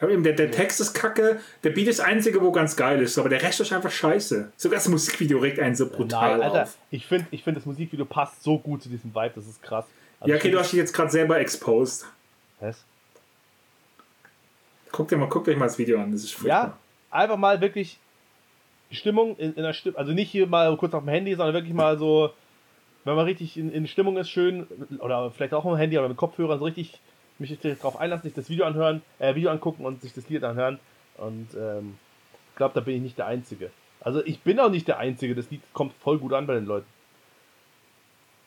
Aber 0.00 0.10
eben, 0.10 0.24
der, 0.24 0.32
der 0.32 0.50
Text 0.50 0.80
ist 0.80 0.92
kacke, 0.94 1.38
der 1.62 1.70
Beat 1.70 1.86
ist 1.86 1.98
das 1.98 2.06
einzige, 2.06 2.40
wo 2.42 2.50
ganz 2.50 2.74
geil 2.76 3.00
ist, 3.00 3.16
aber 3.16 3.28
der 3.28 3.42
Rest 3.42 3.60
ist 3.60 3.72
einfach 3.72 3.90
scheiße. 3.90 4.52
Sogar 4.56 4.78
das 4.78 4.88
Musikvideo 4.88 5.38
regt 5.38 5.60
einen 5.60 5.76
so 5.76 5.88
brutal 5.88 6.38
Nein, 6.38 6.42
Alter, 6.42 6.62
auf. 6.64 6.76
Ich 6.90 7.06
finde, 7.06 7.26
ich 7.30 7.44
find, 7.44 7.56
das 7.56 7.64
Musikvideo 7.64 8.04
passt 8.04 8.42
so 8.42 8.58
gut 8.58 8.82
zu 8.82 8.88
diesem 8.88 9.14
Vibe, 9.14 9.32
das 9.36 9.46
ist 9.46 9.62
krass. 9.62 9.84
Ja, 10.24 10.36
okay, 10.36 10.50
du 10.50 10.58
hast 10.58 10.72
dich 10.72 10.78
jetzt 10.78 10.92
gerade 10.92 11.10
selber 11.10 11.38
exposed. 11.38 12.06
Was? 12.60 12.84
Guck 14.90 15.08
dir 15.08 15.16
mal, 15.16 15.28
guck 15.28 15.44
dir 15.44 15.56
mal 15.56 15.66
das 15.66 15.78
Video 15.78 16.00
an, 16.00 16.12
das 16.12 16.22
ist 16.22 16.32
furchtbar. 16.32 16.66
Ja, 16.66 16.78
einfach 17.10 17.36
mal 17.36 17.60
wirklich 17.60 17.98
Stimmung 18.90 19.36
in, 19.36 19.54
in 19.54 19.62
der 19.62 19.72
Stimme, 19.72 19.98
also 19.98 20.12
nicht 20.12 20.30
hier 20.30 20.46
mal 20.46 20.76
kurz 20.76 20.94
auf 20.94 21.02
dem 21.02 21.08
Handy, 21.08 21.34
sondern 21.34 21.54
wirklich 21.54 21.74
mal 21.74 21.98
so, 21.98 22.32
wenn 23.04 23.16
man 23.16 23.24
richtig 23.24 23.56
in, 23.56 23.72
in 23.72 23.86
Stimmung 23.86 24.16
ist, 24.16 24.30
schön, 24.30 24.66
oder 25.00 25.30
vielleicht 25.30 25.52
auch 25.52 25.64
auf 25.64 25.72
dem 25.72 25.78
Handy 25.78 25.98
oder 25.98 26.08
mit 26.08 26.16
Kopfhörern, 26.16 26.58
so 26.58 26.64
richtig 26.64 27.00
mich 27.38 27.58
darauf 27.60 27.98
einlassen, 27.98 28.24
sich 28.24 28.34
das 28.34 28.48
Video 28.48 28.64
anhören, 28.64 29.02
äh, 29.18 29.34
Video 29.34 29.50
angucken 29.50 29.84
und 29.84 30.00
sich 30.00 30.14
das 30.14 30.28
Lied 30.28 30.44
anhören. 30.44 30.78
Und 31.16 31.48
ähm, 31.56 31.98
ich 32.50 32.56
glaube, 32.56 32.74
da 32.74 32.80
bin 32.80 32.94
ich 32.94 33.02
nicht 33.02 33.18
der 33.18 33.26
Einzige. 33.26 33.70
Also 34.00 34.24
ich 34.24 34.40
bin 34.40 34.60
auch 34.60 34.70
nicht 34.70 34.86
der 34.86 34.98
Einzige, 34.98 35.34
das 35.34 35.50
Lied 35.50 35.62
kommt 35.72 35.92
voll 35.94 36.18
gut 36.18 36.32
an 36.32 36.46
bei 36.46 36.54
den 36.54 36.66
Leuten. 36.66 36.86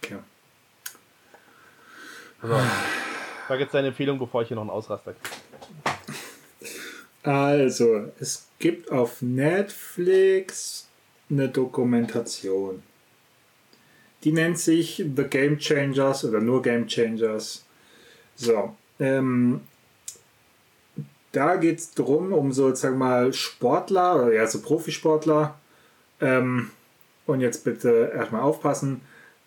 Okay. 0.01 0.19
So. 2.41 2.59
Sag 3.47 3.59
jetzt 3.59 3.73
deine 3.73 3.87
Empfehlung, 3.87 4.19
bevor 4.19 4.41
ich 4.41 4.49
hier 4.49 4.55
noch 4.55 4.61
einen 4.61 4.69
Ausraster 4.69 5.13
kriege. 5.13 5.37
Also, 7.23 8.11
es 8.19 8.47
gibt 8.59 8.91
auf 8.91 9.21
Netflix 9.21 10.87
eine 11.29 11.49
Dokumentation. 11.49 12.83
Die 14.23 14.31
nennt 14.31 14.59
sich 14.59 15.03
The 15.15 15.23
Game 15.23 15.57
Changers 15.57 16.25
oder 16.25 16.39
nur 16.39 16.61
Game 16.61 16.87
Changers. 16.87 17.65
So, 18.35 18.75
ähm, 18.99 19.61
da 21.31 21.55
geht 21.55 21.79
es 21.79 21.93
darum, 21.93 22.33
um 22.33 22.51
sozusagen 22.51 22.97
mal 22.97 23.33
Sportler, 23.33 24.23
oder 24.23 24.33
ja, 24.33 24.47
so 24.47 24.61
Profisportler, 24.61 25.59
ähm, 26.21 26.71
und 27.25 27.41
jetzt 27.41 27.63
bitte 27.63 28.11
erstmal 28.15 28.41
aufpassen, 28.41 29.01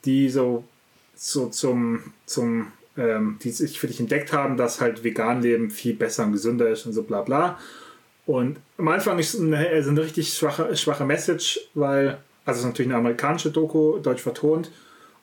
die 0.05 0.29
so, 0.29 0.65
so 1.15 1.49
zum, 1.49 2.13
zum 2.27 2.73
ähm, 3.01 3.39
die 3.43 3.51
sich 3.51 3.81
für 3.81 3.87
dich 3.87 3.99
entdeckt 3.99 4.33
haben, 4.33 4.57
dass 4.57 4.81
halt 4.81 5.03
vegan 5.03 5.41
leben 5.43 5.71
viel 5.71 5.95
besser 5.95 6.25
und 6.25 6.33
gesünder 6.33 6.69
ist 6.69 6.87
und 6.87 6.93
so 6.93 7.03
bla 7.03 7.23
bla. 7.23 7.59
Und 8.27 8.59
am 8.77 8.89
Anfang 8.89 9.19
ist 9.19 9.35
es 9.35 9.41
eine, 9.41 9.69
also 9.69 9.91
eine 9.91 10.03
richtig 10.03 10.35
schwache, 10.35 10.77
schwache 10.77 11.05
Message, 11.05 11.61
weil, 11.75 12.19
also 12.45 12.59
es 12.59 12.65
ist 12.65 12.67
natürlich 12.67 12.91
eine 12.91 12.99
amerikanische 12.99 13.51
Doku, 13.51 13.99
deutsch 13.99 14.23
vertont, 14.23 14.71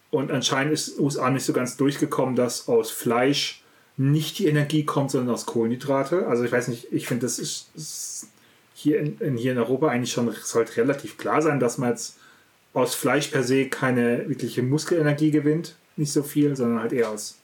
und 0.09 0.31
anscheinend 0.31 0.73
ist 0.73 0.99
USA 0.99 1.29
nicht 1.29 1.43
so 1.43 1.53
ganz 1.53 1.77
durchgekommen, 1.77 2.35
dass 2.35 2.67
aus 2.67 2.91
Fleisch 2.91 3.61
nicht 3.97 4.39
die 4.39 4.47
Energie 4.47 4.85
kommt, 4.85 5.11
sondern 5.11 5.33
aus 5.33 5.45
Kohlenhydrate. 5.45 6.27
Also 6.27 6.43
ich 6.43 6.51
weiß 6.51 6.69
nicht, 6.69 6.91
ich 6.91 7.07
finde, 7.07 7.25
das 7.25 7.39
ist, 7.39 7.69
ist 7.75 8.27
hier, 8.73 8.99
in, 8.99 9.17
in, 9.19 9.37
hier 9.37 9.51
in 9.51 9.57
Europa 9.57 9.89
eigentlich 9.89 10.13
schon 10.13 10.33
sollte 10.43 10.77
relativ 10.77 11.17
klar 11.17 11.41
sein, 11.41 11.59
dass 11.59 11.77
man 11.77 11.89
jetzt 11.89 12.17
aus 12.73 12.95
Fleisch 12.95 13.27
per 13.27 13.43
se 13.43 13.67
keine 13.67 14.29
wirkliche 14.29 14.63
Muskelenergie 14.63 15.31
gewinnt. 15.31 15.75
Nicht 15.97 16.13
so 16.13 16.23
viel, 16.23 16.55
sondern 16.55 16.79
halt 16.79 16.93
eher 16.93 17.09
aus 17.09 17.39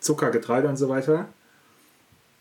Zucker, 0.00 0.30
Getreide 0.30 0.68
und 0.68 0.76
so 0.76 0.88
weiter. 0.88 1.26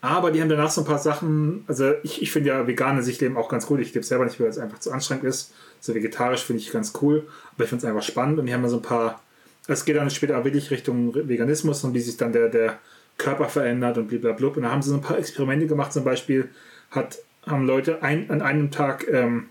Aber 0.01 0.31
die 0.31 0.41
haben 0.41 0.49
danach 0.49 0.69
so 0.69 0.81
ein 0.81 0.87
paar 0.87 0.99
Sachen, 0.99 1.63
also 1.67 1.93
ich, 2.03 2.21
ich 2.21 2.31
finde 2.31 2.49
ja 2.49 2.67
vegane 2.67 3.01
Sichtleben 3.01 3.35
auch 3.35 3.49
ganz 3.49 3.69
cool. 3.69 3.81
Ich 3.81 3.93
lebe 3.93 4.05
selber 4.05 4.25
nicht, 4.25 4.39
weil 4.39 4.47
es 4.47 4.59
einfach 4.59 4.79
zu 4.79 4.91
anstrengend 4.91 5.25
ist. 5.25 5.53
So 5.79 5.95
vegetarisch 5.95 6.43
finde 6.43 6.61
ich 6.61 6.71
ganz 6.71 6.93
cool, 7.01 7.27
aber 7.55 7.63
ich 7.63 7.69
finde 7.69 7.85
es 7.85 7.89
einfach 7.89 8.03
spannend 8.03 8.39
und 8.39 8.45
die 8.45 8.53
haben 8.53 8.63
da 8.63 8.69
so 8.69 8.77
ein 8.77 8.83
paar, 8.83 9.21
es 9.67 9.85
geht 9.85 9.95
dann 9.95 10.09
später 10.09 10.37
auch 10.37 10.45
wirklich 10.45 10.69
Richtung 10.69 11.13
Veganismus 11.15 11.83
und 11.83 11.93
wie 11.93 11.99
sich 11.99 12.15
dann 12.15 12.31
der, 12.31 12.49
der 12.49 12.77
Körper 13.17 13.49
verändert 13.49 13.97
und 13.97 14.07
blablabla. 14.07 14.47
Und 14.47 14.61
da 14.61 14.71
haben 14.71 14.81
sie 14.81 14.91
so 14.91 14.95
ein 14.95 15.01
paar 15.01 15.17
Experimente 15.17 15.65
gemacht. 15.65 15.91
Zum 15.91 16.03
Beispiel 16.03 16.49
hat, 16.91 17.17
haben 17.45 17.65
Leute 17.65 18.03
ein, 18.03 18.29
an 18.29 18.41
einem 18.41 18.69
Tag 18.69 19.07
ähm, 19.11 19.47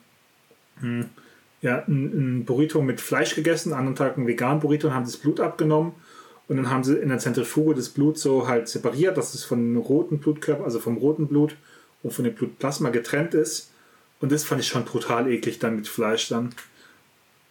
hm, 0.81 1.07
ja, 1.61 1.83
ein, 1.89 2.39
ein 2.39 2.45
Burrito 2.45 2.81
mit 2.83 3.01
Fleisch 3.01 3.35
gegessen, 3.35 3.73
an 3.73 3.87
einem 3.87 3.97
Tag 3.97 4.17
ein 4.17 4.27
vegan 4.29 4.61
Burrito 4.61 4.87
und 4.89 4.95
haben 4.95 5.05
das 5.05 5.17
Blut 5.17 5.41
abgenommen 5.41 5.93
und 6.49 6.57
dann 6.57 6.71
haben 6.71 6.85
sie 6.85 6.97
in 6.97 7.09
der 7.09 7.19
Zentrifuge 7.19 7.75
das 7.75 7.89
Blut 7.89 8.19
so 8.19 8.47
halt 8.47 8.69
separiert, 8.69 9.17
dass 9.17 9.35
es 9.35 9.45
von 9.45 9.77
roten 9.77 10.19
Blutkörper, 10.19 10.65
also 10.65 10.79
vom 10.79 10.97
roten 10.97 11.27
Blut 11.27 11.57
und 12.03 12.13
von 12.13 12.25
dem 12.25 12.35
Blutplasma 12.35 12.91
getrennt 12.91 13.35
ist. 13.35 13.71
Und 14.21 14.31
das 14.33 14.45
fand 14.45 14.61
ich 14.61 14.69
schon 14.69 14.85
brutal 14.85 15.29
eklig 15.29 15.59
dann 15.59 15.77
mit 15.77 15.89
Fleisch 15.89 16.29
dann. 16.29 16.55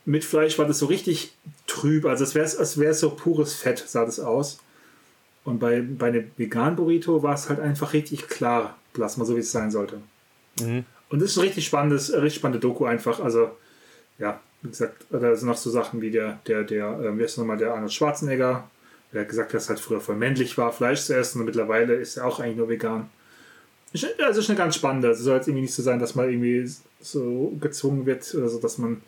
Mit 0.05 0.23
Fleisch 0.23 0.57
war 0.57 0.65
das 0.65 0.79
so 0.79 0.85
richtig 0.85 1.35
trüb, 1.67 2.05
also 2.05 2.23
es 2.23 2.35
wäre 2.35 2.45
als 2.57 2.79
wäre 2.79 2.93
so 2.93 3.09
pures 3.09 3.53
Fett, 3.53 3.83
sah 3.85 4.05
das 4.05 4.19
aus. 4.19 4.59
Und 5.43 5.59
bei, 5.59 5.81
bei 5.81 6.07
einem 6.07 6.31
veganen 6.37 6.75
Burrito 6.75 7.21
war 7.21 7.35
es 7.35 7.49
halt 7.49 7.59
einfach 7.59 7.93
richtig 7.93 8.27
klar, 8.27 8.77
Plasma, 8.93 9.25
so 9.25 9.35
wie 9.35 9.41
es 9.41 9.51
sein 9.51 9.71
sollte. 9.71 9.99
Mhm. 10.61 10.85
Und 11.09 11.21
das 11.21 11.31
ist 11.31 11.37
ein 11.37 11.43
richtig 11.43 11.65
spannendes, 11.65 12.13
richtig 12.13 12.35
spannende 12.35 12.59
Doku 12.59 12.85
einfach. 12.85 13.19
Also, 13.19 13.51
ja, 14.17 14.39
wie 14.61 14.69
gesagt, 14.69 15.05
da 15.09 15.35
sind 15.35 15.47
noch 15.47 15.57
so 15.57 15.69
Sachen 15.69 16.01
wie 16.01 16.11
der, 16.11 16.39
der, 16.47 16.63
der, 16.63 16.99
äh, 16.99 17.17
wie 17.17 17.23
ist 17.23 17.37
nochmal 17.37 17.57
der 17.57 17.73
Arnold 17.73 17.93
Schwarzenegger, 17.93 18.69
der 19.15 19.21
hat 19.21 19.29
gesagt, 19.29 19.53
dass 19.53 19.63
es 19.63 19.69
halt 19.69 19.79
früher 19.79 20.01
voll 20.01 20.17
männlich 20.17 20.57
war, 20.57 20.73
Fleisch 20.73 21.03
zu 21.03 21.15
essen 21.15 21.39
und 21.39 21.45
mittlerweile 21.45 21.95
ist 21.95 22.17
er 22.17 22.25
auch 22.25 22.41
eigentlich 22.41 22.57
nur 22.57 22.67
vegan. 22.67 23.09
Also 24.21 24.41
ist 24.41 24.49
eine 24.49 24.57
ganz 24.57 24.75
spannende. 24.75 25.09
Es 25.09 25.19
soll 25.19 25.37
jetzt 25.37 25.47
irgendwie 25.47 25.61
nicht 25.61 25.73
so 25.73 25.81
sein, 25.81 25.99
dass 25.99 26.15
man 26.15 26.29
irgendwie 26.29 26.69
so 26.99 27.55
gezwungen 27.61 28.05
wird, 28.05 28.35
also 28.35 28.59
dass 28.59 28.77
man 28.77 29.01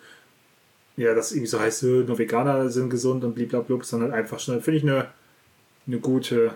ja, 0.96 1.14
das 1.14 1.34
irgendwie 1.34 1.48
so 1.48 1.60
heißt, 1.60 1.84
nur 1.84 2.18
Veganer 2.18 2.70
sind 2.70 2.90
gesund 2.90 3.26
und 3.26 3.36
blablabla, 3.36 3.84
sondern 3.84 4.14
einfach 4.14 4.40
schon, 4.40 4.62
finde 4.62 4.78
ich, 4.78 4.84
eine, 4.84 5.08
eine 5.86 6.00
gute 6.00 6.54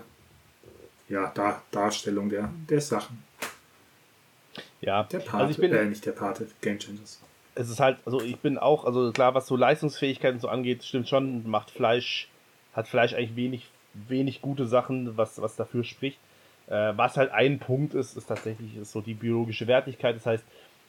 ja, 1.09 1.29
Dar 1.35 1.61
Darstellung 1.71 2.29
der, 2.29 2.49
der 2.69 2.79
Sachen. 2.79 3.21
Ja, 4.79 5.03
der 5.03 5.19
Pate, 5.19 5.33
also 5.33 5.51
ich 5.51 5.57
bin, 5.57 5.73
äh, 5.73 5.85
nicht 5.85 6.05
der 6.05 6.13
Pate, 6.13 6.47
Game 6.61 6.79
Changers. 6.79 7.19
Es 7.53 7.69
ist 7.69 7.81
halt, 7.81 7.97
also 8.05 8.21
ich 8.21 8.39
bin 8.39 8.57
auch, 8.57 8.85
also 8.85 9.11
klar, 9.11 9.35
was 9.35 9.45
so 9.45 9.57
Leistungsfähigkeiten 9.57 10.39
so 10.39 10.47
angeht, 10.47 10.85
stimmt 10.85 11.09
schon, 11.09 11.47
macht 11.47 11.69
Fleisch 11.69 12.30
hat 12.74 12.88
Fleisch 12.88 13.13
eigentlich 13.13 13.36
wenig, 13.36 13.67
wenig 13.93 14.41
gute 14.41 14.65
Sachen, 14.65 15.17
was, 15.17 15.41
was 15.41 15.55
dafür 15.55 15.84
spricht. 15.84 16.19
Äh, 16.67 16.93
was 16.95 17.17
halt 17.17 17.32
ein 17.32 17.59
Punkt 17.59 17.93
ist, 17.93 18.15
ist 18.15 18.28
tatsächlich 18.28 18.78
ist 18.78 18.91
so 18.91 19.01
die 19.01 19.13
biologische 19.13 19.67
Wertigkeit. 19.67 20.15
Das 20.15 20.26
heißt, 20.26 20.45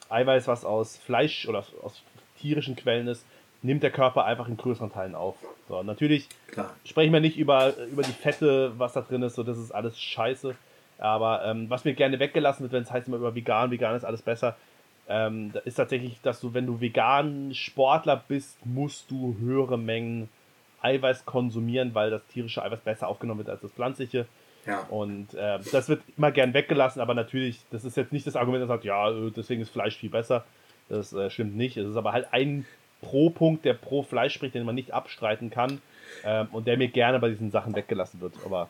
Eiweiß, 0.09 0.47
was 0.47 0.65
aus 0.65 0.97
Fleisch 0.97 1.47
oder 1.47 1.65
aus 1.81 2.03
tierischen 2.39 2.75
Quellen 2.75 3.07
ist, 3.07 3.25
nimmt 3.61 3.83
der 3.83 3.91
Körper 3.91 4.25
einfach 4.25 4.47
in 4.47 4.57
größeren 4.57 4.91
Teilen 4.91 5.15
auf. 5.15 5.35
So, 5.67 5.81
natürlich 5.83 6.27
Klar. 6.47 6.73
sprechen 6.85 7.13
wir 7.13 7.21
nicht 7.21 7.37
über, 7.37 7.75
über 7.91 8.03
die 8.03 8.11
Fette, 8.11 8.73
was 8.77 8.93
da 8.93 9.01
drin 9.01 9.23
ist, 9.23 9.35
so 9.35 9.43
das 9.43 9.57
ist 9.57 9.71
alles 9.71 9.99
scheiße. 9.99 10.55
Aber 10.97 11.43
ähm, 11.45 11.69
was 11.69 11.85
mir 11.85 11.93
gerne 11.93 12.19
weggelassen 12.19 12.63
wird, 12.63 12.73
wenn 12.73 12.83
es 12.83 12.91
heißt 12.91 13.07
immer 13.07 13.17
über 13.17 13.35
vegan, 13.35 13.71
vegan 13.71 13.95
ist 13.95 14.03
alles 14.03 14.21
besser, 14.21 14.55
ähm, 15.09 15.53
ist 15.65 15.75
tatsächlich, 15.75 16.21
dass 16.21 16.39
du, 16.39 16.53
wenn 16.53 16.65
du 16.65 16.79
vegan 16.79 17.53
Sportler 17.53 18.23
bist, 18.27 18.65
musst 18.65 19.09
du 19.11 19.35
höhere 19.39 19.77
Mengen 19.77 20.29
Eiweiß 20.83 21.25
konsumieren, 21.25 21.95
weil 21.95 22.09
das 22.09 22.21
tierische 22.27 22.63
Eiweiß 22.63 22.81
besser 22.81 23.07
aufgenommen 23.07 23.39
wird 23.39 23.49
als 23.49 23.61
das 23.61 23.71
pflanzliche. 23.71 24.25
Ja. 24.65 24.79
Und 24.89 25.33
äh, 25.33 25.59
das 25.71 25.89
wird 25.89 26.01
immer 26.17 26.31
gern 26.31 26.53
weggelassen, 26.53 27.01
aber 27.01 27.13
natürlich, 27.13 27.59
das 27.71 27.83
ist 27.83 27.97
jetzt 27.97 28.13
nicht 28.13 28.25
das 28.25 28.35
Argument, 28.35 28.61
das 28.61 28.69
sagt, 28.69 28.85
ja, 28.85 29.11
deswegen 29.35 29.61
ist 29.61 29.69
Fleisch 29.69 29.97
viel 29.97 30.09
besser. 30.09 30.45
Das 30.89 31.13
äh, 31.13 31.29
stimmt 31.29 31.55
nicht. 31.55 31.77
Es 31.77 31.87
ist 31.87 31.95
aber 31.95 32.13
halt 32.13 32.27
ein 32.31 32.65
Pro-Punkt, 33.01 33.65
der 33.65 33.73
pro 33.73 34.03
Fleisch 34.03 34.33
spricht, 34.33 34.55
den 34.55 34.65
man 34.65 34.75
nicht 34.75 34.91
abstreiten 34.91 35.49
kann 35.49 35.81
ähm, 36.23 36.47
und 36.51 36.67
der 36.67 36.77
mir 36.77 36.87
gerne 36.87 37.19
bei 37.19 37.29
diesen 37.29 37.51
Sachen 37.51 37.75
weggelassen 37.75 38.21
wird. 38.21 38.33
Aber 38.45 38.69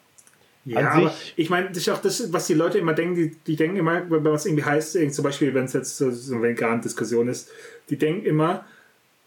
Ja, 0.65 0.89
aber 0.91 1.13
ich 1.35 1.49
meine, 1.49 1.67
das 1.69 1.77
ist 1.77 1.89
auch 1.89 2.01
das, 2.01 2.33
was 2.33 2.47
die 2.47 2.53
Leute 2.53 2.79
immer 2.79 2.93
denken, 2.93 3.15
die, 3.15 3.35
die 3.45 3.55
denken 3.55 3.77
immer, 3.77 4.09
wenn 4.09 4.23
was 4.25 4.45
irgendwie 4.45 4.63
heißt, 4.63 4.97
zum 5.13 5.23
Beispiel, 5.23 5.53
wenn 5.53 5.65
es 5.65 5.73
jetzt 5.73 5.97
so, 5.97 6.05
eine 6.05 6.41
vegane 6.41 6.81
Diskussion 6.81 7.27
ist, 7.27 7.49
die 7.89 7.97
denken 7.97 8.25
immer, 8.25 8.65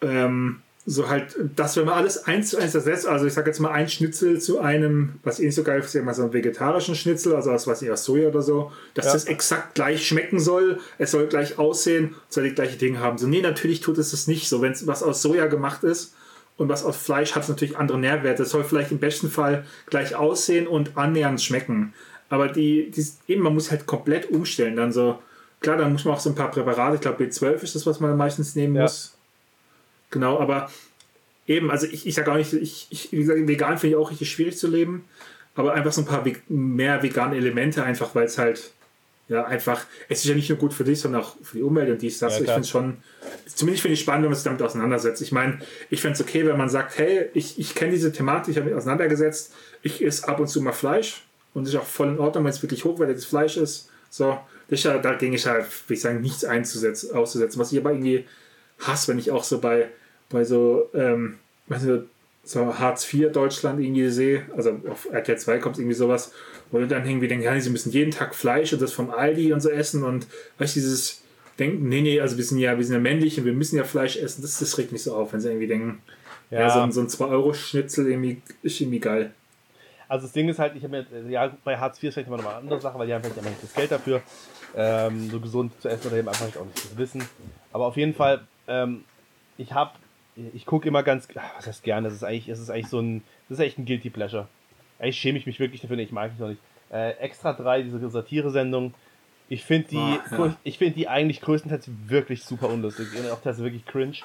ähm, 0.03 0.63
so 0.89 1.09
halt, 1.09 1.37
dass 1.57 1.77
wenn 1.77 1.85
man 1.85 1.95
alles 1.95 2.27
eins 2.27 2.51
zu 2.51 2.59
eins 2.59 2.73
ersetzt, 2.73 3.09
also 3.09 3.27
ich 3.27 3.33
sage 3.33 3.51
jetzt 3.51 3.59
mal 3.59 3.73
ein 3.73 3.89
Schnitzel 3.89 4.41
zu 4.41 4.61
einem, 4.61 5.15
was 5.25 5.41
ich 5.41 5.47
nicht 5.47 5.57
so 5.57 5.65
geil 5.65 5.83
finde, 5.83 6.07
mal 6.07 6.15
so 6.15 6.23
einen 6.23 6.33
vegetarischen 6.33 6.95
Schnitzel, 6.95 7.35
also 7.35 7.51
aus 7.51 7.67
was 7.67 7.83
ich 7.83 7.91
aus 7.91 8.05
Soja 8.05 8.29
oder 8.29 8.41
so, 8.41 8.71
dass 8.95 9.07
ja. 9.07 9.13
das 9.13 9.25
exakt 9.25 9.75
gleich 9.75 10.07
schmecken 10.07 10.39
soll, 10.39 10.79
es 10.99 11.11
soll 11.11 11.27
gleich 11.27 11.59
aussehen, 11.59 12.15
soll 12.29 12.45
die 12.45 12.55
gleiche 12.55 12.77
Dinge 12.77 13.01
haben. 13.01 13.19
So, 13.19 13.27
nee, 13.27 13.41
natürlich 13.41 13.81
tut 13.81 13.99
es 13.99 14.13
das 14.13 14.29
nicht 14.29 14.49
so. 14.49 14.63
Wenn 14.63 14.73
es 14.73 14.87
was 14.87 15.03
aus 15.03 15.23
Soja 15.23 15.47
gemacht 15.47 15.83
ist 15.83 16.15
und 16.57 16.69
was 16.69 16.85
aus 16.85 16.97
Fleisch 16.97 17.35
hat 17.35 17.43
es 17.43 17.49
natürlich 17.49 17.77
andere 17.77 17.99
Nährwerte. 17.99 18.45
Es 18.45 18.51
soll 18.51 18.63
vielleicht 18.63 18.93
im 18.93 18.99
besten 18.99 19.29
Fall 19.29 19.65
gleich 19.87 20.15
aussehen 20.15 20.69
und 20.69 20.97
annähernd 20.97 21.43
schmecken. 21.43 21.95
Aber 22.29 22.47
die, 22.47 22.93
die 22.93 23.05
eben, 23.27 23.43
man 23.43 23.55
muss 23.55 23.73
halt 23.73 23.87
komplett 23.87 24.31
umstellen. 24.31 24.77
Dann 24.77 24.93
so, 24.93 25.19
klar, 25.59 25.79
dann 25.79 25.91
muss 25.91 26.05
man 26.05 26.15
auch 26.15 26.21
so 26.21 26.31
ein 26.31 26.37
paar 26.37 26.53
Präparate, 26.53 26.95
ich 26.95 27.01
glaube 27.01 27.25
B12 27.25 27.65
ist 27.65 27.75
das, 27.75 27.87
was 27.87 27.99
man 27.99 28.17
meistens 28.17 28.55
nehmen 28.55 28.77
ja. 28.77 28.83
muss 28.83 29.16
Genau, 30.17 30.41
aber 30.41 30.71
eben, 31.47 31.71
also 31.71 31.87
ich, 31.87 32.07
ich 32.07 32.15
sage 32.15 32.33
auch 32.33 32.37
nicht, 32.39 32.51
ich, 32.55 32.87
ich, 32.89 33.13
wie 33.13 33.19
gesagt, 33.19 33.47
vegan 33.47 33.77
finde 33.77 33.95
ich 33.95 34.03
auch 34.03 34.11
richtig 34.11 34.31
schwierig 34.31 34.57
zu 34.57 34.67
leben, 34.67 35.05
aber 35.55 35.75
einfach 35.75 35.93
so 35.93 36.01
ein 36.01 36.07
paar 36.07 36.25
mehr 36.49 37.03
vegane 37.03 37.37
Elemente, 37.37 37.85
einfach 37.85 38.15
weil 38.15 38.25
es 38.25 38.39
halt, 38.39 38.73
ja, 39.29 39.45
einfach, 39.45 39.85
es 40.09 40.21
ist 40.21 40.25
ja 40.25 40.35
nicht 40.35 40.49
nur 40.49 40.57
gut 40.57 40.73
für 40.73 40.85
dich, 40.85 41.01
sondern 41.01 41.21
auch 41.21 41.37
für 41.43 41.59
die 41.59 41.63
Umwelt 41.63 41.91
und 41.91 42.01
dies, 42.01 42.19
das. 42.19 42.39
Ja, 42.39 42.45
ich 42.45 42.47
finde 42.47 42.61
es 42.63 42.71
schon, 42.71 42.97
zumindest 43.45 43.83
finde 43.83 43.93
ich 43.93 44.01
spannend, 44.01 44.23
wenn 44.23 44.31
man 44.31 44.37
sich 44.37 44.45
damit 44.45 44.63
auseinandersetzt. 44.63 45.21
Ich 45.21 45.33
meine, 45.33 45.59
ich 45.91 46.01
fände 46.01 46.15
es 46.15 46.23
okay, 46.23 46.47
wenn 46.47 46.57
man 46.57 46.71
sagt, 46.71 46.97
hey, 46.97 47.29
ich, 47.35 47.59
ich 47.59 47.75
kenne 47.75 47.91
diese 47.91 48.13
Thematik, 48.13 48.53
ich 48.53 48.57
habe 48.57 48.71
mich 48.71 48.75
auseinandergesetzt, 48.75 49.53
ich 49.83 50.03
esse 50.03 50.27
ab 50.27 50.41
und 50.41 50.49
zu 50.49 50.63
mal 50.63 50.73
Fleisch 50.73 51.27
und 51.53 51.65
es 51.65 51.75
ist 51.75 51.77
auch 51.77 51.85
voll 51.85 52.09
in 52.09 52.19
Ordnung, 52.19 52.45
wenn 52.45 52.53
es 52.53 52.63
wirklich 52.63 52.87
hochwertiges 52.87 53.27
Fleisch 53.27 53.59
ist. 53.59 53.91
So, 54.09 54.39
das 54.71 54.79
ist 54.79 54.85
ja, 54.85 54.97
dagegen 54.97 55.35
ist 55.35 55.45
halt, 55.45 55.67
würde 55.85 55.95
ich 55.95 56.01
sagen, 56.01 56.23
nichts 56.23 56.43
einzusetzen, 56.43 57.15
auszusetzen. 57.15 57.61
Was 57.61 57.71
ich 57.71 57.79
aber 57.79 57.91
irgendwie 57.91 58.25
hasse, 58.79 59.09
wenn 59.09 59.19
ich 59.19 59.31
auch 59.31 59.45
so 59.45 59.61
bei, 59.61 59.91
bei 60.29 60.45
so, 60.45 60.89
ähm, 60.95 61.39
weiß 61.69 61.83
nicht, 61.83 62.05
so 62.43 62.79
Hartz 62.79 63.13
IV 63.13 63.33
Deutschland 63.33 63.81
irgendwie 63.81 64.09
sehe, 64.09 64.47
also 64.57 64.81
auf 64.89 65.09
RTL 65.11 65.37
2 65.37 65.59
kommt 65.59 65.79
irgendwie 65.79 65.97
sowas, 65.97 66.33
wo 66.71 66.79
du 66.79 66.87
dann 66.87 67.05
irgendwie 67.05 67.27
denkst, 67.27 67.45
ja, 67.45 67.61
sie 67.61 67.71
müssen 67.71 67.91
jeden 67.91 68.13
Tag 68.13 68.35
Fleisch 68.35 68.73
und 68.73 68.81
das 68.81 68.93
vom 68.93 69.11
Aldi 69.11 69.53
und 69.53 69.61
so 69.61 69.69
essen 69.69 70.05
und 70.05 70.27
weißt 70.59 70.77
du, 70.77 70.81
dieses 70.81 71.23
Denken, 71.59 71.89
nee, 71.89 72.03
nee, 72.03 72.21
also 72.21 72.37
wir 72.37 72.45
sind 72.45 72.59
ja, 72.59 72.77
wir 72.77 72.85
sind 72.85 72.95
ja 72.95 73.01
männlich 73.01 73.39
und 73.39 73.47
wir 73.47 73.53
müssen 73.53 73.77
ja 73.77 73.85
Fleisch 73.85 74.17
essen, 74.17 74.43
das, 74.43 74.59
das 74.59 74.79
regt 74.79 74.93
mich 74.93 75.03
so 75.03 75.17
auf, 75.17 75.33
wenn 75.33 75.41
sie 75.41 75.49
irgendwie 75.49 75.67
denken, 75.67 76.03
ja, 76.51 76.61
ja 76.61 76.71
so, 76.71 76.81
ein, 76.81 76.93
so 76.93 77.01
ein 77.01 77.09
2-Euro-Schnitzel 77.09 78.09
irgendwie, 78.09 78.41
ist 78.63 78.81
irgendwie 78.81 79.01
geil. 79.01 79.33
Also 80.09 80.27
das 80.27 80.33
Ding 80.33 80.49
ist 80.49 80.61
halt, 80.61 80.77
ich 80.77 80.85
habe 80.85 81.05
mir, 81.11 81.31
ja, 81.31 81.57
bei 81.65 81.77
Hartz 81.77 81.99
IV 81.99 82.09
ist 82.09 82.15
vielleicht 82.15 82.29
immer 82.29 82.37
noch 82.37 82.47
eine 82.47 82.57
andere 82.57 82.81
Sache, 82.81 82.97
weil 82.99 83.09
die 83.09 83.15
haben 83.15 83.23
vielleicht 83.23 83.39
immer 83.39 83.51
nicht 83.51 83.63
das 83.63 83.75
Geld 83.75 83.91
dafür, 83.91 84.23
ähm, 84.77 85.31
so 85.31 85.41
gesund 85.41 85.73
zu 85.81 85.89
essen 85.89 86.07
oder 86.07 86.19
eben 86.19 86.29
einfach 86.29 86.47
auch 86.57 86.65
nicht 86.65 86.85
das 86.85 86.97
Wissen. 86.97 87.29
Aber 87.73 87.87
auf 87.87 87.97
jeden 87.97 88.15
Fall, 88.15 88.47
ähm, 88.69 89.05
ich 89.59 89.73
habe 89.73 89.93
ich 90.55 90.67
gucke 90.67 90.89
immer 90.89 91.03
ganz, 91.03 91.29
was 91.57 91.67
heißt 91.67 91.83
gerne, 91.83 92.09
das 92.09 92.17
ist 92.17 92.25
eigentlich, 92.25 92.47
das 92.47 92.59
ist 92.59 92.71
eigentlich 92.71 92.89
so 92.89 93.01
ein, 93.01 93.23
das 93.49 93.59
ist 93.59 93.65
echt 93.65 93.79
ein 93.79 93.87
Guilty 93.87 94.11
Pleasure. 94.11 94.49
Eigentlich 94.99 95.19
schäme 95.19 95.39
ich 95.39 95.47
mich 95.47 95.61
wirklich 95.61 95.81
dafür, 95.81 95.99
ich 95.99 96.13
mag 96.13 96.33
es 96.33 96.39
noch 96.39 96.49
nicht. 96.49 96.61
Äh, 96.91 97.13
Extra 97.13 97.53
3, 97.53 97.83
diese 97.83 98.09
Satire-Sendung, 98.09 98.95
ich 99.49 99.65
finde 99.65 99.89
die, 99.89 100.19
oh, 100.39 100.47
ja. 100.47 100.57
ich 100.65 100.79
finde 100.79 100.95
die 100.95 101.09
eigentlich 101.09 101.41
größtenteils 101.41 101.89
wirklich 102.07 102.43
super 102.43 102.69
unlustig, 102.69 103.09
auch 103.33 103.41
teilweise 103.41 103.63
wirklich 103.63 103.87
cringe. 103.87 104.17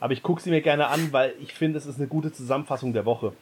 Aber 0.00 0.12
ich 0.12 0.22
gucke 0.22 0.40
sie 0.40 0.50
mir 0.50 0.60
gerne 0.60 0.86
an, 0.86 1.12
weil 1.12 1.34
ich 1.42 1.52
finde, 1.52 1.78
es 1.78 1.86
ist 1.86 1.98
eine 1.98 2.06
gute 2.06 2.32
Zusammenfassung 2.32 2.92
der 2.92 3.04
Woche. 3.04 3.32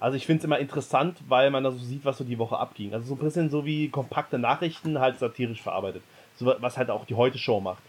Also 0.00 0.16
ich 0.16 0.26
finde 0.26 0.38
es 0.38 0.44
immer 0.44 0.58
interessant, 0.58 1.18
weil 1.28 1.50
man 1.50 1.64
da 1.64 1.70
so 1.70 1.78
sieht, 1.78 2.04
was 2.04 2.18
so 2.18 2.24
die 2.24 2.38
Woche 2.38 2.58
abging. 2.58 2.94
Also 2.94 3.08
so 3.08 3.14
ein 3.14 3.18
bisschen 3.18 3.50
so 3.50 3.66
wie 3.66 3.88
kompakte 3.88 4.38
Nachrichten, 4.38 4.98
halt 4.98 5.18
satirisch 5.18 5.60
verarbeitet. 5.60 6.02
So, 6.36 6.54
was 6.58 6.78
halt 6.78 6.90
auch 6.90 7.04
die 7.04 7.14
Heute-Show 7.14 7.60
macht. 7.60 7.82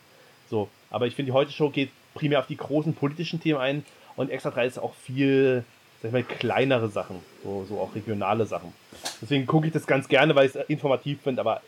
So, 0.49 0.69
aber 0.89 1.07
ich 1.07 1.15
finde, 1.15 1.31
die 1.31 1.33
Heute-Show 1.33 1.69
geht 1.69 1.91
primär 2.17 2.39
auf 2.39 2.47
die 2.47 2.57
großen 2.57 2.93
politischen 2.93 3.39
Themen 3.39 3.59
ein 3.59 3.85
und 4.15 4.29
Extra 4.29 4.51
3 4.51 4.65
ist 4.65 4.79
auch 4.79 4.93
viel, 4.95 5.63
sag 6.01 6.09
ich 6.09 6.13
mal, 6.13 6.23
kleinere 6.23 6.89
Sachen, 6.89 7.19
so, 7.43 7.65
so 7.69 7.79
auch 7.79 7.93
regionale 7.95 8.45
Sachen. 8.45 8.73
Deswegen 9.21 9.45
gucke 9.45 9.67
ich 9.67 9.73
das 9.73 9.85
ganz 9.85 10.07
gerne, 10.07 10.35
weil 10.35 10.47
ich 10.47 10.55
es 10.55 10.65
informativ 10.67 11.21
finde, 11.21 11.41
aber 11.41 11.61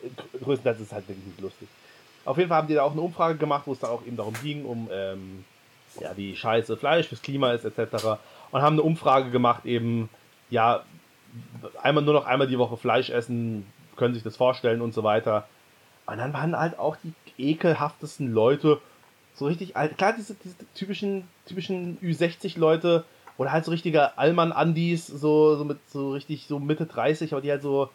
größtenteils 0.44 0.80
ist 0.80 0.88
es 0.88 0.94
halt 0.94 1.08
wirklich 1.08 1.26
nicht 1.26 1.42
lustig. 1.42 1.68
Auf 2.26 2.38
jeden 2.38 2.50
Fall 2.50 2.58
haben 2.58 2.68
die 2.68 2.74
da 2.74 2.84
auch 2.84 2.92
eine 2.92 3.02
Umfrage 3.02 3.38
gemacht, 3.38 3.64
wo 3.66 3.74
es 3.74 3.80
dann 3.80 3.92
auch 3.92 4.06
eben 4.06 4.18
darum 4.18 4.34
ging, 4.44 4.66
um 4.66 4.90
ähm, 4.92 5.46
ja, 6.00 6.16
wie 6.16 6.36
scheiße 6.36 6.78
Fleisch 6.78 7.08
fürs 7.08 7.22
Klima 7.22 7.54
ist, 7.54 7.66
etc. 7.66 8.18
Und 8.52 8.62
haben 8.62 8.74
eine 8.74 8.84
Umfrage 8.84 9.30
gemacht, 9.30 9.66
eben, 9.66 10.10
ja, 10.50 10.84
einmal 11.82 12.04
nur 12.04 12.14
noch 12.14 12.26
einmal 12.26 12.48
die 12.48 12.60
Woche 12.60 12.78
Fleisch 12.78 13.10
essen, 13.10 13.66
können 13.96 14.14
sich 14.14 14.24
das 14.24 14.38
vorstellen 14.38 14.82
und 14.82 14.94
so 14.94 15.04
weiter. 15.04 15.48
Und 16.06 16.18
dann 16.18 16.34
waren 16.34 16.58
halt 16.58 16.80
auch 16.80 16.98
die 17.04 17.14
ekelhaftesten 17.38 18.34
Leute, 18.34 18.82
so 19.40 19.46
richtig 19.46 19.76
alt. 19.76 19.98
Klar, 19.98 20.14
diese, 20.16 20.36
diese 20.36 20.56
typischen, 20.76 21.24
typischen 21.46 21.98
Ü60-Leute 22.00 23.06
oder 23.38 23.52
halt 23.52 23.66
so 23.66 23.72
richtige 23.72 24.18
Allmann-Andis, 24.18 25.08
so, 25.08 25.56
so 25.56 25.64
mit 25.64 25.78
so 25.88 26.12
richtig 26.12 26.46
so 26.48 26.60
Mitte 26.60 26.86
30, 26.86 27.32
aber 27.32 27.42
die 27.42 27.50
halt 27.50 27.62
so 27.62 27.90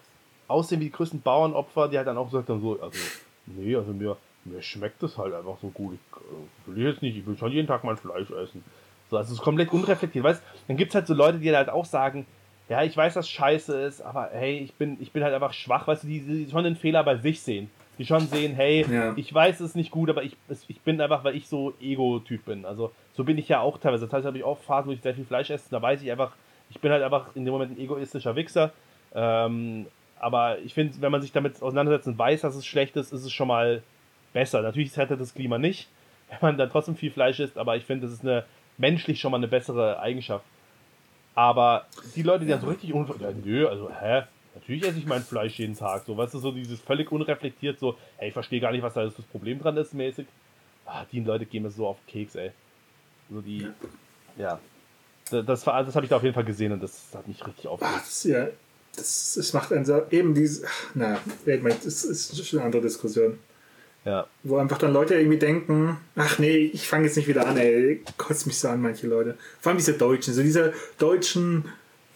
aussehen 0.48 0.80
wie 0.80 0.86
die 0.86 0.90
größten 0.90 1.20
Bauernopfer, 1.20 1.88
die 1.88 1.98
halt 1.98 2.06
dann 2.06 2.16
auch 2.16 2.26
gesagt 2.26 2.48
haben, 2.48 2.60
so, 2.60 2.80
also, 2.80 2.98
nee, 3.46 3.76
also 3.76 3.92
mir, 3.92 4.16
mir 4.44 4.62
schmeckt 4.62 5.02
das 5.02 5.16
halt 5.18 5.34
einfach 5.34 5.58
so 5.60 5.68
gut. 5.68 5.94
Ich 5.94 6.72
äh, 6.72 6.76
will 6.76 6.86
jetzt 6.86 7.02
nicht, 7.02 7.16
ich 7.16 7.26
will 7.26 7.36
schon 7.36 7.52
jeden 7.52 7.68
Tag 7.68 7.84
mal 7.84 7.96
Fleisch 7.96 8.30
essen. 8.30 8.64
So, 9.10 9.18
also 9.18 9.32
es 9.32 9.38
ist 9.38 9.44
komplett 9.44 9.70
unreflektiert, 9.70 10.24
weißt 10.24 10.42
Dann 10.66 10.78
gibt 10.78 10.90
es 10.90 10.94
halt 10.94 11.06
so 11.06 11.14
Leute, 11.14 11.38
die 11.38 11.54
halt 11.54 11.68
auch 11.68 11.84
sagen, 11.84 12.26
ja, 12.70 12.82
ich 12.82 12.96
weiß, 12.96 13.12
dass 13.12 13.28
scheiße 13.28 13.78
ist, 13.82 14.00
aber 14.00 14.30
hey, 14.32 14.58
ich 14.58 14.72
bin, 14.72 14.96
ich 14.98 15.12
bin 15.12 15.22
halt 15.22 15.34
einfach 15.34 15.52
schwach, 15.52 15.86
weißt 15.86 16.04
du, 16.04 16.08
die, 16.08 16.20
die 16.20 16.50
schon 16.50 16.64
den 16.64 16.76
Fehler 16.76 17.04
bei 17.04 17.18
sich 17.18 17.42
sehen 17.42 17.70
die 17.98 18.06
schon 18.06 18.26
sehen, 18.26 18.54
hey, 18.54 18.84
ja. 18.90 19.12
ich 19.16 19.32
weiß 19.32 19.60
es 19.60 19.70
ist 19.70 19.76
nicht 19.76 19.90
gut, 19.90 20.10
aber 20.10 20.22
ich, 20.22 20.36
ich 20.68 20.80
bin 20.80 21.00
einfach, 21.00 21.24
weil 21.24 21.36
ich 21.36 21.48
so 21.48 21.74
Ego-Typ 21.80 22.44
bin. 22.46 22.64
Also 22.64 22.92
so 23.14 23.24
bin 23.24 23.38
ich 23.38 23.48
ja 23.48 23.60
auch 23.60 23.78
teilweise. 23.78 24.06
Das 24.06 24.12
heißt, 24.12 24.26
habe 24.26 24.38
ich 24.38 24.44
auch 24.44 24.58
Phasen, 24.58 24.88
wo 24.88 24.92
ich 24.92 25.00
sehr 25.00 25.14
viel 25.14 25.24
Fleisch 25.24 25.50
esse, 25.50 25.70
da 25.70 25.80
weiß 25.80 26.02
ich 26.02 26.10
einfach, 26.10 26.32
ich 26.70 26.80
bin 26.80 26.90
halt 26.90 27.02
einfach 27.02 27.34
in 27.34 27.44
dem 27.44 27.52
Moment 27.52 27.72
ein 27.72 27.80
egoistischer 27.80 28.34
Wichser. 28.36 28.72
Ähm, 29.14 29.86
aber 30.18 30.58
ich 30.60 30.74
finde, 30.74 30.94
wenn 31.00 31.12
man 31.12 31.22
sich 31.22 31.32
damit 31.32 31.62
auseinandersetzt 31.62 32.08
und 32.08 32.18
weiß, 32.18 32.40
dass 32.40 32.56
es 32.56 32.66
schlecht 32.66 32.96
ist, 32.96 33.12
ist 33.12 33.24
es 33.24 33.32
schon 33.32 33.48
mal 33.48 33.82
besser. 34.32 34.62
Natürlich 34.62 34.96
rettet 34.96 35.20
das 35.20 35.34
Klima 35.34 35.58
nicht, 35.58 35.88
wenn 36.28 36.38
man 36.40 36.58
dann 36.58 36.70
trotzdem 36.70 36.96
viel 36.96 37.10
Fleisch 37.10 37.38
isst, 37.40 37.58
aber 37.58 37.76
ich 37.76 37.84
finde, 37.84 38.06
das 38.06 38.14
ist 38.14 38.22
eine 38.22 38.44
menschlich 38.78 39.20
schon 39.20 39.30
mal 39.30 39.36
eine 39.36 39.48
bessere 39.48 40.00
Eigenschaft. 40.00 40.44
Aber 41.34 41.86
die 42.14 42.22
Leute, 42.22 42.44
die 42.44 42.50
dann 42.50 42.60
so 42.60 42.68
richtig 42.68 42.92
unver... 42.92 43.14
nö, 43.44 43.68
also, 43.68 43.90
hä? 43.90 44.22
Natürlich 44.54 44.84
esse 44.84 44.98
ich 44.98 45.06
mein 45.06 45.22
Fleisch 45.22 45.58
jeden 45.58 45.76
Tag. 45.76 46.04
So, 46.06 46.16
weißt 46.16 46.34
du, 46.34 46.38
so 46.38 46.52
dieses 46.52 46.80
völlig 46.80 47.10
unreflektiert, 47.10 47.78
so, 47.78 47.96
hey, 48.16 48.28
ich 48.28 48.34
verstehe 48.34 48.60
gar 48.60 48.72
nicht, 48.72 48.82
was 48.82 48.94
da 48.94 49.04
das 49.04 49.14
Problem 49.14 49.58
dran 49.58 49.76
ist, 49.76 49.94
mäßig. 49.94 50.26
Ah, 50.86 51.04
die 51.10 51.20
Leute 51.20 51.46
gehen 51.46 51.62
mir 51.62 51.70
so 51.70 51.86
auf 51.86 51.98
Keks, 52.06 52.36
ey. 52.36 52.52
So 53.30 53.40
die, 53.40 53.66
ja. 54.36 54.60
Das, 55.30 55.44
das, 55.46 55.64
das 55.64 55.94
habe 55.96 56.04
ich 56.04 56.10
da 56.10 56.16
auf 56.16 56.22
jeden 56.22 56.34
Fall 56.34 56.44
gesehen 56.44 56.72
und 56.72 56.82
das 56.82 57.08
hat 57.14 57.26
mich 57.26 57.44
richtig 57.46 57.66
aufgeregt. 57.66 57.96
Das, 57.96 58.24
ja, 58.24 58.48
das, 58.94 59.34
das 59.36 59.52
macht 59.54 59.72
einen 59.72 59.84
so, 59.84 60.02
eben 60.10 60.34
diese, 60.34 60.66
na, 60.94 61.18
das 61.46 62.04
ist 62.04 62.46
schon 62.46 62.58
eine 62.58 62.66
andere 62.66 62.82
Diskussion. 62.82 63.38
Ja. 64.04 64.26
Wo 64.42 64.58
einfach 64.58 64.76
dann 64.76 64.92
Leute 64.92 65.14
irgendwie 65.14 65.38
denken, 65.38 65.96
ach 66.14 66.38
nee, 66.38 66.56
ich 66.56 66.86
fange 66.86 67.06
jetzt 67.06 67.16
nicht 67.16 67.26
wieder 67.26 67.46
an, 67.46 67.56
ey, 67.56 68.02
kotzt 68.18 68.46
mich 68.46 68.58
so 68.58 68.68
an, 68.68 68.82
manche 68.82 69.06
Leute. 69.06 69.38
Vor 69.60 69.70
allem 69.70 69.78
diese 69.78 69.94
Deutschen, 69.94 70.34
so 70.34 70.42
diese 70.42 70.74
deutschen 70.98 71.64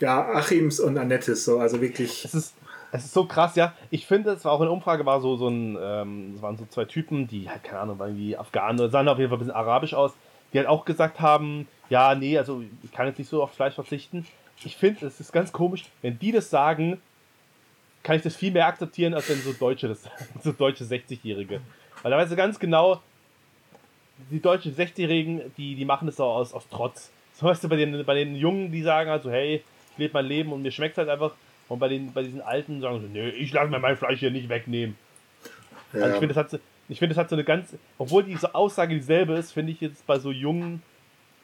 ja, 0.00 0.34
Achims 0.34 0.80
und 0.80 0.98
Annettes, 0.98 1.44
so, 1.44 1.58
also 1.58 1.80
wirklich. 1.80 2.24
Es 2.24 2.34
ist, 2.34 2.54
es 2.92 3.04
ist 3.04 3.14
so 3.14 3.24
krass, 3.24 3.56
ja. 3.56 3.74
Ich 3.90 4.06
finde, 4.06 4.30
es 4.30 4.44
war 4.44 4.52
auch 4.52 4.60
in 4.60 4.66
der 4.66 4.72
Umfrage, 4.72 5.04
war 5.04 5.20
so, 5.20 5.36
so 5.36 5.48
ein, 5.48 5.76
ähm, 5.80 6.34
es 6.36 6.42
waren 6.42 6.56
so 6.56 6.66
zwei 6.66 6.84
Typen, 6.84 7.26
die 7.26 7.48
halt, 7.48 7.64
keine 7.64 7.80
Ahnung, 7.80 7.98
waren 7.98 8.16
wie 8.16 8.36
Afghanen 8.36 8.80
oder 8.80 8.90
sahen 8.90 9.08
auf 9.08 9.18
jeden 9.18 9.30
Fall 9.30 9.38
ein 9.38 9.40
bisschen 9.40 9.54
arabisch 9.54 9.94
aus, 9.94 10.12
die 10.52 10.58
halt 10.58 10.68
auch 10.68 10.84
gesagt 10.84 11.20
haben, 11.20 11.66
ja, 11.90 12.14
nee, 12.14 12.38
also 12.38 12.62
ich 12.82 12.92
kann 12.92 13.06
jetzt 13.06 13.18
nicht 13.18 13.28
so 13.28 13.42
auf 13.42 13.52
Fleisch 13.52 13.74
verzichten. 13.74 14.26
Ich 14.64 14.76
finde, 14.76 15.06
es 15.06 15.20
ist 15.20 15.32
ganz 15.32 15.52
komisch, 15.52 15.84
wenn 16.02 16.18
die 16.18 16.32
das 16.32 16.50
sagen, 16.50 17.00
kann 18.02 18.16
ich 18.16 18.22
das 18.22 18.36
viel 18.36 18.52
mehr 18.52 18.66
akzeptieren, 18.66 19.14
als 19.14 19.28
wenn 19.28 19.40
so 19.40 19.52
Deutsche 19.52 19.88
das 19.88 20.02
sagen, 20.02 20.24
so 20.42 20.52
deutsche 20.52 20.84
60-Jährige. 20.84 21.60
Weil 22.02 22.10
da 22.10 22.16
weißt 22.16 22.32
du 22.32 22.36
ganz 22.36 22.58
genau, 22.58 23.02
die 24.30 24.40
deutschen 24.40 24.74
60-Jährigen, 24.74 25.52
die, 25.56 25.74
die 25.74 25.84
machen 25.84 26.06
das 26.06 26.16
so 26.16 26.24
aus, 26.24 26.52
aus 26.52 26.66
Trotz. 26.70 27.10
So 27.34 27.46
weißt 27.46 27.62
du, 27.62 27.68
bei 27.68 27.76
den, 27.76 28.04
bei 28.04 28.14
den 28.14 28.34
Jungen, 28.34 28.72
die 28.72 28.82
sagen 28.82 29.10
also, 29.10 29.30
hey, 29.30 29.62
lebe 29.98 30.14
mein 30.14 30.26
Leben 30.26 30.52
und 30.52 30.62
mir 30.62 30.70
schmeckt 30.70 30.92
es 30.92 30.98
halt 30.98 31.08
einfach. 31.08 31.32
Und 31.68 31.78
bei, 31.78 31.88
den, 31.88 32.12
bei 32.12 32.22
diesen 32.22 32.40
Alten 32.40 32.80
sagen 32.80 33.00
sie, 33.00 33.08
nö, 33.08 33.28
ich 33.28 33.52
lasse 33.52 33.70
mir 33.70 33.78
mein 33.78 33.96
Fleisch 33.96 34.20
hier 34.20 34.30
nicht 34.30 34.48
wegnehmen. 34.48 34.96
Ja. 35.92 36.02
Also 36.02 36.14
ich 36.14 36.18
finde, 36.20 36.34
das 36.34 36.36
hat 36.36 36.50
so, 36.50 36.58
ich 36.88 36.98
finde, 36.98 37.14
das 37.14 37.22
hat 37.22 37.28
so 37.28 37.36
eine 37.36 37.44
ganz, 37.44 37.76
obwohl 37.98 38.24
diese 38.24 38.54
Aussage 38.54 38.94
dieselbe 38.94 39.34
ist, 39.34 39.52
finde 39.52 39.72
ich 39.72 39.80
jetzt 39.80 40.06
bei 40.06 40.18
so 40.18 40.30
jungen, 40.30 40.82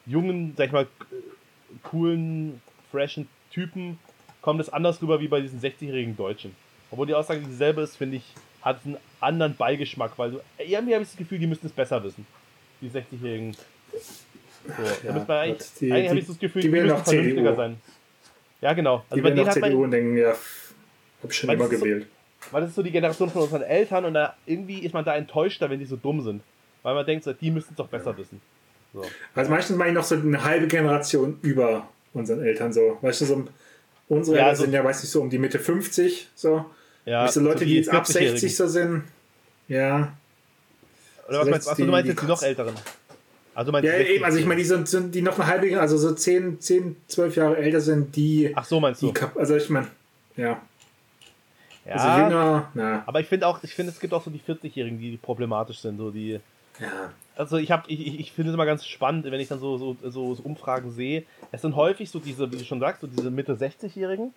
jungen, 0.06 0.54
sag 0.56 0.66
ich 0.66 0.72
mal, 0.72 0.86
coolen, 1.82 2.60
freshen 2.90 3.28
Typen 3.50 3.98
kommt 4.40 4.60
es 4.60 4.68
anders 4.68 5.00
rüber 5.02 5.20
wie 5.20 5.28
bei 5.28 5.40
diesen 5.40 5.60
60-jährigen 5.60 6.16
Deutschen. 6.16 6.54
Obwohl 6.90 7.06
die 7.06 7.14
Aussage 7.14 7.40
dieselbe 7.40 7.82
ist, 7.82 7.96
finde 7.96 8.16
ich, 8.16 8.24
hat 8.62 8.78
es 8.80 8.86
einen 8.86 8.96
anderen 9.20 9.56
Beigeschmack, 9.56 10.12
weil 10.16 10.32
so, 10.32 10.40
irgendwie 10.58 10.94
habe 10.94 11.02
ich 11.02 11.10
das 11.10 11.16
Gefühl, 11.16 11.38
die 11.38 11.46
müssten 11.46 11.66
es 11.66 11.72
besser 11.72 12.02
wissen. 12.02 12.26
Die 12.80 12.90
60-jährigen. 12.90 13.54
So, 13.54 14.82
ja, 15.06 15.40
eigentlich, 15.40 15.68
die, 15.80 15.92
eigentlich 15.92 16.08
habe 16.08 16.18
ich 16.20 16.26
das 16.26 16.38
Gefühl, 16.38 16.62
die, 16.62 16.68
die 16.68 16.80
müssen 16.80 17.04
vernünftiger 17.04 17.54
sein. 17.54 17.76
Ja, 18.64 18.72
genau. 18.72 19.04
Also 19.10 19.22
die 19.22 19.34
denen 19.34 19.46
hat 19.46 19.52
CDU 19.52 19.68
man, 19.68 19.84
und 19.84 19.90
denken, 19.90 20.16
ja, 20.16 20.30
Hab 20.30 21.30
ich 21.30 21.36
schon 21.36 21.50
immer 21.50 21.68
gewählt. 21.68 22.06
So, 22.40 22.52
weil 22.52 22.62
das 22.62 22.70
ist 22.70 22.76
so 22.76 22.82
die 22.82 22.90
Generation 22.90 23.28
von 23.28 23.42
unseren 23.42 23.60
Eltern 23.60 24.06
und 24.06 24.14
da 24.14 24.36
irgendwie 24.46 24.78
ist 24.78 24.94
man 24.94 25.04
da 25.04 25.14
enttäuschter, 25.14 25.68
wenn 25.68 25.78
die 25.78 25.84
so 25.84 25.96
dumm 25.96 26.22
sind. 26.22 26.42
Weil 26.82 26.94
man 26.94 27.04
denkt, 27.04 27.24
so, 27.24 27.34
die 27.34 27.50
müssten 27.50 27.74
es 27.74 27.76
doch 27.76 27.88
besser 27.88 28.16
wissen. 28.16 28.40
So. 28.94 29.04
Also 29.34 29.50
meistens 29.50 29.76
meine 29.76 29.90
ich 29.90 29.96
noch 29.96 30.04
so 30.04 30.14
eine 30.14 30.42
halbe 30.42 30.66
Generation 30.66 31.38
über 31.42 31.86
unseren 32.14 32.42
Eltern 32.42 32.72
so. 32.72 32.96
Weißt 33.02 33.20
du, 33.20 33.24
so 33.26 33.44
unsere 34.08 34.38
ja, 34.38 34.42
Eltern 34.44 34.56
so 34.56 34.62
sind 34.62 34.72
ja, 34.72 34.82
weiß 34.82 35.04
ich, 35.04 35.10
so 35.10 35.20
um 35.20 35.28
die 35.28 35.38
Mitte 35.38 35.58
50 35.58 36.30
so. 36.34 36.64
Ja, 37.04 37.24
weißt 37.24 37.36
du, 37.36 37.40
Leute, 37.40 37.58
so 37.58 37.64
die, 37.66 37.70
die 37.70 37.76
jetzt 37.76 37.90
ab 37.90 38.06
60 38.06 38.56
so 38.56 38.66
sind. 38.66 39.04
Ja. 39.68 40.16
Oder 41.28 41.40
was 41.40 41.48
meinst, 41.50 41.68
achso, 41.68 41.84
du 41.84 41.90
meinst 41.90 42.08
jetzt 42.08 42.22
die 42.22 42.26
noch 42.26 42.42
älteren? 42.42 42.74
Also 43.54 43.70
meinst 43.70 43.88
ja, 43.88 43.98
eben, 43.98 44.24
also 44.24 44.38
ich 44.38 44.46
meine, 44.46 44.60
die 44.60 44.66
sind, 44.66 44.88
sind 44.88 45.14
die 45.14 45.22
noch 45.22 45.38
eine 45.38 45.46
halbe, 45.46 45.80
also 45.80 45.96
so 45.96 46.12
10, 46.12 46.60
10, 46.60 46.96
12 47.06 47.36
Jahre 47.36 47.56
älter 47.56 47.80
sind, 47.80 48.14
die. 48.16 48.52
Ach 48.54 48.64
so, 48.64 48.80
meinst 48.80 49.00
du? 49.02 49.12
Die, 49.12 49.20
also 49.38 49.56
ich 49.56 49.70
meine, 49.70 49.86
ja. 50.36 50.60
Ja, 51.86 51.92
also 51.92 52.22
jünger, 52.22 52.70
na. 52.72 53.02
aber 53.06 53.20
ich 53.20 53.26
finde 53.26 53.46
auch, 53.46 53.62
ich 53.62 53.74
finde, 53.74 53.92
es 53.92 54.00
gibt 54.00 54.14
auch 54.14 54.24
so 54.24 54.30
die 54.30 54.40
40-Jährigen, 54.40 54.98
die 54.98 55.18
problematisch 55.18 55.80
sind, 55.80 55.98
so 55.98 56.10
die. 56.10 56.40
Ja. 56.80 57.12
Also 57.36 57.58
ich 57.58 57.70
habe, 57.70 57.84
ich, 57.88 58.20
ich 58.20 58.32
finde 58.32 58.50
es 58.50 58.54
immer 58.54 58.64
ganz 58.64 58.86
spannend, 58.86 59.24
wenn 59.26 59.38
ich 59.38 59.48
dann 59.48 59.60
so, 59.60 59.76
so, 59.76 59.96
so, 60.02 60.34
so 60.34 60.42
Umfragen 60.42 60.90
sehe. 60.90 61.24
Es 61.52 61.62
sind 61.62 61.76
häufig 61.76 62.10
so 62.10 62.20
diese, 62.20 62.50
wie 62.50 62.56
du 62.56 62.64
schon 62.64 62.80
sagst, 62.80 63.02
so 63.02 63.06
diese 63.06 63.30
Mitte 63.30 63.54
60-Jährigen, 63.54 64.32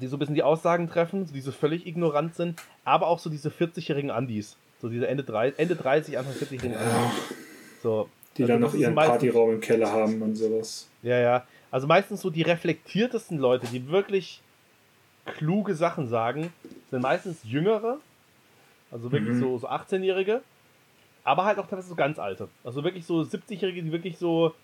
die 0.00 0.06
so 0.06 0.16
ein 0.16 0.18
bisschen 0.18 0.34
die 0.34 0.42
Aussagen 0.42 0.88
treffen, 0.88 1.26
so 1.26 1.32
diese 1.32 1.50
völlig 1.50 1.86
ignorant 1.86 2.34
sind, 2.34 2.60
aber 2.84 3.06
auch 3.06 3.18
so 3.18 3.30
diese 3.30 3.48
40-jährigen 3.48 4.10
Andis. 4.10 4.56
So 4.80 4.88
diese 4.88 5.08
Ende, 5.08 5.24
30, 5.24 5.58
Ende 5.58 5.76
30, 5.76 6.18
Anfang 6.18 6.34
40-jährigen 6.34 6.72
ja. 6.72 7.12
So. 7.82 8.08
Die 8.36 8.42
also 8.42 8.52
dann 8.52 8.60
noch 8.62 8.74
ihren 8.74 8.94
meistens, 8.94 9.18
Partyraum 9.18 9.50
im 9.54 9.60
Keller 9.60 9.90
haben 9.90 10.22
und 10.22 10.36
sowas. 10.36 10.88
Ja, 11.02 11.18
ja. 11.18 11.46
Also 11.70 11.86
meistens 11.86 12.20
so 12.20 12.30
die 12.30 12.42
reflektiertesten 12.42 13.38
Leute, 13.38 13.66
die 13.66 13.88
wirklich 13.88 14.40
kluge 15.26 15.74
Sachen 15.74 16.08
sagen, 16.08 16.52
sind 16.90 17.02
meistens 17.02 17.38
Jüngere, 17.44 17.98
also 18.90 19.10
wirklich 19.12 19.34
mhm. 19.34 19.40
so, 19.40 19.58
so 19.58 19.68
18-Jährige, 19.68 20.42
aber 21.24 21.44
halt 21.44 21.58
auch 21.58 21.66
teilweise 21.66 21.88
so 21.88 21.94
ganz 21.94 22.18
alte. 22.18 22.48
Also 22.64 22.84
wirklich 22.84 23.04
so 23.04 23.20
70-Jährige, 23.20 23.82
die 23.82 23.92
wirklich 23.92 24.16
so, 24.16 24.54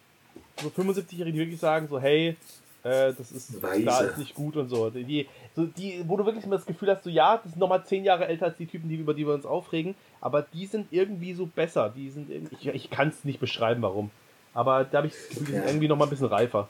so 0.62 0.68
75-Jährige, 0.68 1.32
die 1.32 1.38
wirklich 1.40 1.60
sagen, 1.60 1.88
so, 1.88 2.00
hey, 2.00 2.36
äh, 2.84 3.14
das 3.14 3.32
ist, 3.32 3.62
da 3.62 4.00
ist 4.00 4.18
nicht 4.18 4.34
gut 4.34 4.56
und 4.56 4.68
so. 4.68 4.90
Die, 4.90 5.26
so. 5.56 5.64
die, 5.64 6.04
wo 6.06 6.18
du 6.18 6.26
wirklich 6.26 6.44
immer 6.44 6.56
das 6.56 6.66
Gefühl 6.66 6.90
hast, 6.90 7.02
so 7.02 7.08
ja, 7.08 7.38
das 7.38 7.52
sind 7.52 7.58
nochmal 7.58 7.84
zehn 7.84 8.04
Jahre 8.04 8.26
älter 8.26 8.44
als 8.44 8.58
die 8.58 8.66
Typen, 8.66 8.90
die, 8.90 8.96
über 8.96 9.14
die 9.14 9.26
wir 9.26 9.32
uns 9.32 9.46
aufregen, 9.46 9.94
aber 10.20 10.42
die 10.42 10.66
sind 10.66 10.88
irgendwie 10.90 11.32
so 11.32 11.46
besser. 11.46 11.92
Die 11.96 12.10
sind 12.10 12.30
ich, 12.52 12.66
ich 12.68 12.90
kann 12.90 13.08
es 13.08 13.24
nicht 13.24 13.40
beschreiben, 13.40 13.80
warum. 13.80 14.10
Aber 14.52 14.84
da 14.84 14.98
habe 14.98 15.06
ich 15.06 15.14
das 15.14 15.28
Gefühl, 15.30 15.46
die 15.46 15.52
sind 15.52 15.66
irgendwie 15.66 15.88
nochmal 15.88 16.08
ein 16.08 16.10
bisschen 16.10 16.26
reifer. 16.26 16.68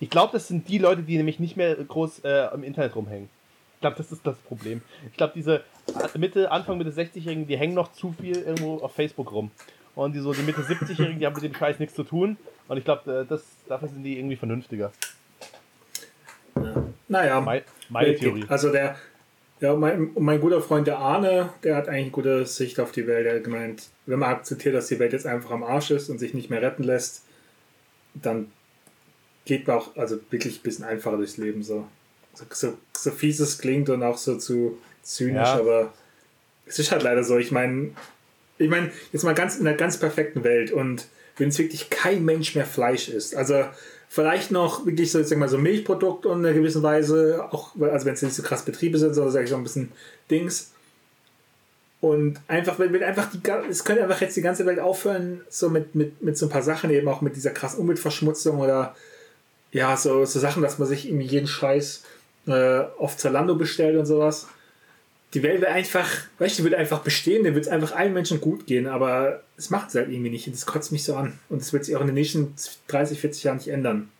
Ich 0.00 0.10
glaube, 0.10 0.32
das 0.32 0.48
sind 0.48 0.68
die 0.68 0.78
Leute, 0.78 1.02
die 1.02 1.16
nämlich 1.16 1.38
nicht 1.38 1.56
mehr 1.56 1.76
groß 1.76 2.20
äh, 2.24 2.52
im 2.52 2.64
Internet 2.64 2.94
rumhängen. 2.96 3.30
Ich 3.74 3.80
glaube, 3.80 3.96
das 3.96 4.10
ist 4.10 4.26
das 4.26 4.36
Problem. 4.38 4.82
Ich 5.10 5.16
glaube, 5.16 5.32
diese 5.36 5.62
Mitte, 6.18 6.50
Anfang 6.50 6.78
Mitte 6.78 6.90
60-Jährigen, 6.90 7.46
die 7.46 7.56
hängen 7.56 7.74
noch 7.74 7.92
zu 7.92 8.12
viel 8.12 8.36
irgendwo 8.36 8.78
auf 8.78 8.92
Facebook 8.92 9.32
rum. 9.32 9.50
Und 9.94 10.14
die 10.14 10.18
so 10.18 10.32
die 10.32 10.42
Mitte 10.42 10.62
70-Jährigen, 10.62 11.20
die 11.20 11.26
haben 11.26 11.34
mit 11.34 11.44
dem 11.44 11.54
Scheiß 11.54 11.78
nichts 11.78 11.94
zu 11.94 12.02
tun. 12.02 12.36
Und 12.68 12.78
ich 12.78 12.84
glaube, 12.84 13.26
äh, 13.28 13.38
dafür 13.68 13.88
sind 13.88 14.02
die 14.02 14.18
irgendwie 14.18 14.36
vernünftiger. 14.36 14.92
Ja. 16.56 16.84
Naja. 17.08 17.40
Meine, 17.40 17.62
meine 17.88 18.16
Theorie. 18.16 18.44
Also 18.48 18.72
der, 18.72 18.96
ja, 19.60 19.74
mein, 19.74 20.10
mein 20.18 20.40
guter 20.40 20.60
Freund 20.60 20.86
der 20.86 20.98
Arne, 20.98 21.50
der 21.62 21.76
hat 21.76 21.88
eigentlich 21.88 22.04
eine 22.04 22.10
gute 22.10 22.46
Sicht 22.46 22.80
auf 22.80 22.92
die 22.92 23.06
Welt. 23.06 23.26
Er 23.26 23.36
hat 23.36 23.44
gemeint, 23.44 23.84
wenn 24.06 24.18
man 24.18 24.30
akzeptiert, 24.30 24.74
dass 24.74 24.88
die 24.88 24.98
Welt 24.98 25.12
jetzt 25.12 25.26
einfach 25.26 25.50
am 25.50 25.62
Arsch 25.62 25.90
ist 25.90 26.08
und 26.08 26.18
sich 26.18 26.34
nicht 26.34 26.50
mehr 26.50 26.62
retten 26.62 26.82
lässt, 26.82 27.22
dann 28.14 28.50
geht 29.44 29.66
man 29.66 29.78
auch 29.78 29.96
also 29.96 30.18
wirklich 30.30 30.60
ein 30.60 30.62
bisschen 30.62 30.84
einfacher 30.84 31.16
durchs 31.16 31.36
Leben. 31.36 31.62
So, 31.62 31.86
so, 32.34 32.44
so, 32.50 32.78
so 32.92 33.10
fies 33.10 33.40
es 33.40 33.58
klingt 33.58 33.88
und 33.88 34.02
auch 34.02 34.18
so 34.18 34.36
zu 34.36 34.78
zynisch, 35.02 35.48
ja. 35.48 35.58
aber 35.58 35.92
es 36.66 36.78
ist 36.78 36.90
halt 36.90 37.02
leider 37.02 37.24
so. 37.24 37.38
Ich 37.38 37.52
meine, 37.52 37.90
ich 38.58 38.68
meine, 38.68 38.90
jetzt 39.12 39.22
mal 39.22 39.34
ganz 39.34 39.56
in 39.56 39.66
einer 39.66 39.76
ganz 39.76 39.98
perfekten 39.98 40.44
Welt 40.44 40.72
und 40.72 41.06
wenn 41.36 41.48
es 41.48 41.58
wirklich 41.58 41.90
kein 41.90 42.24
Mensch 42.24 42.54
mehr 42.54 42.66
Fleisch 42.66 43.08
isst, 43.08 43.34
also 43.34 43.64
vielleicht 44.08 44.50
noch 44.50 44.86
wirklich 44.86 45.10
so, 45.12 45.22
sag 45.22 45.38
mal, 45.38 45.48
so 45.48 45.58
Milchprodukt 45.58 46.26
und 46.26 46.40
in 46.40 46.46
einer 46.46 46.54
gewissen 46.54 46.82
Weise, 46.82 47.44
auch, 47.50 47.74
also 47.80 48.06
wenn 48.06 48.14
es 48.14 48.22
nicht 48.22 48.34
so 48.34 48.42
krass 48.42 48.64
Betriebe 48.64 48.98
sind, 48.98 49.14
sondern 49.14 49.32
sage 49.32 49.44
ich 49.44 49.50
so 49.50 49.56
ein 49.56 49.62
bisschen 49.62 49.92
Dings. 50.30 50.72
Und 52.00 52.38
einfach, 52.46 52.78
wenn 52.78 52.92
wir 52.92 53.06
einfach 53.06 53.30
die, 53.30 53.40
es 53.68 53.84
könnte 53.84 54.02
einfach 54.02 54.20
jetzt 54.20 54.36
die 54.36 54.42
ganze 54.42 54.66
Welt 54.66 54.78
aufhören, 54.78 55.40
so 55.48 55.70
mit, 55.70 55.94
mit, 55.94 56.22
mit 56.22 56.38
so 56.38 56.46
ein 56.46 56.50
paar 56.50 56.62
Sachen, 56.62 56.90
eben 56.90 57.08
auch 57.08 57.20
mit 57.20 57.36
dieser 57.36 57.50
krassen 57.50 57.80
Umweltverschmutzung 57.80 58.60
oder 58.60 58.94
ja, 59.72 59.96
so, 59.96 60.24
so 60.24 60.38
Sachen, 60.38 60.62
dass 60.62 60.78
man 60.78 60.88
sich 60.88 61.08
irgendwie 61.08 61.26
jeden 61.26 61.48
Scheiß 61.48 62.04
äh, 62.46 62.80
auf 62.98 63.16
Zalando 63.16 63.56
bestellt 63.56 63.98
und 63.98 64.06
sowas 64.06 64.46
die 65.34 65.42
Welt 65.42 65.60
wird 65.60 65.70
einfach, 65.70 66.08
weißt 66.38 66.58
du, 66.58 66.64
wird 66.64 66.74
einfach 66.74 67.00
bestehen, 67.00 67.44
dann 67.44 67.54
wird 67.54 67.66
es 67.66 67.70
einfach 67.70 67.94
allen 67.94 68.12
Menschen 68.12 68.40
gut 68.40 68.66
gehen, 68.66 68.86
aber 68.86 69.42
es 69.56 69.70
macht 69.70 69.88
es 69.88 69.94
halt 69.94 70.08
irgendwie 70.08 70.30
nicht 70.30 70.46
und 70.46 70.54
das 70.54 70.66
kotzt 70.66 70.92
mich 70.92 71.04
so 71.04 71.16
an. 71.16 71.38
Und 71.48 71.60
es 71.60 71.72
wird 71.72 71.84
sich 71.84 71.96
auch 71.96 72.00
in 72.00 72.06
den 72.06 72.14
nächsten 72.14 72.54
30, 72.88 73.20
40 73.20 73.44
Jahren 73.44 73.56
nicht 73.56 73.68
ändern. 73.68 74.10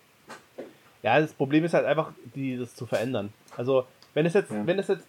Ja, 1.03 1.19
das 1.19 1.33
Problem 1.33 1.63
ist 1.63 1.73
halt 1.73 1.85
einfach, 1.85 2.11
die, 2.35 2.57
das 2.57 2.75
zu 2.75 2.85
verändern. 2.85 3.31
Also, 3.55 3.85
wenn 4.13 4.25
es 4.25 4.33
jetzt, 4.33 4.51
ja. 4.51 4.65
wenn 4.65 4.77
es 4.79 4.87
jetzt 4.87 5.05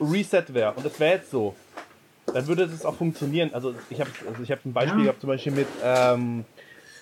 Reset 0.00 0.44
wäre 0.48 0.72
und 0.72 0.84
es 0.84 0.98
wäre 0.98 1.16
jetzt 1.16 1.30
so, 1.30 1.54
dann 2.26 2.46
würde 2.46 2.66
das 2.66 2.84
auch 2.84 2.94
funktionieren. 2.94 3.50
Also 3.52 3.74
ich 3.90 4.00
habe 4.00 4.10
also 4.26 4.52
hab 4.52 4.64
ein 4.64 4.72
Beispiel 4.72 5.00
ja. 5.00 5.04
gehabt, 5.04 5.20
zum 5.20 5.28
Beispiel 5.28 5.52
mit 5.52 5.68
ähm, 5.82 6.44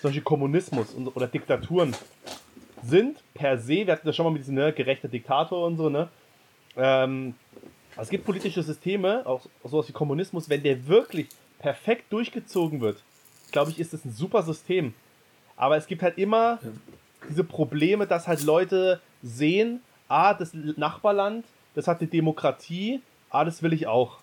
solche 0.01 0.21
Kommunismus 0.21 0.93
und, 0.93 1.07
oder 1.15 1.27
Diktaturen 1.27 1.95
sind 2.83 3.17
per 3.33 3.57
se, 3.57 3.85
wir 3.85 3.93
hatten 3.93 4.07
das 4.07 4.15
schon 4.15 4.25
mal 4.25 4.31
mit 4.31 4.41
diesem 4.41 4.55
ne, 4.55 4.73
gerechter 4.73 5.07
Diktator 5.07 5.67
und 5.67 5.77
so, 5.77 5.89
ne? 5.89 6.09
Ähm, 6.75 7.35
es 7.97 8.09
gibt 8.09 8.25
politische 8.25 8.63
Systeme, 8.63 9.25
auch 9.25 9.45
sowas 9.63 9.87
wie 9.87 9.93
Kommunismus, 9.93 10.49
wenn 10.49 10.63
der 10.63 10.87
wirklich 10.87 11.27
perfekt 11.59 12.11
durchgezogen 12.11 12.81
wird, 12.81 13.03
glaube 13.51 13.71
ich, 13.71 13.79
ist 13.79 13.93
es 13.93 14.05
ein 14.05 14.11
super 14.11 14.43
System. 14.43 14.93
Aber 15.55 15.77
es 15.77 15.87
gibt 15.87 16.01
halt 16.01 16.17
immer 16.17 16.59
diese 17.29 17.43
Probleme, 17.43 18.07
dass 18.07 18.27
halt 18.27 18.43
Leute 18.43 18.99
sehen, 19.21 19.81
ah, 20.07 20.33
das 20.33 20.53
Nachbarland, 20.53 21.45
das 21.75 21.87
hat 21.87 22.01
die 22.01 22.07
Demokratie, 22.07 23.01
ah, 23.29 23.45
das 23.45 23.61
will 23.61 23.73
ich 23.73 23.87
auch. 23.87 24.19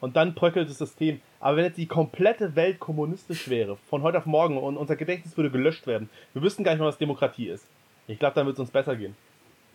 Und 0.00 0.16
dann 0.16 0.34
bröckelt 0.34 0.68
das 0.68 0.78
System. 0.78 1.20
Aber 1.40 1.56
wenn 1.56 1.64
jetzt 1.64 1.78
die 1.78 1.86
komplette 1.86 2.56
Welt 2.56 2.80
kommunistisch 2.80 3.48
wäre, 3.48 3.76
von 3.88 4.02
heute 4.02 4.18
auf 4.18 4.26
morgen, 4.26 4.58
und 4.58 4.76
unser 4.76 4.96
Gedächtnis 4.96 5.36
würde 5.36 5.50
gelöscht 5.50 5.86
werden, 5.86 6.10
wir 6.34 6.42
wüssten 6.42 6.64
gar 6.64 6.72
nicht 6.72 6.80
mehr, 6.80 6.88
was 6.88 6.98
Demokratie 6.98 7.48
ist. 7.48 7.66
Ich 8.08 8.18
glaube, 8.18 8.34
dann 8.34 8.46
wird 8.46 8.56
es 8.56 8.60
uns 8.60 8.70
besser 8.70 8.96
gehen. 8.96 9.16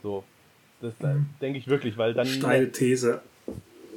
So. 0.04 0.24
Das 0.82 1.00
mhm. 1.00 1.30
denke 1.42 1.58
ich 1.58 1.68
wirklich, 1.68 1.98
weil 1.98 2.14
dann. 2.14 2.28
Steile 2.28 2.72
These. 2.72 3.22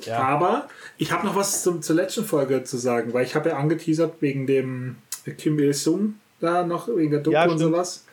Ja. 0.06 0.18
Aber 0.18 0.68
ich 0.98 1.12
habe 1.12 1.26
noch 1.26 1.36
was 1.36 1.62
zum, 1.62 1.82
zur 1.82 1.96
letzten 1.96 2.24
Folge 2.24 2.64
zu 2.64 2.76
sagen, 2.76 3.12
weil 3.12 3.24
ich 3.24 3.34
habe 3.34 3.50
ja 3.50 3.56
angeteasert 3.56 4.14
wegen 4.20 4.46
dem 4.46 4.96
Kim 5.38 5.58
Il-sung 5.58 6.14
da 6.40 6.64
noch, 6.64 6.88
wegen 6.88 7.10
der 7.10 7.20
Doku 7.20 7.34
ja, 7.34 7.46
und 7.46 7.58
sowas. 7.58 8.04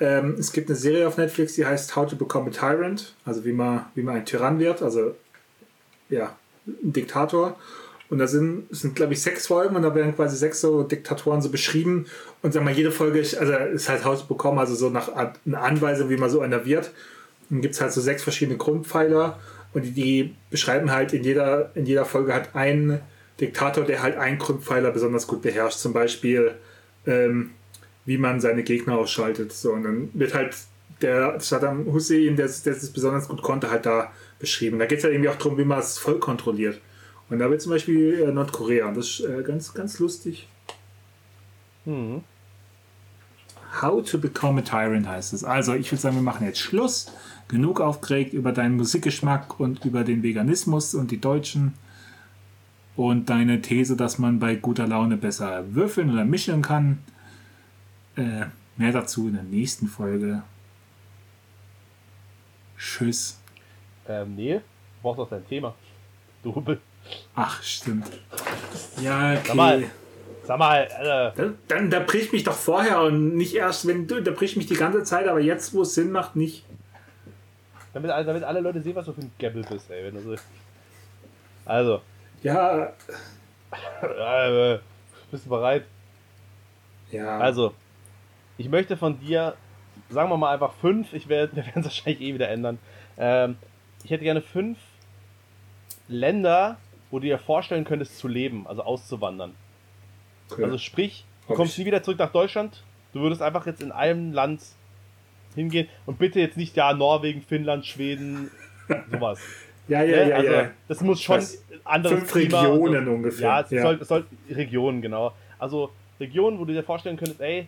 Ähm, 0.00 0.36
es 0.38 0.52
gibt 0.52 0.68
eine 0.68 0.76
Serie 0.76 1.06
auf 1.06 1.16
Netflix, 1.16 1.54
die 1.54 1.64
heißt 1.64 1.94
How 1.94 2.08
to 2.08 2.16
Become 2.16 2.50
a 2.50 2.52
Tyrant, 2.52 3.14
also 3.24 3.44
wie 3.44 3.52
man, 3.52 3.86
wie 3.94 4.02
man 4.02 4.16
ein 4.16 4.26
Tyrann 4.26 4.58
wird, 4.58 4.82
also 4.82 5.14
ja, 6.08 6.36
ein 6.66 6.92
Diktator. 6.92 7.56
Und 8.10 8.18
da 8.18 8.26
sind, 8.26 8.66
sind 8.70 8.96
glaube 8.96 9.14
ich, 9.14 9.22
sechs 9.22 9.46
Folgen 9.46 9.76
und 9.76 9.82
da 9.82 9.94
werden 9.94 10.14
quasi 10.14 10.36
sechs 10.36 10.60
so 10.60 10.82
Diktatoren 10.82 11.40
so 11.40 11.48
beschrieben. 11.48 12.06
Und 12.42 12.52
sag 12.52 12.62
mal, 12.62 12.72
jede 12.72 12.92
Folge 12.92 13.18
ist, 13.18 13.36
also 13.36 13.54
ist 13.54 13.88
halt 13.88 14.04
How 14.04 14.20
to 14.20 14.26
Become, 14.26 14.60
also 14.60 14.74
so 14.74 14.90
nach 14.90 15.08
einer 15.08 15.62
Anweisung, 15.62 16.10
wie 16.10 16.16
man 16.16 16.28
so 16.28 16.40
einer 16.40 16.64
wird. 16.66 16.92
Dann 17.50 17.60
gibt 17.60 17.74
es 17.74 17.80
halt 17.80 17.92
so 17.92 18.00
sechs 18.00 18.22
verschiedene 18.22 18.58
Grundpfeiler. 18.58 19.38
Und 19.74 19.96
die, 19.96 20.34
beschreiben 20.50 20.90
halt 20.90 21.12
in 21.12 21.24
jeder, 21.24 21.72
in 21.74 21.84
jeder 21.84 22.04
Folge 22.04 22.32
halt 22.32 22.54
einen 22.54 23.00
Diktator, 23.40 23.84
der 23.84 24.02
halt 24.02 24.16
einen 24.16 24.38
Grundpfeiler 24.38 24.92
besonders 24.92 25.26
gut 25.26 25.42
beherrscht. 25.42 25.78
Zum 25.78 25.92
Beispiel, 25.92 26.52
ähm, 27.06 27.50
wie 28.04 28.16
man 28.16 28.40
seine 28.40 28.62
Gegner 28.62 28.96
ausschaltet. 28.96 29.52
So, 29.52 29.72
und 29.72 29.82
dann 29.82 30.10
wird 30.14 30.32
halt 30.34 30.56
der 31.02 31.40
Saddam 31.40 31.86
Hussein, 31.86 32.36
der, 32.36 32.46
der 32.46 32.72
das 32.72 32.90
besonders 32.90 33.28
gut 33.28 33.42
konnte, 33.42 33.70
halt 33.70 33.84
da 33.84 34.12
beschrieben. 34.38 34.78
Da 34.78 34.86
geht 34.86 34.98
es 34.98 35.04
halt 35.04 35.12
irgendwie 35.12 35.30
auch 35.30 35.36
darum, 35.36 35.58
wie 35.58 35.64
man 35.64 35.80
es 35.80 35.98
voll 35.98 36.20
kontrolliert. 36.20 36.80
Und 37.28 37.40
da 37.40 37.50
wird 37.50 37.60
zum 37.60 37.72
Beispiel 37.72 38.20
äh, 38.20 38.32
Nordkorea. 38.32 38.92
Das 38.92 39.06
ist 39.06 39.20
äh, 39.20 39.42
ganz, 39.42 39.74
ganz 39.74 39.98
lustig. 39.98 40.48
Hm. 41.84 42.22
How 43.82 44.08
to 44.08 44.18
Become 44.18 44.60
a 44.60 44.64
Tyrant 44.64 45.08
heißt 45.08 45.32
es. 45.32 45.42
Also, 45.42 45.74
ich 45.74 45.90
würde 45.90 46.00
sagen, 46.00 46.14
wir 46.14 46.22
machen 46.22 46.46
jetzt 46.46 46.60
Schluss 46.60 47.10
genug 47.48 47.80
aufgeregt 47.80 48.32
über 48.32 48.52
deinen 48.52 48.76
Musikgeschmack 48.76 49.60
und 49.60 49.84
über 49.84 50.04
den 50.04 50.22
Veganismus 50.22 50.94
und 50.94 51.10
die 51.10 51.20
Deutschen 51.20 51.74
und 52.96 53.28
deine 53.28 53.60
These, 53.60 53.96
dass 53.96 54.18
man 54.18 54.38
bei 54.38 54.54
guter 54.54 54.86
Laune 54.86 55.16
besser 55.16 55.74
würfeln 55.74 56.12
oder 56.12 56.24
mischen 56.24 56.62
kann. 56.62 56.98
Äh, 58.16 58.46
mehr 58.76 58.92
dazu 58.92 59.28
in 59.28 59.34
der 59.34 59.42
nächsten 59.42 59.88
Folge. 59.88 60.42
Tschüss. 62.78 63.40
Ähm, 64.08 64.34
nee, 64.36 64.54
du 64.54 64.62
brauchst 65.02 65.20
auch 65.20 65.28
dein 65.28 65.46
Thema. 65.46 65.74
Du 66.42 66.54
Hubbel. 66.54 66.80
Ach, 67.34 67.62
stimmt. 67.62 68.10
Ja, 69.00 69.32
okay. 69.32 69.40
Sag 69.46 69.56
mal, 69.56 69.84
sag 70.44 70.58
mal 70.58 70.82
äh, 70.82 71.36
dann, 71.36 71.58
dann 71.68 71.90
da 71.90 72.00
bricht 72.00 72.32
mich 72.32 72.44
doch 72.44 72.54
vorher 72.54 73.02
und 73.02 73.36
nicht 73.36 73.54
erst, 73.54 73.86
wenn 73.86 74.06
du, 74.06 74.22
da 74.22 74.30
bricht 74.30 74.56
mich 74.56 74.66
die 74.66 74.74
ganze 74.74 75.02
Zeit, 75.04 75.26
aber 75.26 75.40
jetzt, 75.40 75.74
wo 75.74 75.82
es 75.82 75.94
Sinn 75.94 76.12
macht, 76.12 76.36
nicht. 76.36 76.64
Damit, 77.94 78.10
alle- 78.10 78.24
damit 78.26 78.44
alle 78.44 78.60
Leute 78.60 78.82
sehen, 78.82 78.94
was 78.96 79.06
du 79.06 79.12
für 79.12 79.22
ein 79.22 79.32
Gabbel 79.38 79.62
bist, 79.64 79.90
ey. 79.90 80.04
Wenn 80.04 80.14
du 80.14 80.20
so 80.20 80.42
also, 81.64 82.02
Ja, 82.42 82.92
äh, 84.02 84.78
bist 85.30 85.46
du 85.46 85.50
bereit? 85.50 85.84
ja. 87.10 87.38
Also, 87.38 87.74
ich 88.58 88.68
möchte 88.68 88.96
von 88.96 89.18
dir, 89.20 89.54
sagen 90.10 90.28
wir 90.30 90.36
mal 90.36 90.52
einfach 90.52 90.74
fünf, 90.74 91.12
ich 91.14 91.28
werde, 91.28 91.56
wir 91.56 91.64
werden 91.66 91.80
es 91.80 91.84
wahrscheinlich 91.86 92.20
eh 92.20 92.34
wieder 92.34 92.48
ändern. 92.48 92.78
Ähm, 93.16 93.56
ich 94.04 94.10
hätte 94.10 94.24
gerne 94.24 94.42
fünf 94.42 94.78
Länder, 96.08 96.76
wo 97.10 97.18
du 97.18 97.26
dir 97.26 97.38
vorstellen 97.38 97.84
könntest 97.84 98.18
zu 98.18 98.28
leben, 98.28 98.66
also 98.66 98.82
auszuwandern. 98.82 99.54
cool. 100.56 100.64
Also 100.64 100.78
sprich, 100.78 101.24
du 101.44 101.50
Hab 101.50 101.56
kommst 101.56 101.72
ich. 101.74 101.78
nie 101.78 101.86
wieder 101.86 102.02
zurück 102.02 102.18
nach 102.18 102.32
Deutschland, 102.32 102.82
du 103.12 103.20
würdest 103.20 103.40
einfach 103.40 103.66
jetzt 103.66 103.80
in 103.80 103.92
einem 103.92 104.32
Land 104.32 104.60
hingehen 105.54 105.88
und 106.06 106.18
bitte 106.18 106.40
jetzt 106.40 106.56
nicht 106.56 106.76
ja 106.76 106.92
Norwegen, 106.92 107.42
Finnland, 107.42 107.86
Schweden, 107.86 108.50
sowas. 109.10 109.38
ja, 109.88 110.02
ja, 110.02 110.16
Ne? 110.24 110.28
ja, 110.30 110.36
also, 110.36 110.52
ja. 110.52 110.70
Das 110.88 111.00
muss 111.00 111.20
schon 111.22 111.36
weiß. 111.36 111.64
anderes 111.84 112.18
Fünf 112.20 112.32
Klima 112.32 112.60
und 112.66 112.72
Regionen 112.72 113.04
so. 113.06 113.10
ungefähr. 113.12 113.46
Ja, 113.48 113.60
es 113.60 113.70
Ja. 113.70 113.82
Soll, 113.82 113.98
es 114.00 114.08
soll 114.08 114.26
Regionen, 114.50 115.02
genau. 115.02 115.32
Also 115.58 115.90
Regionen, 116.20 116.58
wo 116.58 116.64
du 116.64 116.72
dir 116.72 116.82
vorstellen 116.82 117.16
könntest, 117.16 117.40
ey, 117.40 117.66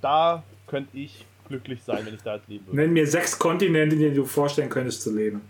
da 0.00 0.42
könnte 0.66 0.96
ich 0.96 1.24
glücklich 1.48 1.82
sein, 1.82 2.04
wenn 2.06 2.14
ich 2.14 2.22
da 2.22 2.36
jetzt 2.36 2.48
leben 2.48 2.66
würde. 2.66 2.76
Nenn 2.78 2.92
mir 2.92 3.06
sechs 3.06 3.38
Kontinente, 3.38 3.94
in 3.96 4.00
denen 4.02 4.14
du 4.16 4.24
vorstellen 4.24 4.70
könntest 4.70 5.02
zu 5.02 5.14
leben. 5.14 5.42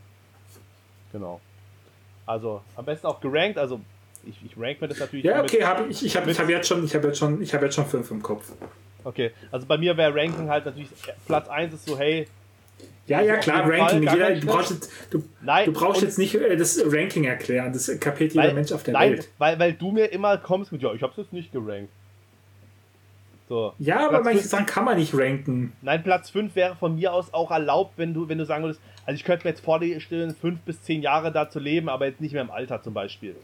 Genau. 1.12 1.40
Also 2.26 2.62
am 2.74 2.84
besten 2.84 3.06
auch 3.06 3.20
gerankt, 3.20 3.58
also 3.58 3.80
ich, 4.26 4.36
ich 4.44 4.58
rank 4.60 4.80
mir 4.80 4.88
das 4.88 4.98
natürlich. 4.98 5.24
Ja, 5.24 5.42
okay, 5.42 5.62
hab 5.64 5.88
ich, 5.88 6.04
ich 6.04 6.16
habe 6.16 6.30
ich 6.30 6.38
hab 6.38 6.48
jetzt 6.48 6.66
schon, 6.68 6.84
ich 6.84 6.94
habe 6.94 7.06
jetzt 7.08 7.18
schon, 7.18 7.42
ich 7.42 7.52
habe 7.54 7.66
jetzt 7.66 7.74
schon 7.74 7.86
fünf 7.86 8.10
im 8.10 8.22
Kopf. 8.22 8.52
Okay, 9.04 9.30
also 9.52 9.66
bei 9.66 9.76
mir 9.78 9.96
wäre 9.96 10.14
Ranking 10.14 10.48
halt 10.48 10.64
natürlich, 10.66 10.88
Platz 11.26 11.48
1 11.48 11.74
ist 11.74 11.86
so, 11.86 11.98
hey, 11.98 12.26
Ja, 13.06 13.20
ja, 13.20 13.36
klar, 13.36 13.68
Ranking. 13.70 14.02
Jeder, 14.02 14.34
du 14.34 14.46
brauchst, 14.46 14.70
jetzt, 14.70 14.90
du, 15.10 15.22
Nein, 15.42 15.66
du 15.66 15.72
brauchst 15.72 16.00
jetzt 16.02 16.18
nicht 16.18 16.34
äh, 16.34 16.56
das 16.56 16.82
Ranking 16.86 17.24
erklären. 17.24 17.72
Das 17.72 17.86
kapiert 18.00 18.32
jeder 18.32 18.46
weil, 18.46 18.54
Mensch 18.54 18.72
auf 18.72 18.82
der 18.82 18.94
nein, 18.94 19.12
Welt. 19.12 19.28
Weil, 19.38 19.58
weil 19.58 19.72
du 19.74 19.90
mir 19.92 20.06
immer 20.06 20.38
kommst 20.38 20.72
mit, 20.72 20.80
ja, 20.82 20.92
ich 20.94 21.02
hab's 21.02 21.16
jetzt 21.18 21.32
nicht 21.32 21.52
gerankt. 21.52 21.90
So. 23.48 23.74
Ja, 23.78 23.98
aber 24.00 24.08
Platz 24.08 24.24
manche 24.24 24.38
fünf- 24.40 24.50
Sachen 24.50 24.66
kann 24.66 24.84
man 24.86 24.96
nicht 24.98 25.14
ranken. 25.14 25.74
Nein, 25.82 26.02
Platz 26.02 26.30
5 26.30 26.56
wäre 26.56 26.76
von 26.76 26.96
mir 26.96 27.12
aus 27.12 27.32
auch 27.34 27.50
erlaubt, 27.50 27.92
wenn 27.98 28.14
du, 28.14 28.26
wenn 28.28 28.38
du 28.38 28.46
sagen 28.46 28.64
würdest, 28.64 28.80
also 29.04 29.16
ich 29.16 29.24
könnte 29.24 29.44
mir 29.46 29.50
jetzt 29.50 29.62
vorstellen, 29.62 30.34
5 30.34 30.60
bis 30.60 30.80
10 30.82 31.02
Jahre 31.02 31.30
da 31.30 31.50
zu 31.50 31.58
leben, 31.58 31.90
aber 31.90 32.06
jetzt 32.06 32.22
nicht 32.22 32.32
mehr 32.32 32.40
im 32.42 32.50
Alter 32.50 32.82
zum 32.82 32.94
Beispiel. 32.94 33.36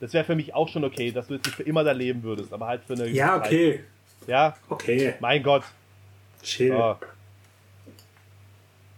Das 0.00 0.12
wäre 0.12 0.24
für 0.24 0.34
mich 0.34 0.54
auch 0.54 0.68
schon 0.68 0.82
okay, 0.84 1.12
dass 1.12 1.28
du 1.28 1.34
jetzt 1.34 1.46
nicht 1.46 1.54
für 1.54 1.62
immer 1.62 1.84
da 1.84 1.92
leben 1.92 2.24
würdest, 2.24 2.52
aber 2.52 2.66
halt 2.66 2.82
für 2.84 2.94
eine 2.94 3.06
Ja, 3.08 3.40
Zeit. 3.40 3.50
Ja, 4.26 4.56
Okay. 4.68 5.14
mein 5.20 5.42
Gott. 5.42 5.64
Chill. 6.42 6.70
So, 6.70 6.98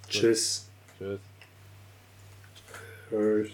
Tschüss. 0.08 0.68
tschüss. 0.98 1.20
Tschüss. 3.10 3.50